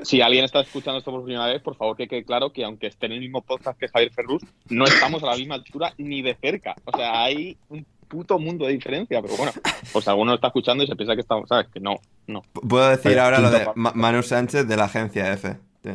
Si 0.05 0.21
alguien 0.21 0.45
está 0.45 0.61
escuchando 0.61 0.99
esto 0.99 1.11
por 1.11 1.25
primera 1.25 1.47
vez, 1.47 1.61
por 1.61 1.75
favor 1.77 1.97
que 1.97 2.07
quede 2.07 2.23
claro 2.25 2.53
que 2.53 2.63
aunque 2.65 2.87
esté 2.87 3.07
en 3.07 3.13
el 3.15 3.21
mismo 3.21 3.43
podcast 3.43 3.77
que 3.81 3.89
Javier 3.89 4.13
Ferrus, 4.13 4.45
no 4.69 4.85
estamos 4.85 5.21
a 5.25 5.27
la 5.27 5.37
misma 5.37 5.57
altura 5.57 5.93
ni 5.99 6.23
de 6.23 6.37
cerca. 6.37 6.77
O 6.85 6.97
sea, 6.97 7.21
hay 7.25 7.57
un 7.69 7.85
puto 8.09 8.39
mundo 8.39 8.67
de 8.67 8.73
diferencia, 8.73 9.21
pero 9.23 9.37
bueno, 9.37 9.53
pues 9.93 10.09
alguno 10.09 10.35
está 10.35 10.49
escuchando 10.49 10.83
y 10.83 10.87
se 10.87 10.97
piensa 10.97 11.15
que 11.15 11.21
estamos, 11.21 11.49
¿sabes? 11.49 11.69
Que 11.69 11.79
no, 11.81 11.97
no. 12.27 12.43
Puedo 12.69 12.89
decir 12.89 13.03
Pero, 13.13 13.23
ahora 13.23 13.39
lo 13.41 13.51
de 13.51 13.69
Ma- 13.75 13.93
Manu 13.95 14.23
Sánchez 14.23 14.67
de 14.67 14.77
la 14.77 14.85
agencia 14.85 15.33
F. 15.33 15.57
¿Te, 15.83 15.93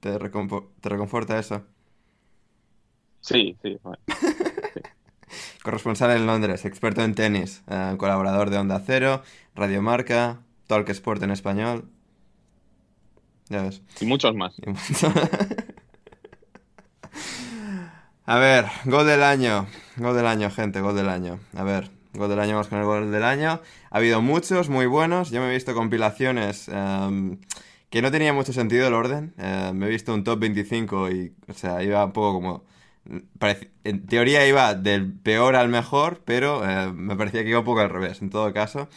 te, 0.00 0.18
recompo- 0.18 0.68
te 0.80 0.88
reconforta 0.88 1.38
eso? 1.38 1.62
Sí, 3.20 3.56
sí. 3.62 3.76
bueno. 3.82 3.98
Corresponsal 5.62 6.12
en 6.12 6.26
Londres, 6.26 6.64
experto 6.64 7.02
en 7.02 7.14
tenis, 7.14 7.62
eh, 7.68 7.94
colaborador 7.98 8.50
de 8.50 8.58
Onda 8.58 8.80
Cero, 8.86 9.22
Radio 9.56 9.82
Marca, 9.82 10.38
Talk 10.68 10.88
Sport 10.90 11.22
en 11.24 11.32
español. 11.32 11.88
Ya 13.48 13.62
ves. 13.62 13.82
Y 14.00 14.06
muchos 14.06 14.34
más. 14.34 14.54
Y 14.58 14.68
mucho. 14.70 15.12
A 18.28 18.38
ver, 18.38 18.66
gol 18.86 19.06
del 19.06 19.22
año. 19.22 19.68
Gol 19.96 20.16
del 20.16 20.26
año, 20.26 20.50
gente, 20.50 20.80
gol 20.80 20.96
del 20.96 21.08
año. 21.08 21.38
A 21.54 21.62
ver, 21.62 21.92
gol 22.12 22.28
del 22.28 22.40
año, 22.40 22.54
vamos 22.54 22.66
con 22.66 22.80
el 22.80 22.84
gol 22.84 23.12
del 23.12 23.22
año. 23.22 23.60
Ha 23.88 23.96
habido 23.98 24.20
muchos 24.20 24.68
muy 24.68 24.86
buenos. 24.86 25.30
Yo 25.30 25.40
me 25.40 25.48
he 25.48 25.52
visto 25.52 25.74
compilaciones 25.74 26.68
em, 26.68 27.38
que 27.88 28.02
no 28.02 28.10
tenía 28.10 28.32
mucho 28.32 28.52
sentido 28.52 28.88
el 28.88 28.94
orden. 28.94 29.32
Eh, 29.38 29.70
me 29.72 29.86
he 29.86 29.88
visto 29.90 30.12
un 30.12 30.24
top 30.24 30.40
25 30.40 31.08
y, 31.12 31.34
o 31.46 31.54
sea, 31.54 31.84
iba 31.84 32.04
un 32.04 32.12
poco 32.12 32.34
como... 32.34 32.64
En 33.84 34.06
teoría 34.06 34.46
iba 34.48 34.74
del 34.74 35.12
peor 35.12 35.54
al 35.54 35.68
mejor, 35.68 36.22
pero 36.24 36.68
eh, 36.68 36.92
me 36.92 37.14
parecía 37.14 37.44
que 37.44 37.50
iba 37.50 37.60
un 37.60 37.64
poco 37.64 37.80
al 37.80 37.90
revés, 37.90 38.22
en 38.22 38.30
todo 38.30 38.52
caso. 38.52 38.88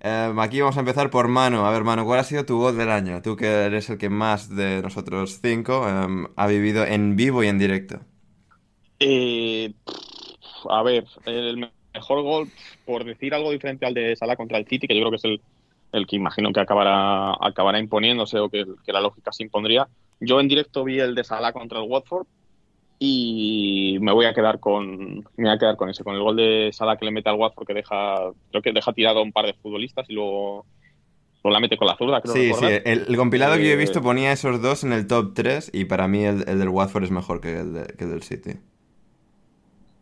Aquí 0.00 0.60
vamos 0.62 0.78
a 0.78 0.80
empezar 0.80 1.10
por 1.10 1.28
Mano. 1.28 1.66
A 1.66 1.70
ver, 1.70 1.84
Mano, 1.84 2.06
¿cuál 2.06 2.20
ha 2.20 2.24
sido 2.24 2.46
tu 2.46 2.56
gol 2.58 2.78
del 2.78 2.90
año? 2.90 3.20
Tú 3.20 3.36
que 3.36 3.46
eres 3.46 3.90
el 3.90 3.98
que 3.98 4.08
más 4.08 4.48
de 4.48 4.80
nosotros 4.80 5.40
cinco 5.42 5.86
em, 5.86 6.28
ha 6.36 6.46
vivido 6.46 6.86
en 6.86 7.16
vivo 7.16 7.44
y 7.44 7.48
en 7.48 7.58
directo. 7.58 8.00
Eh, 9.04 9.74
a 10.70 10.82
ver, 10.82 11.04
el 11.26 11.56
me- 11.58 11.72
mejor 11.94 12.22
gol, 12.22 12.48
por 12.84 13.04
decir 13.04 13.34
algo 13.34 13.50
diferente 13.50 13.84
al 13.86 13.94
de 13.94 14.16
Salah 14.16 14.36
contra 14.36 14.58
el 14.58 14.66
City, 14.66 14.86
que 14.86 14.94
yo 14.94 15.00
creo 15.02 15.10
que 15.10 15.16
es 15.16 15.24
el, 15.24 15.42
el 15.92 16.06
que 16.06 16.16
imagino 16.16 16.52
que 16.52 16.60
acabará, 16.60 17.34
acabará 17.40 17.78
imponiéndose 17.78 18.38
o 18.38 18.48
que, 18.50 18.64
que 18.84 18.92
la 18.92 19.00
lógica 19.00 19.32
se 19.32 19.42
impondría. 19.44 19.88
Yo 20.20 20.40
en 20.40 20.48
directo 20.48 20.84
vi 20.84 21.00
el 21.00 21.14
de 21.14 21.24
Salah 21.24 21.52
contra 21.52 21.80
el 21.80 21.88
Watford 21.88 22.26
y 22.98 23.98
me 24.00 24.12
voy 24.12 24.26
a 24.26 24.34
quedar 24.34 24.60
con 24.60 25.16
me 25.16 25.24
voy 25.36 25.50
a 25.50 25.58
quedar 25.58 25.76
con 25.76 25.90
ese 25.90 26.04
con 26.04 26.14
el 26.14 26.22
gol 26.22 26.36
de 26.36 26.70
Salah 26.72 26.96
que 26.96 27.04
le 27.06 27.10
mete 27.12 27.28
al 27.30 27.36
Watford 27.36 27.66
que 27.66 27.74
deja 27.74 28.30
creo 28.50 28.62
que 28.62 28.72
deja 28.72 28.92
tirado 28.92 29.20
a 29.20 29.22
un 29.22 29.32
par 29.32 29.46
de 29.46 29.54
futbolistas 29.54 30.08
y 30.08 30.14
luego, 30.14 30.66
la 31.44 31.58
mete 31.60 31.76
con 31.76 31.88
la 31.88 31.96
zurda 31.96 32.20
creo 32.20 32.34
Sí, 32.34 32.52
sí, 32.54 32.64
el, 32.84 33.04
el 33.08 33.16
compilado 33.16 33.56
que 33.56 33.64
yo 33.64 33.70
he 33.70 33.72
Eh, 33.72 33.76
visto 33.76 34.02
ponía 34.02 34.32
esos 34.32 34.62
dos 34.62 34.84
en 34.84 34.92
el 34.92 35.06
top 35.08 35.32
3 35.34 35.70
y 35.74 35.84
para 35.86 36.06
mí 36.06 36.24
el, 36.24 36.48
el 36.48 36.58
del 36.60 36.68
Watford 36.68 37.04
es 37.04 37.10
mejor 37.10 37.40
que 37.40 37.58
el, 37.60 37.74
de- 37.74 37.86
que 37.98 38.04
el 38.04 38.10
del 38.10 38.22
City. 38.22 38.52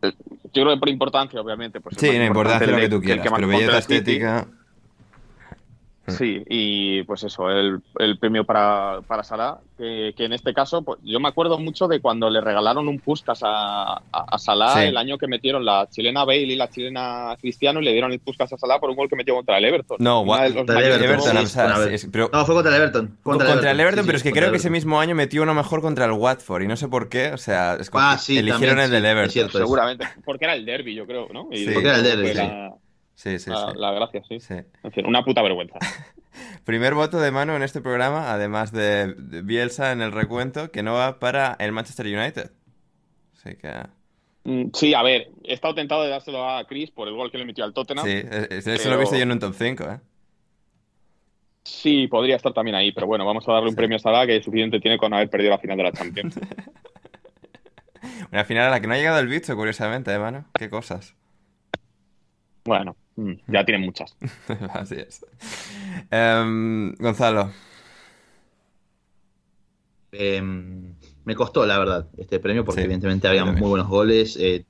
Yo 0.01 0.63
creo 0.63 0.73
que 0.73 0.79
por 0.79 0.89
importancia 0.89 1.39
obviamente 1.39 1.79
pues 1.79 1.95
es 1.95 2.01
Sí, 2.01 2.17
no 2.17 2.25
importancia 2.25 2.67
lo 2.67 2.77
que 2.77 2.89
tú 2.89 3.01
quieras, 3.01 3.23
que 3.23 3.31
pero 3.31 3.47
belleza 3.47 3.77
el 3.77 3.83
City. 3.83 4.19
Estética... 6.07 6.17
Sí, 6.17 6.43
y 6.49 7.03
pues 7.03 7.23
eso, 7.23 7.49
el, 7.49 7.79
el 7.99 8.17
premio 8.17 8.43
para, 8.43 8.99
para 9.07 9.23
Salah, 9.23 9.59
que, 9.77 10.13
que 10.15 10.25
en 10.25 10.33
este 10.33 10.53
caso, 10.53 10.81
pues 10.81 10.99
yo 11.03 11.19
me 11.19 11.27
acuerdo 11.29 11.57
mucho 11.59 11.87
de 11.87 11.99
cuando 12.01 12.29
le 12.29 12.41
regalaron 12.41 12.87
un 12.87 12.99
Puskas 12.99 13.41
a, 13.43 13.93
a, 13.93 14.01
a 14.11 14.37
Salah 14.37 14.73
Sí. 14.75 14.79
el 14.87 14.97
año 14.97 15.17
que 15.17 15.27
metieron 15.27 15.63
la 15.65 15.87
chilena 15.89 16.23
Bale 16.25 16.41
y 16.41 16.55
la 16.55 16.69
chilena 16.69 17.35
Cristiano 17.39 17.79
y 17.81 17.85
le 17.85 17.91
dieron 17.93 18.11
el 18.11 18.19
Puskas 18.19 18.51
a 18.53 18.57
Salah 18.57 18.79
por 18.79 18.89
un 18.89 18.95
gol 18.95 19.09
que 19.09 19.15
metió 19.15 19.35
contra 19.35 19.57
el 19.57 19.65
Everton. 19.65 19.97
No, 19.99 20.25
contra 20.25 20.45
el 20.45 20.51
Everton, 20.57 21.03
Everton, 21.03 21.33
goles. 21.33 21.43
o 21.43 21.47
sea, 21.47 21.63
Con 21.63 21.71
Everton. 21.73 21.93
es- 21.93 22.07
pero- 22.11 22.29
No, 22.33 22.45
fue 22.45 22.55
contra 22.55 22.75
el 22.75 22.81
Everton. 22.81 23.17
Contra, 23.23 23.71
el 23.71 23.79
Everton, 23.79 24.03
sí, 24.03 24.07
pero 24.07 24.17
sí, 24.19 24.21
es 24.21 24.23
que 24.23 24.31
creo 24.31 24.45
el 24.45 24.51
que 24.51 24.57
ese 24.57 24.67
Everton. 24.67 24.71
mismo 24.73 24.99
año 24.99 25.15
metió 25.15 25.43
uno 25.43 25.53
mejor 25.53 25.81
contra 25.81 26.05
el 26.05 26.11
Watford 26.11 26.63
y 26.63 26.67
no 26.67 26.75
sé 26.77 26.87
por 26.87 27.09
qué, 27.09 27.31
o 27.33 27.37
sea, 27.37 27.75
es 27.79 27.89
como 27.89 28.03
Ah, 28.03 28.17
eligieron 28.27 28.59
también, 28.59 28.79
el 28.79 28.91
del 28.91 29.05
Everton. 29.05 29.31
cierto. 29.31 29.57
Seguramente, 29.57 30.07
porque 30.25 30.45
era 30.45 30.55
el 30.55 30.65
derby, 30.65 30.95
yo 30.95 31.05
creo, 31.05 31.27
¿no? 31.33 31.47
Y 31.51 31.65
Sí. 31.65 31.71
Porque 31.73 31.87
era 31.89 31.97
el 31.97 32.27
sí. 32.27 32.33
la, 32.35 32.73
Sí, 33.21 33.37
sí, 33.37 33.49
la- 33.51 33.71
sí. 33.71 33.77
la 33.77 33.91
gracia, 33.91 34.23
sí. 34.27 34.39
Sí. 34.39 34.55
En 34.83 34.91
fin, 34.91 35.05
una 35.05 35.23
puta 35.23 35.41
vergüenza. 35.43 35.77
Primer 36.65 36.95
voto 36.95 37.19
de 37.19 37.29
mano 37.29 37.55
en 37.55 37.61
este 37.61 37.79
programa, 37.81 38.31
además 38.33 38.71
de 38.71 39.13
Bielsa 39.43 39.91
en 39.91 40.01
el 40.01 40.11
recuento, 40.11 40.71
que 40.71 40.81
no 40.81 40.93
va 40.93 41.19
para 41.19 41.55
el 41.59 41.71
Manchester 41.71 42.07
United. 42.07 42.51
Así 43.35 43.55
que... 43.57 43.71
Mm, 44.45 44.71
Sí, 44.73 44.95
a 44.95 45.03
ver, 45.03 45.29
he 45.43 45.53
estado 45.53 45.75
tentado 45.75 46.01
de 46.03 46.09
dárselo 46.09 46.49
a 46.49 46.65
Chris 46.65 46.89
por 46.89 47.07
el 47.07 47.13
gol 47.13 47.29
que 47.31 47.37
le 47.37 47.45
metió 47.45 47.63
al 47.63 47.73
Tottenham. 47.73 48.05
Sí, 48.05 48.11
eh, 48.11 48.47
eh, 48.49 48.61
eso 48.65 48.89
lo 48.89 48.95
he 48.95 48.99
visto 48.99 49.15
yo 49.15 49.21
en 49.23 49.31
un 49.33 49.39
top 49.39 49.53
5, 49.55 49.83
¿eh? 49.83 49.99
Sí, 51.63 52.07
podría 52.07 52.37
estar 52.37 52.53
también 52.53 52.73
ahí, 52.75 52.91
pero 52.91 53.05
bueno, 53.05 53.23
vamos 53.23 53.47
a 53.47 53.51
darle 53.51 53.67
un 53.67 53.73
Sí. 53.73 53.77
premio 53.77 53.97
a 53.97 53.99
Salah 53.99 54.25
que 54.25 54.41
suficiente 54.41 54.79
tiene 54.79 54.97
con 54.97 55.13
haber 55.13 55.29
perdido 55.29 55.51
la 55.51 55.59
final 55.59 55.77
de 55.77 55.83
la 55.83 55.91
Champions. 55.91 56.39
Una 58.31 58.45
final 58.45 58.67
a 58.67 58.71
la 58.71 58.79
que 58.81 58.87
no 58.87 58.93
ha 58.93 58.97
llegado 58.97 59.19
el 59.19 59.27
bicho, 59.27 59.55
curiosamente, 59.55 60.11
¿eh, 60.11 60.17
mano? 60.17 60.45
Qué 60.57 60.69
cosas. 60.71 61.13
bueno, 62.63 62.95
ya 63.47 63.65
tiene 63.65 63.85
muchas. 63.85 64.15
Así 64.73 64.95
es. 64.95 65.25
Em, 66.09 66.93
Gonzalo. 66.95 67.51
Eh, 70.11 70.41
me 71.23 71.35
costó, 71.35 71.65
la 71.65 71.77
verdad, 71.77 72.07
este 72.17 72.39
premio, 72.39 72.65
porque 72.65 72.81
Sí, 72.81 72.85
evidentemente 72.85 73.27
había 73.27 73.45
muy 73.45 73.61
buenos 73.61 73.87
goles. 73.87 74.37
Eh, 74.39 74.65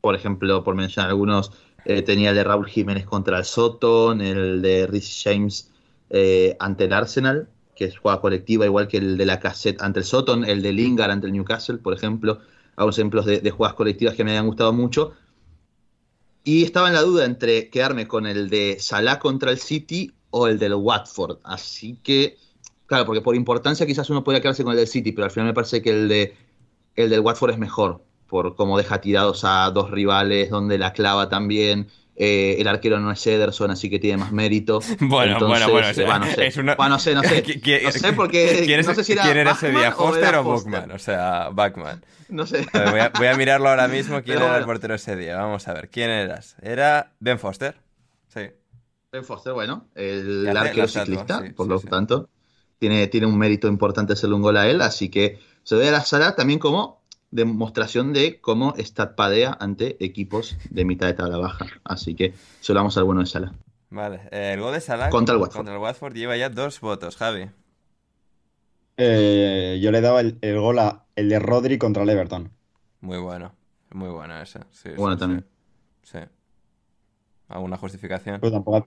por 0.00 0.14
ejemplo, 0.14 0.64
por 0.64 0.74
mencionar 0.74 1.10
algunos, 1.10 1.52
eh, 1.84 2.02
tenía 2.02 2.30
el 2.30 2.36
de 2.36 2.44
Raúl 2.44 2.66
Jiménez 2.66 3.04
contra 3.04 3.38
el 3.38 3.44
Soton, 3.44 4.20
el 4.20 4.62
de 4.62 4.86
Rhys 4.86 5.20
James 5.22 5.70
eh, 6.10 6.56
ante 6.58 6.84
el 6.84 6.92
Arsenal, 6.92 7.48
que 7.76 7.84
es 7.86 7.98
jugada 7.98 8.20
colectiva, 8.20 8.64
igual 8.64 8.88
que 8.88 8.98
el 8.98 9.16
de 9.18 9.26
la 9.26 9.40
cassette 9.40 9.80
ante 9.82 10.00
el 10.00 10.04
Soton, 10.04 10.44
el 10.44 10.62
de 10.62 10.72
Lingard 10.72 11.10
ante 11.10 11.26
el 11.26 11.32
Newcastle, 11.32 11.78
por 11.78 11.94
ejemplo. 11.94 12.38
Algunos 12.76 12.98
ejemplos 12.98 13.26
de, 13.26 13.40
de 13.40 13.50
jugadas 13.50 13.76
colectivas 13.76 14.14
que 14.14 14.24
me 14.24 14.30
habían 14.30 14.46
gustado 14.46 14.72
mucho. 14.72 15.12
Y 16.50 16.64
estaba 16.64 16.88
en 16.88 16.94
la 16.94 17.02
duda 17.02 17.26
entre 17.26 17.70
quedarme 17.70 18.08
con 18.08 18.26
el 18.26 18.50
de 18.50 18.78
Salah 18.80 19.20
contra 19.20 19.52
el 19.52 19.58
City 19.58 20.12
o 20.30 20.48
el 20.48 20.58
del 20.58 20.74
Watford. 20.74 21.38
Así 21.44 21.96
que, 22.02 22.38
claro, 22.86 23.06
porque 23.06 23.20
por 23.20 23.36
importancia 23.36 23.86
quizás 23.86 24.10
uno 24.10 24.24
podría 24.24 24.42
quedarse 24.42 24.64
con 24.64 24.72
el 24.72 24.78
del 24.78 24.88
City, 24.88 25.12
pero 25.12 25.26
al 25.26 25.30
final 25.30 25.46
me 25.46 25.54
parece 25.54 25.80
que 25.80 25.90
el, 25.90 26.08
de, 26.08 26.34
el 26.96 27.08
del 27.08 27.20
Watford 27.20 27.52
es 27.52 27.58
mejor, 27.58 28.02
por 28.26 28.56
cómo 28.56 28.76
deja 28.76 29.00
tirados 29.00 29.44
a 29.44 29.70
dos 29.70 29.92
rivales, 29.92 30.50
donde 30.50 30.76
la 30.76 30.92
clava 30.92 31.28
también. 31.28 31.86
Eh, 32.22 32.60
el 32.60 32.68
arquero 32.68 33.00
no 33.00 33.10
es 33.10 33.26
Ederson, 33.26 33.70
así 33.70 33.88
que 33.88 33.98
tiene 33.98 34.18
más 34.18 34.30
mérito. 34.30 34.80
Bueno, 35.00 35.32
Entonces, 35.32 35.66
bueno, 35.66 35.72
bueno. 35.72 35.88
eh, 35.88 36.04
bueno, 36.04 36.26
no 36.26 36.32
sé. 36.32 36.46
es 36.48 36.56
una- 36.58 36.74
Bueno, 36.74 36.90
no 36.90 36.98
sé, 36.98 37.14
no 37.14 37.22
sé. 37.22 37.42
¿Qui- 37.46 37.62
qui- 37.62 37.82
No 37.82 37.90
sé 37.92 38.12
porque 38.12 38.62
¿Quién, 38.66 38.80
es- 38.80 38.86
no 38.86 38.94
sé 38.94 39.04
si 39.04 39.12
era 39.12 39.22
quién 39.22 39.38
era 39.38 39.52
ese 39.52 39.70
día? 39.70 39.88
o 39.88 39.92
¿Foster 39.92 40.34
o. 40.34 40.44
Buckman? 40.44 40.90
O 40.90 40.98
sea, 40.98 41.48
Backman. 41.50 42.04
No 42.28 42.46
sé. 42.46 42.66
A 42.74 42.78
ver, 42.78 42.90
voy, 42.90 43.00
a, 43.00 43.08
voy 43.16 43.26
a 43.26 43.34
mirarlo 43.36 43.70
ahora 43.70 43.88
mismo. 43.88 44.22
¿Quién 44.22 44.36
Pero 44.36 44.48
era 44.48 44.58
el 44.58 44.64
portero 44.66 44.94
ese 44.94 45.16
día? 45.16 45.36
Vamos 45.38 45.66
a 45.66 45.72
ver. 45.72 45.88
¿Quién 45.88 46.10
eras? 46.10 46.56
¿Era 46.60 47.12
Ben 47.20 47.38
Foster? 47.38 47.76
Sí. 48.28 48.42
Ben 49.10 49.24
Foster, 49.24 49.54
bueno, 49.54 49.88
el 49.94 50.54
arquero 50.54 50.86
ciclista, 50.88 51.40
sí, 51.42 51.50
por 51.54 51.66
sí, 51.66 51.70
lo 51.72 51.78
sí. 51.78 51.88
tanto, 51.88 52.28
tiene, 52.78 53.06
tiene 53.08 53.26
un 53.26 53.36
mérito 53.38 53.66
importante 53.66 54.12
hacerle 54.12 54.36
un 54.36 54.42
gol 54.42 54.56
a 54.58 54.68
él, 54.68 54.82
así 54.82 55.08
que 55.08 55.38
se 55.64 55.74
ve 55.74 55.88
a 55.88 55.90
la 55.92 56.04
sala 56.04 56.36
también 56.36 56.58
como 56.60 56.99
demostración 57.30 58.12
de 58.12 58.40
cómo 58.40 58.74
Stad 58.76 59.14
padea 59.14 59.56
ante 59.60 60.02
equipos 60.04 60.56
de 60.70 60.84
mitad 60.84 61.06
de 61.06 61.14
tabla 61.14 61.38
baja. 61.38 61.66
Así 61.84 62.14
que 62.14 62.34
se 62.60 62.72
lo 62.72 62.80
vamos 62.80 62.96
al 62.96 63.04
bueno 63.04 63.20
de 63.20 63.26
Sala. 63.26 63.54
Vale. 63.90 64.20
eh, 64.30 64.52
el 64.54 64.60
gol 64.60 64.72
de 64.72 64.80
Salah 64.80 65.10
Contra 65.10 65.34
el 65.34 65.40
Watford. 65.40 65.56
contra 65.58 65.74
el 65.74 65.80
Watford 65.80 66.14
lleva 66.14 66.36
ya 66.36 66.48
dos 66.48 66.80
votos, 66.80 67.16
Javi. 67.16 67.48
Eh, 68.96 69.78
yo 69.82 69.90
le 69.90 70.00
daba 70.00 70.20
el, 70.20 70.38
el 70.42 70.58
gol 70.60 70.78
a 70.78 71.04
el 71.16 71.28
de 71.28 71.38
Rodri 71.38 71.78
contra 71.78 72.02
el 72.02 72.08
Everton. 72.10 72.50
Muy 73.00 73.18
bueno. 73.18 73.52
Muy 73.92 74.10
bueno 74.10 74.40
ese. 74.40 74.60
Sí, 74.70 74.90
Bueno, 74.96 75.14
sí, 75.16 75.20
también. 75.20 75.46
Sí. 76.02 76.18
Sí. 76.18 76.24
¿Alguna 77.48 77.76
justificación? 77.76 78.40
Tampoco, 78.40 78.86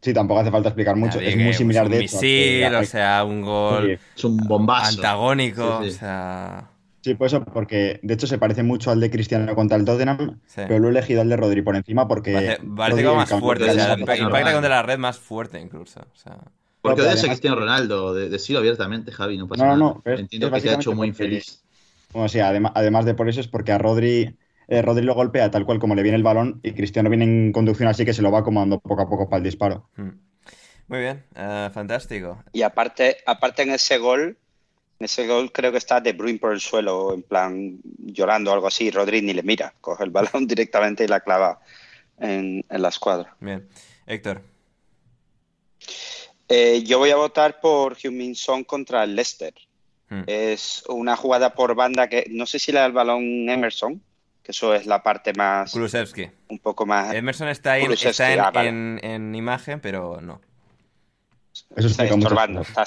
sí, 0.00 0.14
tampoco 0.14 0.40
hace 0.40 0.50
falta 0.50 0.68
explicar 0.70 0.96
mucho. 0.96 1.20
Ya 1.20 1.28
Es 1.28 1.36
muy 1.36 1.52
similar 1.52 1.86
pues, 1.86 1.90
de 1.92 1.98
un 1.98 2.04
hecho. 2.04 2.16
misil, 2.16 2.70
que- 2.70 2.76
o 2.76 2.84
sea, 2.84 3.24
un 3.24 3.42
gol 3.42 3.86
Sí, 3.98 4.04
Es 4.16 4.24
un 4.24 4.36
bombazo. 4.38 4.96
antagónico, 4.96 5.82
Sí, 5.82 5.90
sí. 5.90 5.96
o 5.96 5.98
sea... 5.98 6.69
Sí, 7.02 7.14
pues 7.14 7.32
eso, 7.32 7.44
porque 7.44 7.98
de 8.02 8.14
hecho 8.14 8.26
se 8.26 8.36
parece 8.38 8.62
mucho 8.62 8.90
al 8.90 9.00
de 9.00 9.10
Cristiano 9.10 9.54
contra 9.54 9.76
el 9.78 9.84
Tottenham, 9.86 10.38
Sí. 10.46 10.62
pero 10.68 10.78
lo 10.80 10.88
he 10.88 10.90
elegido 10.90 11.22
al 11.22 11.28
de 11.30 11.36
Rodri 11.36 11.62
por 11.62 11.74
encima 11.76 12.06
porque. 12.06 12.32
Parece, 12.34 12.58
parece 12.76 13.02
como 13.04 13.12
el 13.22 13.26
más 13.28 13.40
fuerte, 13.40 13.64
o 13.70 13.72
sea, 13.72 13.96
normal. 13.96 14.18
impacta 14.18 14.52
contra 14.52 14.68
la 14.70 14.82
red 14.82 14.98
más 14.98 15.18
fuerte 15.18 15.58
incluso. 15.60 16.00
O 16.00 16.16
sea, 16.16 16.36
Porque 16.82 17.00
odias 17.02 17.24
a 17.24 17.28
Cristiano 17.28 17.56
Ronaldo, 17.56 18.12
de, 18.14 18.28
decirlo 18.28 18.60
abiertamente, 18.60 19.12
Javi, 19.12 19.36
no 19.38 19.48
pasa 19.48 19.64
No, 19.64 19.70
no, 19.70 19.76
nada. 19.78 19.94
no, 19.94 20.00
pero 20.04 20.14
es- 20.16 20.20
Entiendo 20.22 20.46
es 20.48 20.52
que 20.54 20.60
te 20.68 20.74
ha 20.74 20.78
hecho 20.78 20.90
muy 20.94 21.10
porque- 21.10 21.24
infeliz. 21.24 21.62
Bueno, 22.12 22.28
sí, 22.28 22.40
además, 22.40 22.72
además 22.74 23.04
de 23.04 23.14
por 23.14 23.28
eso 23.28 23.40
es 23.40 23.48
porque 23.48 23.72
a 23.72 23.78
Rodri, 23.78 24.36
eh, 24.68 24.82
Rodri 24.82 25.04
lo 25.04 25.14
golpea 25.14 25.50
tal 25.50 25.64
cual 25.64 25.78
como 25.78 25.94
le 25.94 26.02
viene 26.02 26.16
el 26.16 26.22
balón 26.22 26.60
y 26.62 26.72
Cristiano 26.72 27.08
viene 27.08 27.24
en 27.24 27.52
conducción 27.52 27.88
así 27.88 28.04
que 28.04 28.12
se 28.12 28.20
lo 28.22 28.30
va 28.32 28.40
acomodando 28.40 28.78
poco 28.80 29.02
a 29.02 29.08
poco 29.08 29.28
para 29.28 29.38
el 29.38 29.44
disparo. 29.44 29.88
mm. 29.96 30.08
Muy 30.88 30.98
bien, 30.98 31.22
eh, 31.36 31.70
fantástico. 31.72 32.42
Y 32.52 32.62
aparte, 32.62 33.18
aparte 33.24 33.62
en 33.62 33.70
ese 33.70 33.98
gol, 33.98 34.38
en 35.00 35.04
ese 35.06 35.26
gol 35.26 35.50
creo 35.50 35.72
que 35.72 35.78
está 35.78 36.00
De 36.00 36.12
Bruyne 36.12 36.38
por 36.38 36.52
el 36.52 36.60
suelo, 36.60 37.12
en 37.14 37.22
plan 37.22 37.78
llorando 37.98 38.50
o 38.50 38.54
algo 38.54 38.66
así. 38.66 38.90
Rodri 38.90 39.22
ni 39.22 39.32
le 39.32 39.42
mira, 39.42 39.72
coge 39.80 40.04
el 40.04 40.10
balón 40.10 40.46
directamente 40.46 41.04
y 41.04 41.08
la 41.08 41.20
clava 41.20 41.58
en, 42.18 42.64
en 42.68 42.82
la 42.82 42.88
escuadra. 42.90 43.34
Bien. 43.40 43.66
Héctor, 44.06 44.42
Eh, 46.48 46.82
yo 46.84 46.98
voy 46.98 47.10
a 47.10 47.16
votar 47.16 47.60
por 47.60 47.96
Heung-Min 47.96 48.34
Son 48.34 48.64
contra 48.64 49.04
el 49.04 49.14
Leicester. 49.14 49.54
mm, 50.08 50.22
Es 50.26 50.82
una 50.88 51.16
jugada 51.16 51.54
por 51.54 51.74
banda 51.74 52.08
que 52.08 52.26
no 52.30 52.44
sé 52.44 52.58
si 52.58 52.72
le 52.72 52.80
da 52.80 52.86
el 52.86 52.92
balón 52.92 53.48
Emerson, 53.48 54.02
que 54.42 54.52
eso 54.52 54.74
es 54.74 54.84
la 54.84 55.02
parte 55.02 55.32
más, 55.32 55.72
Kulusevski. 55.72 56.28
un 56.48 56.58
poco 56.58 56.84
más. 56.86 57.14
Emerson 57.14 57.48
está, 57.48 57.72
ahí, 57.72 57.84
está 57.90 58.32
en, 58.32 58.40
ah, 58.40 58.50
vale. 58.50 58.68
en- 58.68 59.00
en 59.02 59.34
imagen, 59.34 59.80
pero 59.80 60.20
no. 60.20 60.40
Eso 61.76 61.86
Está 61.88 62.04
estorbando, 62.04 62.62
está, 62.62 62.84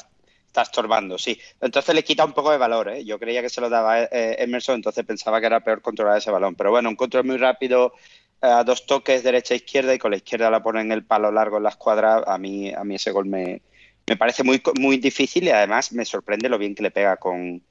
está 0.54 0.62
estorbando, 0.62 1.18
sí. 1.18 1.40
Entonces 1.60 1.96
le 1.96 2.04
quita 2.04 2.24
un 2.24 2.34
poco 2.34 2.52
de 2.52 2.60
valor, 2.60 2.90
¿eh? 2.90 3.04
Yo 3.04 3.18
creía 3.18 3.42
que 3.42 3.50
se 3.50 3.60
lo 3.60 3.70
daba 3.70 4.04
eh, 4.04 4.36
Emerson, 4.38 4.76
entonces 4.76 5.04
pensaba 5.04 5.40
que 5.40 5.48
era 5.48 5.64
peor 5.64 5.82
controlar 5.82 6.20
ese 6.20 6.30
balón. 6.30 6.54
Pero 6.54 6.70
bueno, 6.70 6.90
un 6.90 6.96
control 6.96 7.26
muy 7.26 7.38
rápido, 7.38 7.94
eh, 8.40 8.46
a 8.46 8.64
dos 8.64 8.86
toques, 8.86 9.24
derecha 9.24 9.56
e 9.56 9.58
izquierda, 9.58 9.96
y 9.96 9.98
con 9.98 10.12
la 10.12 10.18
izquierda 10.18 10.52
la 10.52 10.62
pone 10.62 10.82
en 10.82 10.92
el 10.92 11.04
palo 11.04 11.32
largo 11.32 11.58
en 11.58 11.64
la 11.64 11.70
escuadra. 11.70 12.24
A 12.28 12.38
mí, 12.38 12.72
a 12.72 12.84
mí 12.84 12.96
ese 12.96 13.10
gol 13.10 13.26
me, 13.26 13.64
me 14.06 14.16
parece 14.16 14.44
muy, 14.44 14.62
muy 14.80 14.98
difícil 14.98 15.46
y 15.46 15.50
además 15.50 15.92
me 15.92 16.06
sorprende 16.06 16.50
lo 16.50 16.60
bien 16.60 16.76
que 16.76 16.84
le 16.84 16.92
pega 16.92 17.18
con, 17.18 17.64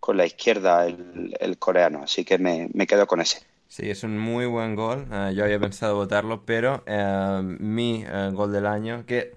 con 0.00 0.16
la 0.16 0.24
izquierda 0.24 0.86
el, 0.86 1.36
el 1.38 1.58
coreano. 1.58 2.04
Así 2.04 2.24
que 2.24 2.38
me, 2.38 2.70
me 2.72 2.86
quedo 2.86 3.06
con 3.06 3.20
ese. 3.20 3.42
Sí, 3.68 3.90
es 3.90 4.02
un 4.02 4.18
muy 4.18 4.46
buen 4.46 4.76
gol. 4.76 5.06
Eh, 5.12 5.32
yo 5.34 5.44
había 5.44 5.58
pensado 5.58 5.96
votarlo, 5.96 6.46
pero 6.46 6.84
eh, 6.86 7.40
mi 7.42 8.02
eh, 8.06 8.30
gol 8.32 8.50
del 8.50 8.66
año, 8.66 9.04
que, 9.04 9.32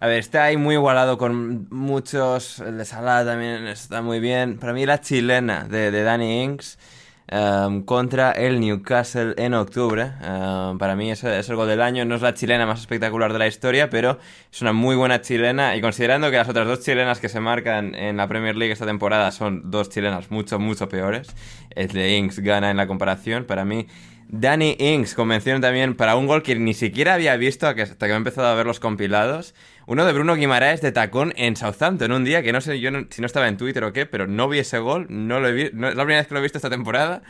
a 0.00 0.06
ver, 0.06 0.20
está 0.20 0.44
ahí 0.44 0.56
muy 0.56 0.76
igualado 0.76 1.18
con 1.18 1.66
muchos. 1.70 2.60
El 2.60 2.78
de 2.78 2.84
Salah 2.84 3.24
también 3.24 3.66
está 3.66 4.00
muy 4.00 4.20
bien. 4.20 4.58
Para 4.58 4.72
mí, 4.72 4.86
la 4.86 5.00
chilena 5.00 5.64
de, 5.64 5.90
Danny 5.90 6.44
Ings 6.44 6.78
eh, 7.26 7.82
contra 7.84 8.30
el 8.30 8.60
Newcastle 8.60 9.34
en 9.36 9.54
octubre. 9.54 10.12
eh, 10.22 10.74
para 10.78 10.94
mí, 10.94 11.10
ese 11.10 11.40
es 11.40 11.48
el 11.48 11.56
gol 11.56 11.66
del 11.66 11.82
año. 11.82 12.04
No 12.04 12.14
es 12.14 12.22
la 12.22 12.32
chilena 12.32 12.64
más 12.64 12.78
espectacular 12.78 13.32
de 13.32 13.40
la 13.40 13.48
historia, 13.48 13.90
pero 13.90 14.20
es 14.52 14.62
una 14.62 14.72
muy 14.72 14.94
buena 14.94 15.20
chilena. 15.20 15.74
Y 15.74 15.80
considerando 15.80 16.30
que 16.30 16.36
las 16.36 16.48
otras 16.48 16.68
dos 16.68 16.80
chilenas 16.80 17.18
que 17.18 17.28
se 17.28 17.40
marcan 17.40 17.96
en 17.96 18.18
la 18.18 18.28
Premier 18.28 18.54
League 18.54 18.72
esta 18.72 18.86
temporada 18.86 19.32
son 19.32 19.68
dos 19.68 19.90
chilenas 19.90 20.30
mucho, 20.30 20.60
mucho 20.60 20.88
peores, 20.88 21.34
el 21.70 21.88
de 21.88 22.16
Ings 22.16 22.38
gana 22.38 22.70
en 22.70 22.76
la 22.76 22.86
comparación. 22.86 23.46
Para 23.46 23.64
mí, 23.64 23.88
Danny 24.30 24.76
Ings 24.78 25.14
convención 25.14 25.62
también 25.62 25.94
para 25.94 26.14
un 26.14 26.26
gol 26.26 26.42
que 26.42 26.54
ni 26.54 26.74
siquiera 26.74 27.14
había 27.14 27.34
visto 27.36 27.66
hasta 27.66 28.06
que 28.06 28.12
he 28.12 28.16
empezado 28.16 28.46
a 28.46 28.54
ver 28.54 28.66
los 28.66 28.78
compilados. 28.78 29.54
Uno 29.86 30.04
de 30.04 30.12
Bruno 30.12 30.34
Guimaraes 30.34 30.82
de 30.82 30.92
tacón 30.92 31.32
en 31.36 31.56
Southampton, 31.56 32.12
un 32.12 32.24
día 32.24 32.42
que 32.42 32.52
no 32.52 32.60
sé 32.60 32.78
yo 32.78 32.90
si 33.08 33.22
no 33.22 33.26
estaba 33.26 33.48
en 33.48 33.56
Twitter 33.56 33.82
o 33.84 33.92
qué, 33.94 34.04
pero 34.04 34.26
no 34.26 34.46
vi 34.46 34.58
ese 34.58 34.78
gol, 34.80 35.06
no 35.08 35.40
lo 35.40 35.48
he 35.48 35.52
visto, 35.52 35.76
es 35.76 35.80
la 35.80 36.04
primera 36.04 36.20
vez 36.20 36.26
que 36.26 36.34
lo 36.34 36.40
he 36.40 36.42
visto 36.42 36.58
esta 36.58 36.68
temporada. 36.68 37.22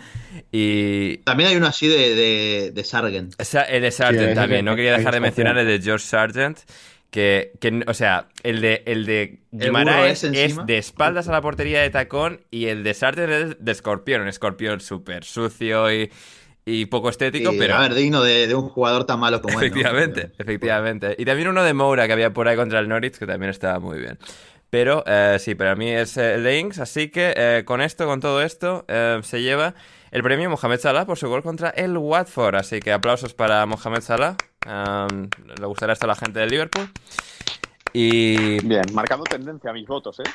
Y. 0.51 1.19
También 1.19 1.51
hay 1.51 1.57
uno 1.57 1.69
así 1.69 1.87
de, 1.87 2.73
de, 2.73 2.85
Sargent. 2.85 3.35
el 3.69 3.83
de 3.83 3.91
Sargent 3.93 4.35
también, 4.35 4.65
no 4.65 4.75
quería 4.75 4.99
dejar 4.99 5.15
de 5.15 5.21
mencionar 5.21 5.57
el 5.57 5.67
de 5.69 5.81
George 5.81 6.05
Sargent. 6.05 6.59
Que, 7.11 7.53
que, 7.59 7.85
o 7.87 7.95
sea, 7.95 8.29
el 8.43 8.61
de, 8.61 8.83
el 8.85 9.07
de 9.07 9.39
Guimaraes 9.51 10.25
es, 10.25 10.67
de 10.67 10.77
espaldas 10.77 11.27
a 11.27 11.33
la 11.33 11.41
portería 11.41 11.81
de 11.81 11.89
tacón 11.89 12.43
y 12.51 12.67
el 12.67 12.85
de 12.85 12.93
Sargent 12.93 13.31
es 13.31 13.65
de 13.65 13.73
escorpión, 13.73 14.21
un 14.21 14.29
escorpión 14.29 14.81
súper 14.81 15.25
sucio 15.25 15.91
y 15.91 16.11
y 16.71 16.85
poco 16.85 17.09
estético, 17.09 17.53
pero... 17.59 17.77
A 17.77 17.81
ver, 17.81 17.95
digno 17.95 18.23
de, 18.23 18.55
un 18.55 18.69
jugador 18.69 19.05
tan 19.05 19.19
malo 19.19 19.41
como 19.41 19.59
efectivamente, 19.59 20.21
él. 20.21 20.33
Efectivamente, 20.39 21.17
Y 21.19 21.25
también 21.25 21.49
uno 21.49 21.65
de 21.65 21.73
Moura 21.73 22.07
que 22.07 22.13
había 22.13 22.33
por 22.35 22.47
ahí 22.47 22.57
contra 22.57 22.79
el 22.79 22.89
Norwich, 22.89 23.17
que 23.17 23.27
también 23.27 23.49
estaba 23.49 23.79
muy 23.79 23.99
bien. 23.99 24.19
Pero 24.69 25.03
eh, 25.07 25.39
sí, 25.41 25.55
para 25.55 25.75
mí 25.77 25.91
es 25.91 26.19
el 26.19 26.45
de 26.45 26.59
Inks, 26.59 26.79
así 26.79 27.09
que 27.09 27.33
eh, 27.35 27.63
con 27.65 27.81
esto, 27.81 28.05
con 28.05 28.21
todo 28.21 28.43
esto, 28.43 28.85
eh, 28.87 29.19
se 29.23 29.41
lleva 29.41 29.75
el 30.11 30.23
premio 30.23 30.51
Mohamed 30.51 30.79
Salah 30.79 31.07
por 31.07 31.17
su 31.17 31.29
gol 31.29 31.43
contra 31.43 31.71
el 31.71 31.97
Watford. 31.97 32.57
Así 32.57 32.81
que 32.81 32.93
aplausos 32.93 33.33
para 33.33 33.65
Mohamed 33.65 34.03
Salah. 34.03 34.37
le 34.67 35.67
gustará 35.67 35.95
esto 35.95 36.05
a 36.05 36.09
la 36.09 36.17
gente 36.17 36.41
del 36.41 36.51
Liverpool. 36.51 36.87
Y... 37.95 38.61
Bien, 38.67 38.85
marcando 38.93 39.25
tendencia 39.25 39.71
a 39.71 39.73
mis 39.73 39.87
votos, 39.87 40.21
¿eh? 40.21 40.31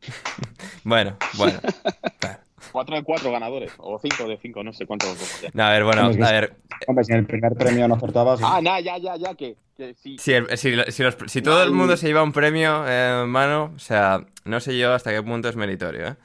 bueno, 0.84 1.18
bueno. 1.36 1.60
4 2.76 2.94
de 2.94 3.04
4 3.04 3.32
ganadores, 3.32 3.72
o 3.78 3.98
5 3.98 4.28
de 4.28 4.36
5, 4.36 4.62
no 4.62 4.70
sé 4.74 4.84
cuánto. 4.84 5.06
No, 5.54 5.64
a 5.64 5.70
ver, 5.70 5.82
bueno, 5.82 6.02
a 6.02 6.30
ver. 6.30 6.56
Hombre, 6.86 7.06
si 7.06 7.12
en 7.12 7.20
el 7.20 7.26
primer 7.26 7.54
premio 7.54 7.88
no 7.88 7.94
acertabas. 7.94 8.38
Ah, 8.42 8.60
no, 8.62 8.78
ya, 8.80 8.98
ya, 8.98 9.16
ya, 9.16 9.34
que. 9.34 9.56
que 9.78 9.94
sí. 9.94 10.18
Si, 10.18 10.34
si, 10.56 10.74
si, 10.92 11.02
los, 11.02 11.16
si 11.26 11.40
todo 11.40 11.62
el 11.62 11.70
mundo 11.70 11.96
se 11.96 12.06
lleva 12.06 12.22
un 12.22 12.32
premio, 12.32 12.84
eh, 12.86 13.24
mano, 13.26 13.72
o 13.74 13.78
sea, 13.78 14.26
no 14.44 14.60
sé 14.60 14.76
yo 14.76 14.92
hasta 14.92 15.10
qué 15.10 15.22
punto 15.22 15.48
es 15.48 15.56
meritorio, 15.56 16.06
¿eh? 16.06 16.16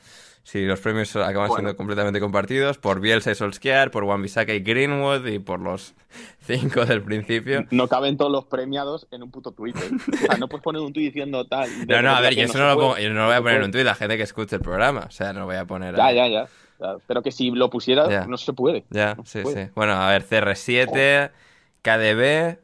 Si 0.43 0.65
los 0.65 0.79
premios 0.79 1.15
acaban 1.15 1.51
siendo 1.51 1.75
completamente 1.77 2.19
compartidos 2.19 2.79
por 2.79 2.99
Bielsa 2.99 3.31
y 3.31 3.35
Solskjaer, 3.35 3.91
por 3.91 4.03
Wan 4.03 4.25
y 4.25 4.59
Greenwood 4.59 5.25
y 5.27 5.39
por 5.39 5.59
los 5.59 5.93
cinco 6.41 6.85
del 6.85 7.03
principio. 7.03 7.65
No 7.69 7.87
caben 7.87 8.17
todos 8.17 8.31
los 8.31 8.45
premiados 8.45 9.07
en 9.11 9.21
un 9.23 9.29
puto 9.29 9.51
Twitter. 9.51 9.83
O 10.11 10.17
sea, 10.17 10.37
no 10.37 10.47
puedes 10.47 10.63
poner 10.63 10.81
un 10.81 10.93
tweet 10.93 11.05
diciendo 11.05 11.45
tal. 11.45 11.69
No, 11.87 12.01
no, 12.01 12.11
a 12.11 12.21
ver, 12.21 12.35
yo 12.35 12.43
eso 12.43 12.57
no, 12.57 12.67
lo 12.67 12.75
pongo, 12.75 12.97
yo 12.97 13.09
no 13.09 13.21
lo 13.21 13.25
voy 13.27 13.35
a 13.35 13.41
poner 13.41 13.57
en 13.57 13.63
un 13.65 13.71
tweet, 13.71 13.83
la 13.83 13.95
gente 13.95 14.17
que 14.17 14.23
escuche 14.23 14.55
el 14.55 14.61
programa. 14.61 15.01
O 15.07 15.11
sea, 15.11 15.33
no 15.33 15.41
lo 15.41 15.45
voy 15.45 15.57
a 15.57 15.65
poner. 15.65 15.95
Ya, 15.95 16.11
ya, 16.11 16.27
ya. 16.27 16.47
Pero 17.05 17.21
que 17.21 17.31
si 17.31 17.51
lo 17.51 17.69
pusiera, 17.69 18.25
no 18.25 18.37
se 18.37 18.53
puede. 18.53 18.85
Ya, 18.89 19.15
sí, 19.25 19.43
sí. 19.45 19.67
Bueno, 19.75 19.93
a 19.93 20.09
ver, 20.09 20.25
CR7, 20.25 21.29
KDB, 21.83 22.57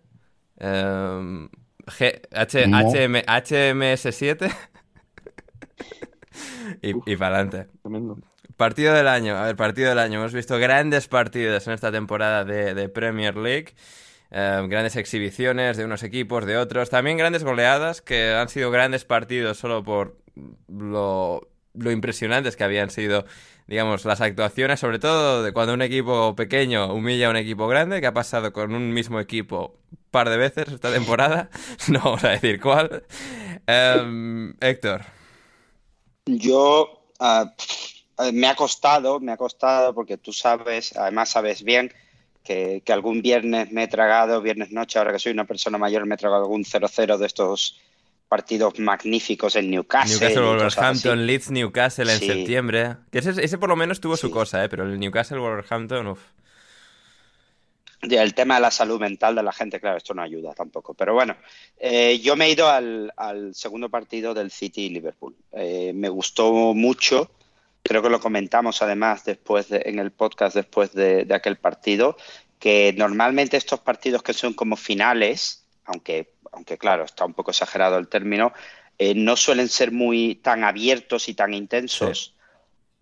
HMS7 3.27 4.51
y, 6.81 7.15
para 7.15 7.39
adelante. 7.39 7.67
Partido 8.55 8.93
del 8.93 9.07
año, 9.07 9.35
a 9.37 9.45
ver, 9.45 9.55
partido 9.55 9.89
del 9.89 9.99
año. 9.99 10.19
Hemos 10.19 10.33
visto 10.33 10.57
grandes 10.57 11.07
partidos 11.07 11.67
en 11.67 11.73
esta 11.73 11.91
temporada 11.91 12.43
de, 12.43 12.89
Premier 12.89 13.35
League. 13.35 13.73
Eh, 14.31 14.65
grandes 14.67 14.95
exhibiciones 14.95 15.77
de 15.77 15.85
unos 15.85 16.03
equipos, 16.03 16.45
de 16.45 16.57
otros. 16.57 16.89
También 16.89 17.17
grandes 17.17 17.43
goleadas, 17.43 18.01
que 18.01 18.33
han 18.33 18.49
sido 18.49 18.71
grandes 18.71 19.05
partidos 19.05 19.57
solo 19.57 19.83
por 19.83 20.17
lo, 20.67 21.47
lo 21.77 21.91
impresionantes 21.91 22.55
que 22.55 22.63
habían 22.63 22.89
sido, 22.89 23.25
digamos, 23.67 24.05
las 24.05 24.21
actuaciones, 24.21 24.79
sobre 24.79 24.99
todo 24.99 25.43
de 25.43 25.53
cuando 25.53 25.73
un 25.73 25.81
equipo 25.81 26.35
pequeño 26.35 26.93
humilla 26.93 27.27
a 27.27 27.29
un 27.29 27.37
equipo 27.37 27.67
grande, 27.67 28.01
que 28.01 28.07
ha 28.07 28.13
pasado 28.13 28.51
con 28.53 28.73
un 28.73 28.93
mismo 28.93 29.19
equipo 29.19 29.79
un 29.91 29.97
par 30.11 30.29
de 30.29 30.37
veces 30.37 30.67
esta 30.69 30.91
temporada. 30.91 31.49
no 31.87 31.99
vamos 31.99 32.23
a 32.23 32.29
decir 32.29 32.59
cuál. 32.59 33.03
Em, 33.67 34.53
Héctor. 34.59 35.16
Yo 36.27 37.01
ah, 37.19 37.53
me 38.33 38.47
ha 38.47 38.55
costado, 38.55 39.19
me 39.19 39.31
ha 39.31 39.37
costado 39.37 39.93
porque 39.93 40.17
tú 40.17 40.33
sabes, 40.33 40.95
además 40.95 41.29
sabes 41.29 41.63
bien 41.63 41.91
que, 42.43 42.81
algún 42.87 43.21
viernes 43.21 43.71
me 43.71 43.83
he 43.83 43.87
tragado, 43.87 44.41
viernes 44.41 44.71
noche, 44.71 44.99
ahora 44.99 45.11
que 45.11 45.19
soy 45.19 45.33
una 45.33 45.45
persona 45.45 45.77
mayor, 45.77 46.05
me 46.05 46.15
he 46.15 46.17
tragado 46.17 46.43
algún 46.43 46.63
0-0 46.63 47.17
de 47.17 47.25
estos 47.25 47.79
partidos 48.29 48.79
magníficos 48.79 49.55
en 49.55 49.69
Newcastle. 49.71 50.15
Newcastle, 50.15 50.41
Wolverhampton, 50.41 51.25
Leeds, 51.25 51.51
Newcastle 51.51 52.11
en 52.11 52.19
septiembre. 52.19 52.95
Que 53.11 53.19
ese, 53.19 53.57
por 53.57 53.69
lo 53.69 53.75
menos 53.75 53.99
tuvo 53.99 54.17
su 54.17 54.31
cosa, 54.31 54.63
¿eh? 54.63 54.69
pero 54.69 54.83
el 54.83 54.99
Newcastle, 54.99 55.39
Wolverhampton, 55.39 56.07
uff. 56.07 56.21
El 58.01 58.35
tema 58.35 58.55
de 58.55 58.61
la 58.61 58.71
salud 58.71 58.99
mental 58.99 59.35
de 59.35 59.41
la 59.41 59.51
gente, 59.51 59.79
claro, 59.79 59.97
esto 59.97 60.13
no 60.13 60.21
ayuda 60.21 60.53
tampoco. 60.53 60.93
Pero 60.93 61.13
bueno, 61.13 61.35
eh, 61.79 62.19
yo 62.19 62.35
me 62.35 62.45
he 62.45 62.51
ido 62.51 62.69
al, 62.69 63.11
segundo 63.53 63.89
partido 63.89 64.33
del 64.33 64.51
City 64.51 64.83
y 64.83 64.89
Liverpool. 64.89 65.35
Eh, 65.51 65.93
me 65.95 66.09
gustó 66.09 66.73
mucho, 66.75 67.31
creo 67.81 68.03
que 68.03 68.09
lo 68.09 68.19
comentamos 68.19 68.81
además 68.83 69.25
después 69.25 69.67
en 69.71 69.97
el 69.97 70.11
podcast 70.11 70.55
después 70.55 70.93
de, 70.93 71.27
aquel 71.33 71.57
partido, 71.57 72.17
que 72.59 72.93
normalmente 72.95 73.57
estos 73.57 73.79
partidos 73.79 74.21
que 74.21 74.33
son 74.33 74.53
como 74.53 74.75
finales, 74.75 75.65
aunque, 75.85 76.33
aunque 76.51 76.77
claro, 76.77 77.03
está 77.03 77.25
un 77.25 77.33
poco 77.33 77.49
exagerado 77.49 77.97
el 77.97 78.07
término, 78.07 78.53
eh, 78.99 79.15
no 79.15 79.35
suelen 79.35 79.69
ser 79.69 79.91
muy 79.91 80.35
tan 80.35 80.63
abiertos 80.63 81.29
y 81.29 81.33
tan 81.33 81.55
intensos 81.55 82.35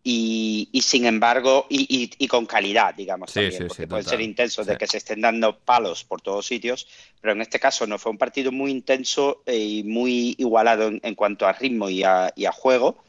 y, 0.08 0.82
sin 0.84 1.08
embargo, 1.08 1.66
y, 1.68 2.28
con 2.28 2.46
calidad, 2.46 2.94
digamos, 2.94 3.34
también, 3.34 3.68
porque 3.68 3.88
pueden 3.88 4.06
ser 4.06 4.22
intensos 4.22 4.68
de 4.68 4.78
que 4.78 4.86
se 4.86 4.98
estén 4.98 5.22
dando 5.22 5.58
palos 5.58 6.04
por 6.04 6.22
todos 6.22 6.46
sitios, 6.46 6.88
pero 7.20 7.34
en 7.34 7.42
este 7.42 7.60
caso 7.60 7.88
no 7.88 7.98
fue 7.98 8.12
un 8.12 8.20
partido 8.20 8.52
muy 8.52 8.70
intenso 8.70 9.42
eh, 9.48 9.58
y 9.58 9.84
muy 9.84 10.36
igualado 10.38 10.92
en, 11.02 11.16
cuanto 11.16 11.48
a 11.48 11.54
ritmo 11.54 11.90
y 11.90 12.04
a, 12.04 12.32
juego. 12.54 13.04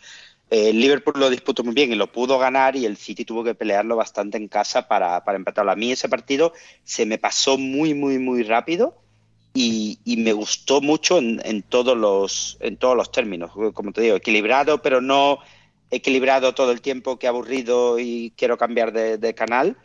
Eh, 0.51 0.71
el 0.71 0.81
Liverpool 0.81 1.21
lo 1.21 1.29
disputó 1.29 1.63
muy 1.63 1.75
bien 1.75 1.93
y 1.93 1.97
lo 1.97 2.11
pudo 2.11 2.39
ganar 2.39 2.77
y 2.77 2.87
el 2.87 2.97
City 2.97 3.27
tuvo 3.27 3.45
que 3.45 3.55
pelearlo 3.55 3.95
bastante 3.95 4.39
en 4.39 4.49
casa 4.49 4.89
para, 4.89 5.23
para 5.23 5.37
empatarlo. 5.37 5.73
A 5.73 5.77
mí 5.77 5.93
ese 5.93 6.09
partido 6.09 6.55
se 6.83 7.05
me 7.05 7.19
pasó 7.19 7.59
muy, 7.59 7.93
muy, 7.93 8.19
muy 8.19 8.43
rápido. 8.43 8.97
Y, 9.53 9.99
me 10.19 10.33
gustó 10.33 10.81
mucho 10.81 11.19
en, 11.19 11.41
en, 11.45 11.63
todos 11.63 11.97
los 11.97 12.59
en 12.61 12.77
todos 12.77 12.95
los 12.95 13.11
términos 13.11 13.53
como 13.73 13.93
te 13.93 14.03
digo 14.03 14.17
equilibrado 14.17 14.83
pero 14.83 15.01
no 15.01 15.39
equilibrado 15.97 16.55
todo 16.55 16.73
el 16.73 16.81
tiempo 16.81 17.19
que 17.19 17.29
aburrido 17.29 17.99
y 17.99 18.33
quiero 18.37 18.57
cambiar 18.57 18.93
de, 18.93 19.35
canal. 19.35 19.77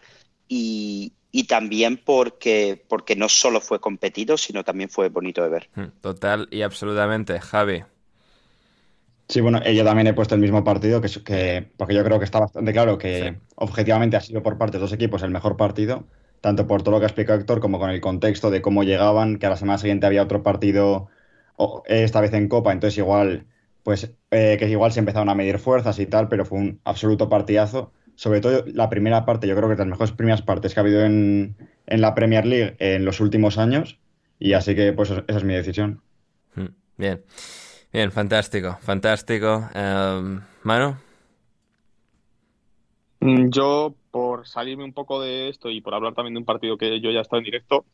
Y, 0.48 1.14
también 1.48 1.98
porque, 1.98 2.84
porque 2.88 3.16
no 3.16 3.30
solo 3.30 3.62
fue 3.62 3.80
competido, 3.80 4.38
sino 4.38 4.64
también 4.64 4.90
fue 4.90 5.10
bonito 5.10 5.42
de 5.44 5.50
ver. 5.50 5.70
Hmm, 5.76 6.00
total 6.02 6.48
y 6.52 6.62
absolutamente. 6.62 7.40
Javi. 7.40 7.84
Sí, 9.32 9.40
bueno, 9.40 9.64
yo 9.64 9.86
también 9.86 10.08
he 10.08 10.14
puesto 10.14 10.36
el 10.36 10.42
mismo 10.42 10.64
partido, 10.66 11.00
que, 11.00 11.08
que 11.24 11.72
porque 11.78 11.94
yo 11.94 12.04
creo 12.04 12.20
que 12.20 12.26
está 12.26 12.40
bastante 12.40 12.74
claro 12.74 12.98
que 12.98 13.38
objetivamente 13.56 14.18
ha 14.18 14.22
sido 14.22 14.44
por 14.44 14.58
parte 14.58 14.76
de 14.76 14.82
dos 14.82 14.92
equipos 14.92 15.24
el 15.24 15.32
mejor 15.32 15.56
partido, 15.56 16.04
tanto 16.42 16.68
por 16.68 16.84
todo 16.84 16.92
lo 16.92 17.00
que 17.00 17.06
ha 17.06 17.08
explicado 17.08 17.40
Héctor 17.40 17.62
como 17.62 17.80
con 17.80 17.90
el 17.90 18.02
contexto 18.02 18.52
de 18.52 18.62
cómo 18.62 18.84
llegaban, 18.84 19.40
que 19.40 19.46
a 19.46 19.52
la 19.52 19.56
semana 19.56 19.78
siguiente 19.78 20.06
había 20.06 20.24
otro 20.24 20.44
partido, 20.44 21.08
esta 21.86 22.20
vez 22.20 22.34
en 22.34 22.50
Copa, 22.50 22.74
entonces 22.74 22.98
igual 22.98 23.46
pues 23.84 24.14
eh, 24.32 24.58
que 24.60 24.70
igual 24.70 24.92
se 24.92 25.00
empezaron 25.00 25.30
a 25.30 25.36
medir 25.36 25.60
fuerzas 25.60 26.00
y 26.00 26.06
tal, 26.06 26.28
pero 26.28 26.46
fue 26.46 26.60
un 26.60 26.82
absoluto 26.84 27.30
partidazo. 27.30 27.92
Sobre 28.16 28.42
todo 28.42 28.64
la 28.68 28.90
primera 28.90 29.26
parte, 29.26 29.48
yo 29.48 29.56
creo 29.56 29.68
que 29.68 29.74
es 29.74 29.78
de 29.80 29.86
las 29.86 29.92
mejores 29.92 30.12
primeras 30.12 30.42
partes 30.42 30.74
que 30.74 30.80
ha 30.80 30.84
habido 30.84 31.04
en, 31.04 31.56
la 31.88 32.14
Premier 32.14 32.46
League 32.46 32.76
en 32.80 33.06
los 33.06 33.20
últimos 33.20 33.58
años. 33.58 34.00
Y 34.40 34.54
así 34.54 34.76
que, 34.76 34.94
pues, 34.94 35.10
esa 35.10 35.24
es 35.28 35.44
mi 35.44 35.54
decisión. 35.54 36.02
Mm, 36.56 36.66
bien, 36.98 37.24
bien, 37.92 38.12
fantástico, 38.12 38.78
fantástico. 38.82 39.70
Um, 39.76 40.42
Mano. 40.64 40.98
Mm, 43.20 43.50
yo, 43.50 43.96
por 44.12 44.48
salirme 44.48 44.84
un 44.84 44.94
poco 44.94 45.22
de 45.22 45.50
esto 45.50 45.70
y 45.70 45.82
por 45.82 45.94
hablar 45.94 46.14
también 46.14 46.34
de 46.34 46.40
un 46.40 46.46
partido 46.46 46.78
que 46.78 47.00
yo 47.00 47.12
ya 47.12 47.20
he 47.20 47.22
estado 47.22 47.40
en 47.40 47.46
directo, 47.46 47.86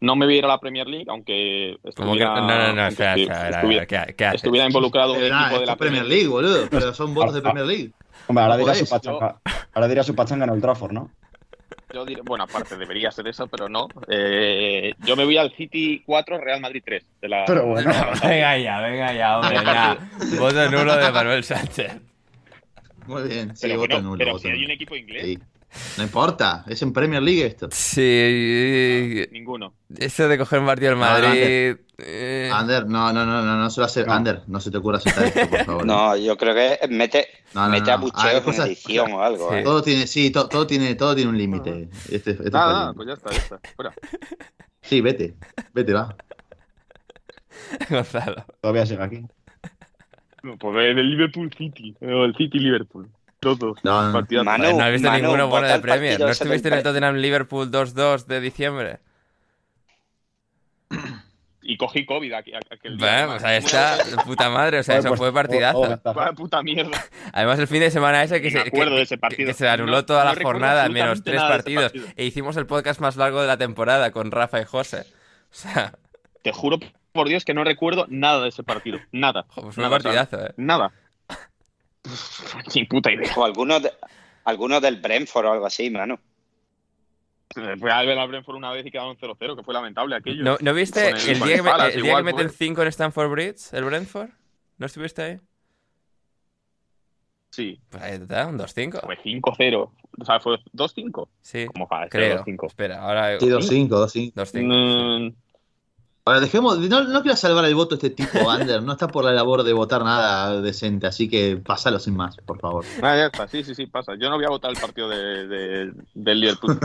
no 0.00 0.16
me 0.16 0.24
voy 0.24 0.36
a 0.36 0.38
ir 0.38 0.44
a 0.44 0.48
la 0.48 0.58
Premier 0.58 0.86
League, 0.86 1.06
aunque 1.08 1.78
estuviera, 1.84 2.40
no, 2.40 2.46
no, 2.46 2.72
no, 2.74 2.86
estuviera, 2.88 4.66
involucrado 4.66 5.12
un 5.12 5.22
equipo 5.22 5.60
de 5.60 5.66
la 5.66 5.76
Premier 5.76 6.04
League, 6.04 6.26
boludo. 6.26 6.68
Pero 6.70 6.94
son 6.94 7.14
votos 7.14 7.34
de 7.34 7.42
Premier 7.42 7.66
League. 7.66 7.92
Hombre, 8.26 8.44
ahora 8.44 8.56
dirá, 8.56 8.74
su 8.74 8.88
pachanga, 8.88 9.40
ahora 9.74 9.88
dirá 9.88 10.02
su 10.02 10.14
pachanga 10.14 10.44
en 10.44 10.50
el 10.52 10.60
Trafford, 10.60 10.92
¿no? 10.92 11.10
Yo 11.92 12.04
diré, 12.04 12.22
bueno, 12.22 12.44
aparte 12.44 12.76
debería 12.76 13.10
ser 13.10 13.26
eso, 13.26 13.48
pero 13.48 13.68
no. 13.68 13.88
Eh, 14.08 14.92
yo 15.00 15.16
me 15.16 15.24
voy 15.24 15.36
al 15.36 15.52
City 15.56 16.02
4, 16.06 16.38
Real 16.38 16.60
Madrid 16.60 16.82
3. 16.84 17.04
De 17.20 17.28
la, 17.28 17.44
pero 17.44 17.66
bueno. 17.66 17.90
venga 18.22 18.58
ya, 18.58 18.80
venga 18.80 19.12
ya, 19.12 19.38
hombre, 19.38 19.56
ya. 19.56 19.98
Voto 20.38 20.70
nulo 20.70 20.96
de 20.96 21.10
Manuel 21.10 21.44
Sánchez. 21.44 22.00
Muy 23.06 23.28
bien, 23.28 23.56
sí, 23.56 23.74
voto 23.74 24.00
nulo. 24.00 24.18
Pero 24.18 24.38
si 24.38 24.48
hay 24.48 24.64
un 24.64 24.70
equipo 24.70 24.94
inglés. 24.94 25.38
No 25.98 26.02
importa, 26.02 26.64
es 26.66 26.82
en 26.82 26.92
Premier 26.92 27.22
League 27.22 27.46
esto. 27.46 27.68
Sí. 27.70 29.24
ninguno. 29.30 29.74
Eso 29.96 30.26
de 30.28 30.36
coger 30.38 30.58
un 30.60 30.66
partido 30.66 30.90
al 30.92 30.96
Madrid. 30.96 31.76
Eh, 31.98 32.50
Ander, 32.52 32.86
no, 32.86 33.12
no, 33.12 33.24
no, 33.26 33.42
no, 33.42 33.56
no 33.56 33.70
se 33.70 33.80
lo 33.80 33.86
hace. 33.86 34.04
No. 34.04 34.12
Ander, 34.14 34.42
no 34.46 34.58
se 34.60 34.70
te 34.70 34.78
ocurra 34.78 34.96
aceptar 34.98 35.24
esto, 35.26 35.48
por 35.50 35.64
favor. 35.64 35.86
No, 35.86 36.16
yo 36.16 36.36
creo 36.36 36.54
que 36.54 36.88
mete, 36.88 37.28
No, 37.54 37.64
no, 37.66 37.70
mete 37.70 37.86
no. 37.86 37.92
abucheos 37.92 38.24
Hay 38.24 38.36
en 38.38 38.42
cosas- 38.42 38.66
edición 38.66 39.12
o 39.12 39.22
algo. 39.22 39.50
Sí. 39.50 39.56
¿eh? 39.56 39.62
Todo 39.62 39.82
tiene, 39.82 40.06
sí, 40.06 40.30
to- 40.30 40.48
todo, 40.48 40.66
tiene, 40.66 40.94
todo 40.94 41.14
tiene 41.14 41.30
un 41.30 41.38
límite. 41.38 41.88
Este, 42.10 42.30
este 42.32 42.50
límite. 42.50 42.92
pues 42.96 43.08
ya 43.08 43.14
está, 43.14 43.30
ya 43.30 43.36
está. 43.38 43.60
Fuera. 43.76 43.92
Sí, 44.82 45.00
vete, 45.00 45.34
vete, 45.74 45.92
va. 45.92 46.16
Gonzalo. 47.90 48.44
Todavía 48.60 48.86
sigue 48.86 49.02
aquí. 49.02 49.22
No, 50.42 50.56
pues 50.56 50.74
el 50.96 51.10
Liverpool 51.10 51.52
City. 51.56 51.94
O 52.00 52.24
el 52.24 52.34
City 52.34 52.58
Liverpool. 52.58 53.08
Dos, 53.42 53.58
dos. 53.58 53.78
No, 53.82 54.02
no. 54.12 54.44
Manu, 54.44 54.80
has 54.80 54.92
visto 54.92 55.08
Manu, 55.08 55.22
ninguno 55.22 55.48
bueno 55.48 55.66
de 55.68 55.78
Premier. 55.80 56.20
¿No 56.20 56.28
estuviste 56.28 56.68
en 56.68 56.74
el 56.74 56.82
Tottenham 56.82 57.16
Liverpool 57.16 57.70
2-2 57.70 58.26
de 58.26 58.40
diciembre? 58.40 58.98
Y 61.62 61.76
cogí 61.76 62.04
COVID 62.04 62.32
aquí, 62.32 62.52
aquel 62.70 62.96
día. 62.98 63.06
Bueno, 63.06 63.32
pues 63.32 63.44
ahí 63.44 63.58
está, 63.58 63.98
puta 64.26 64.50
madre, 64.50 64.80
o 64.80 64.82
sea, 64.82 64.98
eso 64.98 65.08
pues, 65.08 65.18
fue 65.18 65.28
oh, 65.28 65.30
oh, 65.30 65.34
partidazo. 65.34 65.80
ventaja. 65.82 66.12
Vaya 66.18 66.32
puta 66.32 66.62
mierda. 66.62 66.98
Además, 67.32 67.58
el 67.60 67.66
fin 67.68 67.80
de 67.80 67.90
semana 67.90 68.22
ese 68.24 68.42
que 68.42 68.50
se, 68.50 68.58
acuerdo 68.60 68.90
que- 68.90 68.96
de 68.96 69.02
ese 69.02 69.18
partido. 69.18 69.46
que 69.46 69.54
se 69.54 69.68
anuló 69.68 69.92
No- 69.92 70.04
toda 70.04 70.24
no 70.24 70.34
la 70.34 70.42
jornada, 70.42 70.88
menos 70.88 71.22
tres 71.22 71.40
partidos. 71.40 71.92
partido. 71.92 72.06
E 72.16 72.24
hicimos 72.24 72.56
el 72.56 72.66
podcast 72.66 73.00
más 73.00 73.16
largo 73.16 73.40
de 73.40 73.46
la 73.46 73.56
temporada 73.56 74.10
con 74.10 74.30
Rafa 74.32 74.60
y 74.60 74.64
José. 74.64 75.00
O 75.02 75.54
sea, 75.54 75.94
Te 76.42 76.52
juro 76.52 76.78
por 77.12 77.28
Dios 77.28 77.44
que 77.44 77.54
no 77.54 77.62
recuerdo 77.64 78.06
nada 78.08 78.42
de 78.42 78.48
ese 78.48 78.62
partido. 78.64 78.98
Nada. 79.12 79.44
pues 79.54 79.74
fue 79.74 79.84
un 79.84 79.90
Nada, 79.90 79.96
o 79.96 80.00
sea, 80.00 80.12
partidazo, 80.26 80.46
eh. 80.46 80.54
Nada. 80.56 80.92
Sin 82.68 82.86
puta 82.86 83.12
idea. 83.12 83.32
O 83.36 83.44
algunos 83.44 83.82
de- 83.82 83.92
algunos 84.44 84.80
del 84.82 84.96
Brentford 85.00 85.46
o 85.46 85.52
algo 85.52 85.66
así, 85.66 85.90
Manu. 85.90 86.18
Fue 87.78 87.90
a 87.90 88.02
ver 88.02 88.16
al 88.18 88.28
Brentford 88.28 88.56
una 88.56 88.70
vez 88.70 88.86
y 88.86 88.90
quedaron 88.92 89.16
0-0, 89.16 89.56
que 89.56 89.62
fue 89.64 89.74
lamentable 89.74 90.14
aquello. 90.14 90.44
¿No, 90.44 90.56
¿no 90.60 90.72
viste 90.72 91.08
el- 91.08 91.16
el 91.16 91.40
día 91.40 91.56
que, 91.56 91.62
me- 91.62 91.70
el 91.70 92.02
día 92.02 92.06
igual 92.10 92.24
que 92.24 92.32
meten 92.32 92.48
fue. 92.48 92.56
5 92.56 92.82
en 92.82 92.88
Stamford 92.88 93.30
Bridge, 93.30 93.72
el 93.72 93.84
Brentford? 93.84 94.28
¿No 94.78 94.86
estuviste 94.86 95.22
ahí? 95.22 95.40
Sí, 97.50 97.80
Pues 97.90 98.02
ahí 98.04 98.12
está, 98.14 98.46
un 98.46 98.56
2-5. 98.56 99.00
fue 99.04 99.16
5-0. 99.24 99.92
O 100.20 100.24
sea, 100.24 100.38
fue 100.38 100.58
2-5. 100.72 101.28
Sí, 101.42 101.66
¿Cómo 101.66 101.88
va? 101.88 102.04
Este 102.04 102.16
creo. 102.18 102.44
2-5. 102.44 102.66
Espera, 102.68 103.00
ahora... 103.02 103.40
Sí, 103.40 103.46
2-5, 103.48 103.88
2-5. 103.88 104.32
2-5. 104.34 105.34
Ahora, 106.30 106.40
dejemos. 106.40 106.78
No, 106.78 107.02
no 107.04 107.22
quiero 107.22 107.36
salvar 107.36 107.64
el 107.64 107.74
voto 107.74 107.94
a 107.94 107.98
este 107.98 108.10
tipo, 108.10 108.48
Ander. 108.50 108.82
No 108.84 108.92
está 108.92 109.08
por 109.08 109.24
la 109.24 109.32
labor 109.32 109.64
de 109.64 109.72
votar 109.72 110.04
nada 110.04 110.60
decente, 110.60 111.08
así 111.08 111.28
que 111.28 111.56
pásalo 111.56 111.98
sin 111.98 112.14
más, 112.16 112.36
por 112.36 112.60
favor. 112.60 112.84
ah, 113.02 113.16
ya 113.16 113.26
está. 113.26 113.48
Sí, 113.48 113.64
sí, 113.64 113.74
sí, 113.74 113.86
pasa. 113.86 114.12
Yo 114.14 114.30
no 114.30 114.36
voy 114.36 114.44
a 114.44 114.50
votar 114.50 114.70
el 114.70 114.76
partido 114.76 115.08
de, 115.08 115.48
de- 115.48 115.92
del 116.14 116.40
Liverpool. 116.40 116.78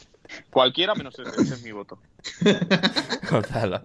Cualquiera 0.50 0.94
menos 0.94 1.18
ese, 1.18 1.30
ese 1.42 1.54
es 1.54 1.62
mi 1.64 1.72
voto. 1.72 1.98
Gonzalo. 3.30 3.82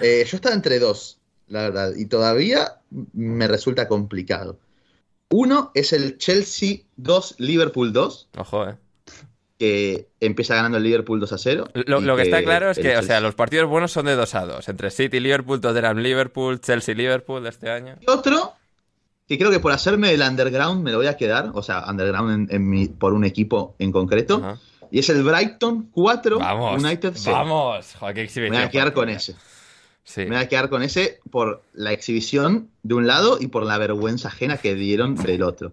Eh, 0.00 0.24
yo 0.30 0.36
estaba 0.36 0.54
entre 0.54 0.78
dos, 0.78 1.18
la 1.48 1.62
verdad, 1.62 1.92
y 1.96 2.06
todavía 2.06 2.78
me 3.12 3.48
resulta 3.48 3.88
complicado. 3.88 4.58
Uno 5.30 5.70
es 5.74 5.92
el 5.92 6.18
Chelsea 6.18 6.78
2, 6.96 7.36
Liverpool 7.38 7.92
2, 7.92 8.28
Ojo, 8.38 8.68
eh. 8.68 8.76
Que 9.60 10.08
empieza 10.20 10.54
ganando 10.54 10.78
el 10.78 10.84
Liverpool 10.84 11.20
2 11.20 11.32
a 11.34 11.36
0. 11.38 11.68
Lo, 11.74 12.16
que 12.16 12.22
está 12.22 12.42
claro 12.42 12.70
es 12.70 12.78
que, 12.78 12.96
o 12.96 13.02
sea, 13.02 13.20
los 13.20 13.34
partidos 13.34 13.68
buenos 13.68 13.92
son 13.92 14.06
de 14.06 14.16
2 14.16 14.34
a 14.34 14.46
2. 14.46 14.68
Entre 14.70 14.90
City, 14.90 15.20
Liverpool, 15.20 15.60
Tottenham, 15.60 15.98
Liverpool, 15.98 16.58
Chelsea, 16.62 16.94
Liverpool 16.94 17.42
de 17.42 17.50
este 17.50 17.70
año. 17.70 17.96
Y 18.00 18.10
otro, 18.10 18.54
que 19.28 19.36
creo 19.36 19.50
que 19.50 19.60
por 19.60 19.72
hacerme 19.72 20.12
el 20.14 20.22
underground 20.22 20.82
me 20.82 20.90
lo 20.92 20.96
voy 20.96 21.08
a 21.08 21.16
quedar, 21.18 21.50
o 21.52 21.62
sea, 21.62 21.84
underground 21.86 22.48
en, 22.50 22.56
en 22.56 22.70
mi- 22.70 22.88
por 22.88 23.12
un 23.12 23.26
equipo 23.26 23.74
en 23.78 23.92
concreto, 23.92 24.56
y 24.90 24.98
es 25.00 25.10
el 25.10 25.22
Brighton 25.22 25.90
4, 25.92 26.38
Vamos, 26.38 26.82
United 26.82 27.12
0. 27.14 27.36
vamos. 27.36 27.94
Qué 28.14 28.30
Me 28.40 28.48
voy 28.48 28.56
a 28.56 28.70
quedar 28.70 28.94
con 28.94 29.10
ese. 29.10 29.36
Sí. 30.04 30.22
Me 30.22 30.28
voy 30.30 30.36
a 30.38 30.48
quedar 30.48 30.70
con 30.70 30.82
ese 30.82 31.20
por 31.30 31.62
la 31.74 31.92
exhibición 31.92 32.70
de 32.82 32.94
un 32.94 33.06
lado 33.06 33.36
y 33.38 33.48
por 33.48 33.64
la 33.66 33.76
vergüenza 33.76 34.28
ajena 34.28 34.56
que 34.56 34.74
dieron 34.74 35.16
del 35.16 35.42
otro. 35.42 35.72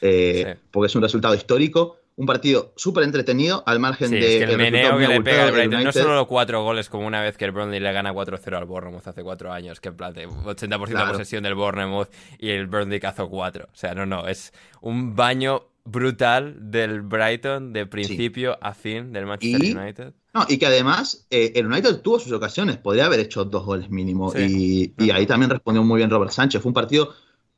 Eh, 0.00 0.54
Sí. 0.56 0.60
Porque 0.70 0.86
es 0.86 0.94
un 0.96 1.02
resultado 1.02 1.34
histórico, 1.34 1.98
un 2.16 2.24
partido 2.26 2.72
súper 2.76 3.04
entretenido, 3.04 3.62
al 3.66 3.78
margen 3.78 4.08
Sí, 4.08 4.14
de. 4.16 4.38
es 4.38 4.46
que 4.46 4.52
el 4.52 4.58
meneo 4.58 4.96
que 4.96 5.06
le 5.08 5.20
pega 5.20 5.44
al 5.44 5.52
Brighton, 5.52 5.84
no 5.84 5.92
solo 5.92 6.14
los 6.14 6.26
cuatro 6.26 6.62
goles 6.62 6.88
como 6.88 7.06
una 7.06 7.20
vez 7.20 7.36
que 7.36 7.44
el 7.44 7.52
Burnley 7.52 7.78
le 7.78 7.92
gana 7.92 8.12
4-0 8.14 8.56
al 8.56 8.64
Bournemouth 8.64 9.06
hace 9.06 9.22
cuatro 9.22 9.52
años, 9.52 9.80
que 9.80 9.88
en 9.88 9.96
plan 9.96 10.14
de 10.14 10.26
80% 10.28 10.86
de 11.06 11.12
posesión 11.12 11.42
del 11.42 11.54
Bournemouth 11.54 12.08
y 12.38 12.50
el 12.50 12.66
Burnley 12.68 13.00
cazó 13.00 13.28
4. 13.28 13.66
O 13.70 13.76
sea, 13.76 13.94
no, 13.94 14.06
no, 14.06 14.26
es 14.28 14.52
un 14.80 15.14
baño 15.14 15.64
brutal 15.84 16.56
del 16.70 17.02
Brighton 17.02 17.72
de 17.72 17.86
principio 17.86 18.58
a 18.60 18.74
fin 18.74 19.12
del 19.12 19.26
Manchester 19.26 19.64
Y- 19.64 19.72
United. 19.76 20.12
No, 20.34 20.44
y 20.48 20.58
que 20.58 20.66
además 20.66 21.26
eh, 21.30 21.52
el 21.54 21.66
United 21.66 22.00
tuvo 22.00 22.18
sus 22.18 22.32
ocasiones, 22.32 22.76
podría 22.76 23.06
haber 23.06 23.20
hecho 23.20 23.44
dos 23.44 23.64
goles 23.64 23.88
mínimo. 23.88 24.30
Sí. 24.32 24.92
Y, 24.98 25.04
y 25.04 25.10
ahí 25.10 25.26
también 25.26 25.50
respondió 25.50 25.82
muy 25.82 25.98
bien 25.98 26.10
Robert 26.10 26.30
Sánchez. 26.32 26.60
Fue 26.60 26.70
un 26.70 26.74
partido 26.74 27.14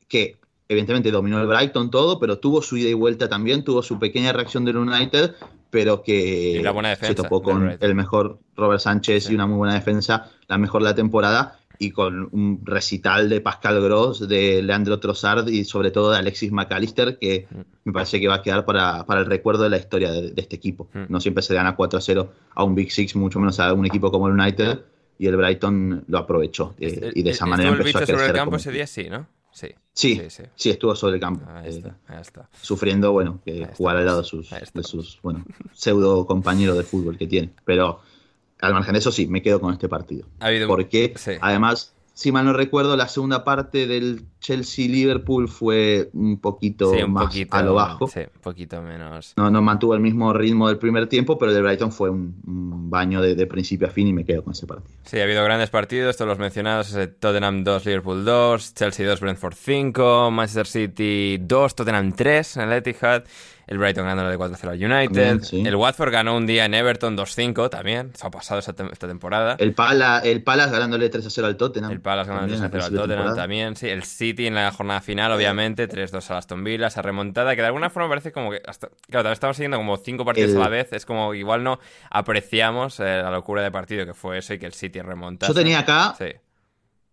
que 0.07 0.38
evidentemente 0.69 1.11
dominó 1.11 1.41
el 1.41 1.47
Brighton 1.47 1.89
todo, 1.89 2.19
pero 2.19 2.37
tuvo 2.37 2.61
su 2.61 2.77
ida 2.77 2.89
y 2.89 2.93
vuelta 2.93 3.27
también, 3.27 3.63
tuvo 3.63 3.81
su 3.81 3.97
pequeña 3.99 4.31
reacción 4.31 4.63
del 4.65 4.77
United, 4.77 5.33
pero 5.71 6.03
que 6.03 6.51
Y 6.59 6.63
la 6.63 6.71
buena 6.71 6.89
defensa 6.89 7.07
se 7.09 7.15
topó 7.15 7.41
con 7.41 7.75
el 7.79 7.95
mejor 7.95 8.37
Robert 8.55 8.79
Sánchez 8.79 9.25
Sí. 9.25 9.31
y 9.31 9.35
una 9.35 9.47
muy 9.47 9.57
buena 9.57 9.73
defensa, 9.73 10.29
la 10.47 10.57
mejor 10.59 10.83
de 10.83 10.89
la 10.89 10.95
temporada, 10.95 11.59
y 11.81 11.91
con 11.91 12.27
un 12.33 12.59
recital 12.63 13.29
de 13.29 13.41
Pascal 13.41 13.81
Gross, 13.81 14.27
de 14.27 14.61
Leandro 14.61 14.99
Trossard 14.99 15.47
y 15.47 15.63
sobre 15.63 15.91
todo 15.91 16.11
de 16.11 16.17
Alexis 16.17 16.51
McAllister, 16.51 17.17
que 17.17 17.47
Mm. 17.49 17.59
me 17.85 17.93
parece 17.93 18.19
que 18.19 18.27
va 18.27 18.35
a 18.35 18.41
quedar 18.43 18.63
para, 18.65 19.05
para 19.05 19.21
el 19.21 19.25
recuerdo 19.25 19.63
de 19.63 19.69
la 19.71 19.77
historia 19.77 20.11
de, 20.11 20.31
de 20.31 20.41
este 20.41 20.55
equipo. 20.57 20.87
Mm. 20.93 21.03
No 21.09 21.19
siempre 21.19 21.41
se 21.41 21.53
gana 21.55 21.75
4 21.75 21.97
a 21.97 22.01
0 22.01 22.31
a 22.53 22.63
un 22.63 22.75
Big 22.75 22.91
Six, 22.91 23.15
mucho 23.15 23.39
menos 23.39 23.59
a 23.59 23.73
un 23.73 23.85
equipo 23.87 24.11
como 24.11 24.27
el 24.27 24.33
United, 24.33 24.79
y 25.17 25.25
el 25.27 25.35
Brighton 25.37 26.03
lo 26.07 26.17
aprovechó. 26.19 26.75
eh, 26.79 27.11
y 27.15 27.23
de 27.23 27.29
esa 27.31 27.45
¿Estuvo 27.45 27.49
manera 27.49 27.69
el 27.69 27.75
empezó 27.77 27.97
a 27.97 28.01
bicho 28.01 28.05
sobre 28.11 28.17
crecer. 28.17 28.29
el 28.29 28.35
campo 28.35 28.49
como 28.51 28.57
ese 28.57 28.71
día? 28.71 28.85
Sí, 28.87 29.07
¿no? 29.09 29.25
Sí. 29.51 29.67
Sí, 29.93 30.15
sí, 30.15 30.29
sí, 30.29 30.43
sí. 30.55 30.69
estuvo 30.69 30.95
sobre 30.95 31.15
el 31.15 31.19
campo. 31.19 31.45
Ahí 31.51 31.65
eh, 31.65 31.69
está, 31.69 31.97
ahí 32.07 32.21
está. 32.21 32.49
sufriendo, 32.61 33.11
bueno, 33.11 33.39
que 33.43 33.67
jugar 33.75 33.97
al 33.97 34.05
lado 34.05 34.21
de 34.21 34.27
sus, 34.27 34.49
de 34.49 34.83
sus 34.83 35.19
bueno, 35.21 35.43
pseudo 35.73 36.25
compañeros 36.25 36.77
de 36.77 36.83
fútbol 36.83 37.17
que 37.17 37.27
tiene. 37.27 37.49
Pero 37.65 37.99
al 38.61 38.73
margen 38.73 38.93
de 38.93 38.99
eso, 38.99 39.11
sí, 39.11 39.27
me 39.27 39.41
quedo 39.41 39.59
con 39.59 39.73
este 39.73 39.89
partido. 39.89 40.25
Ha 40.39 40.47
habido 40.47 40.67
Porque, 40.67 41.13
además, 41.41 41.93
si 42.19 42.33
mal 42.33 42.43
no 42.43 42.51
recuerdo, 42.51 42.97
la 42.97 43.07
segunda 43.07 43.45
parte 43.45 43.87
del 43.87 44.25
Chelsea-Liverpool 44.41 45.47
fue 45.47 46.09
un 46.11 46.37
poquito 46.41 46.93
Sí, 46.93 47.01
un 47.01 47.13
más 47.13 47.27
poquito, 47.27 47.55
a 47.55 47.61
lo 47.63 47.75
bajo. 47.75 48.07
Sí, 48.09 48.19
un 48.19 48.41
poquito 48.41 48.81
menos. 48.81 49.31
No, 49.37 49.49
no 49.49 49.61
mantuvo 49.61 49.93
el 49.93 50.01
mismo 50.01 50.33
ritmo 50.33 50.67
del 50.67 50.77
primer 50.77 51.07
tiempo, 51.07 51.37
pero 51.37 51.51
el 51.51 51.55
de 51.55 51.61
Brighton 51.63 51.93
fue 51.93 52.09
un, 52.09 52.35
un 52.45 52.89
baño 52.89 53.21
de, 53.21 53.35
de 53.35 53.47
principio 53.47 53.87
a 53.87 53.89
fin 53.89 54.05
y 54.07 54.11
me 54.11 54.25
quedo 54.25 54.43
con 54.43 54.51
ese 54.51 54.67
partido. 54.67 54.93
Sí, 55.05 55.17
ha 55.17 55.23
habido 55.23 55.45
grandes 55.45 55.69
partidos, 55.69 56.17
todos 56.17 56.27
los 56.27 56.39
mencionados, 56.39 56.89
ese 56.89 57.07
Tottenham 57.07 57.63
2, 57.63 57.85
Liverpool 57.85 58.25
2, 58.25 58.73
Chelsea 58.73 59.07
2, 59.07 59.21
Brentford 59.21 59.55
5, 59.55 60.29
Manchester 60.29 60.67
City 60.67 61.37
2, 61.39 61.75
Tottenham 61.75 62.11
3 62.11 62.57
en 62.57 62.63
el 62.63 62.73
Etihad, 62.73 63.23
el 63.69 63.77
Brighton 63.77 64.03
ganándole 64.03 64.31
de 64.31 64.37
4-0 64.37 64.67
al 64.69 64.75
United, 64.83 65.05
También, 65.13 65.43
sí. 65.43 65.63
el 65.65 65.75
Watford 65.75 66.11
ganó 66.11 66.35
un 66.35 66.45
día 66.47 66.65
en 66.65 66.73
Everton 66.73 67.15
2-5 67.15 67.69
también, 67.69 68.11
se 68.15 68.25
ha 68.27 68.31
pasado 68.31 68.59
esa 68.59 68.75
tem- 68.75 68.91
esta 68.91 69.07
temporada. 69.07 69.55
El, 69.59 69.73
Pala, 69.73 70.19
el 70.23 70.43
Palace 70.43 70.71
ganándole 70.71 71.07
3 71.09 71.25
a 71.25 71.29
0 71.29 71.47
al 71.47 71.55
Tottenham. 71.55 71.91
El 71.91 72.01
Palace 72.01 72.29
ganando 72.29 72.47
También, 72.53 72.59
3 72.59 72.63
al 72.63 72.71
0 72.71 72.83
al 72.83 72.89
principio 72.89 73.01
de 73.01 73.01
Tottenham 73.07 73.17
temporada. 73.35 73.41
también, 73.43 73.75
sí. 73.75 73.87
El 73.87 74.03
City 74.03 74.47
en 74.47 74.55
la 74.55 74.71
jornada 74.71 75.01
final, 75.01 75.31
obviamente, 75.31 75.87
3-2 75.87 76.29
al 76.31 76.37
Aston 76.37 76.63
Villa, 76.63 76.87
esa 76.87 77.01
remontada, 77.01 77.55
que 77.55 77.61
de 77.61 77.67
alguna 77.67 77.89
forma 77.89 78.09
parece 78.09 78.31
como 78.31 78.51
que. 78.51 78.61
Hasta, 78.65 78.87
claro, 78.87 79.23
también 79.23 79.33
estamos 79.33 79.55
siguiendo 79.55 79.77
como 79.77 79.97
cinco 79.97 80.25
partidos 80.25 80.51
El- 80.51 80.57
a 80.57 80.61
la 80.61 80.69
vez, 80.69 80.91
es 80.91 81.05
como 81.05 81.33
igual 81.35 81.63
no 81.63 81.79
apreciamos 82.09 82.99
eh, 82.99 83.03
la 83.23 83.31
locura 83.31 83.61
de 83.63 83.71
partido 83.71 84.05
que 84.05 84.13
fue 84.13 84.37
eso 84.39 84.53
y 84.53 84.59
que 84.59 84.65
el 84.65 84.73
City 84.73 85.01
remonta. 85.01 85.47
Yo 85.47 85.53
tenía 85.53 85.79
acá 85.79 86.15
Sí. 86.17 86.25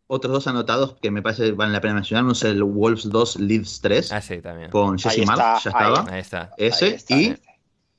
Otros 0.08 0.32
dos 0.32 0.46
anotados 0.46 0.96
que 1.00 1.10
me 1.10 1.22
parece 1.22 1.52
valen 1.52 1.72
la 1.72 1.80
pena 1.80 1.94
mencionar. 1.94 2.24
Uno 2.24 2.32
es 2.32 2.42
el 2.44 2.62
Wolves 2.62 3.08
2, 3.10 3.40
Leeds 3.40 3.80
3, 3.80 4.12
Ah, 4.12 4.20
sí, 4.20 4.38
también. 4.40 4.70
con 4.70 4.98
Jesse 4.98 5.18
está, 5.18 5.58
ya 5.58 5.70
estaba. 5.70 6.06
Ahí 6.10 6.20
está. 6.20 6.50
Ese, 6.58 6.84
Ahí 6.86 6.92
está, 6.92 7.14
y, 7.16 7.36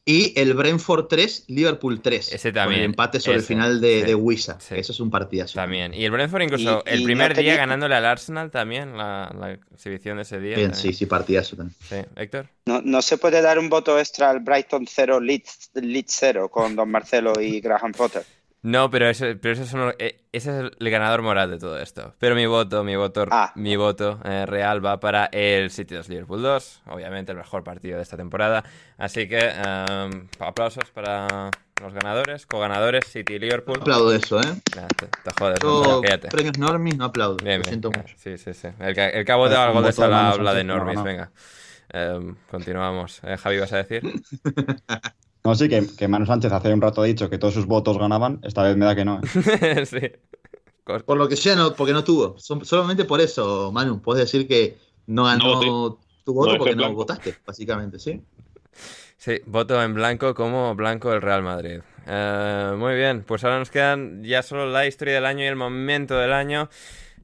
y 0.10 0.40
el 0.40 0.54
Brentford 0.54 1.08
3, 1.08 1.44
Liverpool 1.50 2.02
3. 2.02 2.32
Ese 2.32 2.50
Con 2.50 2.54
también, 2.56 2.80
el 2.80 2.86
empate 2.86 3.20
sobre 3.20 3.34
el 3.36 3.40
ese, 3.40 3.48
final 3.50 3.82
de, 3.82 4.00
sí. 4.00 4.06
de 4.08 4.16
Wisa. 4.16 4.58
Sí. 4.62 4.76
Eso 4.78 4.94
es 4.94 5.00
un 5.02 5.10
partidazo. 5.12 5.56
También. 5.56 5.94
Y 5.94 6.06
el 6.06 6.12
Brentford 6.12 6.44
incluso 6.44 6.82
Y- 6.86 6.90
el 6.94 7.02
y 7.02 7.04
primer 7.04 7.32
no 7.32 7.42
día 7.42 7.52
tenía- 7.52 7.58
ganándole 7.58 7.94
al 7.96 8.06
Arsenal 8.06 8.50
también, 8.50 8.96
la, 8.96 9.36
la 9.38 9.52
exhibición 9.52 10.16
de 10.16 10.24
ese 10.24 10.40
día. 10.40 10.56
Bien, 10.56 10.74
sí, 10.74 10.94
sí, 10.94 11.08
partidazo 11.08 11.58
también. 11.58 11.76
Sí, 11.90 11.96
Héctor. 12.16 12.48
No, 12.68 12.82
no 12.82 13.02
se 13.02 13.18
puede 13.18 13.42
dar 13.42 13.60
un 13.60 13.68
voto 13.68 14.00
extra 14.00 14.30
al 14.30 14.40
Brighton 14.40 14.86
0, 14.88 15.20
Leeds, 15.20 15.72
Leeds 15.74 16.16
0 16.18 16.48
con 16.50 16.78
Don 16.78 16.90
Marcelo 16.90 17.34
y 17.42 17.60
Graham 17.60 17.92
Potter. 17.92 18.24
No, 18.64 18.90
pero, 18.90 19.08
eso, 19.08 19.26
pero 19.42 19.54
eso 19.54 19.66
son 19.66 19.94
eh, 20.00 20.26
ese 20.32 20.50
es 20.66 20.72
el 20.80 20.90
ganador 20.90 21.22
moral 21.22 21.50
de 21.52 21.58
todo 21.60 21.80
esto. 21.80 22.16
Pero 22.20 22.36
mi 22.36 22.46
voto, 22.48 22.84
mi 22.84 22.96
voto, 22.96 23.26
Ah. 23.32 23.54
mi 23.56 23.76
voto 23.76 24.20
eh, 24.26 24.46
real 24.46 24.84
va 24.86 25.00
para 25.00 25.26
el 25.32 25.70
City 25.72 25.96
2 25.96 26.10
Liverpool 26.10 26.42
2. 26.42 26.82
Obviamente 26.88 27.32
el 27.32 27.38
mejor 27.38 27.64
partido 27.64 27.98
de 27.98 28.04
esta 28.04 28.18
temporada. 28.18 28.64
Así 28.98 29.28
que 29.28 29.40
em, 29.40 30.28
aplausos 30.40 30.90
para 30.92 31.50
los 31.82 31.94
ganadores, 31.94 32.46
coganadores, 32.48 33.06
City 33.06 33.38
Liverpool. 33.40 33.78
No 33.78 33.84
aplaudo 33.84 34.12
eso, 34.14 34.42
¿eh? 34.42 34.62
Nah, 34.76 34.88
te, 34.88 35.06
te 35.06 35.32
jodes, 35.40 35.60
Yo, 35.62 36.02
cállate. 36.02 36.28
premios 36.30 36.58
Normis, 36.58 36.98
no 36.98 37.06
aplaudo. 37.06 37.38
Bien, 37.38 37.60
Lo 37.60 37.64
siento 37.66 37.92
mucho. 37.92 38.16
Sí, 38.18 38.38
sí, 38.38 38.54
sí. 38.54 38.68
El 38.80 38.96
que, 38.96 39.06
el 39.06 39.24
que 39.24 39.32
ha 39.32 39.36
votado 39.36 39.62
al 39.62 39.70
Un 39.78 39.84
gol 39.84 39.94
de 39.94 40.08
Manu 40.10 40.34
habla 40.34 40.54
de 40.56 40.64
no, 40.64 40.76
Normis. 40.78 40.96
no. 40.96 41.04
Venga. 41.04 41.32
Em, 41.90 42.36
continuamos. 42.50 43.22
Eh, 43.24 43.38
Javi, 43.38 43.60
¿vas 43.60 43.72
a 43.72 43.78
decir? 43.78 44.02
No, 45.48 45.56
sí, 45.56 45.70
que, 45.70 45.88
que 45.98 46.08
Manu 46.10 46.26
Sánchez 46.26 46.52
hace 46.52 46.74
un 46.74 46.82
rato 46.82 47.02
ha 47.02 47.06
dicho 47.06 47.30
que 47.30 47.38
todos 47.38 47.54
sus 47.54 47.66
votos 47.66 47.98
ganaban, 47.98 48.40
esta 48.44 48.64
vez 48.64 48.76
me 48.76 48.86
da 48.86 48.96
que 48.96 49.06
no. 49.06 49.22
¿eh? 49.24 49.86
sí. 49.86 50.12
Por 51.06 51.18
lo 51.18 51.28
que 51.28 51.36
sea, 51.36 51.56
no, 51.56 51.74
porque 51.74 51.94
no 51.94 52.04
tuvo. 52.04 52.38
Son- 52.38 52.64
solamente 52.66 53.06
por 53.06 53.22
eso, 53.22 53.72
Manu, 53.72 54.02
puedes 54.02 54.26
decir 54.26 54.48
que 54.48 54.78
no 55.08 55.24
ganó 55.26 55.62
No, 55.62 56.00
tu 56.26 56.34
voto 56.34 56.52
no 56.54 56.58
porque 56.58 56.76
no 56.76 56.84
blanco. 56.84 56.96
votaste, 56.96 57.36
básicamente, 57.46 58.00
¿sí? 58.00 58.22
Sí, 59.18 59.42
voto 59.46 59.82
en 59.82 59.94
blanco 59.94 60.34
como 60.36 60.76
blanco 60.76 61.12
el 61.14 61.22
Real 61.22 61.44
Madrid. 61.44 61.80
Eh, 62.06 62.74
muy 62.78 62.96
bien, 62.96 63.24
pues 63.24 63.44
ahora 63.44 63.60
nos 63.60 63.70
quedan 63.72 64.24
ya 64.24 64.44
solo 64.44 64.70
la 64.70 64.86
historia 64.86 65.16
del 65.16 65.26
año 65.26 65.44
y 65.44 65.48
el 65.48 65.56
momento 65.56 66.18
del 66.18 66.34
año. 66.34 66.70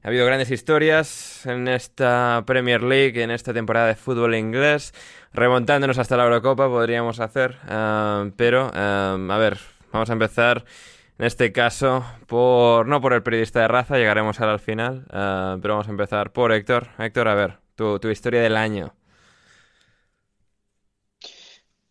Ha 0.02 0.08
habido 0.08 0.26
grandes 0.26 0.50
historias 0.50 1.46
en 1.46 1.66
esta 1.68 2.42
Premier 2.46 2.82
League, 2.82 3.22
en 3.22 3.30
esta 3.30 3.54
temporada 3.54 3.86
de 3.86 3.94
fútbol 3.94 4.34
inglés, 4.34 4.92
remontándonos 5.34 5.98
hasta 5.98 6.16
la 6.16 6.24
Eurocopa 6.24 6.68
podríamos 6.68 7.20
hacer, 7.20 7.58
eh, 7.68 8.32
pero 8.36 8.70
eh, 8.74 9.28
a 9.30 9.38
ver, 9.38 9.58
vamos 9.92 10.08
a 10.08 10.14
empezar 10.14 10.64
en 11.18 11.26
este 11.26 11.52
caso 11.52 12.04
por 12.26 12.86
no 12.88 13.00
por 13.00 13.12
el 13.12 13.22
periodista 13.22 13.60
de 13.60 13.68
raza, 13.68 13.96
llegaremos 13.96 14.40
al 14.40 14.58
final, 14.60 15.06
eh, 15.12 15.56
pero 15.60 15.74
vamos 15.74 15.88
a 15.88 15.90
empezar 15.92 16.32
por 16.32 16.52
Héctor. 16.52 16.88
Héctor, 16.98 17.28
a 17.28 17.34
ver, 17.34 17.58
tu, 17.76 17.98
tu 18.00 18.08
historia 18.08 18.40
del 18.42 18.56
año. 18.56 18.94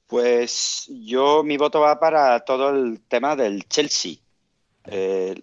Pues 0.07 0.88
yo, 0.90 1.44
mi 1.44 1.57
voto 1.57 1.80
va 1.80 1.99
para 1.99 2.40
todo 2.41 2.70
el 2.70 3.02
tema 3.07 3.36
del 3.36 3.68
Chelsea. 3.68 4.18
Eh, 4.86 5.36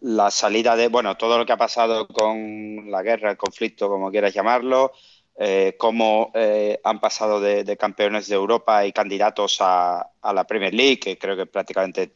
la 0.00 0.30
salida 0.30 0.74
de, 0.76 0.88
bueno, 0.88 1.16
todo 1.16 1.38
lo 1.38 1.46
que 1.46 1.52
ha 1.52 1.56
pasado 1.56 2.08
con 2.08 2.90
la 2.90 3.02
guerra, 3.02 3.30
el 3.30 3.36
conflicto, 3.36 3.88
como 3.88 4.10
quieras 4.10 4.34
llamarlo, 4.34 4.92
eh, 5.36 5.74
cómo 5.78 6.30
eh, 6.34 6.80
han 6.84 7.00
pasado 7.00 7.40
de, 7.40 7.64
de 7.64 7.76
campeones 7.76 8.28
de 8.28 8.34
Europa 8.36 8.86
y 8.86 8.92
candidatos 8.92 9.58
a, 9.60 10.06
a 10.22 10.32
la 10.32 10.44
Premier 10.44 10.72
League, 10.74 11.00
que 11.00 11.18
creo 11.18 11.36
que 11.36 11.46
prácticamente 11.46 12.12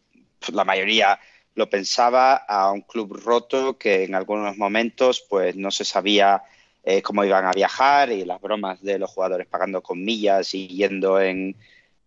la 0.53 0.65
mayoría 0.65 1.19
lo 1.55 1.69
pensaba, 1.69 2.35
a 2.37 2.71
un 2.71 2.83
club 2.83 3.21
roto 3.25 3.77
que 3.77 4.05
en 4.05 4.15
algunos 4.15 4.57
momentos 4.57 5.25
pues 5.29 5.57
no 5.57 5.73
se 5.73 5.85
sabía 5.85 6.43
eh, 6.85 7.03
cómo 7.03 7.25
iban 7.25 7.45
a 7.47 7.51
viajar 7.53 8.13
y 8.13 8.25
las 8.25 8.41
bromas 8.41 8.81
de 8.81 8.99
los 9.01 9.11
jugadores 9.11 9.49
pagando 9.49 9.83
con 9.83 10.05
millas 10.05 10.55
y 10.55 10.69
yendo 10.69 11.21
en, 11.21 11.57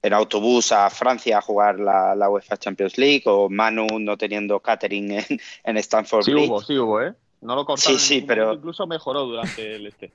en 0.01 0.13
autobús 0.13 0.71
a 0.71 0.89
Francia 0.89 1.39
a 1.39 1.41
jugar 1.41 1.77
la, 1.79 2.15
la 2.15 2.29
UEFA 2.29 2.55
Champions 2.55 2.97
League 2.97 3.23
o 3.25 3.49
Manu 3.49 3.85
no 3.99 4.15
teniendo 4.17 4.61
catering 4.61 5.11
en, 5.11 5.25
en 5.65 5.77
Stanford 5.77 6.23
Sí 6.23 6.33
hubo, 6.33 6.61
sí 6.61 6.77
hubo, 6.77 7.01
¿eh? 7.01 7.13
No 7.41 7.55
lo 7.55 7.65
cortaron. 7.65 7.99
Sí, 7.99 8.19
sí, 8.19 8.21
pero- 8.21 8.53
Incluso 8.53 8.87
mejoró 8.87 9.25
durante 9.25 9.75
el 9.75 9.87
este. 9.87 10.13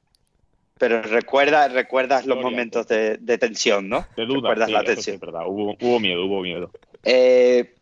Pero 0.79 1.03
recuerda, 1.03 1.69
recuerdas 1.69 2.27
los 2.27 2.37
Gloria, 2.37 2.51
momentos 2.51 2.87
de, 2.87 3.17
de 3.17 3.39
tensión, 3.39 3.89
¿no? 3.89 4.07
De 4.17 4.27
duda. 4.27 4.51
Recuerdas 4.51 4.67
sí, 4.69 4.73
la 4.73 4.81
sí 4.81 4.87
tensión. 4.87 5.19
verdad. 5.21 5.43
Hubo, 5.47 5.77
hubo 5.81 6.01
miedo, 6.01 6.25
hubo 6.27 6.43
miedo. 6.43 6.71
Eh, 7.03 7.73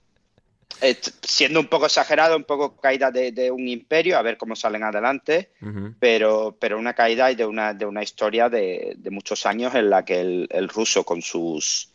eh, 0.80 0.96
siendo 1.22 1.60
un 1.60 1.66
poco 1.66 1.86
exagerado, 1.86 2.36
un 2.36 2.44
poco 2.44 2.76
caída 2.76 3.10
de, 3.10 3.32
de 3.32 3.50
un 3.50 3.66
imperio, 3.68 4.18
a 4.18 4.22
ver 4.22 4.36
cómo 4.36 4.54
salen 4.56 4.82
adelante, 4.82 5.50
pero, 5.98 6.56
pero 6.58 6.78
una 6.78 6.94
caída 6.94 7.30
y 7.30 7.36
de 7.36 7.46
una, 7.46 7.74
de 7.74 7.86
una 7.86 8.02
historia 8.02 8.48
de, 8.48 8.94
de 8.96 9.10
muchos 9.10 9.46
años 9.46 9.74
en 9.74 9.90
la 9.90 10.04
que 10.04 10.20
el, 10.20 10.48
el 10.50 10.68
ruso 10.68 11.04
con 11.04 11.22
sus 11.22 11.90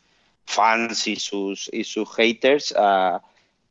fans 0.45 1.07
y 1.07 1.15
sus, 1.17 1.69
y 1.71 1.83
sus 1.83 2.09
haters 2.15 2.73
ah, 2.77 3.21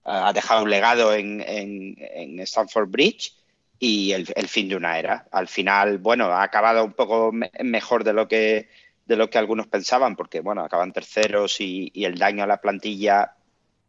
ah, 0.05 0.28
ha 0.28 0.32
dejado 0.32 0.62
un 0.62 0.70
legado 0.70 1.12
en, 1.14 1.40
en, 1.40 1.96
en 1.98 2.40
Stamford 2.40 2.88
Bridge 2.88 3.32
y 3.78 4.12
el, 4.12 4.26
el 4.36 4.48
fin 4.48 4.68
de 4.68 4.76
una 4.76 4.98
era. 4.98 5.26
Al 5.30 5.48
final, 5.48 5.98
bueno, 5.98 6.26
ha 6.26 6.42
acabado 6.42 6.84
un 6.84 6.92
poco 6.92 7.32
me- 7.32 7.50
mejor 7.64 8.05
de 8.05 8.12
lo 8.12 8.28
que 8.28 8.68
de 9.06 9.16
lo 9.16 9.30
que 9.30 9.38
algunos 9.38 9.66
pensaban, 9.66 10.16
porque 10.16 10.40
bueno, 10.40 10.62
acaban 10.62 10.92
terceros 10.92 11.60
y, 11.62 11.90
y 11.94 12.05
el 12.05 12.18
daño 12.18 12.44
a 12.44 12.46
la 12.46 12.60
plantilla 12.60 13.34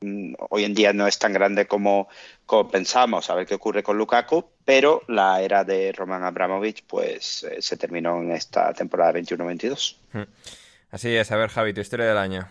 mm, 0.02 0.34
hoy 0.50 0.64
en 0.64 0.74
día 0.74 0.94
no 0.94 1.08
es 1.08 1.20
tan 1.20 1.34
grande 1.34 1.68
como, 1.68 2.08
como 2.46 2.70
pensábamos, 2.70 3.30
a 3.30 3.36
ver 3.36 3.46
qué 3.46 3.56
ocurre 3.56 3.84
con 3.84 3.98
Lukaku, 3.98 4.46
pero 4.64 5.02
la 5.10 5.42
era 5.42 5.66
de 5.66 5.92
Roman 5.92 6.24
Abramovich 6.24 6.84
pues 6.88 7.44
eh, 7.44 7.62
se 7.62 7.76
terminó 7.78 8.22
en 8.22 8.32
esta 8.32 8.74
temporada 8.74 9.12
21-22. 9.12 9.98
Así 10.92 11.14
es, 11.16 11.32
a 11.32 11.36
ver 11.38 11.50
Javi, 11.50 11.74
tu 11.74 11.82
historia 11.82 12.06
del 12.08 12.18
año. 12.18 12.48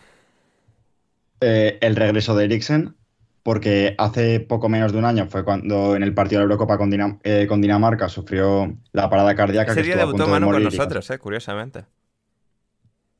Eh, 1.41 1.77
el 1.81 1.95
regreso 1.95 2.35
de 2.35 2.45
Eriksen, 2.45 2.95
porque 3.43 3.95
hace 3.97 4.39
poco 4.39 4.69
menos 4.69 4.91
de 4.91 4.99
un 4.99 5.05
año 5.05 5.27
fue 5.29 5.43
cuando 5.45 5.95
en 5.95 6.03
el 6.03 6.13
partido 6.13 6.39
de 6.41 6.47
la 6.47 6.53
Eurocopa 6.53 6.77
con, 6.77 6.91
Dinam- 6.91 7.19
eh, 7.23 7.45
con 7.47 7.61
Dinamarca 7.61 8.09
sufrió 8.09 8.77
la 8.93 9.09
parada 9.09 9.35
cardíaca 9.35 9.71
Ese 9.71 9.75
que 9.75 9.81
día 9.81 9.95
estuvo 9.95 10.03
a 10.03 10.05
debutó 10.05 10.25
punto 10.25 10.31
de 10.31 10.39
Manu 10.39 10.51
con 10.51 10.63
nosotros, 10.63 11.09
eh, 11.09 11.19
curiosamente. 11.19 11.85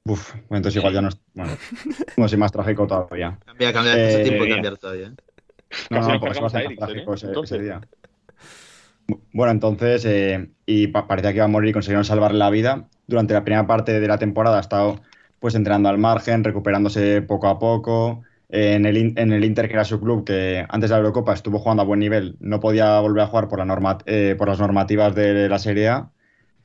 Uf, 0.05 0.33
bueno, 0.33 0.57
entonces 0.57 0.77
igual 0.77 0.93
ya 0.93 1.01
no 1.01 1.09
es. 1.09 1.19
Bueno, 1.33 1.51
no 2.17 2.27
soy 2.27 2.37
más 2.37 2.51
trágico 2.51 2.87
todavía. 2.87 3.39
Cambia, 3.45 3.73
cambia, 3.73 3.95
Eh, 3.97 4.21
tiempo 4.23 4.43
de 4.43 4.49
cambiar 4.49 4.77
todavía. 4.77 5.07
¿eh? 5.07 5.15
No, 5.89 6.01
no, 6.01 6.19
porque 6.19 6.33
es 6.33 6.39
bastante 6.39 6.71
trágico 6.71 7.13
ese, 7.13 7.59
día. 7.59 7.81
Bueno, 9.33 9.51
entonces, 9.51 10.05
eh, 10.05 10.51
y 10.65 10.87
pa- 10.87 11.07
parecía 11.07 11.31
que 11.31 11.37
iba 11.37 11.45
a 11.45 11.47
morir 11.47 11.69
y 11.69 11.73
consiguieron 11.73 12.05
salvarle 12.05 12.37
la 12.39 12.49
vida. 12.49 12.89
Durante 13.07 13.33
la 13.33 13.43
primera 13.43 13.65
parte 13.67 13.99
de 13.99 14.07
la 14.07 14.17
temporada 14.19 14.57
ha 14.57 14.61
estado 14.61 15.01
pues 15.39 15.55
entrenando 15.55 15.89
al 15.89 15.97
margen, 15.97 16.43
recuperándose 16.43 17.21
poco 17.21 17.47
a 17.47 17.57
poco. 17.59 18.23
En, 18.49 18.85
el, 18.85 19.13
en 19.17 19.31
el 19.33 19.45
Inter, 19.45 19.67
que 19.67 19.73
era 19.75 19.85
su 19.85 19.99
club, 19.99 20.25
que 20.25 20.65
antes 20.69 20.89
de 20.89 20.95
la 20.95 20.99
Eurocopa 20.99 21.33
estuvo 21.33 21.59
jugando 21.59 21.83
a 21.83 21.85
buen 21.85 21.99
nivel, 21.99 22.35
no 22.39 22.59
podía 22.59 22.99
volver 22.99 23.23
a 23.23 23.27
jugar 23.27 23.47
por, 23.47 23.59
la 23.59 23.65
norma- 23.65 23.99
eh, 24.05 24.35
por 24.37 24.47
las 24.49 24.59
normativas 24.59 25.13
de 25.15 25.47
la 25.49 25.59
Serie 25.59 25.89
A. 25.89 26.11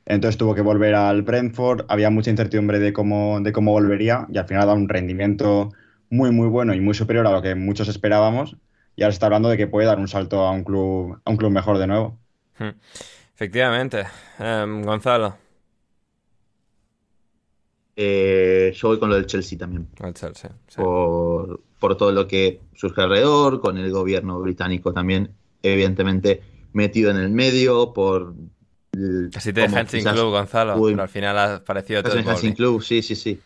Entonces 0.05 0.37
tuvo 0.37 0.55
que 0.55 0.61
volver 0.61 0.95
al 0.95 1.21
Brentford. 1.23 1.85
Había 1.89 2.09
mucha 2.09 2.29
incertidumbre 2.31 2.79
de 2.79 2.93
cómo, 2.93 3.39
de 3.41 3.51
cómo 3.51 3.71
volvería 3.71 4.27
y 4.31 4.37
al 4.37 4.47
final 4.47 4.63
ha 4.63 4.65
dado 4.67 4.77
un 4.77 4.89
rendimiento 4.89 5.71
muy, 6.09 6.31
muy 6.31 6.47
bueno 6.47 6.73
y 6.73 6.81
muy 6.81 6.93
superior 6.93 7.27
a 7.27 7.31
lo 7.31 7.41
que 7.41 7.55
muchos 7.55 7.87
esperábamos. 7.87 8.57
Y 8.95 9.03
ahora 9.03 9.13
está 9.13 9.25
hablando 9.27 9.49
de 9.49 9.57
que 9.57 9.67
puede 9.67 9.87
dar 9.87 9.99
un 9.99 10.07
salto 10.07 10.41
a 10.41 10.51
un 10.51 10.63
club, 10.63 11.19
a 11.25 11.29
un 11.31 11.37
club 11.37 11.51
mejor 11.51 11.77
de 11.77 11.87
nuevo. 11.87 12.19
Hmm. 12.57 12.69
Efectivamente. 13.35 14.05
Em, 14.39 14.81
Gonzalo, 14.83 15.37
Eh, 17.95 18.73
yo 18.75 18.89
voy 18.89 18.99
con 18.99 19.09
lo 19.09 19.15
del 19.15 19.25
Chelsea 19.25 19.57
también. 19.57 19.87
el 20.03 20.13
Chelsea. 20.13 20.51
sí. 20.67 20.75
por, 20.81 21.61
por 21.79 21.95
todo 21.97 22.11
lo 22.11 22.27
que 22.27 22.59
surge 22.75 23.01
alrededor, 23.01 23.61
con 23.61 23.77
el 23.77 23.91
gobierno 23.91 24.39
británico 24.39 24.91
también, 24.93 25.31
evidentemente 25.63 26.41
metido 26.73 27.11
en 27.11 27.17
el 27.17 27.29
medio, 27.29 27.93
por... 27.93 28.33
el- 28.93 29.29
Casi 29.31 29.53
te 29.53 29.61
dejan 29.61 29.87
sin 29.87 30.03
club, 30.03 30.31
Gonzalo, 30.31 30.77
Uy. 30.77 30.91
pero 30.91 31.03
al 31.03 31.09
final 31.09 31.37
ha 31.37 31.55
aparecido 31.55 32.03
Casi 32.03 32.21
todo 32.21 32.31
el 32.31 32.37
sin 32.37 32.53
club, 32.53 32.81
sí, 32.83 33.01
sí, 33.01 33.15
sí. 33.15 33.39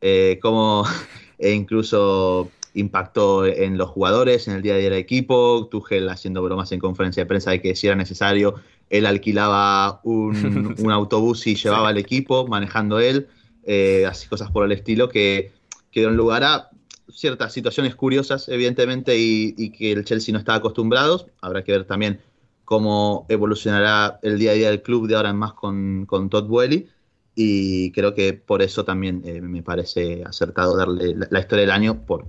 Eh, 0.00 0.38
como 0.40 0.84
e 1.38 1.52
incluso 1.52 2.50
impactó 2.72 3.44
en 3.44 3.76
los 3.76 3.90
jugadores, 3.90 4.46
en 4.48 4.54
el 4.54 4.62
día 4.62 4.74
a 4.74 4.76
día 4.78 4.88
del 4.90 4.98
equipo, 4.98 5.68
Tuchel 5.70 6.08
haciendo 6.08 6.42
bromas 6.42 6.70
en 6.72 6.78
conferencia 6.80 7.22
de 7.24 7.26
prensa 7.26 7.50
de 7.50 7.60
que 7.60 7.74
si 7.74 7.86
era 7.88 7.96
necesario, 7.96 8.54
él 8.88 9.04
alquilaba 9.06 10.00
un, 10.04 10.74
un 10.78 10.90
autobús 10.92 11.46
y 11.46 11.54
llevaba 11.56 11.88
al 11.88 11.98
equipo, 11.98 12.46
manejando 12.46 12.98
él, 13.00 13.28
eh, 13.64 14.06
así 14.06 14.28
cosas 14.28 14.50
por 14.50 14.64
el 14.64 14.72
estilo, 14.72 15.08
que, 15.08 15.52
que 15.90 16.00
dieron 16.00 16.16
lugar 16.16 16.44
a 16.44 16.70
ciertas 17.08 17.52
situaciones 17.52 17.94
curiosas, 17.94 18.48
evidentemente, 18.48 19.18
y, 19.18 19.54
y 19.56 19.70
que 19.70 19.92
el 19.92 20.04
Chelsea 20.04 20.32
no 20.32 20.38
estaba 20.38 20.58
acostumbrado. 20.58 21.26
Habrá 21.40 21.64
que 21.64 21.72
ver 21.72 21.84
también 21.84 22.20
cómo 22.64 23.26
evolucionará 23.28 24.20
el 24.22 24.38
día 24.38 24.52
a 24.52 24.54
día 24.54 24.70
del 24.70 24.82
club 24.82 25.08
de 25.08 25.16
ahora 25.16 25.30
en 25.30 25.36
más 25.36 25.54
con, 25.54 26.06
con 26.06 26.30
Todd 26.30 26.46
Boehly 26.46 26.88
y 27.34 27.90
creo 27.92 28.14
que 28.14 28.34
por 28.34 28.62
eso 28.62 28.84
también 28.84 29.22
eh, 29.24 29.40
me 29.40 29.62
parece 29.62 30.22
acertado 30.24 30.76
darle 30.76 31.16
la, 31.16 31.26
la 31.30 31.40
historia 31.40 31.62
del 31.62 31.70
año 31.72 32.02
por 32.04 32.26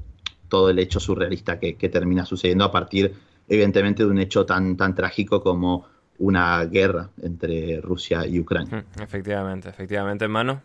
todo 0.47 0.69
el 0.69 0.79
hecho 0.79 0.99
surrealista 0.99 1.59
que, 1.59 1.75
que 1.75 1.89
termina 1.89 2.25
sucediendo 2.25 2.63
a 2.65 2.71
partir, 2.71 3.13
evidentemente, 3.47 4.03
de 4.03 4.09
un 4.09 4.19
hecho 4.19 4.45
tan, 4.45 4.75
tan 4.77 4.95
trágico 4.95 5.41
como 5.41 5.85
una 6.17 6.63
guerra 6.65 7.09
entre 7.21 7.79
Rusia 7.81 8.25
y 8.25 8.39
Ucrania. 8.39 8.83
Hmm, 8.95 9.01
Efectivamente, 9.01 9.69
efectivamente, 9.69 10.25
hermano. 10.25 10.61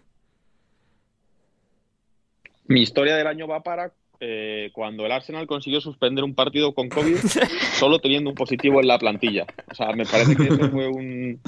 Mi 2.69 2.83
historia 2.83 3.17
del 3.17 3.27
año 3.27 3.47
va 3.47 3.63
para 3.63 3.93
eh, 4.19 4.71
cuando 4.73 5.05
el 5.05 5.13
Arsenal 5.13 5.47
consiguió 5.47 5.81
suspender 5.81 6.25
un 6.25 6.35
partido 6.35 6.73
con 6.75 6.89
COVID 6.89 7.17
solo 7.79 7.99
teniendo 7.99 8.31
un 8.31 8.35
positivo 8.37 8.81
en 8.81 8.89
la 8.89 8.99
plantilla. 8.99 9.45
O 9.71 9.75
sea, 9.75 9.93
me 9.93 10.07
parece 10.07 10.35
que 10.37 10.45
eso 10.45 10.71
fue 10.71 10.89
un, 10.89 11.41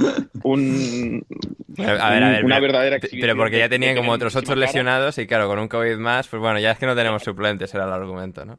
un- 0.43 1.25
A 1.79 1.83
ver, 1.83 2.01
a 2.01 2.11
ver, 2.31 2.45
una 2.45 2.57
pero- 2.57 2.67
verdadera 2.67 2.97
Pero 2.97 3.07
exhibición 3.07 3.37
porque 3.39 3.57
de- 3.57 3.61
ya 3.63 3.69
tenían 3.69 3.97
como 3.97 4.13
otros 4.13 4.37
ocho 4.37 4.55
lesionados 4.55 5.17
y 5.19 5.27
claro, 5.27 5.49
con 5.49 5.59
un 5.59 5.69
COVID 5.69 5.97
más, 5.97 6.29
pues 6.29 6.41
bueno, 6.41 6.59
ya 6.59 6.73
es 6.73 6.79
que 6.79 6.87
no 6.87 6.95
tenemos 6.95 7.23
suplentes, 7.23 7.73
era 7.75 7.85
el 7.85 7.93
argumento, 7.93 8.45
¿no? 8.45 8.59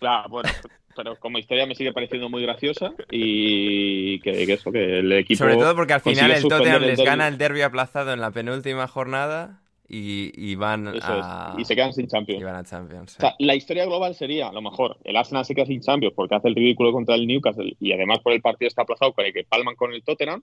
Claro, 0.00 0.28
bueno, 0.28 0.50
pero 0.96 1.16
como 1.16 1.38
historia 1.38 1.64
me 1.66 1.74
sigue 1.76 1.92
pareciendo 1.92 2.28
muy 2.28 2.42
graciosa 2.42 2.92
y 3.10 4.18
que, 4.20 4.46
que 4.46 4.52
eso, 4.52 4.70
que 4.72 4.98
el 4.98 5.12
equipo... 5.12 5.38
Sobre 5.38 5.54
todo 5.56 5.74
porque 5.76 5.92
al 5.94 6.00
final 6.00 6.30
el 6.32 6.42
Tottenham 6.42 6.82
el 6.82 6.88
les 6.88 7.00
gana 7.00 7.28
el 7.28 7.38
derby 7.38 7.62
aplazado 7.62 8.12
en 8.12 8.20
la 8.20 8.30
penúltima 8.32 8.86
jornada 8.88 9.60
y, 9.88 10.32
y 10.34 10.54
van 10.54 10.88
Eso 10.88 11.06
a... 11.12 11.54
es, 11.56 11.60
y 11.62 11.64
se 11.64 11.74
quedan 11.74 11.92
sin 11.92 12.06
Champions. 12.06 12.40
y 12.40 12.44
van 12.44 12.56
a 12.56 12.64
Champions. 12.64 13.12
sí. 13.12 13.16
O 13.18 13.20
sea, 13.20 13.34
la 13.38 13.54
historia 13.54 13.84
global 13.84 14.14
sería, 14.14 14.48
a 14.48 14.52
lo 14.52 14.62
mejor, 14.62 14.98
el 15.04 15.16
Arsenal 15.16 15.44
se 15.44 15.54
queda 15.54 15.66
sin 15.66 15.80
Champions 15.80 16.14
porque 16.16 16.34
hace 16.34 16.48
el 16.48 16.54
ridículo 16.54 16.92
contra 16.92 17.14
el 17.14 17.26
Newcastle 17.26 17.76
y 17.78 17.92
además 17.92 18.20
por 18.20 18.32
el 18.32 18.40
partido 18.40 18.68
está 18.68 18.82
aplazado 18.82 19.12
con 19.12 19.24
el 19.26 19.32
que 19.32 19.44
palman 19.44 19.76
con 19.76 19.92
el 19.92 20.02
Tottenham, 20.02 20.42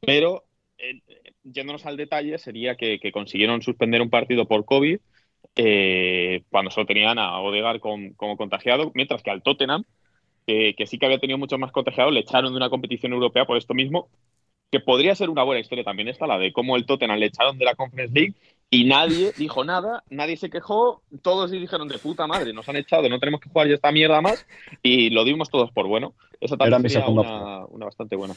pero 0.00 0.44
eh, 0.78 1.00
yéndonos 1.44 1.86
al 1.86 1.96
detalle 1.96 2.36
sería 2.38 2.76
que, 2.76 2.98
que 2.98 3.12
consiguieron 3.12 3.62
suspender 3.62 4.02
un 4.02 4.10
partido 4.10 4.46
por 4.46 4.64
COVID 4.64 4.98
eh, 5.56 6.42
cuando 6.50 6.70
solo 6.70 6.86
tenían 6.86 7.18
a 7.18 7.38
Odegaard 7.40 7.80
como 7.80 8.36
contagiado, 8.36 8.90
mientras 8.94 9.22
que 9.22 9.30
al 9.30 9.42
Tottenham, 9.42 9.84
que 10.46 10.74
sí 10.86 10.98
que 10.98 11.06
había 11.06 11.18
tenido 11.18 11.38
muchos 11.38 11.58
más 11.58 11.72
contagiados, 11.72 12.12
le 12.12 12.20
echaron 12.20 12.52
de 12.52 12.56
una 12.56 12.68
competición 12.70 13.12
europea 13.12 13.46
por 13.46 13.56
esto 13.56 13.72
mismo, 13.72 14.08
que 14.70 14.80
podría 14.80 15.14
ser 15.14 15.30
una 15.30 15.42
buena 15.44 15.60
historia 15.60 15.84
también 15.84 16.08
esta, 16.08 16.26
la 16.26 16.38
de 16.38 16.52
cómo 16.52 16.76
el 16.76 16.84
Tottenham 16.86 17.18
le 17.18 17.26
echaron 17.26 17.56
de 17.58 17.64
la 17.64 17.74
Conference 17.76 18.12
League 18.12 18.34
y 18.70 18.84
nadie 18.84 19.32
dijo 19.36 19.64
nada, 19.64 20.02
nadie 20.10 20.36
se 20.36 20.50
quejó, 20.50 21.02
todos 21.22 21.50
dijeron 21.50 21.88
de 21.88 21.98
puta 21.98 22.26
madre, 22.26 22.52
nos 22.52 22.68
han 22.68 22.76
echado, 22.76 23.08
no 23.08 23.20
tenemos 23.20 23.40
que 23.40 23.48
jugar 23.48 23.68
ya 23.68 23.74
esta 23.74 23.92
mierda 23.92 24.20
más 24.20 24.46
y 24.82 25.10
lo 25.10 25.24
dimos 25.24 25.50
todos 25.50 25.70
por 25.70 25.86
bueno. 25.86 26.14
Esa 26.40 26.56
también 26.56 26.90
sería 26.90 27.08
una, 27.08 27.64
una, 27.66 27.86
bastante 27.86 28.16
buena. 28.16 28.34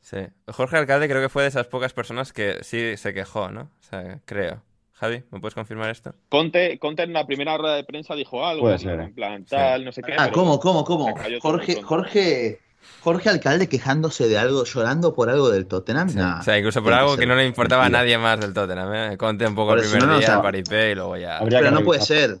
Sí. 0.00 0.18
Jorge 0.46 0.76
Alcalde 0.76 1.08
creo 1.08 1.20
que 1.20 1.28
fue 1.28 1.42
de 1.42 1.48
esas 1.48 1.66
pocas 1.66 1.92
personas 1.92 2.32
que 2.32 2.62
sí 2.62 2.96
se 2.96 3.12
quejó, 3.12 3.50
¿no? 3.50 3.62
O 3.62 3.82
sea, 3.82 4.20
creo. 4.24 4.62
Javi, 4.98 5.22
¿me 5.30 5.38
puedes 5.38 5.54
confirmar 5.54 5.90
esto? 5.90 6.12
Conte, 6.28 6.76
Conte 6.80 7.04
en 7.04 7.12
la 7.12 7.24
primera 7.24 7.56
rueda 7.56 7.76
de 7.76 7.84
prensa 7.84 8.16
dijo 8.16 8.44
algo, 8.44 8.68
en 8.68 9.14
plan 9.14 9.44
tal, 9.44 9.84
no 9.84 9.92
sé 9.92 10.02
qué. 10.02 10.14
Ah, 10.18 10.30
¿cómo, 10.32 10.58
cómo, 10.58 10.84
cómo? 10.84 11.14
Jorge, 11.40 11.82
Jorge, 11.82 12.58
Jorge 13.00 13.28
Alcalde 13.28 13.68
quejándose 13.68 14.28
de 14.28 14.38
algo, 14.38 14.64
llorando 14.64 15.14
por 15.14 15.30
algo 15.30 15.50
del 15.50 15.66
Tottenham. 15.66 16.08
o 16.08 16.42
sea, 16.42 16.58
incluso 16.58 16.82
por 16.82 16.92
algo 16.92 17.16
que, 17.16 17.26
no 17.26 17.36
le 17.36 17.46
importaba 17.46 17.86
a 17.86 17.88
nadie 17.88 18.18
más 18.18 18.40
del 18.40 18.52
Tottenham. 18.52 18.94
¿eh? 18.94 19.16
Conte 19.16 19.46
un 19.46 19.54
poco 19.54 19.74
el 19.74 19.88
primer 19.88 20.18
día, 20.18 20.42
paripé 20.42 20.92
y 20.92 20.94
luego 20.94 21.16
ya. 21.16 21.40
Pero 21.48 21.70
no 21.70 21.82
puede 21.82 22.00
ser. 22.00 22.38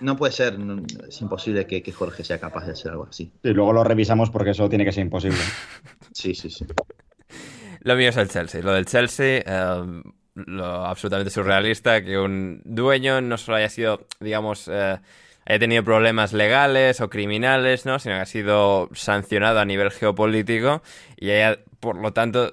No 0.00 0.16
puede 0.16 0.32
ser, 0.34 0.58
es 1.08 1.20
imposible 1.22 1.66
que, 1.66 1.92
Jorge 1.92 2.24
sea 2.24 2.38
capaz 2.38 2.66
de 2.66 2.72
hacer 2.72 2.90
algo 2.90 3.06
así. 3.08 3.32
Y 3.42 3.50
luego 3.50 3.72
lo 3.72 3.82
revisamos 3.84 4.28
porque 4.30 4.50
eso 4.50 4.68
tiene 4.68 4.84
que 4.84 4.92
ser 4.92 5.02
imposible. 5.02 5.38
sí, 6.12 6.34
sí, 6.34 6.50
sí. 6.50 6.66
Lo 7.80 7.96
mío 7.96 8.10
es 8.10 8.16
el 8.16 8.28
Chelsea. 8.28 8.62
Lo 8.62 8.72
del 8.72 8.84
Chelsea, 8.84 9.42
eh, 9.44 10.02
lo 10.34 10.86
absolutamente 10.86 11.30
surrealista, 11.30 12.02
que 12.02 12.18
un 12.18 12.60
dueño 12.64 13.20
no 13.20 13.38
solo 13.38 13.56
haya 13.56 13.68
sido, 13.68 14.06
digamos, 14.20 14.68
eh, 14.70 14.98
haya 15.44 15.58
tenido 15.58 15.82
problemas 15.84 16.32
legales 16.32 17.00
o 17.00 17.10
criminales, 17.10 17.86
¿no? 17.86 17.98
Sino 17.98 18.14
que 18.16 18.20
ha 18.20 18.26
sido 18.26 18.88
sancionado 18.92 19.60
a 19.60 19.64
nivel 19.64 19.90
geopolítico 19.90 20.82
y 21.16 21.30
haya, 21.30 21.58
por 21.80 21.96
lo 21.96 22.12
tanto, 22.12 22.52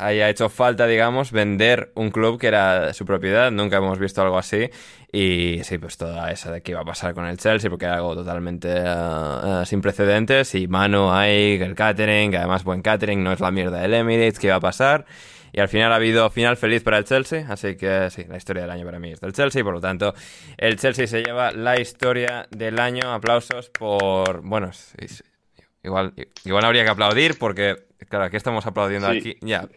haya 0.00 0.28
hecho 0.28 0.48
falta, 0.48 0.86
digamos, 0.86 1.32
vender 1.32 1.90
un 1.94 2.10
club 2.10 2.38
que 2.38 2.48
era 2.48 2.92
su 2.92 3.06
propiedad. 3.06 3.50
Nunca 3.50 3.78
hemos 3.78 3.98
visto 3.98 4.22
algo 4.22 4.38
así. 4.38 4.70
Y 5.10 5.60
sí, 5.64 5.78
pues 5.78 5.96
toda 5.96 6.30
esa 6.30 6.52
de 6.52 6.60
qué 6.60 6.72
iba 6.72 6.82
a 6.82 6.84
pasar 6.84 7.14
con 7.14 7.24
el 7.24 7.38
Chelsea, 7.38 7.70
porque 7.70 7.86
era 7.86 7.96
algo 7.96 8.14
totalmente 8.14 8.68
eh, 8.74 9.62
sin 9.64 9.80
precedentes. 9.80 10.54
Y 10.54 10.68
Manu, 10.68 11.10
hay 11.10 11.58
el 11.62 11.74
catering, 11.74 12.36
además 12.36 12.62
buen 12.62 12.82
catering, 12.82 13.24
no 13.24 13.32
es 13.32 13.40
la 13.40 13.50
mierda 13.50 13.80
del 13.80 13.94
Emirates, 13.94 14.38
¿qué 14.38 14.48
iba 14.48 14.56
a 14.56 14.60
pasar? 14.60 15.06
Y 15.52 15.60
al 15.60 15.68
final 15.68 15.92
ha 15.92 15.96
habido 15.96 16.30
final 16.30 16.56
feliz 16.56 16.82
para 16.82 16.98
el 16.98 17.04
Chelsea, 17.04 17.46
así 17.48 17.76
que 17.76 18.10
sí, 18.10 18.24
la 18.28 18.36
historia 18.36 18.62
del 18.62 18.70
año 18.70 18.84
para 18.84 18.98
mí 18.98 19.12
es 19.12 19.20
del 19.20 19.32
Chelsea, 19.32 19.64
por 19.64 19.74
lo 19.74 19.80
tanto, 19.80 20.14
el 20.56 20.76
Chelsea 20.78 21.06
se 21.06 21.22
lleva 21.22 21.52
la 21.52 21.80
historia 21.80 22.46
del 22.50 22.78
año. 22.78 23.12
Aplausos 23.12 23.70
por. 23.70 24.42
Bueno, 24.42 24.70
igual, 25.82 26.14
igual 26.44 26.64
habría 26.64 26.84
que 26.84 26.90
aplaudir 26.90 27.38
porque, 27.38 27.76
claro, 28.08 28.26
aquí 28.26 28.36
estamos 28.36 28.66
aplaudiendo 28.66 29.08
aquí. 29.08 29.36
Ya. 29.40 29.68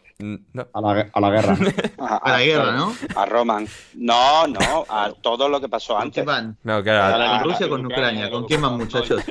A, 0.73 0.81
la, 0.81 1.09
a, 1.13 1.19
la, 1.19 1.29
guerra. 1.31 1.57
a, 1.97 2.31
la 2.31 2.43
guerra, 2.43 2.71
¿no? 2.73 2.95
A 3.15 3.25
Roman. 3.25 3.67
No, 3.95 4.45
no, 4.45 4.85
a 4.87 5.11
todo 5.19 5.49
lo 5.49 5.59
que 5.59 5.67
pasó 5.67 5.97
antes. 5.97 6.23
Van? 6.23 6.55
No, 6.63 6.83
claro. 6.83 7.15
A 7.15 7.17
la 7.17 7.43
Rusia 7.43 7.67
con 7.67 7.85
Ucrania. 7.85 8.29
¿Con 8.29 8.45
quién 8.45 8.61
van, 8.61 8.77
muchachos? 8.77 9.23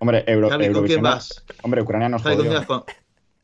Hombre, 0.00 0.24
Euro, 0.28 0.48
¿con 0.72 0.86
quién 0.86 1.02
vas? 1.02 1.44
Hombre, 1.62 1.82
Ucrania 1.82 2.08
nos 2.08 2.22
jodió. 2.22 2.64
¿Con 2.66 2.84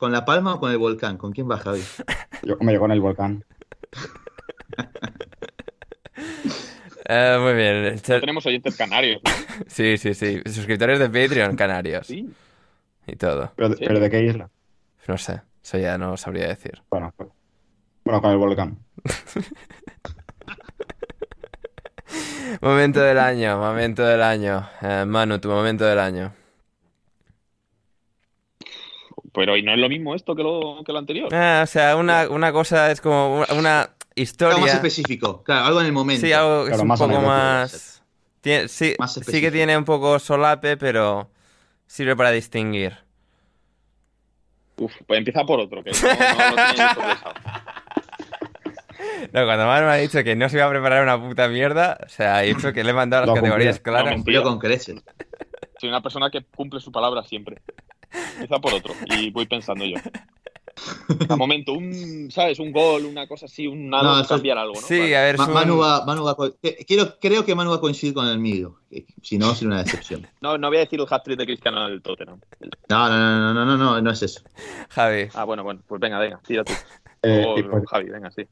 La 0.01 0.25
Palma 0.25 0.55
o 0.55 0.61
con 0.61 0.71
el 0.71 0.79
volcán? 0.79 1.17
¿Con 1.17 1.33
quién 1.33 1.51
va 1.51 1.59
Javi? 1.59 1.83
Yo 2.43 2.57
me 2.61 2.79
con 2.79 2.93
el 2.93 3.01
volcán. 3.01 3.45
Eh, 7.07 7.39
muy 7.41 7.55
bien. 7.55 7.99
Tenemos 8.01 8.45
oyentes 8.47 8.77
canarios. 8.77 9.21
sí, 9.67 9.97
sí, 9.97 10.15
sí. 10.15 10.43
Suscriptores 10.47 10.99
de 10.99 11.09
Patreon 11.09 11.57
canarios. 11.57 12.07
Sí. 12.07 12.29
Y 13.07 13.17
todo. 13.17 13.53
¿Pero, 13.57 13.71
de 13.71 14.11
qué 14.11 14.23
isla? 14.23 14.51
No 15.07 15.19
sé. 15.19 15.43
Eso 15.63 15.79
ya 15.79 15.99
no 15.99 16.17
sabría 16.17 16.49
decir. 16.49 16.83
Bueno, 16.91 17.13
pues, 17.17 17.29
bueno 18.05 18.21
con 18.21 18.31
el 18.31 18.39
volcán. 18.39 18.79
momento 22.61 23.01
del 23.01 23.19
año, 23.19 23.59
momento 23.59 24.05
del 24.05 24.23
año. 24.23 24.69
Eh, 24.83 25.05
Manu, 25.07 25.39
tu 25.39 25.49
momento 25.49 25.85
del 25.85 25.99
año. 25.99 26.33
Pero 29.35 29.57
¿y 29.57 29.63
no 29.63 29.73
es 29.73 29.79
lo 29.79 29.89
mismo 29.89 30.15
esto 30.15 30.37
que 30.37 30.45
lo, 30.45 30.83
que 30.87 30.93
lo 30.93 30.99
anterior? 30.99 31.35
Ah, 31.35 31.63
o 31.65 31.67
sea, 31.67 31.97
una, 31.97 32.29
una, 32.29 32.53
cosa 32.53 32.93
es 32.93 33.01
como 33.01 33.45
una 33.57 33.91
historia. 34.15 34.55
Algo 34.55 34.67
más 34.67 34.77
específico, 34.77 35.43
claro, 35.43 35.67
algo 35.67 35.81
en 35.81 35.87
el 35.87 35.93
momento. 35.93 36.25
Sí, 36.25 36.33
algo 36.33 36.69
es 36.69 36.79
un 36.79 36.89
poco 36.89 37.21
más. 37.21 38.01
sí, 38.69 38.95
sí 38.97 39.41
que 39.41 39.51
tiene 39.51 39.77
un 39.77 39.85
poco 39.85 40.21
solape, 40.21 40.77
pero 40.77 41.29
sirve 41.87 42.15
para 42.15 42.31
distinguir. 42.31 42.97
Uf, 44.77 44.93
pues 45.07 45.19
empieza 45.19 45.45
por 45.45 45.59
otro, 45.59 45.83
que 45.83 45.91
no, 45.91 45.99
no, 49.33 49.45
cuando 49.47 49.67
Manu 49.67 49.87
me 49.87 49.93
ha 49.93 49.97
dicho 49.97 50.23
que 50.23 50.37
no 50.37 50.49
se 50.49 50.59
iba 50.59 50.67
a 50.67 50.71
preparar 50.71 51.03
una 51.03 51.21
puta 51.21 51.49
mierda, 51.49 51.99
o 52.05 52.09
sea, 52.09 52.37
ha 52.37 52.41
dicho 52.43 52.73
que 52.73 52.85
le 52.85 52.91
he 52.91 52.95
mandado 52.95 53.27
las 53.27 53.35
categorías 53.35 53.81
claras. 53.81 54.25
No, 54.25 54.43
con 54.43 54.59
creces. 54.61 55.03
Soy 55.81 55.89
una 55.89 56.03
persona 56.03 56.31
que 56.31 56.45
cumple 56.45 56.81
su 56.81 56.93
palabra 56.93 57.25
siempre. 57.25 57.61
Empieza 58.33 58.59
por 58.61 58.75
otro 58.75 58.95
y 59.07 59.31
voy 59.31 59.47
pensando 59.47 59.85
yo. 59.85 59.97
A 61.29 61.37
momento, 61.37 61.73
un, 61.73 62.31
¿sabes? 62.31 62.59
Un 62.59 62.73
gol, 62.73 63.05
una 63.05 63.29
cosa 63.29 63.47
así, 63.47 63.67
un 63.67 63.89
nada, 63.89 64.21
no, 64.21 64.27
cambiar 64.27 64.59
algo, 64.59 64.75
¿no? 64.75 64.81
Sí, 64.81 65.15
a 65.15 65.23
ver, 65.23 65.39
Manu, 65.39 65.79
va, 65.79 66.05
Manu 66.05 66.25
va, 66.25 66.37
quiero, 66.87 67.19
creo 67.21 67.45
que 67.45 67.55
Manu 67.55 67.71
va 67.71 67.77
a 67.77 67.81
coincidir 67.81 68.15
con 68.15 68.27
el 68.27 68.39
mío. 68.39 68.81
Si 69.23 69.39
no, 69.39 69.55
sería 69.55 69.69
una 69.69 69.83
decepción. 69.83 70.27
No, 70.41 70.59
no 70.59 70.69
voy 70.69 70.79
a 70.79 70.81
decir 70.81 71.01
el 71.01 71.07
hat-trick 71.09 71.39
de 71.39 71.47
Cristiano 71.47 71.89
del 71.89 72.03
Tottenham. 72.03 72.41
No, 72.89 73.09
no, 73.09 73.19
no, 73.19 73.55
no, 73.55 73.65
no, 73.65 73.77
no, 73.77 74.01
no 74.01 74.11
es 74.11 74.23
eso. 74.23 74.43
Javi. 74.91 75.29
Ah, 75.35 75.45
bueno, 75.45 75.63
bueno, 75.63 75.81
pues 75.87 76.01
venga, 76.01 76.19
venga, 76.19 76.41
tira 76.47 76.65
tú. 76.65 76.73
Eh, 77.23 77.65
pues, 77.71 77.85
Javi, 77.89 78.11
venga, 78.11 78.31
sí. 78.31 78.43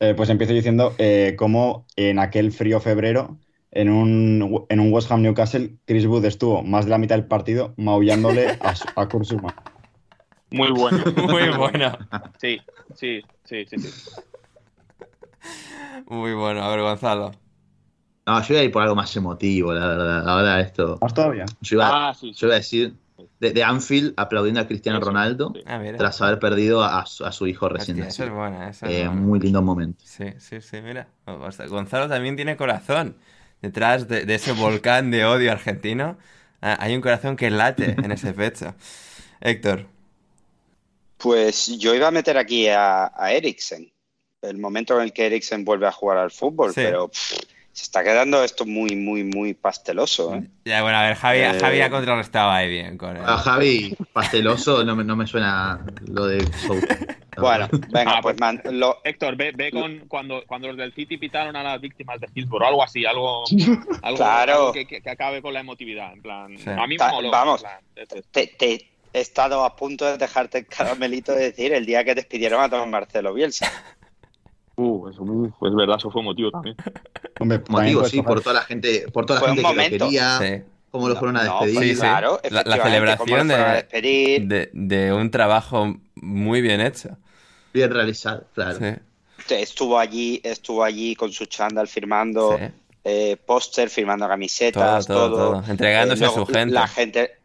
Eh, 0.00 0.14
pues 0.14 0.28
empiezo 0.28 0.52
diciendo 0.52 0.94
eh, 0.98 1.34
cómo 1.38 1.86
en 1.96 2.18
aquel 2.18 2.52
frío 2.52 2.80
febrero 2.80 3.38
en 3.70 3.90
un, 3.90 4.66
en 4.68 4.80
un 4.80 4.92
West 4.92 5.10
Ham 5.10 5.22
Newcastle, 5.22 5.76
Chris 5.84 6.06
Wood 6.06 6.24
estuvo 6.24 6.62
más 6.62 6.84
de 6.86 6.90
la 6.90 6.98
mitad 6.98 7.16
del 7.16 7.26
partido 7.26 7.74
maullándole 7.76 8.58
a, 8.60 8.74
a 8.96 9.08
Kurzuma. 9.08 9.54
Muy 10.50 10.70
bueno. 10.70 10.98
Muy 11.28 11.48
bueno. 11.56 11.98
Sí, 12.38 12.60
sí, 12.94 13.22
sí, 13.44 13.66
sí, 13.66 13.78
sí. 13.78 14.10
Muy 16.06 16.32
bueno. 16.32 16.62
A 16.62 16.70
ver, 16.70 16.80
Gonzalo. 16.80 17.32
No, 18.26 18.42
yo 18.42 18.54
iba 18.54 18.60
a 18.60 18.64
ir 18.64 18.72
por 18.72 18.82
algo 18.82 18.94
más 18.94 19.14
emotivo, 19.16 19.72
la 19.72 19.86
verdad. 19.86 20.28
Ahora 20.28 20.60
esto. 20.60 20.98
¿Más 21.00 21.14
todavía? 21.14 21.44
Yo 21.60 21.76
iba, 21.76 22.08
ah, 22.08 22.14
sí, 22.14 22.32
yo 22.32 22.46
iba 22.46 22.56
a 22.56 22.58
decir 22.58 22.94
de, 23.40 23.62
Anfield 23.62 24.14
aplaudiendo 24.16 24.60
a 24.60 24.66
Cristiano 24.66 25.00
Ronaldo 25.00 25.52
ah, 25.66 25.80
tras 25.96 26.20
haber 26.20 26.38
perdido 26.38 26.82
a, 26.82 27.06
su, 27.06 27.46
hijo 27.46 27.68
recién 27.68 27.98
Eso 28.00 28.24
es 28.24 28.30
buena, 28.30 28.70
eso 28.70 28.86
es 28.86 28.92
eh, 28.92 29.08
Muy 29.08 29.40
lindo 29.40 29.62
momento. 29.62 30.02
Sí, 30.04 30.32
sí, 30.38 30.60
sí, 30.60 30.80
mira. 30.82 31.08
Gonzalo 31.68 32.08
también 32.08 32.36
tiene 32.36 32.56
corazón 32.56 33.16
detrás 33.62 34.08
de, 34.08 34.22
ese 34.34 34.52
volcán 34.52 35.10
de 35.10 35.24
odio 35.24 35.52
argentino, 35.52 36.18
ah, 36.60 36.76
hay 36.80 36.94
un 36.94 37.00
corazón 37.00 37.36
que 37.36 37.50
late 37.50 37.96
en 38.02 38.12
ese 38.12 38.32
pecho. 38.32 38.74
Héctor. 39.40 39.86
Pues 41.16 41.66
yo 41.78 41.94
iba 41.94 42.08
a 42.08 42.12
meter 42.12 42.38
aquí 42.38 42.68
a, 42.68 43.12
a 43.14 43.32
Eriksen, 43.32 43.92
el 44.42 44.58
momento 44.58 44.96
en 44.96 45.04
el 45.04 45.12
que 45.12 45.26
Eriksen 45.26 45.64
vuelve 45.64 45.86
a 45.86 45.92
jugar 45.92 46.18
al 46.18 46.30
fútbol, 46.30 46.72
pero 46.74 47.10
se 47.78 47.84
está 47.84 48.02
quedando 48.02 48.42
esto 48.42 48.66
muy, 48.66 48.96
muy, 48.96 49.24
muy 49.24 49.54
pasteloso. 49.54 50.34
¿eh? 50.34 50.42
Ya, 50.64 50.82
bueno, 50.82 50.98
a 50.98 51.02
ver, 51.06 51.16
Javi, 51.16 51.40
Javi 51.60 51.80
ha 51.80 51.86
eh, 51.86 51.90
contrarrestado 51.90 52.50
ahí 52.50 52.68
bien 52.68 52.98
con 52.98 53.16
él. 53.16 53.22
A 53.24 53.36
Javi, 53.38 53.96
pasteloso, 54.12 54.84
no 54.84 54.96
me, 54.96 55.04
no 55.04 55.14
me 55.14 55.26
suena 55.26 55.84
lo 56.06 56.26
de 56.26 56.44
Bueno, 57.40 57.68
venga, 57.90 58.18
ah, 58.18 58.20
pues, 58.22 58.36
pues 58.36 58.96
Héctor, 59.04 59.36
ve, 59.36 59.52
ve 59.54 59.70
con 59.70 60.00
cuando, 60.08 60.42
cuando 60.46 60.68
los 60.68 60.76
del 60.76 60.92
City 60.94 61.16
pitaron 61.16 61.56
a 61.56 61.62
las 61.62 61.80
víctimas 61.80 62.20
de 62.20 62.28
Hillsborough, 62.34 62.68
algo 62.68 62.82
así, 62.82 63.04
algo, 63.04 63.44
algo, 64.02 64.16
claro. 64.16 64.72
que, 64.72 64.86
que, 64.86 65.10
acabe 65.10 65.42
con 65.42 65.54
la 65.54 65.60
emotividad. 65.60 66.12
En 66.12 66.22
plan, 66.22 66.56
a 66.66 66.86
mí 66.86 66.96
me 66.96 67.30
Vamos, 67.30 67.64
te, 68.32 68.46
te, 68.46 68.88
he 69.12 69.20
estado 69.20 69.64
a 69.64 69.76
punto 69.76 70.04
de 70.04 70.18
dejarte 70.18 70.58
el 70.58 70.66
caramelito 70.66 71.32
de 71.32 71.44
decir 71.44 71.72
el 71.72 71.86
día 71.86 72.04
que 72.04 72.14
despidieron 72.14 72.62
a 72.62 72.68
Tomás 72.68 72.88
Marcelo 72.88 73.34
Bielsa. 73.34 73.70
Uh, 74.80 75.08
eso 75.08 75.24
es 75.66 75.74
verdad, 75.74 75.96
eso 75.98 76.08
fue 76.08 76.22
motivo 76.22 76.52
también. 76.52 76.76
motivo, 77.68 78.04
sí, 78.04 78.22
por 78.22 78.40
toda 78.40 78.54
la 78.54 78.60
gente, 78.60 79.06
por 79.12 79.26
toda 79.26 79.40
la 79.40 79.46
gente 79.48 79.62
que 79.64 79.74
lo 79.74 80.06
quería. 80.06 80.38
Sí. 80.38 80.62
Cómo 80.92 81.08
lo 81.08 81.16
fueron 81.16 81.36
a 81.36 81.42
despedir. 81.42 81.96
sí, 81.96 82.00
claro, 82.00 82.40
la, 82.48 82.62
celebración 82.62 83.48
de, 83.48 84.70
de, 84.72 85.12
un 85.12 85.32
trabajo 85.32 85.96
muy 86.14 86.60
bien 86.62 86.80
hecho. 86.80 87.18
Bien 87.72 87.90
realizado, 87.90 88.44
claro. 88.54 88.78
Estuvo 89.48 89.98
allí, 89.98 90.40
estuvo 90.44 90.82
allí 90.82 91.14
con 91.14 91.32
su 91.32 91.46
chándal 91.46 91.88
firmando 91.88 92.58
eh, 93.04 93.36
póster, 93.36 93.88
firmando 93.88 94.28
camisetas, 94.28 95.06
todo, 95.06 95.36
todo. 95.36 95.64
entregándose 95.68 96.24
a 96.24 96.30
su 96.30 96.44
gente. 96.44 96.74
La 96.74 96.88
gente 96.88 97.38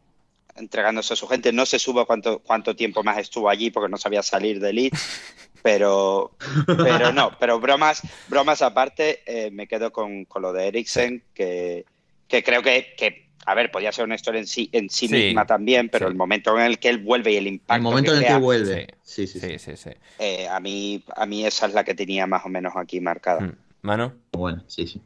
entregándose 0.56 1.14
a 1.14 1.16
su 1.16 1.28
gente. 1.28 1.52
No 1.52 1.66
se 1.66 1.80
supo 1.80 2.06
cuánto, 2.06 2.40
cuánto 2.40 2.76
tiempo 2.76 3.04
más 3.04 3.18
estuvo 3.18 3.50
allí 3.50 3.72
porque 3.72 3.90
no 3.90 3.98
sabía 3.98 4.24
salir 4.24 4.60
de 4.60 4.74
Leeds, 4.74 5.22
pero, 5.64 6.32
pero 6.66 7.12
no, 7.12 7.38
pero 7.40 7.60
bromas, 7.60 8.02
bromas 8.28 8.62
aparte, 8.62 9.22
eh, 9.26 9.52
me 9.52 9.68
quedo 9.68 9.92
con, 9.92 10.26
con, 10.26 10.42
lo 10.42 10.54
de 10.54 10.68
Eriksen, 10.68 11.24
que, 11.34 11.86
que 12.28 12.44
creo 12.44 12.62
que, 12.62 12.94
que, 12.98 13.23
a 13.46 13.56
ver, 13.56 13.72
podía 13.72 13.92
ser 13.92 14.06
una 14.06 14.16
historia 14.16 14.40
en 14.40 14.48
sí, 14.48 14.70
en 14.72 14.90
sí, 14.90 15.08
misma 15.08 15.46
también, 15.46 15.90
pero 15.90 16.08
el 16.08 16.16
momento 16.16 16.58
en 16.58 16.66
el 16.66 16.80
que 16.80 16.90
él 16.90 17.00
vuelve 17.00 17.34
y 17.34 17.38
el 17.38 17.48
impacto. 17.48 17.76
El 17.76 17.82
momento 17.82 18.12
que 18.12 18.18
en 18.18 18.24
el 18.24 18.30
que 18.30 18.38
vuelve. 18.38 18.88
Sí, 19.02 19.28
sí, 19.28 19.40
sí. 19.40 19.60
sí, 19.60 19.76
sí 19.76 19.90
eh, 20.20 20.48
a, 20.48 20.60
mí, 20.60 21.04
a 21.16 21.26
mí 21.26 21.46
esa 21.46 21.68
es 21.68 21.74
la 21.74 21.84
que 21.84 21.94
tenía 21.94 22.26
más 22.28 22.46
o 22.46 22.50
menos 22.50 22.74
aquí 22.76 23.00
marcada. 23.00 23.42
Mm. 23.42 23.56
¿Mano? 23.82 24.14
Bueno, 24.32 24.64
sí, 24.68 24.88
sí. 24.88 25.02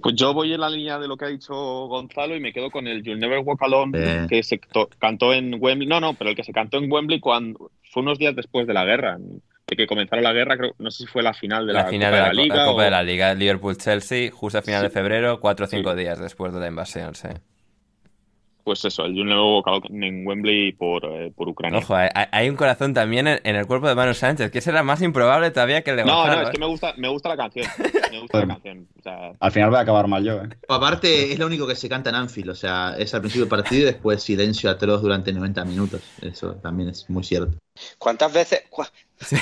Pues 0.00 0.14
yo 0.14 0.32
voy 0.32 0.52
en 0.54 0.60
la 0.60 0.70
línea 0.70 0.98
de 0.98 1.06
lo 1.06 1.16
que 1.16 1.26
ha 1.26 1.28
dicho 1.28 1.54
Gonzalo 1.54 2.34
y 2.34 2.40
me 2.40 2.54
quedo 2.54 2.70
con 2.70 2.86
el 2.86 3.02
You'll 3.02 3.20
Never 3.20 3.40
Walk 3.40 3.62
Alone 3.62 4.26
que 4.28 4.42
se 4.42 4.58
cantó 4.98 5.34
en 5.34 5.56
Wembley. 5.60 5.86
No, 5.86 6.00
no, 6.00 6.14
pero 6.14 6.30
el 6.30 6.36
que 6.36 6.44
se 6.44 6.54
cantó 6.54 6.78
en 6.78 6.90
Wembley 6.90 7.20
cuando 7.20 7.70
fue 7.90 8.02
unos 8.02 8.18
días 8.18 8.34
después 8.34 8.66
de 8.66 8.72
la 8.72 8.86
guerra. 8.86 9.18
De 9.70 9.76
que 9.76 9.86
comenzaron 9.86 10.24
la 10.24 10.32
guerra, 10.32 10.56
creo, 10.56 10.74
no 10.78 10.90
sé 10.90 11.04
si 11.04 11.06
fue 11.06 11.22
la 11.22 11.32
final 11.32 11.66
de 11.66 11.72
la, 11.72 11.84
la 11.84 11.88
final 11.88 12.10
Copa 12.10 12.16
de 12.16 12.22
la, 12.22 12.26
la 12.26 12.42
Liga. 12.42 12.56
La 12.56 12.64
Copa 12.64 12.80
o... 12.80 12.84
de 12.84 12.90
la 12.90 13.02
Liga, 13.02 13.34
Liverpool-Chelsea, 13.34 14.30
justo 14.32 14.58
a 14.58 14.62
final 14.62 14.80
sí. 14.80 14.86
de 14.88 14.90
febrero, 14.90 15.40
cuatro 15.40 15.66
o 15.66 15.68
cinco 15.68 15.92
sí. 15.92 16.00
días 16.00 16.18
después 16.18 16.52
de 16.52 16.60
la 16.60 16.66
invasión, 16.66 17.14
sí. 17.14 17.28
Pues 18.70 18.84
eso, 18.84 19.04
el 19.04 19.20
Alone 19.20 20.06
en 20.06 20.24
Wembley 20.24 20.70
por, 20.70 21.04
eh, 21.04 21.32
por 21.34 21.48
Ucrania. 21.48 21.80
Ojo, 21.80 21.92
hay, 21.92 22.08
hay, 22.14 22.48
un 22.48 22.54
corazón 22.54 22.94
también 22.94 23.26
en, 23.26 23.40
en, 23.42 23.56
el 23.56 23.66
cuerpo 23.66 23.88
de 23.88 23.96
Manu 23.96 24.14
Sánchez, 24.14 24.52
que 24.52 24.60
será 24.60 24.84
más 24.84 25.02
improbable 25.02 25.50
todavía 25.50 25.82
que 25.82 25.90
el 25.90 25.96
de 25.96 26.04
No, 26.04 26.18
Gonzalo, 26.18 26.36
no, 26.36 26.42
es 26.42 26.48
¿eh? 26.48 26.52
que 26.52 26.58
me 26.60 26.66
gusta, 26.66 26.94
me 26.96 27.08
gusta 27.08 27.30
la 27.30 27.36
canción. 27.36 27.66
Me 28.12 28.20
gusta 28.20 28.38
la 28.38 28.46
canción. 28.46 28.86
O 28.96 29.02
sea... 29.02 29.32
Al 29.40 29.50
final 29.50 29.70
voy 29.70 29.78
a 29.80 29.82
acabar 29.82 30.06
mal 30.06 30.22
yo, 30.22 30.34
¿eh? 30.36 30.50
Aparte, 30.68 31.32
es 31.32 31.38
lo 31.40 31.46
único 31.46 31.66
que 31.66 31.74
se 31.74 31.88
canta 31.88 32.10
en 32.10 32.16
Anfield, 32.16 32.50
o 32.50 32.54
sea, 32.54 32.94
es 32.96 33.12
al 33.12 33.22
principio 33.22 33.46
del 33.46 33.50
partido 33.50 33.82
y 33.82 33.86
después 33.86 34.22
silencio 34.22 34.70
atroz 34.70 35.02
durante 35.02 35.32
90 35.32 35.64
minutos. 35.64 36.00
Eso 36.22 36.54
también 36.54 36.90
es 36.90 37.10
muy 37.10 37.24
cierto. 37.24 37.58
¿Cuántas 37.98 38.32
veces, 38.32 38.62
cu 38.70 38.84
sí. 39.18 39.34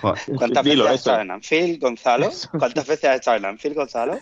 ¿cuántas 0.00 0.64
veces 0.64 0.86
has 0.86 0.94
estado 0.94 1.20
en 1.20 1.30
Anfield, 1.32 1.80
Gonzalo? 1.82 2.30
¿Cuántas 2.58 2.86
veces 2.86 3.10
has 3.10 3.16
estado 3.16 3.36
en 3.36 3.44
Anfield, 3.44 3.76
Gonzalo? 3.76 4.20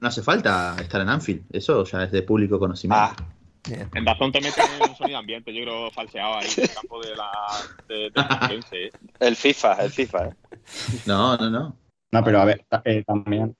No 0.00 0.08
hace 0.08 0.22
falta 0.22 0.76
estar 0.80 1.00
en 1.00 1.08
Anfield, 1.08 1.44
eso 1.50 1.84
ya 1.84 2.04
es 2.04 2.12
de 2.12 2.22
público 2.22 2.58
conocimiento. 2.58 3.14
Ah. 3.18 3.32
Bien. 3.68 3.90
En 3.94 4.04
Dazón 4.04 4.30
te 4.30 4.40
meten 4.40 4.64
un 4.80 4.94
sonido 4.94 5.18
ambiente, 5.18 5.52
yo 5.52 5.62
creo 5.62 5.90
falseado 5.90 6.36
ahí 6.36 6.46
en 6.56 6.62
el 6.62 6.70
campo 6.72 7.02
de 7.02 7.16
la 7.16 7.30
de, 7.88 7.94
de 8.10 8.60
¿eh? 8.86 8.90
El 9.18 9.34
FIFA, 9.34 9.72
el 9.82 9.90
FIFA. 9.90 10.26
¿eh? 10.26 10.34
No, 11.04 11.36
no, 11.36 11.50
no. 11.50 11.76
No, 12.12 12.24
pero 12.24 12.40
a 12.40 12.44
ver, 12.44 12.64
eh, 12.84 13.02
también 13.04 13.56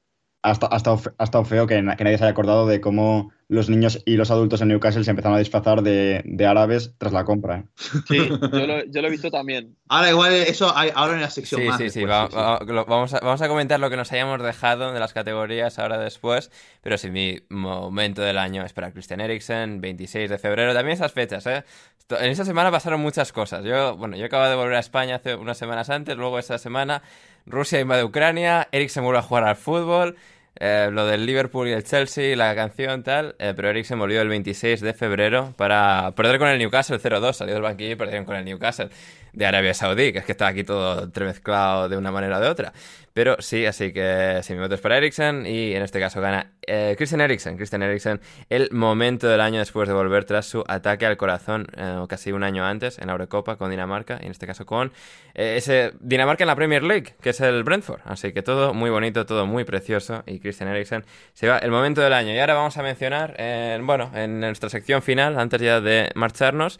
ha 0.46 0.52
estado, 0.76 1.00
ha 1.18 1.24
estado 1.24 1.44
feo 1.44 1.66
que, 1.66 1.74
que, 1.74 1.82
nadie 1.82 2.18
se 2.18 2.24
haya 2.24 2.30
acordado 2.30 2.66
de 2.66 2.80
cómo 2.80 3.32
los 3.48 3.68
niños 3.68 4.02
y 4.04 4.16
los 4.16 4.30
adultos 4.30 4.60
en 4.60 4.68
Newcastle 4.68 5.04
se 5.04 5.10
empezaron 5.10 5.36
a 5.36 5.38
disfrazar 5.38 5.82
de, 5.82 6.22
de 6.24 6.46
árabes 6.46 6.94
tras 6.98 7.12
la 7.12 7.24
compra. 7.24 7.58
¿eh? 7.58 7.64
Sí, 8.06 8.28
yo 8.28 8.66
lo, 8.66 8.84
yo 8.90 9.02
lo, 9.02 9.08
he 9.08 9.10
visto 9.10 9.30
también. 9.30 9.76
Ahora 9.88 10.10
igual 10.10 10.32
eso 10.32 10.76
hay, 10.76 10.90
ahora 10.94 11.14
en 11.14 11.20
la 11.20 11.30
sección 11.30 11.60
sí, 11.60 11.66
más. 11.68 11.76
Sí, 11.76 11.84
después, 11.84 12.02
sí, 12.02 12.04
va, 12.04 12.28
va, 12.28 12.60
lo, 12.64 12.84
vamos, 12.86 13.14
a, 13.14 13.20
vamos 13.20 13.42
a 13.42 13.48
comentar 13.48 13.80
lo 13.80 13.90
que 13.90 13.96
nos 13.96 14.12
hayamos 14.12 14.42
dejado 14.42 14.92
de 14.92 15.00
las 15.00 15.12
categorías 15.12 15.78
ahora 15.78 15.98
después, 15.98 16.50
pero 16.82 16.98
sí, 16.98 17.10
mi 17.10 17.40
momento 17.48 18.22
del 18.22 18.38
año 18.38 18.64
es 18.64 18.72
para 18.72 18.92
Christian 18.92 19.20
Eriksen, 19.20 19.80
26 19.80 20.30
de 20.30 20.38
febrero, 20.38 20.74
también 20.74 20.94
esas 20.94 21.12
fechas, 21.12 21.46
¿eh? 21.46 21.64
En 22.08 22.30
esa 22.30 22.44
semana 22.44 22.70
pasaron 22.70 23.00
muchas 23.00 23.32
cosas. 23.32 23.64
Yo, 23.64 23.96
bueno, 23.96 24.16
yo 24.16 24.26
acabo 24.26 24.46
de 24.46 24.54
volver 24.54 24.76
a 24.76 24.78
España 24.78 25.16
hace 25.16 25.34
unas 25.34 25.58
semanas 25.58 25.90
antes, 25.90 26.16
luego 26.16 26.38
esta 26.38 26.56
semana 26.56 27.02
Rusia 27.46 27.80
invade 27.80 28.04
Ucrania, 28.04 28.68
Eriksen 28.72 29.04
vuelve 29.04 29.20
a 29.20 29.22
jugar 29.22 29.44
al 29.44 29.56
fútbol, 29.56 30.16
eh, 30.58 30.88
lo 30.90 31.06
del 31.06 31.26
Liverpool 31.26 31.68
y 31.68 31.72
el 31.72 31.84
Chelsea, 31.84 32.34
la 32.34 32.54
canción 32.54 33.02
tal, 33.02 33.34
eh, 33.38 33.52
pero 33.54 33.68
Eriksen 33.68 33.98
volvió 33.98 34.22
el 34.22 34.28
26 34.28 34.80
de 34.80 34.94
febrero 34.94 35.52
para 35.56 36.12
perder 36.16 36.38
con 36.38 36.48
el 36.48 36.58
Newcastle 36.58 36.98
0-2, 36.98 37.32
salió 37.34 37.54
del 37.54 37.62
banquillo 37.62 37.92
y 37.92 37.96
perdieron 37.96 38.24
con 38.24 38.36
el 38.36 38.44
Newcastle 38.44 38.88
de 39.36 39.46
Arabia 39.46 39.74
Saudí, 39.74 40.12
que 40.12 40.18
es 40.18 40.24
que 40.24 40.32
está 40.32 40.48
aquí 40.48 40.64
todo 40.64 41.04
entremezclado 41.04 41.88
de 41.88 41.96
una 41.96 42.10
manera 42.10 42.38
o 42.38 42.40
de 42.40 42.48
otra. 42.48 42.72
Pero 43.12 43.36
sí, 43.38 43.64
así 43.64 43.92
que 43.92 44.40
mi 44.50 44.58
voto 44.58 44.74
es 44.74 44.80
para 44.80 44.96
Eriksen 44.96 45.46
y 45.46 45.74
en 45.74 45.82
este 45.82 46.00
caso 46.00 46.20
gana 46.20 46.52
eh, 46.66 46.94
Christian 46.96 47.20
Eriksen. 47.20 47.56
Christian 47.56 47.82
Eriksen, 47.82 48.20
el 48.50 48.70
momento 48.72 49.28
del 49.28 49.40
año 49.40 49.58
después 49.58 49.88
de 49.88 49.94
volver 49.94 50.24
tras 50.24 50.46
su 50.46 50.64
ataque 50.66 51.06
al 51.06 51.16
corazón 51.16 51.66
eh, 51.76 52.04
casi 52.08 52.32
un 52.32 52.42
año 52.42 52.64
antes 52.64 52.98
en 52.98 53.06
la 53.06 53.12
Eurocopa 53.12 53.56
con 53.56 53.70
Dinamarca 53.70 54.18
y 54.20 54.26
en 54.26 54.32
este 54.32 54.46
caso 54.46 54.66
con 54.66 54.92
eh, 55.34 55.54
ese 55.56 55.92
Dinamarca 56.00 56.44
en 56.44 56.48
la 56.48 56.56
Premier 56.56 56.82
League, 56.82 57.14
que 57.22 57.30
es 57.30 57.40
el 57.40 57.62
Brentford. 57.62 58.00
Así 58.04 58.32
que 58.32 58.42
todo 58.42 58.72
muy 58.72 58.90
bonito, 58.90 59.24
todo 59.26 59.46
muy 59.46 59.64
precioso 59.64 60.22
y 60.26 60.38
Christian 60.38 60.70
Eriksen 60.70 61.04
se 61.34 61.46
va 61.46 61.58
el 61.58 61.70
momento 61.70 62.00
del 62.00 62.14
año. 62.14 62.34
Y 62.34 62.38
ahora 62.38 62.54
vamos 62.54 62.76
a 62.78 62.82
mencionar, 62.82 63.34
bueno, 63.82 64.10
en 64.14 64.40
nuestra 64.40 64.70
sección 64.70 65.00
final, 65.02 65.38
antes 65.38 65.60
ya 65.60 65.80
de 65.80 66.10
marcharnos, 66.14 66.78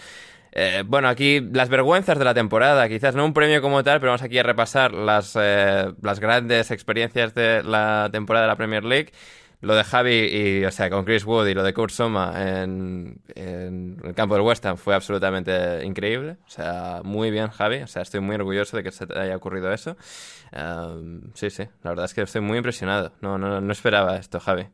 eh, 0.59 0.85
bueno, 0.87 1.09
aquí 1.09 1.41
las 1.53 1.69
vergüenzas 1.69 2.19
de 2.19 2.25
la 2.25 2.33
temporada, 2.33 2.89
quizás 2.89 3.15
no 3.15 3.27
un 3.27 3.35
premio 3.35 3.61
como 3.61 3.85
tal, 3.85 4.01
pero 4.01 4.13
vamos 4.13 4.23
aquí 4.23 4.39
a 4.39 4.43
repasar 4.43 4.95
las, 4.95 5.37
eh, 5.39 5.93
las 6.01 6.19
grandes 6.19 6.71
experiencias 6.71 7.35
de 7.35 7.63
la 7.63 8.09
temporada 8.11 8.47
de 8.47 8.53
la 8.53 8.57
Premier 8.57 8.83
League. 8.83 9.13
Lo 9.61 9.75
de 9.75 9.85
Javi 9.85 10.15
y, 10.15 10.65
o 10.65 10.71
sea, 10.71 10.89
con 10.89 11.05
Chris 11.05 11.27
Wood 11.27 11.49
y 11.49 11.53
lo 11.53 11.63
de 11.63 11.75
Kurt 11.75 11.93
Soma 11.93 12.33
en, 12.63 13.21
el 13.35 14.15
campo 14.15 14.35
del 14.35 14.45
West 14.45 14.65
Ham 14.65 14.79
fue 14.79 14.95
absolutamente 14.95 15.85
increíble. 15.85 16.39
O 16.47 16.51
sea, 16.51 17.03
muy 17.05 17.31
bien, 17.31 17.49
Javi. 17.49 17.83
O 17.83 17.87
sea, 17.87 18.01
estoy 18.01 18.21
muy 18.21 18.37
orgulloso 18.37 18.79
de 18.79 18.83
que 18.83 18.93
se 18.93 19.07
te 19.07 19.19
haya 19.19 19.37
ocurrido 19.37 19.71
eso. 19.75 19.99
Um, 20.53 21.21
sí, 21.35 21.51
sí, 21.51 21.65
la 21.83 21.91
verdad 21.91 22.07
es 22.07 22.15
que 22.15 22.23
estoy 22.23 22.41
muy 22.41 22.57
impresionado. 22.57 23.13
No, 23.21 23.37
no, 23.37 23.61
no 23.61 23.73
esperaba 23.73 24.17
esto, 24.17 24.41
Javi. 24.41 24.69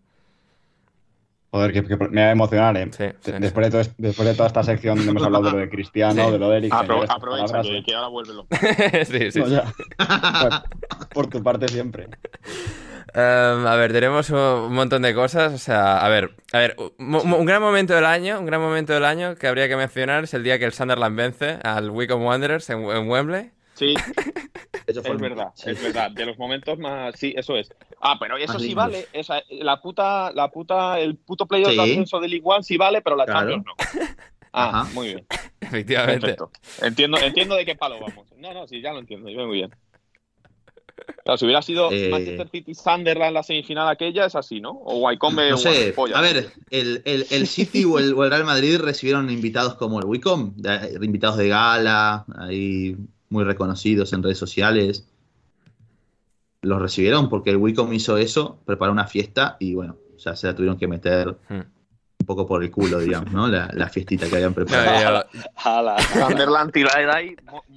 Joder, 1.52 1.70
que, 1.70 1.84
que, 1.84 1.96
me 2.08 2.22
va 2.22 2.28
a 2.28 2.30
emocionar, 2.30 2.74
¿eh? 2.78 2.88
Sí, 2.92 3.04
sí, 3.20 3.32
después, 3.38 3.66
de 3.66 3.70
todo, 3.70 3.94
después, 3.98 4.26
de 4.26 4.34
toda 4.34 4.46
esta 4.46 4.62
sección 4.62 4.96
donde 4.96 5.10
hemos 5.10 5.22
hablado 5.22 5.44
de 5.44 5.50
lo 5.50 5.58
de 5.58 5.68
Cristiano, 5.68 6.24
sí. 6.24 6.32
de 6.32 6.38
lo 6.38 6.48
de 6.48 6.56
Eriksen... 6.56 6.80
Apro 6.80 7.04
aprovecha 7.06 7.60
que, 7.60 7.76
¿eh? 7.76 7.82
que, 7.84 7.94
ahora 7.94 8.08
vuelven 8.08 8.36
los 8.36 8.46
Sí, 9.08 9.30
sí. 9.30 9.38
No, 9.38 9.48
ya. 9.48 9.64
por, 9.98 11.08
por, 11.12 11.26
tu 11.26 11.42
parte 11.42 11.68
siempre. 11.68 12.08
Um, 13.14 13.66
a 13.66 13.76
ver, 13.76 13.92
tenemos 13.92 14.30
un 14.30 14.72
montón 14.72 15.02
de 15.02 15.14
cosas. 15.14 15.52
O 15.52 15.58
sea, 15.58 16.02
a 16.02 16.08
ver, 16.08 16.34
a 16.54 16.58
ver, 16.58 16.74
un, 16.96 17.16
un, 17.16 17.44
gran 17.44 17.60
momento 17.60 17.92
del 17.92 18.06
año, 18.06 18.40
un 18.40 18.46
gran 18.46 18.62
momento 18.62 18.94
del 18.94 19.04
año 19.04 19.34
que 19.34 19.46
habría 19.46 19.68
que 19.68 19.76
mencionar 19.76 20.24
es 20.24 20.32
el 20.32 20.44
día 20.44 20.58
que 20.58 20.64
el 20.64 20.72
Sunderland 20.72 21.18
vence 21.18 21.58
al 21.64 21.90
Wycombe 21.90 22.24
Wanderers 22.24 22.70
en, 22.70 22.80
en 22.84 23.10
Wembley. 23.10 23.50
Sí, 23.74 23.94
eso 24.86 25.00
es 25.00 25.20
verdad, 25.20 25.50
sí. 25.54 25.70
es 25.70 25.82
verdad. 25.82 26.10
De 26.10 26.26
los 26.26 26.38
momentos 26.38 26.78
más, 26.78 27.18
sí, 27.18 27.34
eso 27.36 27.56
es. 27.56 27.70
Ah, 28.00 28.16
pero 28.20 28.36
eso 28.36 28.58
sí 28.58 28.74
vale. 28.74 29.06
Esa, 29.12 29.42
la 29.50 29.80
puta, 29.80 30.32
la 30.32 30.50
puta, 30.50 31.00
el 31.00 31.16
puto 31.16 31.46
playoff 31.46 31.70
sí. 31.70 31.76
de 31.76 31.82
ascenso 31.82 32.20
del 32.20 32.30
League 32.30 32.44
One 32.44 32.62
sí 32.62 32.76
vale, 32.76 33.00
pero 33.00 33.16
la 33.16 33.24
claro. 33.24 33.50
Champions 33.50 33.64
no. 33.66 34.06
Ah, 34.54 34.82
Ajá. 34.82 34.90
muy 34.92 35.08
bien. 35.08 35.26
Efectivamente. 35.60 36.20
Perfecto. 36.20 36.50
Entiendo, 36.82 37.18
entiendo 37.18 37.54
de 37.54 37.64
qué 37.64 37.74
palo 37.74 37.98
vamos. 38.00 38.26
No, 38.36 38.52
no, 38.52 38.66
sí, 38.66 38.82
ya 38.82 38.92
lo 38.92 38.98
entiendo. 38.98 39.30
Yo 39.30 39.46
muy 39.46 39.56
bien. 39.56 39.70
Claro, 41.24 41.38
si 41.38 41.44
hubiera 41.46 41.62
sido 41.62 41.90
eh... 41.90 42.10
Manchester 42.10 42.48
City 42.50 42.74
Sunderland 42.74 43.32
la 43.32 43.42
semifinal 43.42 43.88
aquella, 43.88 44.26
es 44.26 44.36
así, 44.36 44.60
¿no? 44.60 44.72
O 44.72 44.98
Wycombe 44.98 45.50
no 45.50 45.56
sé. 45.56 45.92
Polla, 45.94 46.18
a 46.18 46.20
ver, 46.20 46.52
el, 46.70 47.02
el, 47.06 47.26
el 47.30 47.46
City 47.46 47.84
o, 47.84 47.98
el, 47.98 48.12
o 48.12 48.24
el 48.24 48.30
Real 48.30 48.44
Madrid 48.44 48.78
recibieron 48.78 49.30
invitados 49.30 49.74
como 49.74 50.00
el 50.00 50.04
Wycombe, 50.04 50.52
invitados 51.00 51.38
de 51.38 51.48
gala, 51.48 52.26
ahí 52.38 52.96
muy 53.32 53.44
reconocidos 53.44 54.12
en 54.12 54.22
redes 54.22 54.38
sociales. 54.38 55.08
Los 56.60 56.80
recibieron 56.80 57.28
porque 57.28 57.50
el 57.50 57.56
Wicom 57.56 57.92
hizo 57.92 58.18
eso, 58.18 58.60
preparó 58.64 58.92
una 58.92 59.06
fiesta 59.06 59.56
y 59.58 59.74
bueno, 59.74 59.96
ya 60.18 60.36
se 60.36 60.46
la 60.46 60.54
tuvieron 60.54 60.78
que 60.78 60.86
meter 60.86 61.36
hmm. 61.48 61.54
un 62.20 62.26
poco 62.26 62.46
por 62.46 62.62
el 62.62 62.70
culo, 62.70 63.00
digamos, 63.00 63.32
¿no? 63.32 63.48
La, 63.48 63.68
la 63.72 63.88
fiestita 63.88 64.28
que 64.28 64.36
habían 64.36 64.54
preparado. 64.54 65.26
Sunderland 66.12 66.72
ahí 67.12 67.34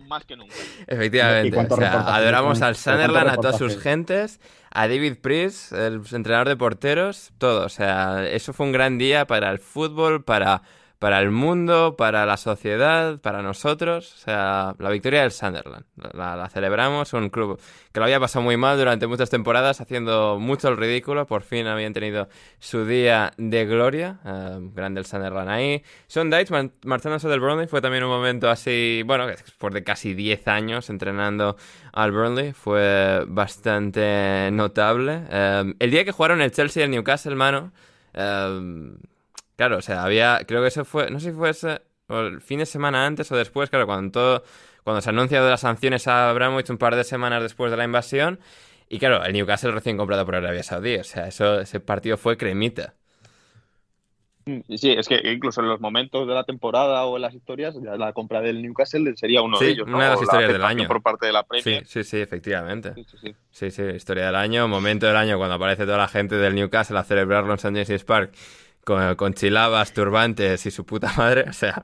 más 0.08 0.26
que 0.26 0.36
nunca. 0.36 0.54
Efectivamente, 0.86 1.58
o 1.58 1.78
sea, 1.78 2.16
adoramos 2.16 2.62
al 2.62 2.76
Sunderland, 2.76 3.30
a 3.30 3.36
todas 3.38 3.58
sus 3.58 3.80
gentes, 3.80 4.40
a 4.72 4.88
David 4.88 5.16
Priest, 5.22 5.72
el 5.72 6.02
entrenador 6.12 6.50
de 6.50 6.58
porteros, 6.58 7.32
todo. 7.38 7.66
O 7.66 7.70
sea, 7.70 8.28
eso 8.28 8.54
fue 8.54 8.68
un 8.68 8.72
gran 8.74 8.98
día 8.98 9.26
para 9.26 9.50
el 9.52 9.60
fútbol, 9.60 10.24
para 10.24 10.62
para 11.06 11.20
el 11.20 11.30
mundo, 11.30 11.96
para 11.96 12.26
la 12.26 12.36
sociedad, 12.36 13.20
para 13.20 13.44
nosotros. 13.44 14.12
O 14.16 14.18
sea, 14.18 14.76
la 14.80 14.90
victoria 14.90 15.22
del 15.22 15.30
Sunderland. 15.30 15.86
La, 16.14 16.50
celebramos, 16.50 17.14
un 17.14 17.30
club 17.30 17.60
que 17.94 18.00
lo 18.00 18.06
había 18.06 18.20
pasado 18.20 18.42
muy 18.42 18.58
mal 18.58 18.76
durante 18.76 19.06
muchas 19.06 19.30
temporadas, 19.30 19.82
haciendo 19.82 20.40
mucho 20.40 20.68
el 20.68 20.78
ridículo. 20.78 21.28
Por 21.28 21.44
fin 21.44 21.68
habían 21.68 21.94
tenido 21.94 22.28
su 22.58 22.88
día 22.88 23.34
de 23.38 23.66
gloria. 23.68 24.18
Uh, 24.26 24.74
grande 24.74 25.00
el 25.00 25.06
Sunderland 25.06 25.48
ahí. 25.48 25.84
Sean 26.08 26.32
Dyche 26.32 26.72
marchándose 26.84 27.28
del 27.28 27.40
Burnley 27.40 27.68
fue 27.68 27.82
también 27.82 28.04
un 28.04 28.10
momento 28.10 28.50
así, 28.50 29.04
bueno, 29.06 29.28
después 29.28 29.76
de 29.76 29.84
casi 29.84 30.16
10 30.16 30.48
años 30.48 30.90
entrenando 30.90 31.56
al 31.94 32.14
Burnley, 32.14 32.54
fue 32.54 33.26
bastante 33.28 34.50
notable. 34.52 35.18
Uh, 35.18 35.72
el 35.78 35.92
día 35.92 36.04
que 36.04 36.12
jugaron 36.12 36.42
el 36.42 36.52
Chelsea 36.52 36.82
y 36.82 36.86
el 36.86 36.90
Newcastle, 36.90 37.36
mano. 37.36 37.74
Uh, 38.16 38.98
Claro, 39.56 39.78
o 39.78 39.82
sea, 39.82 40.04
había, 40.04 40.40
creo 40.46 40.62
que 40.62 40.68
eso 40.68 40.84
fue, 40.86 41.10
no 41.10 41.20
sé 41.20 41.32
si 41.32 41.36
fue 41.38 41.50
ese, 41.52 41.82
o 42.08 42.20
el 42.20 42.42
fin 42.42 42.60
de 42.60 42.66
semana 42.66 43.06
antes 43.06 43.32
o 43.32 43.38
después, 43.38 43.70
claro, 43.70 43.86
cuando 43.86 44.12
todo, 44.12 44.44
cuando 44.84 45.02
se 45.02 45.10
anuncia 45.10 45.42
de 45.42 45.50
las 45.50 45.62
sanciones 45.62 46.08
a 46.08 46.30
Abramovich 46.30 46.70
un 46.70 46.78
par 46.78 46.96
de 46.96 47.04
semanas 47.04 47.42
después 47.42 47.72
de 47.72 47.78
la 47.78 47.86
invasión, 47.86 48.40
y 48.90 49.00
claro, 49.00 49.24
el 49.24 49.34
Newcastle 49.34 49.72
recién 49.72 49.98
comprado 49.98 50.26
por 50.26 50.36
Arabia 50.36 50.62
Saudí, 50.64 50.98
o 50.98 51.04
sea, 51.04 51.28
eso, 51.28 51.60
ese 51.62 51.80
partido 51.80 52.18
fue 52.18 52.38
cremita. 52.38 52.94
Sí, 54.78 54.92
es 54.92 55.08
que 55.08 55.20
incluso 55.32 55.60
en 55.62 55.70
los 55.70 55.82
momentos 55.82 56.28
de 56.28 56.34
la 56.36 56.44
temporada 56.44 57.04
o 57.06 57.16
en 57.16 57.24
las 57.24 57.34
historias, 57.34 57.74
la 57.78 58.14
compra 58.14 58.42
del 58.42 58.62
Newcastle 58.62 59.16
sería 59.18 59.42
uno 59.42 59.58
Sí, 59.58 59.66
de 59.66 59.72
ellos. 59.72 59.88
¿no? 59.88 59.96
una 59.98 60.04
de 60.06 60.10
las 60.12 60.20
la 60.20 60.24
historias 60.26 60.54
del 60.54 60.64
año. 60.64 60.88
Por 60.88 61.02
parte 61.02 61.26
de 61.26 61.34
la 61.34 61.42
Sí, 61.42 61.48
Premier. 61.48 61.88
sí, 61.88 62.04
sí, 62.04 62.18
efectivamente. 62.20 62.94
Sí, 62.94 63.06
sí, 63.10 63.18
sí. 63.24 63.36
Sí, 63.50 63.72
sí, 63.72 63.82
historia 63.96 64.28
del 64.28 64.36
año, 64.36 64.68
momento 64.68 65.08
del 65.08 65.16
año 65.16 65.38
cuando 65.40 65.56
aparece 65.56 65.86
toda 65.86 65.98
la 65.98 66.08
gente 66.08 66.36
del 66.36 66.54
Newcastle 66.54 66.96
a 67.00 67.04
celebrarlo 67.04 67.54
en 67.54 67.56
St. 67.58 67.70
James's 67.86 68.06
Park 68.06 68.36
con, 68.86 69.16
con 69.16 69.34
chilabas, 69.34 69.92
turbantes 69.94 70.66
y 70.66 70.72
su 70.72 70.86
puta 70.86 71.12
madre, 71.18 71.46
o 71.50 71.54
sea, 71.54 71.84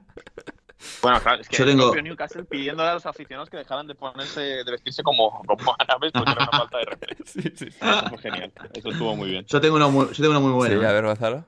Bueno, 1.02 1.20
claro, 1.22 1.42
es 1.42 1.50
que 1.50 1.58
Yo 1.58 1.64
el 1.66 1.72
tengo- 1.72 1.86
propio 1.92 2.02
Newcastle 2.04 2.44
pidiéndole 2.46 2.90
a 2.90 2.94
los 2.94 3.06
aficionados 3.06 3.50
que 3.50 3.58
dejaran 3.58 3.86
de 3.88 3.96
ponerse, 3.96 4.40
de 4.42 4.72
vestirse 4.72 5.04
como, 5.04 5.42
como 5.46 5.76
árabes 5.78 6.12
porque 6.12 6.32
era 6.32 6.44
una 6.44 6.58
falta 6.60 6.78
de 6.78 6.86
respeto. 6.86 7.24
sí, 7.26 7.42
sí, 7.42 7.52
sí. 7.58 7.66
Eso 7.82 8.10
fue 8.10 8.18
genial. 8.20 8.52
Eso 8.74 8.90
estuvo 8.90 9.16
muy 9.16 9.30
bien. 9.30 9.46
Yo 9.46 9.60
tengo 9.62 9.76
uno 9.76 9.92
muy, 9.92 10.06
yo 10.08 10.14
tengo 10.16 10.30
uno 10.32 10.42
muy 10.42 10.52
bueno. 10.54 10.80
Sí, 10.80 10.86
a 10.86 10.92
ver, 10.92 11.06
Gonzalo. 11.06 11.46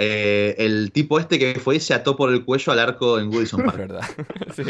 Eh, 0.00 0.54
el 0.58 0.92
tipo 0.92 1.18
este 1.18 1.38
que 1.40 1.58
fue 1.58 1.76
y 1.76 1.80
se 1.80 1.92
ató 1.92 2.14
por 2.14 2.32
el 2.32 2.44
cuello 2.44 2.72
al 2.72 2.78
arco 2.78 3.18
en 3.18 3.34
Wilson 3.34 3.60
Es 3.60 3.66
Park. 3.66 3.78
verdad. 3.78 4.00
Sí, 4.54 4.62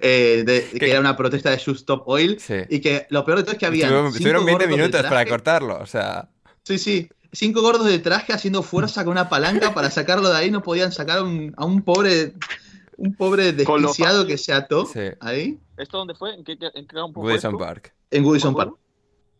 Eh, 0.00 0.42
de- 0.46 0.78
que 0.78 0.90
era 0.90 1.00
una 1.00 1.16
protesta 1.16 1.50
de 1.50 1.56
Just 1.58 1.80
Stop 1.80 2.02
Oil. 2.08 2.40
Sí. 2.40 2.54
Y 2.70 2.80
que 2.80 3.06
lo 3.10 3.24
peor 3.24 3.38
de 3.38 3.44
todo 3.44 3.52
es 3.52 3.58
que 3.58 3.66
había. 3.66 3.86
Estuvieron 4.08 4.44
20 4.44 4.66
minutos 4.66 5.02
para 5.02 5.24
cortarlo, 5.26 5.78
o 5.78 5.86
sea, 5.86 6.28
Sí, 6.64 6.78
sí. 6.78 7.08
Cinco 7.32 7.62
gordos 7.62 7.86
de 7.86 7.98
traje 7.98 8.32
haciendo 8.32 8.62
fuerza 8.62 9.04
con 9.04 9.12
una 9.12 9.28
palanca 9.28 9.72
para 9.74 9.90
sacarlo 9.90 10.28
de 10.30 10.36
ahí. 10.36 10.50
No 10.50 10.62
podían 10.62 10.92
sacar 10.92 11.18
a 11.18 11.22
un, 11.22 11.54
a 11.56 11.64
un 11.64 11.82
pobre. 11.82 12.34
Un 12.96 13.14
pobre 13.14 13.52
desquiciado 13.54 14.26
que 14.26 14.36
se 14.36 14.52
ató 14.52 14.84
Sí. 14.84 15.00
ahí 15.20 15.58
¿Esto 15.78 15.96
dónde 15.96 16.14
fue? 16.14 16.34
¿En 16.34 16.44
qué, 16.44 16.52
en 16.52 16.86
qué 16.86 16.94
campo 16.94 17.22
fue 17.22 17.30
Woodison? 17.30 17.56
Park. 17.56 17.94
en 18.10 18.22
¿Cuál 18.22 18.40
Park. 18.54 18.74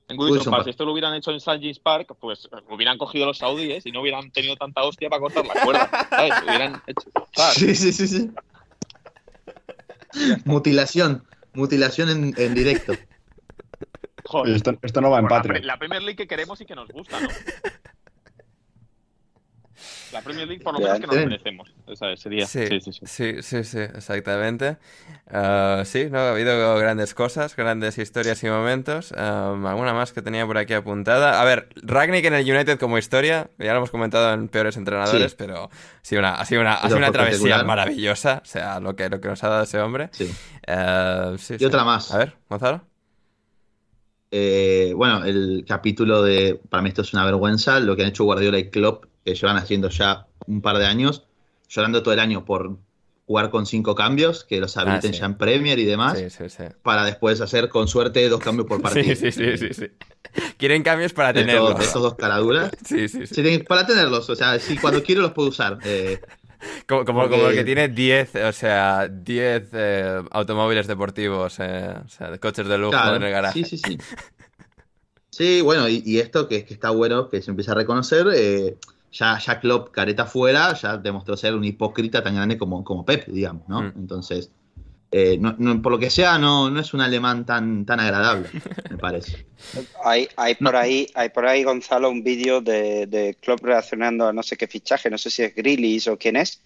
En 0.09 0.17
Goodison 0.17 0.45
Park. 0.45 0.51
Park. 0.51 0.65
Si 0.65 0.71
esto 0.71 0.85
lo 0.87 0.93
hubieran 0.93 1.13
hecho 1.15 1.31
en 1.31 1.37
St. 1.37 1.59
James 1.61 1.79
Park, 1.79 2.17
pues 2.19 2.49
hubieran 2.71 2.97
cogido 2.97 3.27
los 3.27 3.37
saudíes 3.37 3.85
y 3.85 3.93
no 3.93 4.01
hubieran 4.01 4.31
tenido 4.31 4.57
tanta 4.57 4.83
hostia 4.83 5.11
para 5.11 5.21
cortar 5.21 5.47
la 5.47 5.63
cuerda. 5.63 5.91
¿sabes? 6.09 6.33
Hubieran 6.43 6.83
hecho. 6.87 7.11
¿sabes? 7.37 7.55
Sí, 7.57 7.75
sí, 7.75 7.93
sí, 7.93 8.09
sí. 8.09 8.31
Mutilación. 10.47 11.25
Mutilación 11.53 12.09
en, 12.09 12.35
en 12.39 12.55
directo. 12.55 12.95
Joder. 14.31 14.55
Esto, 14.55 14.73
esto 14.83 15.01
no 15.01 15.11
va 15.11 15.19
en 15.19 15.27
Por 15.27 15.47
la, 15.53 15.61
la 15.61 15.77
Premier 15.79 16.03
League 16.03 16.17
que 16.17 16.27
queremos 16.29 16.61
y 16.61 16.65
que 16.67 16.75
nos 16.77 16.89
gusta, 16.89 17.21
¿no? 17.21 17.29
La 20.13 20.21
Premier 20.23 20.47
League 20.47 20.63
por 20.63 20.75
lo 20.75 20.81
menos 20.81 20.99
que 21.01 21.07
nos 21.07 21.17
merecemos. 21.17 21.73
Esa 21.87 22.17
sería. 22.17 22.45
Sí, 22.47 22.67
Sí, 22.67 22.81
sí, 22.81 22.93
sí. 23.07 23.43
sí, 23.43 23.65
sí, 23.65 23.79
exactamente. 23.79 24.77
Ah, 25.31 25.83
sí, 25.87 26.09
no, 26.11 26.19
ha 26.19 26.31
habido 26.33 26.77
grandes 26.79 27.15
cosas, 27.15 27.55
grandes 27.55 27.97
historias 27.97 28.43
y 28.43 28.49
momentos. 28.49 29.13
Am, 29.13 29.65
alguna 29.67 29.95
más 29.95 30.13
que 30.13 30.21
tenía 30.21 30.45
por 30.47 30.59
aquí 30.59 30.75
apuntada. 30.75 31.41
A 31.41 31.45
ver, 31.45 31.69
Ragnick 31.77 32.25
en 32.25 32.35
el 32.35 32.51
United 32.51 32.79
como 32.79 32.99
historia, 32.99 33.51
ya 33.59 33.71
lo 33.73 33.79
hemos 33.79 33.91
comentado 33.93 34.35
en 34.35 34.49
peores 34.49 34.77
entrenadores, 34.77 35.31
Sí. 35.31 35.37
pero 35.39 35.71
ha 35.71 36.03
sido 36.03 36.21
una, 36.21 36.35
ha 36.35 36.45
sido 36.45 36.61
una, 36.61 36.73
ha 36.75 36.79
Eso 36.79 36.87
sido 36.89 36.99
una 36.99 37.07
fue 37.07 37.13
travesía 37.15 37.63
maravillosa, 37.63 38.43
o 38.43 38.47
sea, 38.47 38.81
lo 38.81 38.97
que, 38.97 39.09
lo 39.09 39.21
que 39.21 39.29
nos 39.29 39.43
ha 39.45 39.49
dado 39.49 39.63
ese 39.63 39.79
hombre. 39.81 40.09
Sí. 40.13 40.31
Eh, 40.67 41.37
sí, 41.39 41.55
Y 41.55 41.59
sí. 41.61 41.65
otra 41.65 41.85
más. 41.85 42.13
A 42.13 42.19
ver, 42.19 42.35
Gonzalo. 42.49 42.83
Eh, 44.31 44.93
bueno, 44.97 45.25
el 45.25 45.65
capítulo 45.67 46.23
de. 46.23 46.61
Para 46.69 46.83
mí 46.83 46.89
esto 46.89 47.03
es 47.03 47.13
una 47.13 47.25
vergüenza. 47.25 47.81
Lo 47.81 47.97
que 47.97 48.03
han 48.03 48.09
hecho 48.09 48.25
Guardiola 48.25 48.59
y 48.59 48.71
Klopp, 48.71 49.05
que 49.25 49.35
llevan 49.35 49.57
haciendo 49.57 49.89
ya 49.89 50.27
un 50.47 50.61
par 50.63 50.79
de 50.79 50.87
años, 50.87 51.25
llorando 51.69 52.03
todo 52.03 52.15
el 52.15 52.21
año 52.21 52.45
por 52.45 52.77
jugar 53.27 53.51
con 53.51 53.65
cinco 53.67 53.95
cambios, 53.95 54.45
que 54.45 54.61
los 54.61 54.77
habiliten 54.77 55.11
Ah, 55.11 55.15
sí. 55.15 55.21
ya 55.21 55.27
en 55.27 55.37
Premier 55.37 55.79
y 55.79 55.85
demás, 55.85 56.19
Sí, 56.19 56.31
sí, 56.31 56.49
sí. 56.49 56.65
para 56.83 57.05
después 57.05 57.41
hacer 57.41 57.69
con 57.69 57.87
suerte 57.87 58.29
dos 58.29 58.41
cambios 58.41 58.67
por 58.67 58.83
partido. 58.83 59.15
Sí, 59.15 59.31
sí, 59.33 59.57
sí, 59.57 59.73
sí. 59.73 59.87
Quieren 60.57 60.83
cambios 60.83 61.13
para 61.13 61.33
De, 61.33 61.41
tenerlos. 61.41 61.79
estos 61.81 62.03
dos 62.03 62.15
caraduras. 62.15 62.71
Sí, 62.85 63.09
sí, 63.09 63.27
sí. 63.29 63.35
Tienen- 63.35 63.65
para 63.65 63.87
tenerlos, 63.87 64.29
o 64.31 64.35
sea, 64.37 64.59
sí, 64.59 64.77
cuando 64.79 65.03
quiero 65.03 65.23
los 65.23 65.33
puedo 65.33 65.49
usar. 65.49 65.79
Eh, 65.85 66.21
Como, 66.87 67.05
como, 67.05 67.21
Porque- 67.21 67.37
como 67.37 67.49
el 67.49 67.55
que 67.57 67.65
tiene 67.65 67.89
10, 67.89 68.35
o 68.37 68.53
sea, 68.53 69.09
10 69.09 69.69
eh, 69.73 70.23
automóviles 70.31 70.87
deportivos, 70.87 71.57
eh, 71.61 71.95
o 72.05 72.09
sea, 72.09 72.37
coches 72.39 72.67
de 72.67 72.79
lujo 72.79 72.91
claro, 72.91 73.17
en 73.17 73.23
el 73.23 73.31
garaje. 73.31 73.65
Sí, 73.65 73.79
sí, 73.79 73.79
sí. 73.79 73.99
Sí, 75.31 75.61
bueno, 75.61 75.89
y, 75.89 76.03
y 76.05 76.19
esto 76.19 76.49
que, 76.49 76.65
que 76.65 76.75
está 76.75 76.91
bueno, 76.91 77.29
que 77.29 77.41
se 77.41 77.51
empieza 77.51 77.73
a 77.73 77.77
reconocer, 77.77 78.27
eh, 78.35 78.77
ya, 79.13 79.39
ya 79.39 79.61
Klopp, 79.61 79.91
careta 79.91 80.27
fuera, 80.27 80.75
ya 80.75 80.97
demostró 80.97 81.37
ser 81.37 81.55
un 81.55 81.65
hipócrita 81.65 82.23
tan 82.23 82.35
grande 82.35 82.59
como, 82.59 82.85
como 82.85 83.05
Pep, 83.05 83.27
digamos, 83.29 83.69
¿no? 83.69 83.83
Mm. 83.83 83.93
Entonces, 83.97 84.51
eh, 85.13 85.37
no- 85.41 85.55
no- 85.59 85.83
por 85.83 85.93
lo 85.93 85.99
que 85.99 86.09
sea, 86.11 86.39
no, 86.39 86.71
no 86.71 86.81
es 86.81 86.95
un 86.95 87.01
alemán 87.01 87.45
tan, 87.45 87.85
tan 87.85 87.99
agradable, 88.01 88.49
me 88.91 88.97
parece. 88.99 89.47
Hay, 90.05 90.29
hay 90.37 90.55
por 90.55 90.75
ahí, 90.77 91.07
hay 91.15 91.29
por 91.29 91.47
ahí, 91.47 91.63
Gonzalo, 91.65 92.09
un 92.11 92.23
vídeo 92.25 92.61
de, 92.61 93.07
de 93.07 93.37
Klopp 93.41 93.63
reaccionando 93.63 94.27
a 94.29 94.33
no 94.33 94.43
sé 94.43 94.57
qué 94.57 94.67
fichaje, 94.67 95.11
no 95.11 95.19
sé 95.19 95.31
si 95.31 95.43
es 95.43 95.55
Grealish 95.55 96.09
o 96.09 96.17
quién 96.17 96.37
es, 96.37 96.63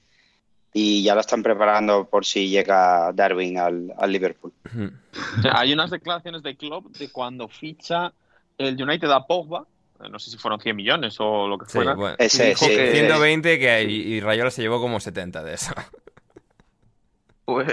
y 0.72 1.02
ya 1.02 1.14
lo 1.14 1.20
están 1.20 1.42
preparando 1.42 2.04
por 2.08 2.24
si 2.24 2.48
llega 2.48 3.12
Darwin 3.12 3.58
al, 3.58 3.92
al 3.98 4.12
Liverpool. 4.12 4.52
Ujú. 4.66 4.90
O 5.38 5.42
sea, 5.42 5.58
Hay 5.58 5.72
unas 5.72 5.90
declaraciones 5.90 6.42
de 6.42 6.56
Klopp 6.56 6.86
de 6.96 7.08
cuando 7.10 7.48
ficha 7.48 8.12
el 8.58 8.80
United 8.80 9.10
a 9.10 9.26
Pogba, 9.26 9.64
eh, 10.02 10.08
no 10.08 10.18
sé 10.18 10.30
si 10.30 10.36
fueron 10.36 10.60
100 10.60 10.76
millones 10.76 11.16
o 11.18 11.48
lo 11.48 11.58
que 11.58 11.66
Sí, 11.66 11.72
fuera. 11.72 11.94
bueno. 11.94 12.16
Ese, 12.18 12.48
dijo 12.50 12.64
sí, 12.66 12.70
que- 12.76 12.92
120 12.92 13.58
que, 13.58 13.82
y, 13.84 13.94
y 14.14 14.20
Rayola 14.20 14.50
se 14.50 14.62
llevó 14.62 14.80
como 14.80 15.00
70 15.00 15.42
de 15.42 15.54
eso. 15.54 15.72
Pues, 17.46 17.66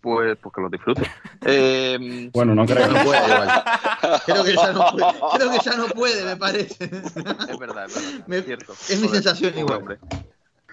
pues, 0.00 0.38
pues 0.40 0.54
que 0.54 0.60
lo 0.62 0.70
disfrute. 0.70 1.02
Eh, 1.44 2.30
Bueno, 2.32 2.54
no 2.54 2.64
creo. 2.64 2.86
No 2.88 3.04
puede, 3.04 3.24
igual. 3.26 3.62
Creo 4.26 4.44
que 4.44 4.54
ya 4.56 4.72
no 4.72 4.90
puede, 4.90 5.06
creo 5.36 5.50
que 5.50 5.58
ya 5.64 5.76
no 5.76 5.86
puede, 5.88 6.24
me 6.24 6.36
parece. 6.36 6.84
es 6.84 7.14
verdad, 7.14 7.50
es 7.50 7.58
verdad. 7.58 8.24
Me- 8.26 8.38
es 8.38 8.44
cierto. 8.46 8.72
es 8.72 9.00
mi 9.00 9.06
Pobre- 9.08 9.14
sensación 9.16 9.50
pobre 9.52 9.60
igual. 9.60 9.78
Hombre. 9.78 9.98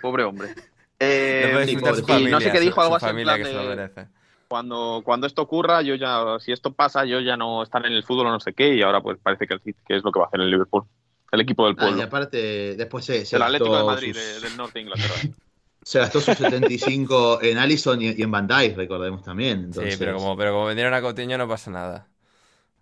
Pobre 0.01 0.23
hombre. 0.23 0.55
Eh, 0.99 1.65
y 1.67 1.75
no 1.75 2.39
sé 2.39 2.51
qué 2.51 2.59
dijo 2.61 2.75
su- 2.75 2.81
algo 2.81 2.99
su 2.99 3.05
así 3.05 3.15
en 3.17 3.23
plan 3.23 3.43
que 3.43 3.49
de- 3.49 4.07
cuando, 4.47 5.01
cuando 5.03 5.27
esto 5.27 5.41
ocurra, 5.41 5.81
yo 5.81 5.95
ya, 5.95 6.37
si 6.39 6.51
esto 6.53 6.71
pasa, 6.71 7.03
yo 7.03 7.19
ya 7.19 7.35
no 7.35 7.63
estaré 7.63 7.87
en 7.87 7.93
el 7.95 8.03
fútbol 8.03 8.27
o 8.27 8.31
no 8.31 8.39
sé 8.39 8.53
qué, 8.53 8.73
y 8.75 8.81
ahora 8.83 9.01
pues 9.01 9.17
parece 9.21 9.47
que, 9.47 9.55
el 9.55 9.61
que 9.61 9.73
es 9.89 10.03
lo 10.03 10.11
que 10.11 10.19
va 10.19 10.25
a 10.25 10.27
hacer 10.29 10.39
el 10.41 10.51
Liverpool. 10.51 10.83
El 11.31 11.41
equipo 11.41 11.65
del 11.65 11.75
Ah, 11.77 11.81
y 11.81 11.87
pueblo. 11.87 12.03
aparte, 12.03 12.75
después 12.77 13.03
se, 13.03 13.25
se 13.25 13.35
el 13.35 13.41
Atlético 13.41 13.75
de 13.77 13.83
Madrid, 13.83 14.13
sus- 14.15 14.23
de- 14.41 14.47
del 14.47 14.57
norte 14.57 14.73
de 14.79 14.81
Inglaterra. 14.83 15.15
se 15.85 15.99
gastó 15.99 16.19
sus 16.19 16.35
75 16.35 17.39
en 17.43 17.57
Allison 17.59 18.01
y, 18.01 18.07
y 18.11 18.21
en 18.23 18.31
Van 18.31 18.47
Dijk, 18.47 18.75
recordemos 18.75 19.23
también. 19.23 19.71
Sí, 19.71 19.81
pero 19.99 20.17
como, 20.17 20.35
pero 20.35 20.51
como 20.53 20.65
vendieron 20.65 20.93
a 20.93 21.01
Coutinho 21.01 21.37
no 21.37 21.47
pasa 21.47 21.69
nada. 21.71 22.07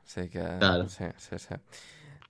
Así 0.06 0.30
que, 0.30 0.40
Claro. 0.60 0.88
sí, 0.90 1.06
sí, 1.18 1.38
sí. 1.40 1.56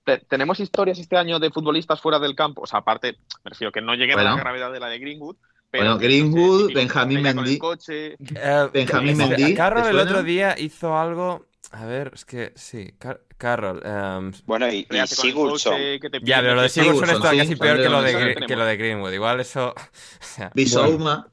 Te- 0.04 0.18
Tenemos 0.18 0.60
historias 0.60 0.98
este 0.98 1.16
año 1.16 1.38
de 1.38 1.50
futbolistas 1.50 2.00
fuera 2.00 2.18
del 2.18 2.34
campo. 2.34 2.62
O 2.62 2.66
sea, 2.66 2.80
aparte, 2.80 3.18
me 3.44 3.50
refiero 3.50 3.72
que 3.72 3.80
no 3.80 3.94
lleguen 3.94 4.18
a 4.18 4.22
Bueno. 4.22 4.36
la 4.36 4.42
gravedad 4.42 4.72
de 4.72 4.80
la 4.80 4.88
de 4.88 4.98
Greenwood. 4.98 5.36
Pero 5.70 5.84
Bueno, 5.84 5.98
Greenwood, 5.98 6.60
no 6.62 6.66
sé, 6.66 6.66
típico 6.66 6.78
Benjamín 6.78 7.22
Mendy. 7.22 7.58
coche. 7.58 8.12
Eh, 8.14 8.68
Benjamín 8.72 9.16
Mendy, 9.16 9.54
Carroll 9.54 9.84
¿te 9.84 9.90
el 9.90 9.98
otro 9.98 10.22
día 10.22 10.58
hizo 10.58 10.96
algo... 10.98 11.46
A 11.70 11.86
ver, 11.86 12.12
es 12.14 12.24
que 12.24 12.52
sí, 12.54 12.92
Car- 12.98 13.22
Carroll. 13.44 13.80
em, 13.84 14.32
Bueno, 14.46 14.66
y, 14.72 14.86
y 14.90 15.06
Sigurdsson. 15.06 15.74
ya, 16.22 16.40
pero 16.40 16.54
lo 16.54 16.62
de 16.62 16.68
Sigurdsson 16.70 17.10
está 17.10 17.30
sí, 17.30 17.36
casi 17.38 17.56
peor 17.56 17.76
que 17.76 17.88
lo, 17.90 18.00
de, 18.02 18.34
que 18.46 18.56
lo 18.56 18.64
de 18.64 18.76
Greenwood. 18.76 19.12
Igual 19.12 19.40
eso... 19.40 19.68
o 20.20 20.24
sea, 20.24 20.50
Bisouma. 20.54 21.28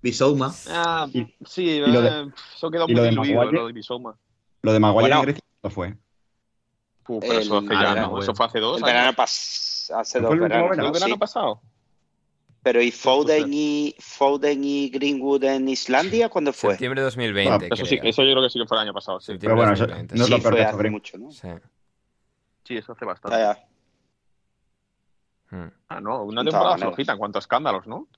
Bisouma. 0.00 0.54
Ah, 0.70 1.06
Y- 1.12 1.26
sí, 1.46 1.64
y 1.64 1.80
lo 1.80 2.00
de- 2.02 2.08
eh, 2.08 2.26
eso 2.56 2.70
quedó 2.70 2.86
muy 2.86 2.94
lo 2.94 3.02
de 3.02 3.10
diluido, 3.10 3.36
Maguire. 3.40 3.58
lo 3.60 3.66
de 3.66 3.72
Bissouma. 3.72 4.16
Lo 4.62 4.72
de 4.72 4.78
Maguire 4.80 5.02
Bueno. 5.02 5.16
en 5.16 5.22
Grecia 5.22 5.44
no 5.62 5.70
fue. 5.70 5.94
Puh, 7.04 7.20
pero 7.20 7.38
eso 7.38 7.58
hace 7.58 7.66
ya, 7.68 7.78
verano, 7.78 8.08
¿no? 8.12 8.18
Eso 8.22 8.34
fue 8.34 8.46
hace 8.46 8.60
dos 8.60 8.78
El 8.78 8.84
años. 8.84 8.94
verano 8.94 9.16
pas 9.16 9.92
hace 9.94 10.20
¿No 10.20 10.28
dos 10.28 10.38
veranos. 10.38 10.70
El 10.72 10.76
¿no? 10.78 10.92
verano 10.92 11.14
Sí. 11.14 11.18
pasado? 11.18 11.60
Pero 12.64 12.82
¿y 12.82 12.90
puede 12.90 12.96
Foden 12.96 13.42
ser. 13.42 13.48
y, 13.52 13.94
Foden 14.00 14.64
y 14.64 14.88
Greenwood 14.88 15.44
en 15.44 15.68
Islandia 15.68 16.28
cuándo 16.30 16.52
fue? 16.52 16.70
septiembre 16.72 17.00
de 17.02 17.04
2020, 17.04 17.66
Eso 17.66 17.84
sí, 17.86 17.98
creo. 17.98 18.10
eso 18.10 18.22
yo 18.24 18.30
creo 18.32 18.42
que 18.42 18.50
sí 18.50 18.58
que 18.58 18.66
fue 18.66 18.78
el 18.78 18.82
año 18.82 18.92
pasado, 18.94 19.20
sí. 19.20 19.26
Septiembre 19.32 19.46
Pero 19.48 19.56
bueno, 19.56 19.70
de 19.70 19.74
eso 19.74 19.86
2020, 19.86 20.16
no 20.16 20.24
es 20.24 20.28
sí, 20.30 20.34
lo 20.36 20.42
peor 20.42 20.50
fue 20.54 20.58
que 20.58 20.64
hace 20.64 20.76
sobre- 20.76 20.90
mucho, 20.90 21.18
¿no? 21.18 21.30
sí. 21.30 21.48
Sí, 22.64 22.76
eso 22.78 22.92
hace 22.92 23.04
bastante. 23.04 23.36
ya. 23.38 23.58
Hmm. 25.50 25.68
Ah, 25.88 26.00
no, 26.00 26.22
una 26.24 26.42
temporada 26.42 26.70
manera. 26.70 26.88
flojita 26.88 27.12
en 27.12 27.18
cuanto 27.18 27.38
a 27.38 27.40
escándalos, 27.40 27.86
¿no? 27.86 28.08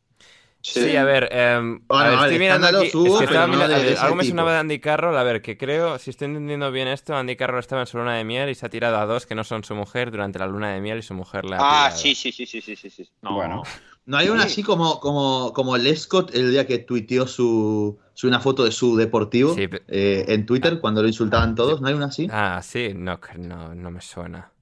Sí, 0.62 0.96
a 0.96 1.04
ver, 1.04 1.28
em, 1.30 1.76
a 1.88 1.94
Bueno, 1.94 2.04
ver, 2.10 2.16
vale, 2.18 2.22
estoy 2.34 2.38
mirando 2.38 2.66
aquí, 2.66 2.86
es 2.86 2.90
que 2.92 2.98
hubo, 2.98 3.20
estaba 3.20 3.26
pero 3.26 3.40
no 3.46 3.52
mirando- 3.54 3.78
de- 3.78 3.90
de 3.94 3.98
algo 3.98 4.14
me 4.16 4.24
sonaba 4.24 4.52
de 4.52 4.58
Andy 4.58 4.80
Carroll, 4.80 5.16
a 5.16 5.22
ver, 5.22 5.42
que 5.42 5.56
creo, 5.56 5.98
si 5.98 6.10
estoy 6.10 6.26
entendiendo 6.26 6.72
bien 6.72 6.88
esto, 6.88 7.14
Andy 7.14 7.36
Carroll 7.36 7.60
estaba 7.60 7.82
en 7.82 7.86
su 7.86 7.98
luna 7.98 8.16
de 8.16 8.24
miel 8.24 8.48
y 8.50 8.54
se 8.56 8.66
ha 8.66 8.68
tirado 8.68 8.96
a 8.98 9.06
dos 9.06 9.26
que 9.26 9.34
no 9.36 9.44
son 9.44 9.62
su 9.62 9.74
mujer 9.76 10.10
durante 10.10 10.38
la 10.40 10.46
luna 10.48 10.72
de 10.72 10.80
miel 10.80 10.98
y 10.98 11.02
su 11.02 11.14
mujer 11.14 11.44
le 11.44 11.54
ha 11.56 11.58
Ah, 11.60 11.88
pillado. 11.88 11.98
sí, 11.98 12.14
sí, 12.16 12.32
sí, 12.32 12.46
sí, 12.46 12.60
sí, 12.60 12.74
sí, 12.74 12.90
sí. 12.90 13.08
No. 13.22 13.34
Bueno. 13.34 13.62
No 14.06 14.16
hay 14.16 14.28
una 14.28 14.44
así 14.44 14.62
como, 14.62 15.00
como, 15.00 15.52
como 15.52 15.76
Lescott 15.76 16.34
el 16.34 16.52
día 16.52 16.66
que 16.66 16.78
tuiteó 16.78 17.26
su, 17.26 17.98
su- 18.14 18.28
una 18.28 18.38
foto 18.40 18.64
de 18.64 18.70
su 18.70 18.96
deportivo 18.96 19.54
Sí, 19.54 19.68
eh, 19.88 20.24
en 20.28 20.46
Twitter 20.46 20.78
cuando 20.80 21.02
lo 21.02 21.08
insultaban 21.08 21.54
todos. 21.56 21.80
¿No 21.80 21.88
hay 21.88 21.94
una 21.94 22.06
así? 22.06 22.28
Ah, 22.30 22.60
sí, 22.62 22.92
no, 22.94 23.20
que 23.20 23.36
no, 23.36 23.74
no 23.74 23.90
me 23.90 24.00
suena. 24.00 24.52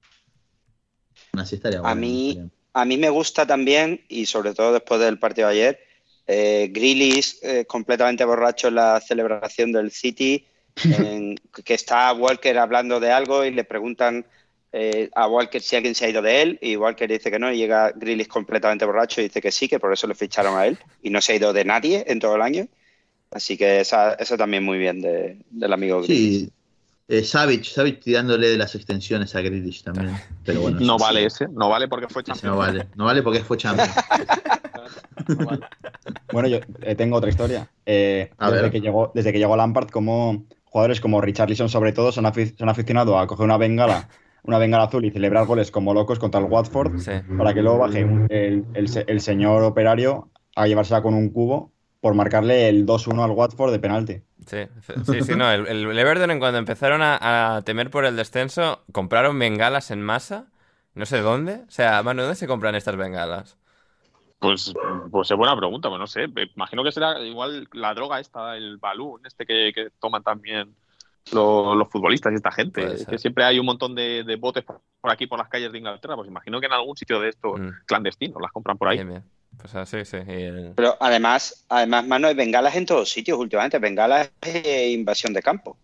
Una 1.33 1.43
así 1.43 1.55
estaría 1.55 1.79
A 1.83 1.95
mí- 1.95 2.29
estaría- 2.31 2.49
A 2.77 2.83
mí 2.83 2.97
me 2.97 3.09
gusta 3.09 3.47
también, 3.47 4.03
y 4.09 4.25
sobre 4.25 4.53
todo 4.53 4.73
después 4.73 4.99
del 4.99 5.17
partido 5.17 5.47
de 5.47 5.53
ayer, 5.53 5.79
eh, 6.27 6.67
Grealish 6.73 7.37
eh, 7.41 7.65
completamente 7.65 8.25
borracho 8.25 8.67
en 8.67 8.75
la 8.75 8.99
celebración 8.99 9.71
del 9.71 9.91
City, 9.91 10.45
en- 11.23 11.37
que 11.63 11.73
está 11.73 12.11
Walker 12.13 12.57
hablando 12.57 12.99
de 12.99 13.11
algo 13.11 13.45
y 13.45 13.51
le 13.51 13.63
preguntan 13.63 14.25
Eh, 14.77 15.09
a 15.15 15.27
Walker 15.27 15.61
si 15.61 15.75
alguien 15.77 15.95
se 15.95 16.05
ha 16.05 16.09
ido 16.09 16.21
de 16.21 16.41
él, 16.41 16.59
y 16.61 16.75
Walker 16.75 17.09
dice 17.09 17.31
que 17.31 17.39
no, 17.39 17.49
y 17.51 17.57
llega 17.57 17.91
Grillis 17.95 18.27
completamente 18.27 18.83
borracho 18.83 19.21
y 19.21 19.25
dice 19.25 19.41
que 19.41 19.51
sí, 19.51 19.69
que 19.69 19.79
por 19.79 19.93
eso 19.93 20.05
le 20.05 20.15
ficharon 20.15 20.57
a 20.57 20.65
él, 20.65 20.77
y 21.01 21.09
no 21.11 21.21
se 21.21 21.31
ha 21.31 21.35
ido 21.37 21.53
de 21.53 21.63
nadie 21.63 22.03
en 22.07 22.19
todo 22.19 22.35
el 22.35 22.41
año. 22.41 22.67
Así 23.31 23.55
que 23.57 23.79
esa, 23.79 24.13
eso 24.15 24.35
también 24.37 24.63
muy 24.65 24.77
bien 24.77 25.01
de- 25.01 25.37
del 25.49 25.71
amigo 25.71 26.01
Grillis. 26.01 26.39
Sí, 26.41 26.49
eh, 27.07 27.23
Savage, 27.23 27.63
Savage 27.63 27.97
tirándole 28.03 28.49
de 28.49 28.57
las 28.57 28.75
extensiones 28.75 29.33
a 29.35 29.41
Grealish 29.41 29.83
también. 29.83 30.15
Pero 30.43 30.59
bueno, 30.61 30.79
No 30.81 30.97
vale 30.97 31.21
sí, 31.21 31.25
ese, 31.27 31.47
no 31.53 31.69
vale 31.69 31.87
porque 31.87 32.07
fue 32.09 32.23
champion. 32.23 32.51
no 32.51 32.57
vale. 32.57 32.87
No 32.95 33.05
vale 33.05 33.21
porque 33.23 33.39
fue 33.45 33.57
champion. 33.57 33.87
No 35.27 35.45
vale. 35.45 35.61
Bueno, 36.31 36.47
yo 36.47 36.59
eh, 36.83 36.95
tengo 36.95 37.15
otra 37.17 37.29
historia. 37.29 37.67
Eh, 37.85 38.29
A 38.37 38.49
desde, 38.51 38.61
ver. 38.63 38.71
que 38.71 38.81
llegó, 38.81 39.11
desde 39.15 39.31
que 39.31 39.39
llegó 39.39 39.55
Lampard, 39.55 39.89
como 39.89 40.45
jugadores 40.65 40.99
como 40.99 41.21
Richarlison, 41.21 41.69
sobre 41.69 41.93
todo, 41.93 42.09
han, 42.09 42.25
afic- 42.25 42.55
se 42.57 42.63
han 42.63 42.69
aficionado 42.69 43.17
a 43.17 43.25
coger 43.25 43.45
una 43.45 43.57
bengala, 43.57 44.07
una 44.47 44.57
bengala 44.57 44.85
azul 44.85 45.05
y 45.05 45.11
celebrar 45.11 45.45
goles 45.45 45.71
como 45.71 45.93
locos 45.93 46.19
contra 46.19 46.39
el 46.39 46.47
Watford, 46.47 46.99
Sí. 46.99 47.11
para 47.37 47.53
que 47.53 47.61
luego 47.61 47.79
baje 47.79 48.03
un- 48.05 48.27
el, 48.29 48.65
el 48.73 48.87
se- 48.87 49.05
el 49.07 49.21
señor 49.21 49.63
operario 49.63 50.29
a 50.55 50.67
llevársela 50.67 51.01
con 51.01 51.13
un 51.13 51.29
cubo 51.29 51.71
por 52.01 52.13
marcarle 52.13 52.69
el 52.69 52.85
2-1 52.85 53.23
al 53.23 53.31
Watford 53.31 53.71
de 53.71 53.79
penalti. 53.79 54.21
Sí, 54.45 54.59
sí, 55.05 55.21
sí, 55.23 55.35
no. 55.35 55.49
El, 55.51 55.65
el 55.67 55.97
Everton, 55.97 56.29
en 56.29 56.39
cuando 56.39 56.59
empezaron 56.59 57.01
a, 57.01 57.55
a 57.57 57.61
temer 57.63 57.89
por 57.89 58.05
el 58.05 58.15
descenso, 58.15 58.83
compraron 58.91 59.39
bengalas 59.39 59.89
en 59.89 60.01
masa. 60.03 60.47
No 60.93 61.05
sé 61.07 61.19
dónde. 61.21 61.61
O 61.67 61.71
sea, 61.71 62.03
Manu, 62.03 62.21
¿dónde 62.21 62.35
se 62.35 62.45
compran 62.47 62.75
estas 62.75 62.95
bengalas? 62.95 63.57
Pues, 64.39 64.73
pues 65.09 65.31
es 65.31 65.37
buena 65.37 65.57
pregunta, 65.57 65.89
pues 65.89 65.99
no 65.99 66.05
sé. 66.07 66.27
Me 66.27 66.43
Imagino 66.55 66.83
que 66.83 66.91
será 66.91 67.19
igual 67.21 67.67
la 67.73 67.93
droga 67.95 68.19
esta, 68.19 68.55
el 68.55 68.77
balloon, 68.77 69.25
este 69.25 69.45
que, 69.45 69.71
que 69.73 69.87
toman 69.99 70.21
también 70.21 70.75
los, 71.31 71.75
los 71.77 71.89
futbolistas 71.89 72.31
y 72.33 72.35
esta 72.35 72.51
gente. 72.51 72.87
Que 73.09 73.17
siempre 73.17 73.43
hay 73.43 73.59
un 73.59 73.65
montón 73.65 73.95
de, 73.95 74.23
de 74.23 74.35
botes 74.35 74.63
por 74.63 75.11
aquí, 75.11 75.27
por 75.27 75.39
las 75.39 75.49
calles 75.49 75.71
de 75.71 75.77
Inglaterra. 75.77 76.15
Pues 76.15 76.27
imagino 76.27 76.59
que 76.59 76.67
en 76.67 76.73
algún 76.73 76.95
sitio 76.95 77.19
de 77.19 77.29
estos 77.29 77.59
Mm. 77.59 77.69
clandestinos 77.85 78.41
las 78.41 78.51
compran 78.51 78.77
por 78.77 78.87
ahí. 78.89 78.97
Bien, 78.97 79.09
bien. 79.09 79.23
Pues 79.57 79.89
sí, 79.89 80.03
sí. 80.05 80.17
y 80.27 80.31
el- 80.43 80.73
Pero 80.75 80.97
además, 80.99 81.65
además, 81.69 82.05
mano, 82.05 82.27
hay 82.27 82.35
bengalas 82.35 82.75
en 82.75 82.85
todos 82.85 83.09
sitios 83.09 83.37
últimamente. 83.39 83.79
Bengalas 83.79 84.31
es 84.41 84.89
invasión 84.93 85.33
de 85.33 85.41
campo. 85.41 85.77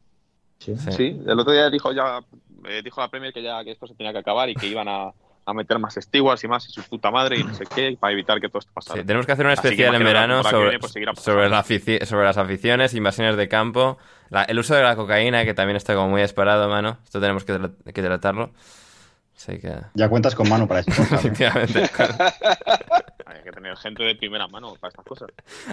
Sí. 0.59 0.75
sí. 0.77 0.91
Sí, 0.91 1.21
el 1.25 1.39
otro 1.39 1.53
día 1.53 1.69
dijo 1.69 1.91
ya, 1.93 2.19
eh, 2.67 2.81
dijo 2.83 3.01
la 3.01 3.07
Premier 3.09 3.33
que 3.33 3.41
ya 3.41 3.63
que 3.63 3.71
esto 3.71 3.87
se 3.87 3.95
tenía 3.95 4.11
que 4.11 4.19
acabar 4.19 4.49
y 4.49 4.55
que 4.55 4.67
iban 4.67 4.87
a, 4.87 5.11
a 5.51 5.53
meter 5.53 5.77
más 5.79 5.95
stewards 5.95 6.43
y 6.43 6.47
más 6.47 6.67
y 6.67 6.71
su 6.71 6.81
puta 6.83 7.11
madre 7.11 7.37
y 7.39 7.43
no 7.43 7.53
sé 7.53 7.65
qué, 7.65 7.97
para 7.99 8.13
evitar 8.13 8.39
que 8.41 8.47
todo 8.49 8.59
esto 8.59 8.71
pasara. 8.73 8.99
Sí, 9.01 9.05
tenemos 9.07 9.25
que 9.25 9.31
hacer 9.33 9.45
un 9.45 9.51
Así 9.51 9.61
que 9.61 9.67
especial 9.69 9.95
en 9.95 10.03
verano 10.03 10.43
sobre, 10.43 10.61
viene, 10.69 10.79
pues, 10.79 10.93
sobre, 11.23 11.49
la 11.49 11.63
afici- 11.63 12.03
sobre 12.05 12.25
las 12.25 12.37
aficiones, 12.37 12.93
invasiones 12.93 13.37
de 13.37 13.47
campo, 13.47 13.97
la- 14.29 14.43
el 14.43 14.57
uso 14.59 14.75
de 14.75 14.83
la 14.83 14.95
cocaína, 14.95 15.45
que 15.45 15.53
también 15.53 15.77
está 15.77 15.93
como 15.95 16.09
muy 16.09 16.21
disparado, 16.21 16.67
mano. 16.69 16.97
Esto 17.03 17.19
tenemos 17.21 17.43
que, 17.43 17.53
tra- 17.53 17.73
que 17.93 18.01
tratarlo. 18.01 18.51
Así 19.35 19.57
que, 19.59 19.73
Ya 19.95 20.07
cuentas 20.07 20.35
con 20.35 20.47
mano 20.49 20.67
para 20.67 20.79
eso. 20.87 20.91
efectivamente, 21.01 21.79
Hay 23.25 23.41
que 23.43 23.51
tener 23.51 23.75
gente 23.77 24.03
de 24.03 24.15
primera 24.15 24.47
mano 24.47 24.75
para 24.79 24.89
estas 24.89 25.05
cosas. 25.05 25.29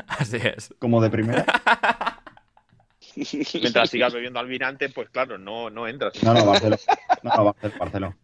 así 0.09 0.38
es. 0.42 0.72
Como 0.78 1.00
de 1.02 1.10
primera. 1.10 1.44
Mientras 3.16 3.90
sigas 3.90 4.12
bebiendo 4.14 4.38
almirante, 4.38 4.88
pues 4.90 5.09
claro, 5.10 5.38
no, 5.38 5.70
no 5.70 5.88
entras. 5.88 6.22
No, 6.22 6.34
no, 6.34 6.44
Barceló. 6.46 6.76
No, 7.22 7.55
no, 8.00 8.14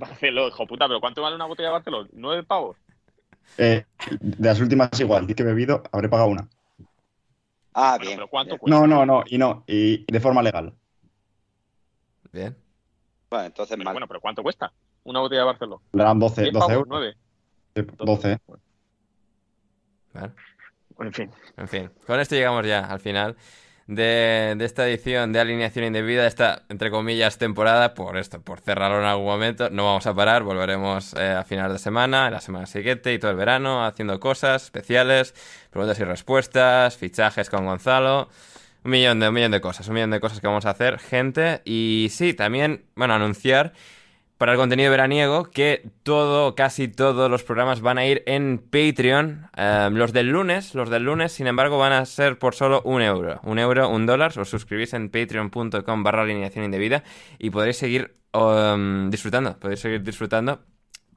Barceló. 0.00 0.48
Hijo 0.48 0.66
puta, 0.66 0.86
pero 0.88 1.00
¿cuánto 1.00 1.22
vale 1.22 1.36
una 1.36 1.46
botella 1.46 1.68
de 1.68 1.72
Barceló? 1.74 2.06
¿Nueve 2.12 2.42
pavos? 2.44 2.76
Eh, 3.58 3.84
de 4.20 4.46
las 4.48 4.60
últimas 4.60 4.90
igual, 5.00 5.26
que 5.26 5.42
he 5.42 5.46
bebido, 5.46 5.82
habré 5.92 6.08
pagado 6.08 6.30
una. 6.30 6.48
Ah, 7.74 7.98
Bueno, 7.98 8.10
bien. 8.10 8.16
pero 8.16 8.28
¿cuánto 8.28 8.54
bien. 8.54 8.58
cuesta? 8.58 8.80
No, 8.80 8.86
no, 8.86 9.06
no, 9.06 9.24
y 9.26 9.38
no, 9.38 9.64
y 9.66 10.04
de 10.12 10.20
forma 10.20 10.42
legal. 10.42 10.74
Bien. 12.32 12.56
Bueno, 13.30 13.46
entonces 13.46 13.76
Pero 13.76 13.84
mal. 13.84 13.94
bueno, 13.94 14.06
pero 14.08 14.20
¿cuánto 14.20 14.42
cuesta 14.42 14.72
una 15.04 15.20
botella 15.20 15.40
de 15.42 15.46
Barceló? 15.46 15.82
12, 15.92 16.42
¿Diez 16.42 16.52
12 16.52 16.58
pavos? 16.58 16.74
euros. 16.74 16.88
¿Nueve? 16.88 17.14
Sí, 17.76 17.82
12. 18.02 18.38
Vale. 20.14 20.34
En 20.98 21.12
fin. 21.12 21.30
En 21.56 21.68
fin, 21.68 21.90
con 22.06 22.20
esto 22.20 22.34
llegamos 22.34 22.66
ya 22.66 22.80
al 22.86 23.00
final 23.00 23.36
de, 23.90 24.56
esta 24.60 24.88
edición 24.88 25.32
de 25.32 25.40
alineación 25.40 25.84
indebida, 25.84 26.26
esta, 26.26 26.62
entre 26.68 26.90
comillas, 26.90 27.38
temporada, 27.38 27.92
por 27.94 28.16
esto, 28.16 28.40
por 28.40 28.60
cerrarlo 28.60 29.00
en 29.00 29.04
algún 29.04 29.26
momento. 29.26 29.68
No 29.68 29.84
vamos 29.84 30.06
a 30.06 30.14
parar, 30.14 30.44
volveremos 30.44 31.12
eh, 31.14 31.30
a 31.32 31.42
final 31.42 31.72
de 31.72 31.78
semana, 31.78 32.30
la 32.30 32.40
semana 32.40 32.66
siguiente 32.66 33.12
y 33.12 33.18
todo 33.18 33.32
el 33.32 33.36
verano, 33.36 33.84
haciendo 33.84 34.20
cosas 34.20 34.64
especiales, 34.64 35.34
preguntas 35.70 35.98
y 35.98 36.04
respuestas, 36.04 36.96
fichajes 36.96 37.50
con 37.50 37.66
Gonzalo. 37.66 38.28
Un 38.84 38.92
millón 38.92 39.18
de, 39.18 39.28
un 39.28 39.34
millón 39.34 39.50
de 39.50 39.60
cosas, 39.60 39.88
un 39.88 39.94
millón 39.94 40.10
de 40.10 40.20
cosas 40.20 40.40
que 40.40 40.46
vamos 40.46 40.66
a 40.66 40.70
hacer, 40.70 41.00
gente. 41.00 41.60
Y 41.64 42.08
sí, 42.12 42.32
también, 42.32 42.84
bueno, 42.94 43.14
anunciar 43.14 43.72
para 44.40 44.52
el 44.52 44.58
contenido 44.58 44.90
veraniego 44.90 45.50
que 45.50 45.90
todo, 46.02 46.54
casi 46.54 46.88
todos 46.88 47.30
los 47.30 47.42
programas 47.42 47.82
van 47.82 47.98
a 47.98 48.06
ir 48.06 48.22
en 48.24 48.56
Patreon. 48.56 49.50
Eh, 49.54 49.90
los 49.92 50.14
del 50.14 50.28
lunes, 50.28 50.74
los 50.74 50.88
del 50.88 51.02
lunes, 51.02 51.32
sin 51.32 51.46
embargo, 51.46 51.76
van 51.76 51.92
a 51.92 52.06
ser 52.06 52.38
por 52.38 52.54
solo 52.54 52.80
un 52.86 53.02
euro. 53.02 53.38
Un 53.42 53.58
euro, 53.58 53.90
un 53.90 54.06
dólar. 54.06 54.32
Os 54.38 54.48
suscribís 54.48 54.94
en 54.94 55.10
patreon.com 55.10 56.02
barra 56.02 56.22
alineación 56.22 56.64
indebida 56.64 57.04
y 57.38 57.50
podréis 57.50 57.76
seguir 57.76 58.16
um, 58.32 59.10
disfrutando. 59.10 59.58
Podréis 59.58 59.80
seguir 59.80 60.02
disfrutando 60.02 60.60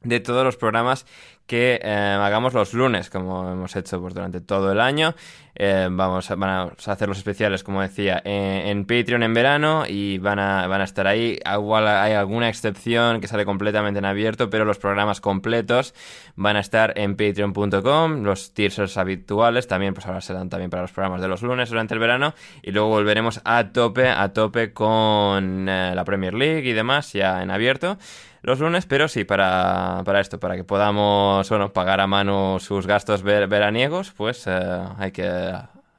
de 0.01 0.19
todos 0.19 0.43
los 0.43 0.57
programas 0.57 1.05
que 1.45 1.79
eh, 1.83 2.17
hagamos 2.21 2.53
los 2.53 2.73
lunes, 2.73 3.09
como 3.09 3.51
hemos 3.51 3.75
hecho 3.75 3.99
pues, 4.01 4.13
durante 4.13 4.41
todo 4.41 4.71
el 4.71 4.79
año. 4.79 5.13
Eh, 5.55 5.87
vamos 5.91 6.31
a, 6.31 6.35
van 6.35 6.49
a 6.49 6.91
hacer 6.91 7.07
los 7.07 7.19
especiales, 7.19 7.63
como 7.63 7.81
decía, 7.81 8.19
en, 8.25 8.85
Patreon 8.85 9.21
en 9.21 9.35
verano 9.35 9.83
y 9.87 10.17
van 10.17 10.39
a, 10.39 10.65
van 10.67 10.81
a 10.81 10.83
estar 10.83 11.05
ahí. 11.05 11.37
Igual 11.45 11.87
hay 11.87 12.13
alguna 12.13 12.49
excepción 12.49 13.21
que 13.21 13.27
sale 13.27 13.45
completamente 13.45 13.99
en 13.99 14.05
abierto, 14.05 14.49
pero 14.49 14.65
los 14.65 14.79
programas 14.79 15.21
completos 15.21 15.93
van 16.35 16.55
a 16.55 16.59
estar 16.59 16.97
en 16.97 17.15
patreon.com. 17.15 18.23
Los 18.23 18.53
tiers 18.53 18.97
habituales 18.97 19.67
también, 19.67 19.93
pues 19.93 20.07
ahora 20.07 20.21
serán 20.21 20.49
también 20.49 20.71
para 20.71 20.83
los 20.83 20.91
programas 20.91 21.21
de 21.21 21.27
los 21.27 21.43
lunes 21.43 21.69
durante 21.69 21.93
el 21.93 21.99
verano. 21.99 22.33
Y 22.63 22.71
luego 22.71 22.89
volveremos 22.89 23.41
a 23.43 23.71
tope, 23.71 24.09
a 24.09 24.33
tope 24.33 24.73
con 24.73 25.69
eh, 25.69 25.93
la 25.93 26.03
Premier 26.03 26.33
League 26.33 26.67
y 26.67 26.73
demás, 26.73 27.13
ya 27.13 27.43
en 27.43 27.51
abierto 27.51 27.97
los 28.43 28.59
lunes, 28.59 28.85
pero 28.85 29.07
sí, 29.07 29.23
para, 29.25 30.01
para 30.05 30.19
esto, 30.21 30.39
para 30.39 30.55
que 30.55 30.63
podamos 30.63 31.49
bueno, 31.49 31.73
pagar 31.73 31.99
a 32.01 32.07
mano 32.07 32.59
sus 32.59 32.85
gastos 32.87 33.23
ver- 33.23 33.47
veraniegos, 33.47 34.11
pues 34.11 34.45
eh, 34.47 34.59
hay, 34.97 35.11
que, 35.11 35.23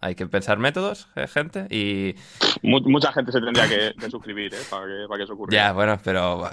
hay 0.05 0.15
que 0.15 0.27
pensar 0.27 0.59
métodos, 0.59 1.09
eh, 1.17 1.27
gente, 1.27 1.67
y 1.71 2.15
Mu- 2.63 2.81
mucha 2.81 3.13
gente 3.13 3.33
se 3.33 3.41
tendría 3.41 3.67
que, 3.69 3.95
que 3.99 4.11
suscribir, 4.11 4.53
¿eh? 4.55 4.59
Para 4.71 4.87
que, 4.87 5.05
para 5.09 5.19
que 5.19 5.25
eso 5.25 5.33
ocurriera. 5.33 5.67
ya, 5.69 5.73
bueno, 5.73 5.99
pero 6.05 6.49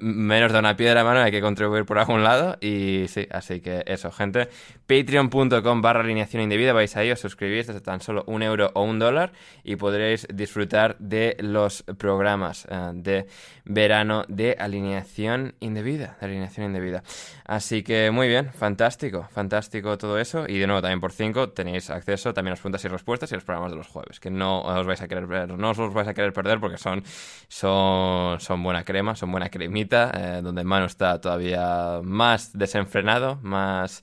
menos 0.00 0.52
de 0.52 0.58
una 0.58 0.76
piedra, 0.76 1.02
mano, 1.04 1.20
hay 1.20 1.30
que 1.32 1.40
contribuir 1.40 1.84
por 1.84 1.98
algún 1.98 2.22
lado, 2.22 2.56
y 2.60 3.06
sí, 3.08 3.26
así 3.30 3.60
que 3.60 3.82
eso, 3.86 4.10
gente, 4.12 4.48
patreon.com 4.86 5.82
barra 5.82 6.00
alineación 6.00 6.42
indebida, 6.42 6.72
vais 6.72 6.96
ahí, 6.96 7.10
os 7.10 7.20
suscribís 7.20 7.66
desde 7.66 7.80
tan 7.80 8.00
solo 8.00 8.24
un 8.26 8.42
euro 8.42 8.70
o 8.74 8.82
un 8.82 8.98
dólar, 8.98 9.32
y 9.64 9.76
podréis 9.76 10.26
disfrutar 10.32 10.96
de 10.98 11.36
los 11.40 11.82
programas 11.98 12.66
eh, 12.70 12.90
de 12.94 13.26
verano 13.64 14.24
de 14.28 14.56
alineación 14.58 15.54
indebida, 15.60 16.16
de 16.20 16.26
alineación 16.26 16.66
indebida. 16.66 17.02
Así 17.44 17.82
que 17.82 18.10
muy 18.10 18.28
bien, 18.28 18.52
fantástico, 18.52 19.28
fantástico 19.32 19.98
todo 19.98 20.18
eso. 20.18 20.44
Y 20.48 20.58
de 20.58 20.66
nuevo, 20.66 20.80
también 20.82 21.00
por 21.00 21.12
5 21.12 21.50
tenéis 21.50 21.90
acceso 21.90 22.32
también 22.32 22.50
a 22.50 22.54
las 22.54 22.60
preguntas 22.60 22.84
y 22.84 22.88
respuestas 22.92 23.32
y 23.32 23.34
los 23.34 23.44
programas 23.44 23.72
de 23.72 23.78
los 23.78 23.88
jueves, 23.88 24.20
que 24.20 24.30
no 24.30 24.60
os 24.62 24.86
vais 24.86 25.02
a 25.02 25.08
querer 25.08 25.48
no 25.48 25.70
os 25.70 25.94
vais 25.94 26.06
a 26.06 26.14
querer 26.14 26.32
perder 26.32 26.60
porque 26.60 26.78
son, 26.78 27.02
son, 27.48 28.38
son 28.38 28.62
buena 28.62 28.84
crema, 28.84 29.16
son 29.16 29.32
buena 29.32 29.48
cremita, 29.48 30.12
eh, 30.14 30.40
donde 30.42 30.62
Manu 30.62 30.86
está 30.86 31.20
todavía 31.20 32.00
más 32.04 32.56
desenfrenado, 32.56 33.38
más... 33.42 34.02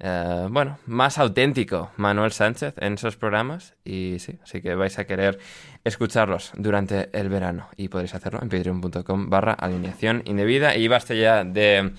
eh, 0.00 0.46
bueno, 0.50 0.78
más 0.86 1.18
auténtico 1.18 1.90
Manuel 1.96 2.32
Sánchez 2.32 2.74
en 2.78 2.94
esos 2.94 3.16
programas. 3.16 3.74
Y 3.84 4.18
sí, 4.20 4.38
así 4.42 4.60
que 4.62 4.74
vais 4.74 4.98
a 4.98 5.06
querer 5.06 5.38
escucharlos 5.84 6.52
durante 6.56 7.08
el 7.18 7.28
verano. 7.28 7.68
Y 7.76 7.88
podréis 7.88 8.14
hacerlo 8.14 8.40
en 8.42 8.48
patreon.com 8.48 9.30
barra 9.30 9.54
alineación 9.54 10.22
indebida. 10.24 10.76
Y 10.76 10.88
basta 10.88 11.14
ya 11.14 11.44
de, 11.44 11.92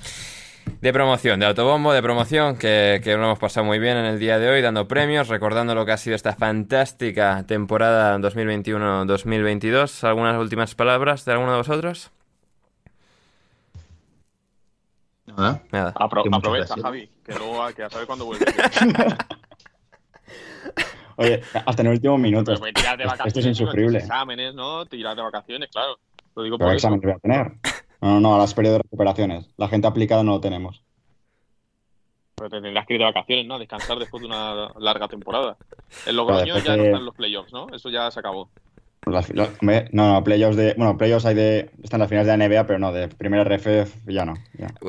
de 0.81 0.93
promoción, 0.93 1.39
de 1.39 1.45
autobombo, 1.45 1.91
de 1.93 2.01
promoción 2.01 2.57
que, 2.57 3.01
que 3.03 3.15
lo 3.17 3.23
hemos 3.25 3.39
pasado 3.39 3.65
muy 3.65 3.79
bien 3.79 3.97
en 3.97 4.05
el 4.05 4.19
día 4.19 4.39
de 4.39 4.49
hoy 4.49 4.61
dando 4.61 4.87
premios, 4.87 5.27
recordando 5.27 5.75
lo 5.75 5.85
que 5.85 5.91
ha 5.91 5.97
sido 5.97 6.15
esta 6.15 6.35
fantástica 6.35 7.43
temporada 7.47 8.17
2021-2022 8.19 10.03
¿algunas 10.07 10.37
últimas 10.37 10.75
palabras 10.75 11.25
de 11.25 11.31
alguno 11.33 11.51
de 11.51 11.57
vosotros? 11.57 12.11
Nada. 15.27 15.61
Nada. 15.71 15.93
Apro- 15.93 16.23
Que 16.23 16.29
muchas 16.29 16.39
aprovecha, 16.39 16.65
gracias. 16.75 16.81
Javi, 16.83 17.09
que 17.23 17.33
luego 17.35 17.67
que 17.67 17.81
ya 17.83 17.89
sabe 17.89 18.05
cuándo 18.05 18.25
vuelve. 18.25 18.45
Oye, 21.17 21.41
hasta 21.65 21.81
en 21.81 21.87
el 21.87 21.93
último 21.93 22.17
minuto. 22.17 22.53
Pero 22.53 22.65
a 22.65 22.71
tirar 22.73 22.97
de 22.97 23.03
Esto- 23.03 23.11
vacaciones. 23.17 23.27
Esto 23.27 23.39
es 23.39 23.45
insufrible. 23.45 23.93
los 23.93 24.03
Exámenes, 24.03 24.55
¿no? 24.55 24.85
Tirar 24.85 25.15
de 25.15 25.21
vacaciones, 25.21 25.69
claro. 25.71 25.97
Lo 26.35 26.43
digo 26.43 26.57
¿Pero 26.57 26.69
por 26.69 26.75
eso. 26.75 26.87
examen 26.87 27.01
voy 27.01 27.11
a 27.11 27.19
tener? 27.19 27.51
No, 28.01 28.13
no, 28.13 28.19
no, 28.19 28.31
ahora 28.31 28.45
es 28.45 28.53
periodo 28.53 28.76
de 28.76 28.84
recuperaciones. 28.84 29.49
La 29.57 29.67
gente 29.67 29.88
aplicada 29.88 30.23
no 30.23 30.34
lo 30.34 30.41
tenemos. 30.41 30.84
Pero 32.35 32.49
te 32.49 32.61
tendrás 32.61 32.88
que 32.88 32.93
ir 32.93 32.99
de 32.99 33.05
vacaciones, 33.05 33.45
¿no? 33.45 33.55
A 33.55 33.59
descansar 33.59 33.99
después 33.99 34.21
de 34.21 34.27
una 34.27 34.69
larga 34.80 35.07
temporada. 35.09 35.57
En 36.05 36.15
Logroño 36.15 36.57
ya 36.59 36.77
no 36.77 36.84
están 36.84 37.05
los 37.05 37.15
playoffs, 37.15 37.51
¿no? 37.51 37.67
Eso 37.73 37.89
ya 37.89 38.09
se 38.11 38.19
acabó. 38.19 38.49
No, 39.05 39.49
no, 39.91 40.23
playoffs 40.23 40.55
de. 40.55 40.73
Bueno, 40.77 40.97
playoffs 40.97 41.26
hay 41.26 41.35
de. 41.35 41.69
Están 41.84 41.99
las 41.99 42.09
finales 42.09 42.27
de 42.27 42.38
la 42.38 42.47
NBA, 42.47 42.67
pero 42.67 42.80
no, 42.80 42.91
de 42.91 43.07
primera 43.07 43.43
RF 43.43 43.67
ya 44.07 44.26
no. 44.26 44.35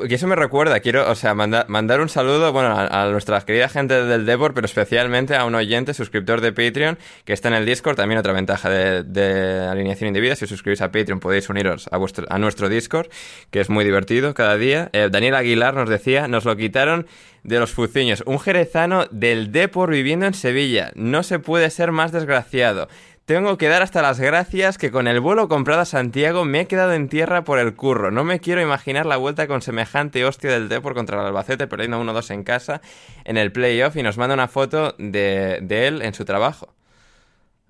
Y 0.07 0.13
eso 0.13 0.27
me 0.27 0.35
recuerda, 0.35 0.79
quiero, 0.79 1.09
o 1.09 1.15
sea, 1.15 1.33
mandar 1.33 2.01
un 2.01 2.09
saludo, 2.09 2.51
bueno, 2.51 2.75
a, 2.77 3.09
nuestra 3.09 3.39
querida 3.41 3.69
gente 3.69 4.03
del 4.03 4.25
Deport, 4.25 4.53
pero 4.53 4.65
especialmente 4.65 5.35
a 5.35 5.45
un 5.45 5.55
oyente, 5.55 5.93
suscriptor 5.93 6.41
de 6.41 6.51
Patreon, 6.51 6.97
que 7.25 7.33
está 7.33 7.47
en 7.47 7.55
el 7.55 7.65
Discord. 7.65 7.95
También 7.95 8.19
otra 8.19 8.33
ventaja 8.33 8.69
de, 8.69 9.67
alineación 9.69 10.09
indebida. 10.09 10.35
Si 10.35 10.45
os 10.45 10.49
suscribís 10.49 10.81
a 10.81 10.91
Patreon, 10.91 11.19
podéis 11.19 11.49
uniros 11.49 11.87
a, 11.91 11.97
vuestro, 11.97 12.25
a 12.29 12.37
nuestro 12.37 12.69
Discord, 12.69 13.07
que 13.49 13.61
es 13.61 13.69
muy 13.69 13.85
divertido 13.85 14.33
cada 14.33 14.57
día. 14.57 14.89
Eh, 14.93 15.09
Daniel 15.11 15.35
Aguilar 15.35 15.73
nos 15.73 15.89
decía, 15.89 16.27
nos 16.27 16.45
lo 16.45 16.55
quitaron 16.55 17.07
de 17.43 17.59
los 17.59 17.71
Fuciños. 17.71 18.23
Un 18.25 18.39
jerezano 18.39 19.05
del 19.11 19.51
Deport 19.51 19.91
viviendo 19.91 20.25
en 20.25 20.33
Sevilla. 20.33 20.91
No 20.95 21.23
se 21.23 21.39
puede 21.39 21.69
ser 21.69 21.91
más 21.91 22.11
desgraciado. 22.11 22.87
Tengo 23.31 23.57
que 23.57 23.69
dar 23.69 23.81
hasta 23.81 24.01
las 24.01 24.19
gracias 24.19 24.77
que 24.77 24.91
con 24.91 25.07
el 25.07 25.21
vuelo 25.21 25.47
comprado 25.47 25.79
a 25.79 25.85
Santiago 25.85 26.43
me 26.43 26.59
he 26.59 26.67
quedado 26.67 26.91
en 26.91 27.07
tierra 27.07 27.45
por 27.45 27.59
el 27.59 27.77
curro. 27.77 28.11
No 28.11 28.25
me 28.25 28.41
quiero 28.41 28.61
imaginar 28.61 29.05
la 29.05 29.15
vuelta 29.15 29.47
con 29.47 29.61
semejante 29.61 30.25
hostia 30.25 30.51
del 30.51 30.67
Depor 30.67 30.93
contra 30.93 31.17
el 31.17 31.27
Albacete 31.27 31.65
perdiendo 31.65 32.03
1-2 32.03 32.31
en 32.31 32.43
casa 32.43 32.81
en 33.23 33.37
el 33.37 33.53
playoff 33.53 33.95
y 33.95 34.03
nos 34.03 34.17
manda 34.17 34.33
una 34.33 34.49
foto 34.49 34.95
de, 34.97 35.59
él 35.69 36.01
en 36.01 36.13
su 36.13 36.25
trabajo. 36.25 36.73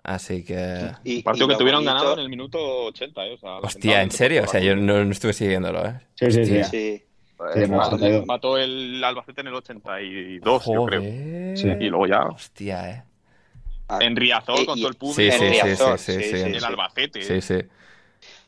Así 0.01 0.43
que... 0.43 0.93
Y, 1.03 1.21
partido 1.21 1.47
que 1.47 1.57
tuvieron 1.57 1.85
ganado 1.85 2.13
en 2.13 2.21
el 2.21 2.29
minuto 2.29 2.85
80, 2.85 3.27
¿eh? 3.27 3.37
Hostia, 3.61 4.01
¿en 4.01 4.09
serio? 4.09 4.45
O 4.45 4.47
sea, 4.47 4.61
yo 4.61 4.75
no, 4.75 4.99
estuve 5.11 5.33
siguiéndolo, 5.33 5.85
¿eh? 5.85 5.99
Sí, 6.15 6.31
sí, 6.31 6.45
sí. 6.45 6.63
sí. 6.63 7.03
mató 8.25 8.57
el 8.57 9.03
Albacete 9.03 9.41
en 9.41 9.47
el 9.49 9.53
82, 9.53 10.65
yo 10.73 10.85
creo. 10.87 11.03
Y 11.03 11.87
luego 11.87 12.07
ya... 12.07 12.23
Hostia, 12.23 12.89
eh. 12.89 13.10
Ah, 13.91 13.97
en 13.99 14.15
Riazor, 14.15 14.65
con 14.65 14.79
todo 14.79 14.87
el 14.87 14.95
público. 14.95 15.19
Sí, 15.21 15.29
sí, 15.31 15.67
sí, 15.97 16.23
sí, 16.23 16.39
En 16.39 16.55
el 16.55 16.63
Albacete. 16.63 17.21
Sí, 17.23 17.41
sí. 17.41 17.55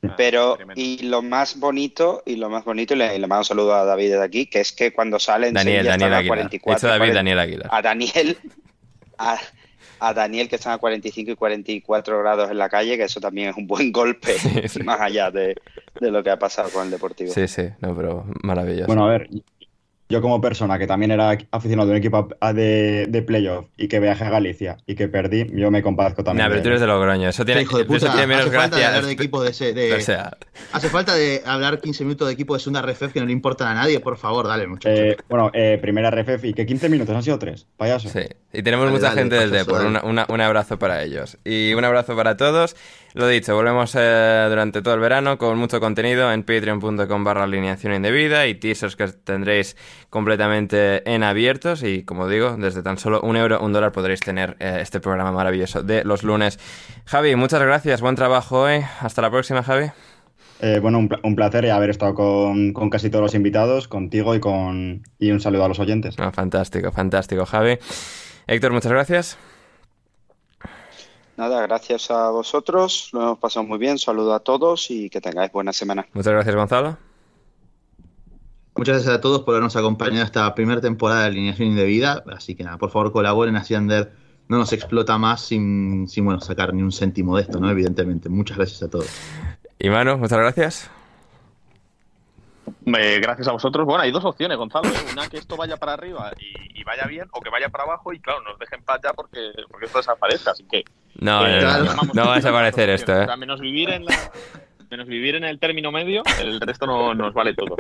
Ah, 0.02 0.14
Pero, 0.16 0.58
y 0.76 1.04
lo 1.04 1.22
más 1.22 1.60
bonito, 1.60 2.24
y 2.26 2.38
lo 2.38 2.50
más 2.50 2.64
bonito, 2.64 2.94
y 2.94 2.98
le, 2.98 3.20
mando 3.20 3.40
un 3.40 3.46
saludo 3.46 3.76
a 3.76 3.84
David 3.84 4.12
de 4.12 4.24
aquí, 4.24 4.46
que 4.46 4.62
es 4.62 4.72
que 4.72 4.94
cuando 4.94 5.20
salen 5.20 5.54
Daniel, 5.54 5.86
Daniel 5.86 6.14
Aguilar. 6.14 6.38
44, 6.38 6.90
David, 6.90 7.14
Daniel 7.14 7.40
Aguilar. 7.40 7.70
A 7.72 7.82
Daniel, 7.82 8.38
a, 9.18 10.14
Daniel 10.14 10.48
que 10.48 10.56
están 10.56 10.74
a 10.74 10.78
45 10.78 11.32
y 11.32 11.36
44 11.36 12.20
grados 12.20 12.50
en 12.50 12.58
la 12.58 12.70
calle, 12.70 12.96
que 12.96 13.04
eso 13.04 13.20
también 13.20 13.50
es 13.50 13.58
un 13.58 13.68
buen 13.68 13.92
golpe, 13.92 14.36
más 14.86 15.02
allá 15.02 15.30
de, 15.30 15.56
de, 16.00 16.12
lo 16.12 16.24
que 16.24 16.30
ha 16.30 16.40
pasado 16.40 16.70
con 16.70 16.86
el 16.86 16.92
Deportivo. 16.92 17.34
Sí, 17.34 17.50
sí, 17.50 17.64
no, 17.82 17.94
pero 17.94 18.26
maravilloso. 18.44 18.88
Bueno, 18.88 19.06
a 19.06 19.10
ver, 19.10 19.30
yo 20.14 20.22
como 20.22 20.40
persona 20.40 20.78
que 20.78 20.86
también 20.86 21.10
era 21.10 21.36
aficionado 21.50 21.88
de 21.88 21.94
un 21.94 21.98
equipo 21.98 22.30
de, 22.54 23.08
de 23.10 23.22
playoff 23.24 23.66
y 23.76 23.88
que 23.88 24.00
viaje 24.00 24.24
a 24.24 24.30
Galicia 24.30 24.78
y 24.86 24.94
que 24.94 25.08
perdí, 25.08 25.48
yo 25.52 25.72
me 25.72 25.82
compadezco 25.82 26.24
también. 26.24 26.46
Nah, 26.46 26.52
pero 26.52 26.62
tú 26.62 26.68
eres 26.70 26.82
de 26.82 26.88
Logroño, 26.88 27.30
eso 27.30 27.44
tiene, 27.44 27.64
hijo 27.64 27.80
de 27.80 27.86
puta, 27.86 27.98
eso 27.98 28.08
tiene 28.10 28.28
menos 28.28 28.46
hace 28.46 28.56
Falta 28.56 28.78
de 28.78 28.86
hablar 28.86 29.06
de 29.06 29.12
equipo 29.12 29.44
de, 29.44 29.74
de, 29.74 30.02
sea. 30.02 30.38
Hace 30.72 30.90
falta 30.90 31.16
de 31.16 31.42
hablar 31.46 31.82
15 31.82 32.04
minutos 32.04 32.28
de 32.28 32.34
equipo 32.36 32.54
de 32.54 32.60
segunda 32.60 32.84
RFF 32.84 33.12
que 33.12 33.20
no 33.22 33.26
le 33.26 33.32
importan 33.32 33.70
a 33.70 33.74
nadie, 33.74 34.00
por 34.00 34.18
favor, 34.18 34.48
dale, 34.48 34.68
muchachos. 34.68 35.00
Eh, 35.00 35.18
bueno, 35.28 35.50
eh, 35.54 35.80
primera 35.82 36.12
RFF 36.12 36.46
y 36.46 36.54
que 36.54 36.68
15 36.68 36.90
minutos 36.90 37.16
han 37.16 37.24
sido 37.24 37.40
tres, 37.40 37.66
payaso. 37.76 38.08
Sí, 38.08 38.22
y 38.54 38.62
tenemos 38.62 38.92
mucha 38.92 39.12
gente 39.12 39.36
del 39.36 39.50
Depor, 39.50 39.84
un 39.84 40.42
abrazo 40.42 40.78
para 40.78 41.02
ellos. 41.02 41.40
Y 41.44 41.74
un 41.74 41.84
abrazo 41.84 42.16
para 42.16 42.38
todos. 42.38 42.76
Lo 43.16 43.28
dicho, 43.28 43.56
volvemos 43.56 43.96
eh, 43.96 44.46
durante 44.50 44.82
todo 44.82 44.94
el 44.94 45.00
verano 45.00 45.38
con 45.38 45.58
mucho 45.58 45.80
contenido 45.80 46.32
en 46.32 46.44
patreon.com 46.44 47.24
barra 47.24 47.44
alineación 47.44 47.94
indebida 47.94 48.48
y 48.48 48.56
teasers 48.56 48.96
que 48.96 49.08
tendréis 49.08 49.76
completamente 50.10 51.08
en 51.12 51.24
abiertos 51.24 51.84
y 51.84 52.04
como 52.04 52.28
digo, 52.28 52.56
desde 52.58 52.82
tan 52.82 52.98
solo 52.98 53.22
un 53.22 53.38
euro, 53.38 53.60
un 53.60 53.74
dólar 53.74 53.92
podréis 53.92 54.20
tener 54.20 54.56
eh, 54.60 54.80
este 54.82 55.00
programa 55.00 55.32
maravilloso 55.32 55.84
de 55.84 56.04
los 56.04 56.24
lunes. 56.24 56.60
Javi, 57.06 57.36
muchas 57.36 57.62
gracias, 57.62 58.02
buen 58.02 58.16
trabajo 58.16 58.62
hoy. 58.62 58.82
Hasta 59.00 59.22
la 59.22 59.30
próxima, 59.30 59.62
Javi. 59.62 59.92
Eh, 60.62 60.80
bueno, 60.80 60.98
un, 60.98 61.36
placer 61.36 61.70
haber 61.70 61.90
estado 61.90 62.16
con, 62.16 62.74
casi 62.90 63.10
todos 63.10 63.22
los 63.22 63.36
invitados, 63.36 63.88
contigo 63.88 64.34
y 64.34 64.40
con 64.40 65.04
y 65.20 65.32
un 65.32 65.40
saludo 65.40 65.66
a 65.66 65.68
los 65.68 65.80
oyentes. 65.80 66.16
Ah, 66.18 66.32
fantástico, 66.32 66.92
fantástico, 66.92 67.46
Javi. 67.46 67.78
Héctor, 68.48 68.72
muchas 68.72 68.92
gracias. 68.92 69.38
Nada, 71.36 71.62
gracias 71.64 72.12
a 72.12 72.30
vosotros, 72.30 73.10
lo 73.12 73.22
hemos 73.22 73.40
pasado 73.40 73.66
muy 73.66 73.80
bien, 73.80 73.98
saludo 73.98 74.36
a 74.36 74.40
todos 74.42 74.92
y 74.92 75.10
que 75.10 75.20
tengáis 75.20 75.52
buena 75.52 75.74
semana. 75.74 76.06
Muchas 76.14 76.34
gracias, 76.34 76.56
Gonzalo. 76.56 76.98
Muchas 78.76 78.96
gracias 78.96 79.16
a 79.16 79.22
todos 79.22 79.42
por 79.42 79.54
habernos 79.54 79.76
acompañado 79.76 80.26
esta 80.26 80.54
primera 80.54 80.82
temporada 80.82 81.22
de 81.22 81.28
Alineación 81.28 81.70
Indebida, 81.70 82.24
así 82.36 82.56
que 82.56 82.64
nada, 82.64 82.78
por 82.78 82.92
favor 82.92 83.12
colaboren, 83.12 83.56
así 83.56 83.74
Ander 83.74 84.12
no 84.48 84.58
nos 84.58 84.74
explota 84.74 85.18
más 85.18 85.42
sin, 85.42 86.08
sin 86.08 86.26
bueno, 86.26 86.40
sacar 86.42 86.74
ni 86.74 86.82
un 86.82 86.92
céntimo 86.92 87.36
de 87.38 87.44
esto, 87.44 87.60
¿no? 87.60 87.70
Evidentemente. 87.70 88.30
Muchas 88.30 88.58
gracias 88.58 88.84
a 88.84 88.90
todos. 88.90 89.10
Y 89.80 89.90
Manu, 89.90 90.18
muchas 90.18 90.38
gracias. 90.38 90.92
Eh, 92.86 93.20
gracias 93.22 93.48
a 93.48 93.52
vosotros. 93.52 93.86
Bueno, 93.86 94.04
hay 94.04 94.12
dos 94.12 94.26
opciones, 94.26 94.58
Gonzalo. 94.58 94.90
¿eh? 94.90 95.12
Una 95.12 95.28
que 95.28 95.38
esto 95.38 95.56
vaya 95.56 95.78
para 95.78 95.94
arriba 95.94 96.32
y, 96.40 96.84
vaya 96.84 97.06
bien, 97.06 97.28
o 97.32 97.40
que 97.40 97.50
vaya 97.50 97.70
para 97.70 97.86
abajo 97.86 98.14
y, 98.14 98.20
claro, 98.20 98.42
nos 98.42 98.60
dejen 98.60 98.84
paz 98.84 99.00
ya 99.04 99.14
porque, 99.14 99.52
porque 99.70 99.86
esto 99.86 100.00
desaparezca. 100.00 100.52
Así 100.52 100.66
que. 100.66 100.84
No, 101.16 101.48
eh, 101.48 101.62
no, 102.14 102.26
va 102.26 102.34
a 102.34 102.36
desaparecer 102.36 102.90
esto. 102.90 103.22
¿eh? 103.22 103.38
menos, 103.38 103.60
vivir 103.60 103.90
en 103.90 104.06
menos 104.90 105.08
vivir 105.08 105.36
en 105.36 105.44
el 105.44 105.60
término 105.60 105.92
medio, 105.92 106.22
el 106.40 106.62
resto 106.62 106.86
no, 106.86 107.16
nos 107.16 107.34
vale 107.34 107.54
todo. 107.54 107.78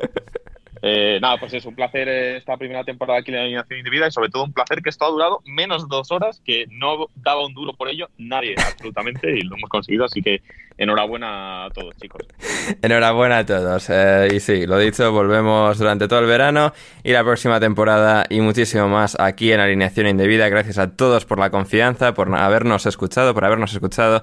Eh, 0.85 1.17
nada, 1.21 1.37
pues 1.37 1.53
es 1.53 1.65
un 1.65 1.75
placer 1.75 2.09
esta 2.09 2.57
primera 2.57 2.83
temporada 2.83 3.19
aquí 3.19 3.31
la 3.31 3.39
alineación 3.39 3.79
indebida 3.79 4.05
y 4.05 4.11
sobre 4.11 4.27
todo 4.27 4.43
un 4.43 4.51
placer 4.51 4.81
que 4.81 4.89
esto 4.89 5.05
ha 5.05 5.09
durado 5.09 5.41
menos 5.45 5.87
dos 5.87 6.11
horas, 6.11 6.41
que 6.43 6.65
no 6.71 7.07
daba 7.15 7.45
un 7.45 7.53
duro 7.53 7.71
por 7.71 7.87
ello 7.87 8.09
nadie, 8.17 8.53
absolutamente, 8.57 9.31
y 9.31 9.43
lo 9.43 9.55
hemos 9.55 9.69
conseguido, 9.69 10.03
así 10.03 10.21
que 10.21 10.41
enhorabuena 10.77 11.65
a 11.65 11.69
todos, 11.69 11.95
chicos. 11.95 12.27
Enhorabuena 12.81 13.37
a 13.37 13.45
todos. 13.45 13.89
Eh, 13.89 14.27
y 14.33 14.39
sí, 14.41 14.65
lo 14.65 14.77
dicho, 14.77 15.09
volvemos 15.13 15.77
durante 15.77 16.09
todo 16.09 16.19
el 16.19 16.25
verano 16.25 16.73
y 17.01 17.13
la 17.13 17.23
próxima 17.23 17.61
temporada 17.61 18.25
y 18.29 18.41
muchísimo 18.41 18.89
más 18.89 19.17
aquí 19.17 19.53
en 19.53 19.61
Alineación 19.61 20.07
Indebida. 20.07 20.49
Gracias 20.49 20.79
a 20.79 20.97
todos 20.97 21.23
por 21.23 21.39
la 21.39 21.49
confianza, 21.49 22.13
por 22.13 22.35
habernos 22.35 22.85
escuchado, 22.87 23.33
por 23.33 23.45
habernos 23.45 23.73
escuchado 23.73 24.21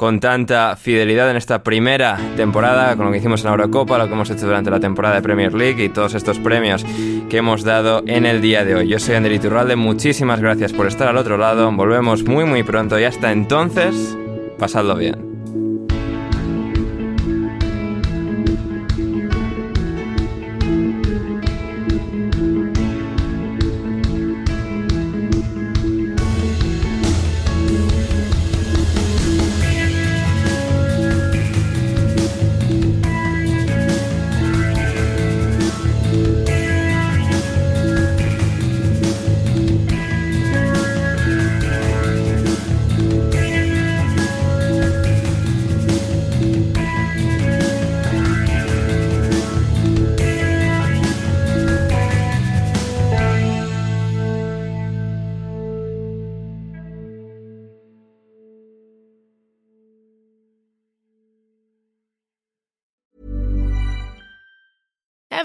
con 0.00 0.18
tanta 0.18 0.76
fidelidad 0.76 1.30
en 1.30 1.36
esta 1.36 1.62
primera 1.62 2.18
temporada, 2.34 2.96
con 2.96 3.04
lo 3.04 3.12
que 3.12 3.18
hicimos 3.18 3.42
en 3.42 3.48
la 3.48 3.50
Eurocopa, 3.50 3.98
lo 3.98 4.06
que 4.06 4.14
hemos 4.14 4.30
hecho 4.30 4.46
durante 4.46 4.70
la 4.70 4.80
temporada 4.80 5.16
de 5.16 5.20
Premier 5.20 5.52
League 5.52 5.84
y 5.84 5.90
todos 5.90 6.14
estos 6.14 6.38
premios 6.38 6.86
que 7.28 7.36
hemos 7.36 7.64
dado 7.64 8.02
en 8.06 8.24
el 8.24 8.40
día 8.40 8.64
de 8.64 8.76
hoy. 8.76 8.88
Yo 8.88 8.98
soy 8.98 9.16
Ander 9.16 9.32
Iturralde, 9.32 9.76
muchísimas 9.76 10.40
gracias 10.40 10.72
por 10.72 10.86
estar 10.86 11.08
al 11.08 11.18
otro 11.18 11.36
lado, 11.36 11.70
volvemos 11.70 12.24
muy 12.24 12.46
muy 12.46 12.62
pronto 12.62 12.98
y 12.98 13.04
hasta 13.04 13.30
entonces, 13.30 14.16
pasadlo 14.58 14.96
bien. 14.96 15.29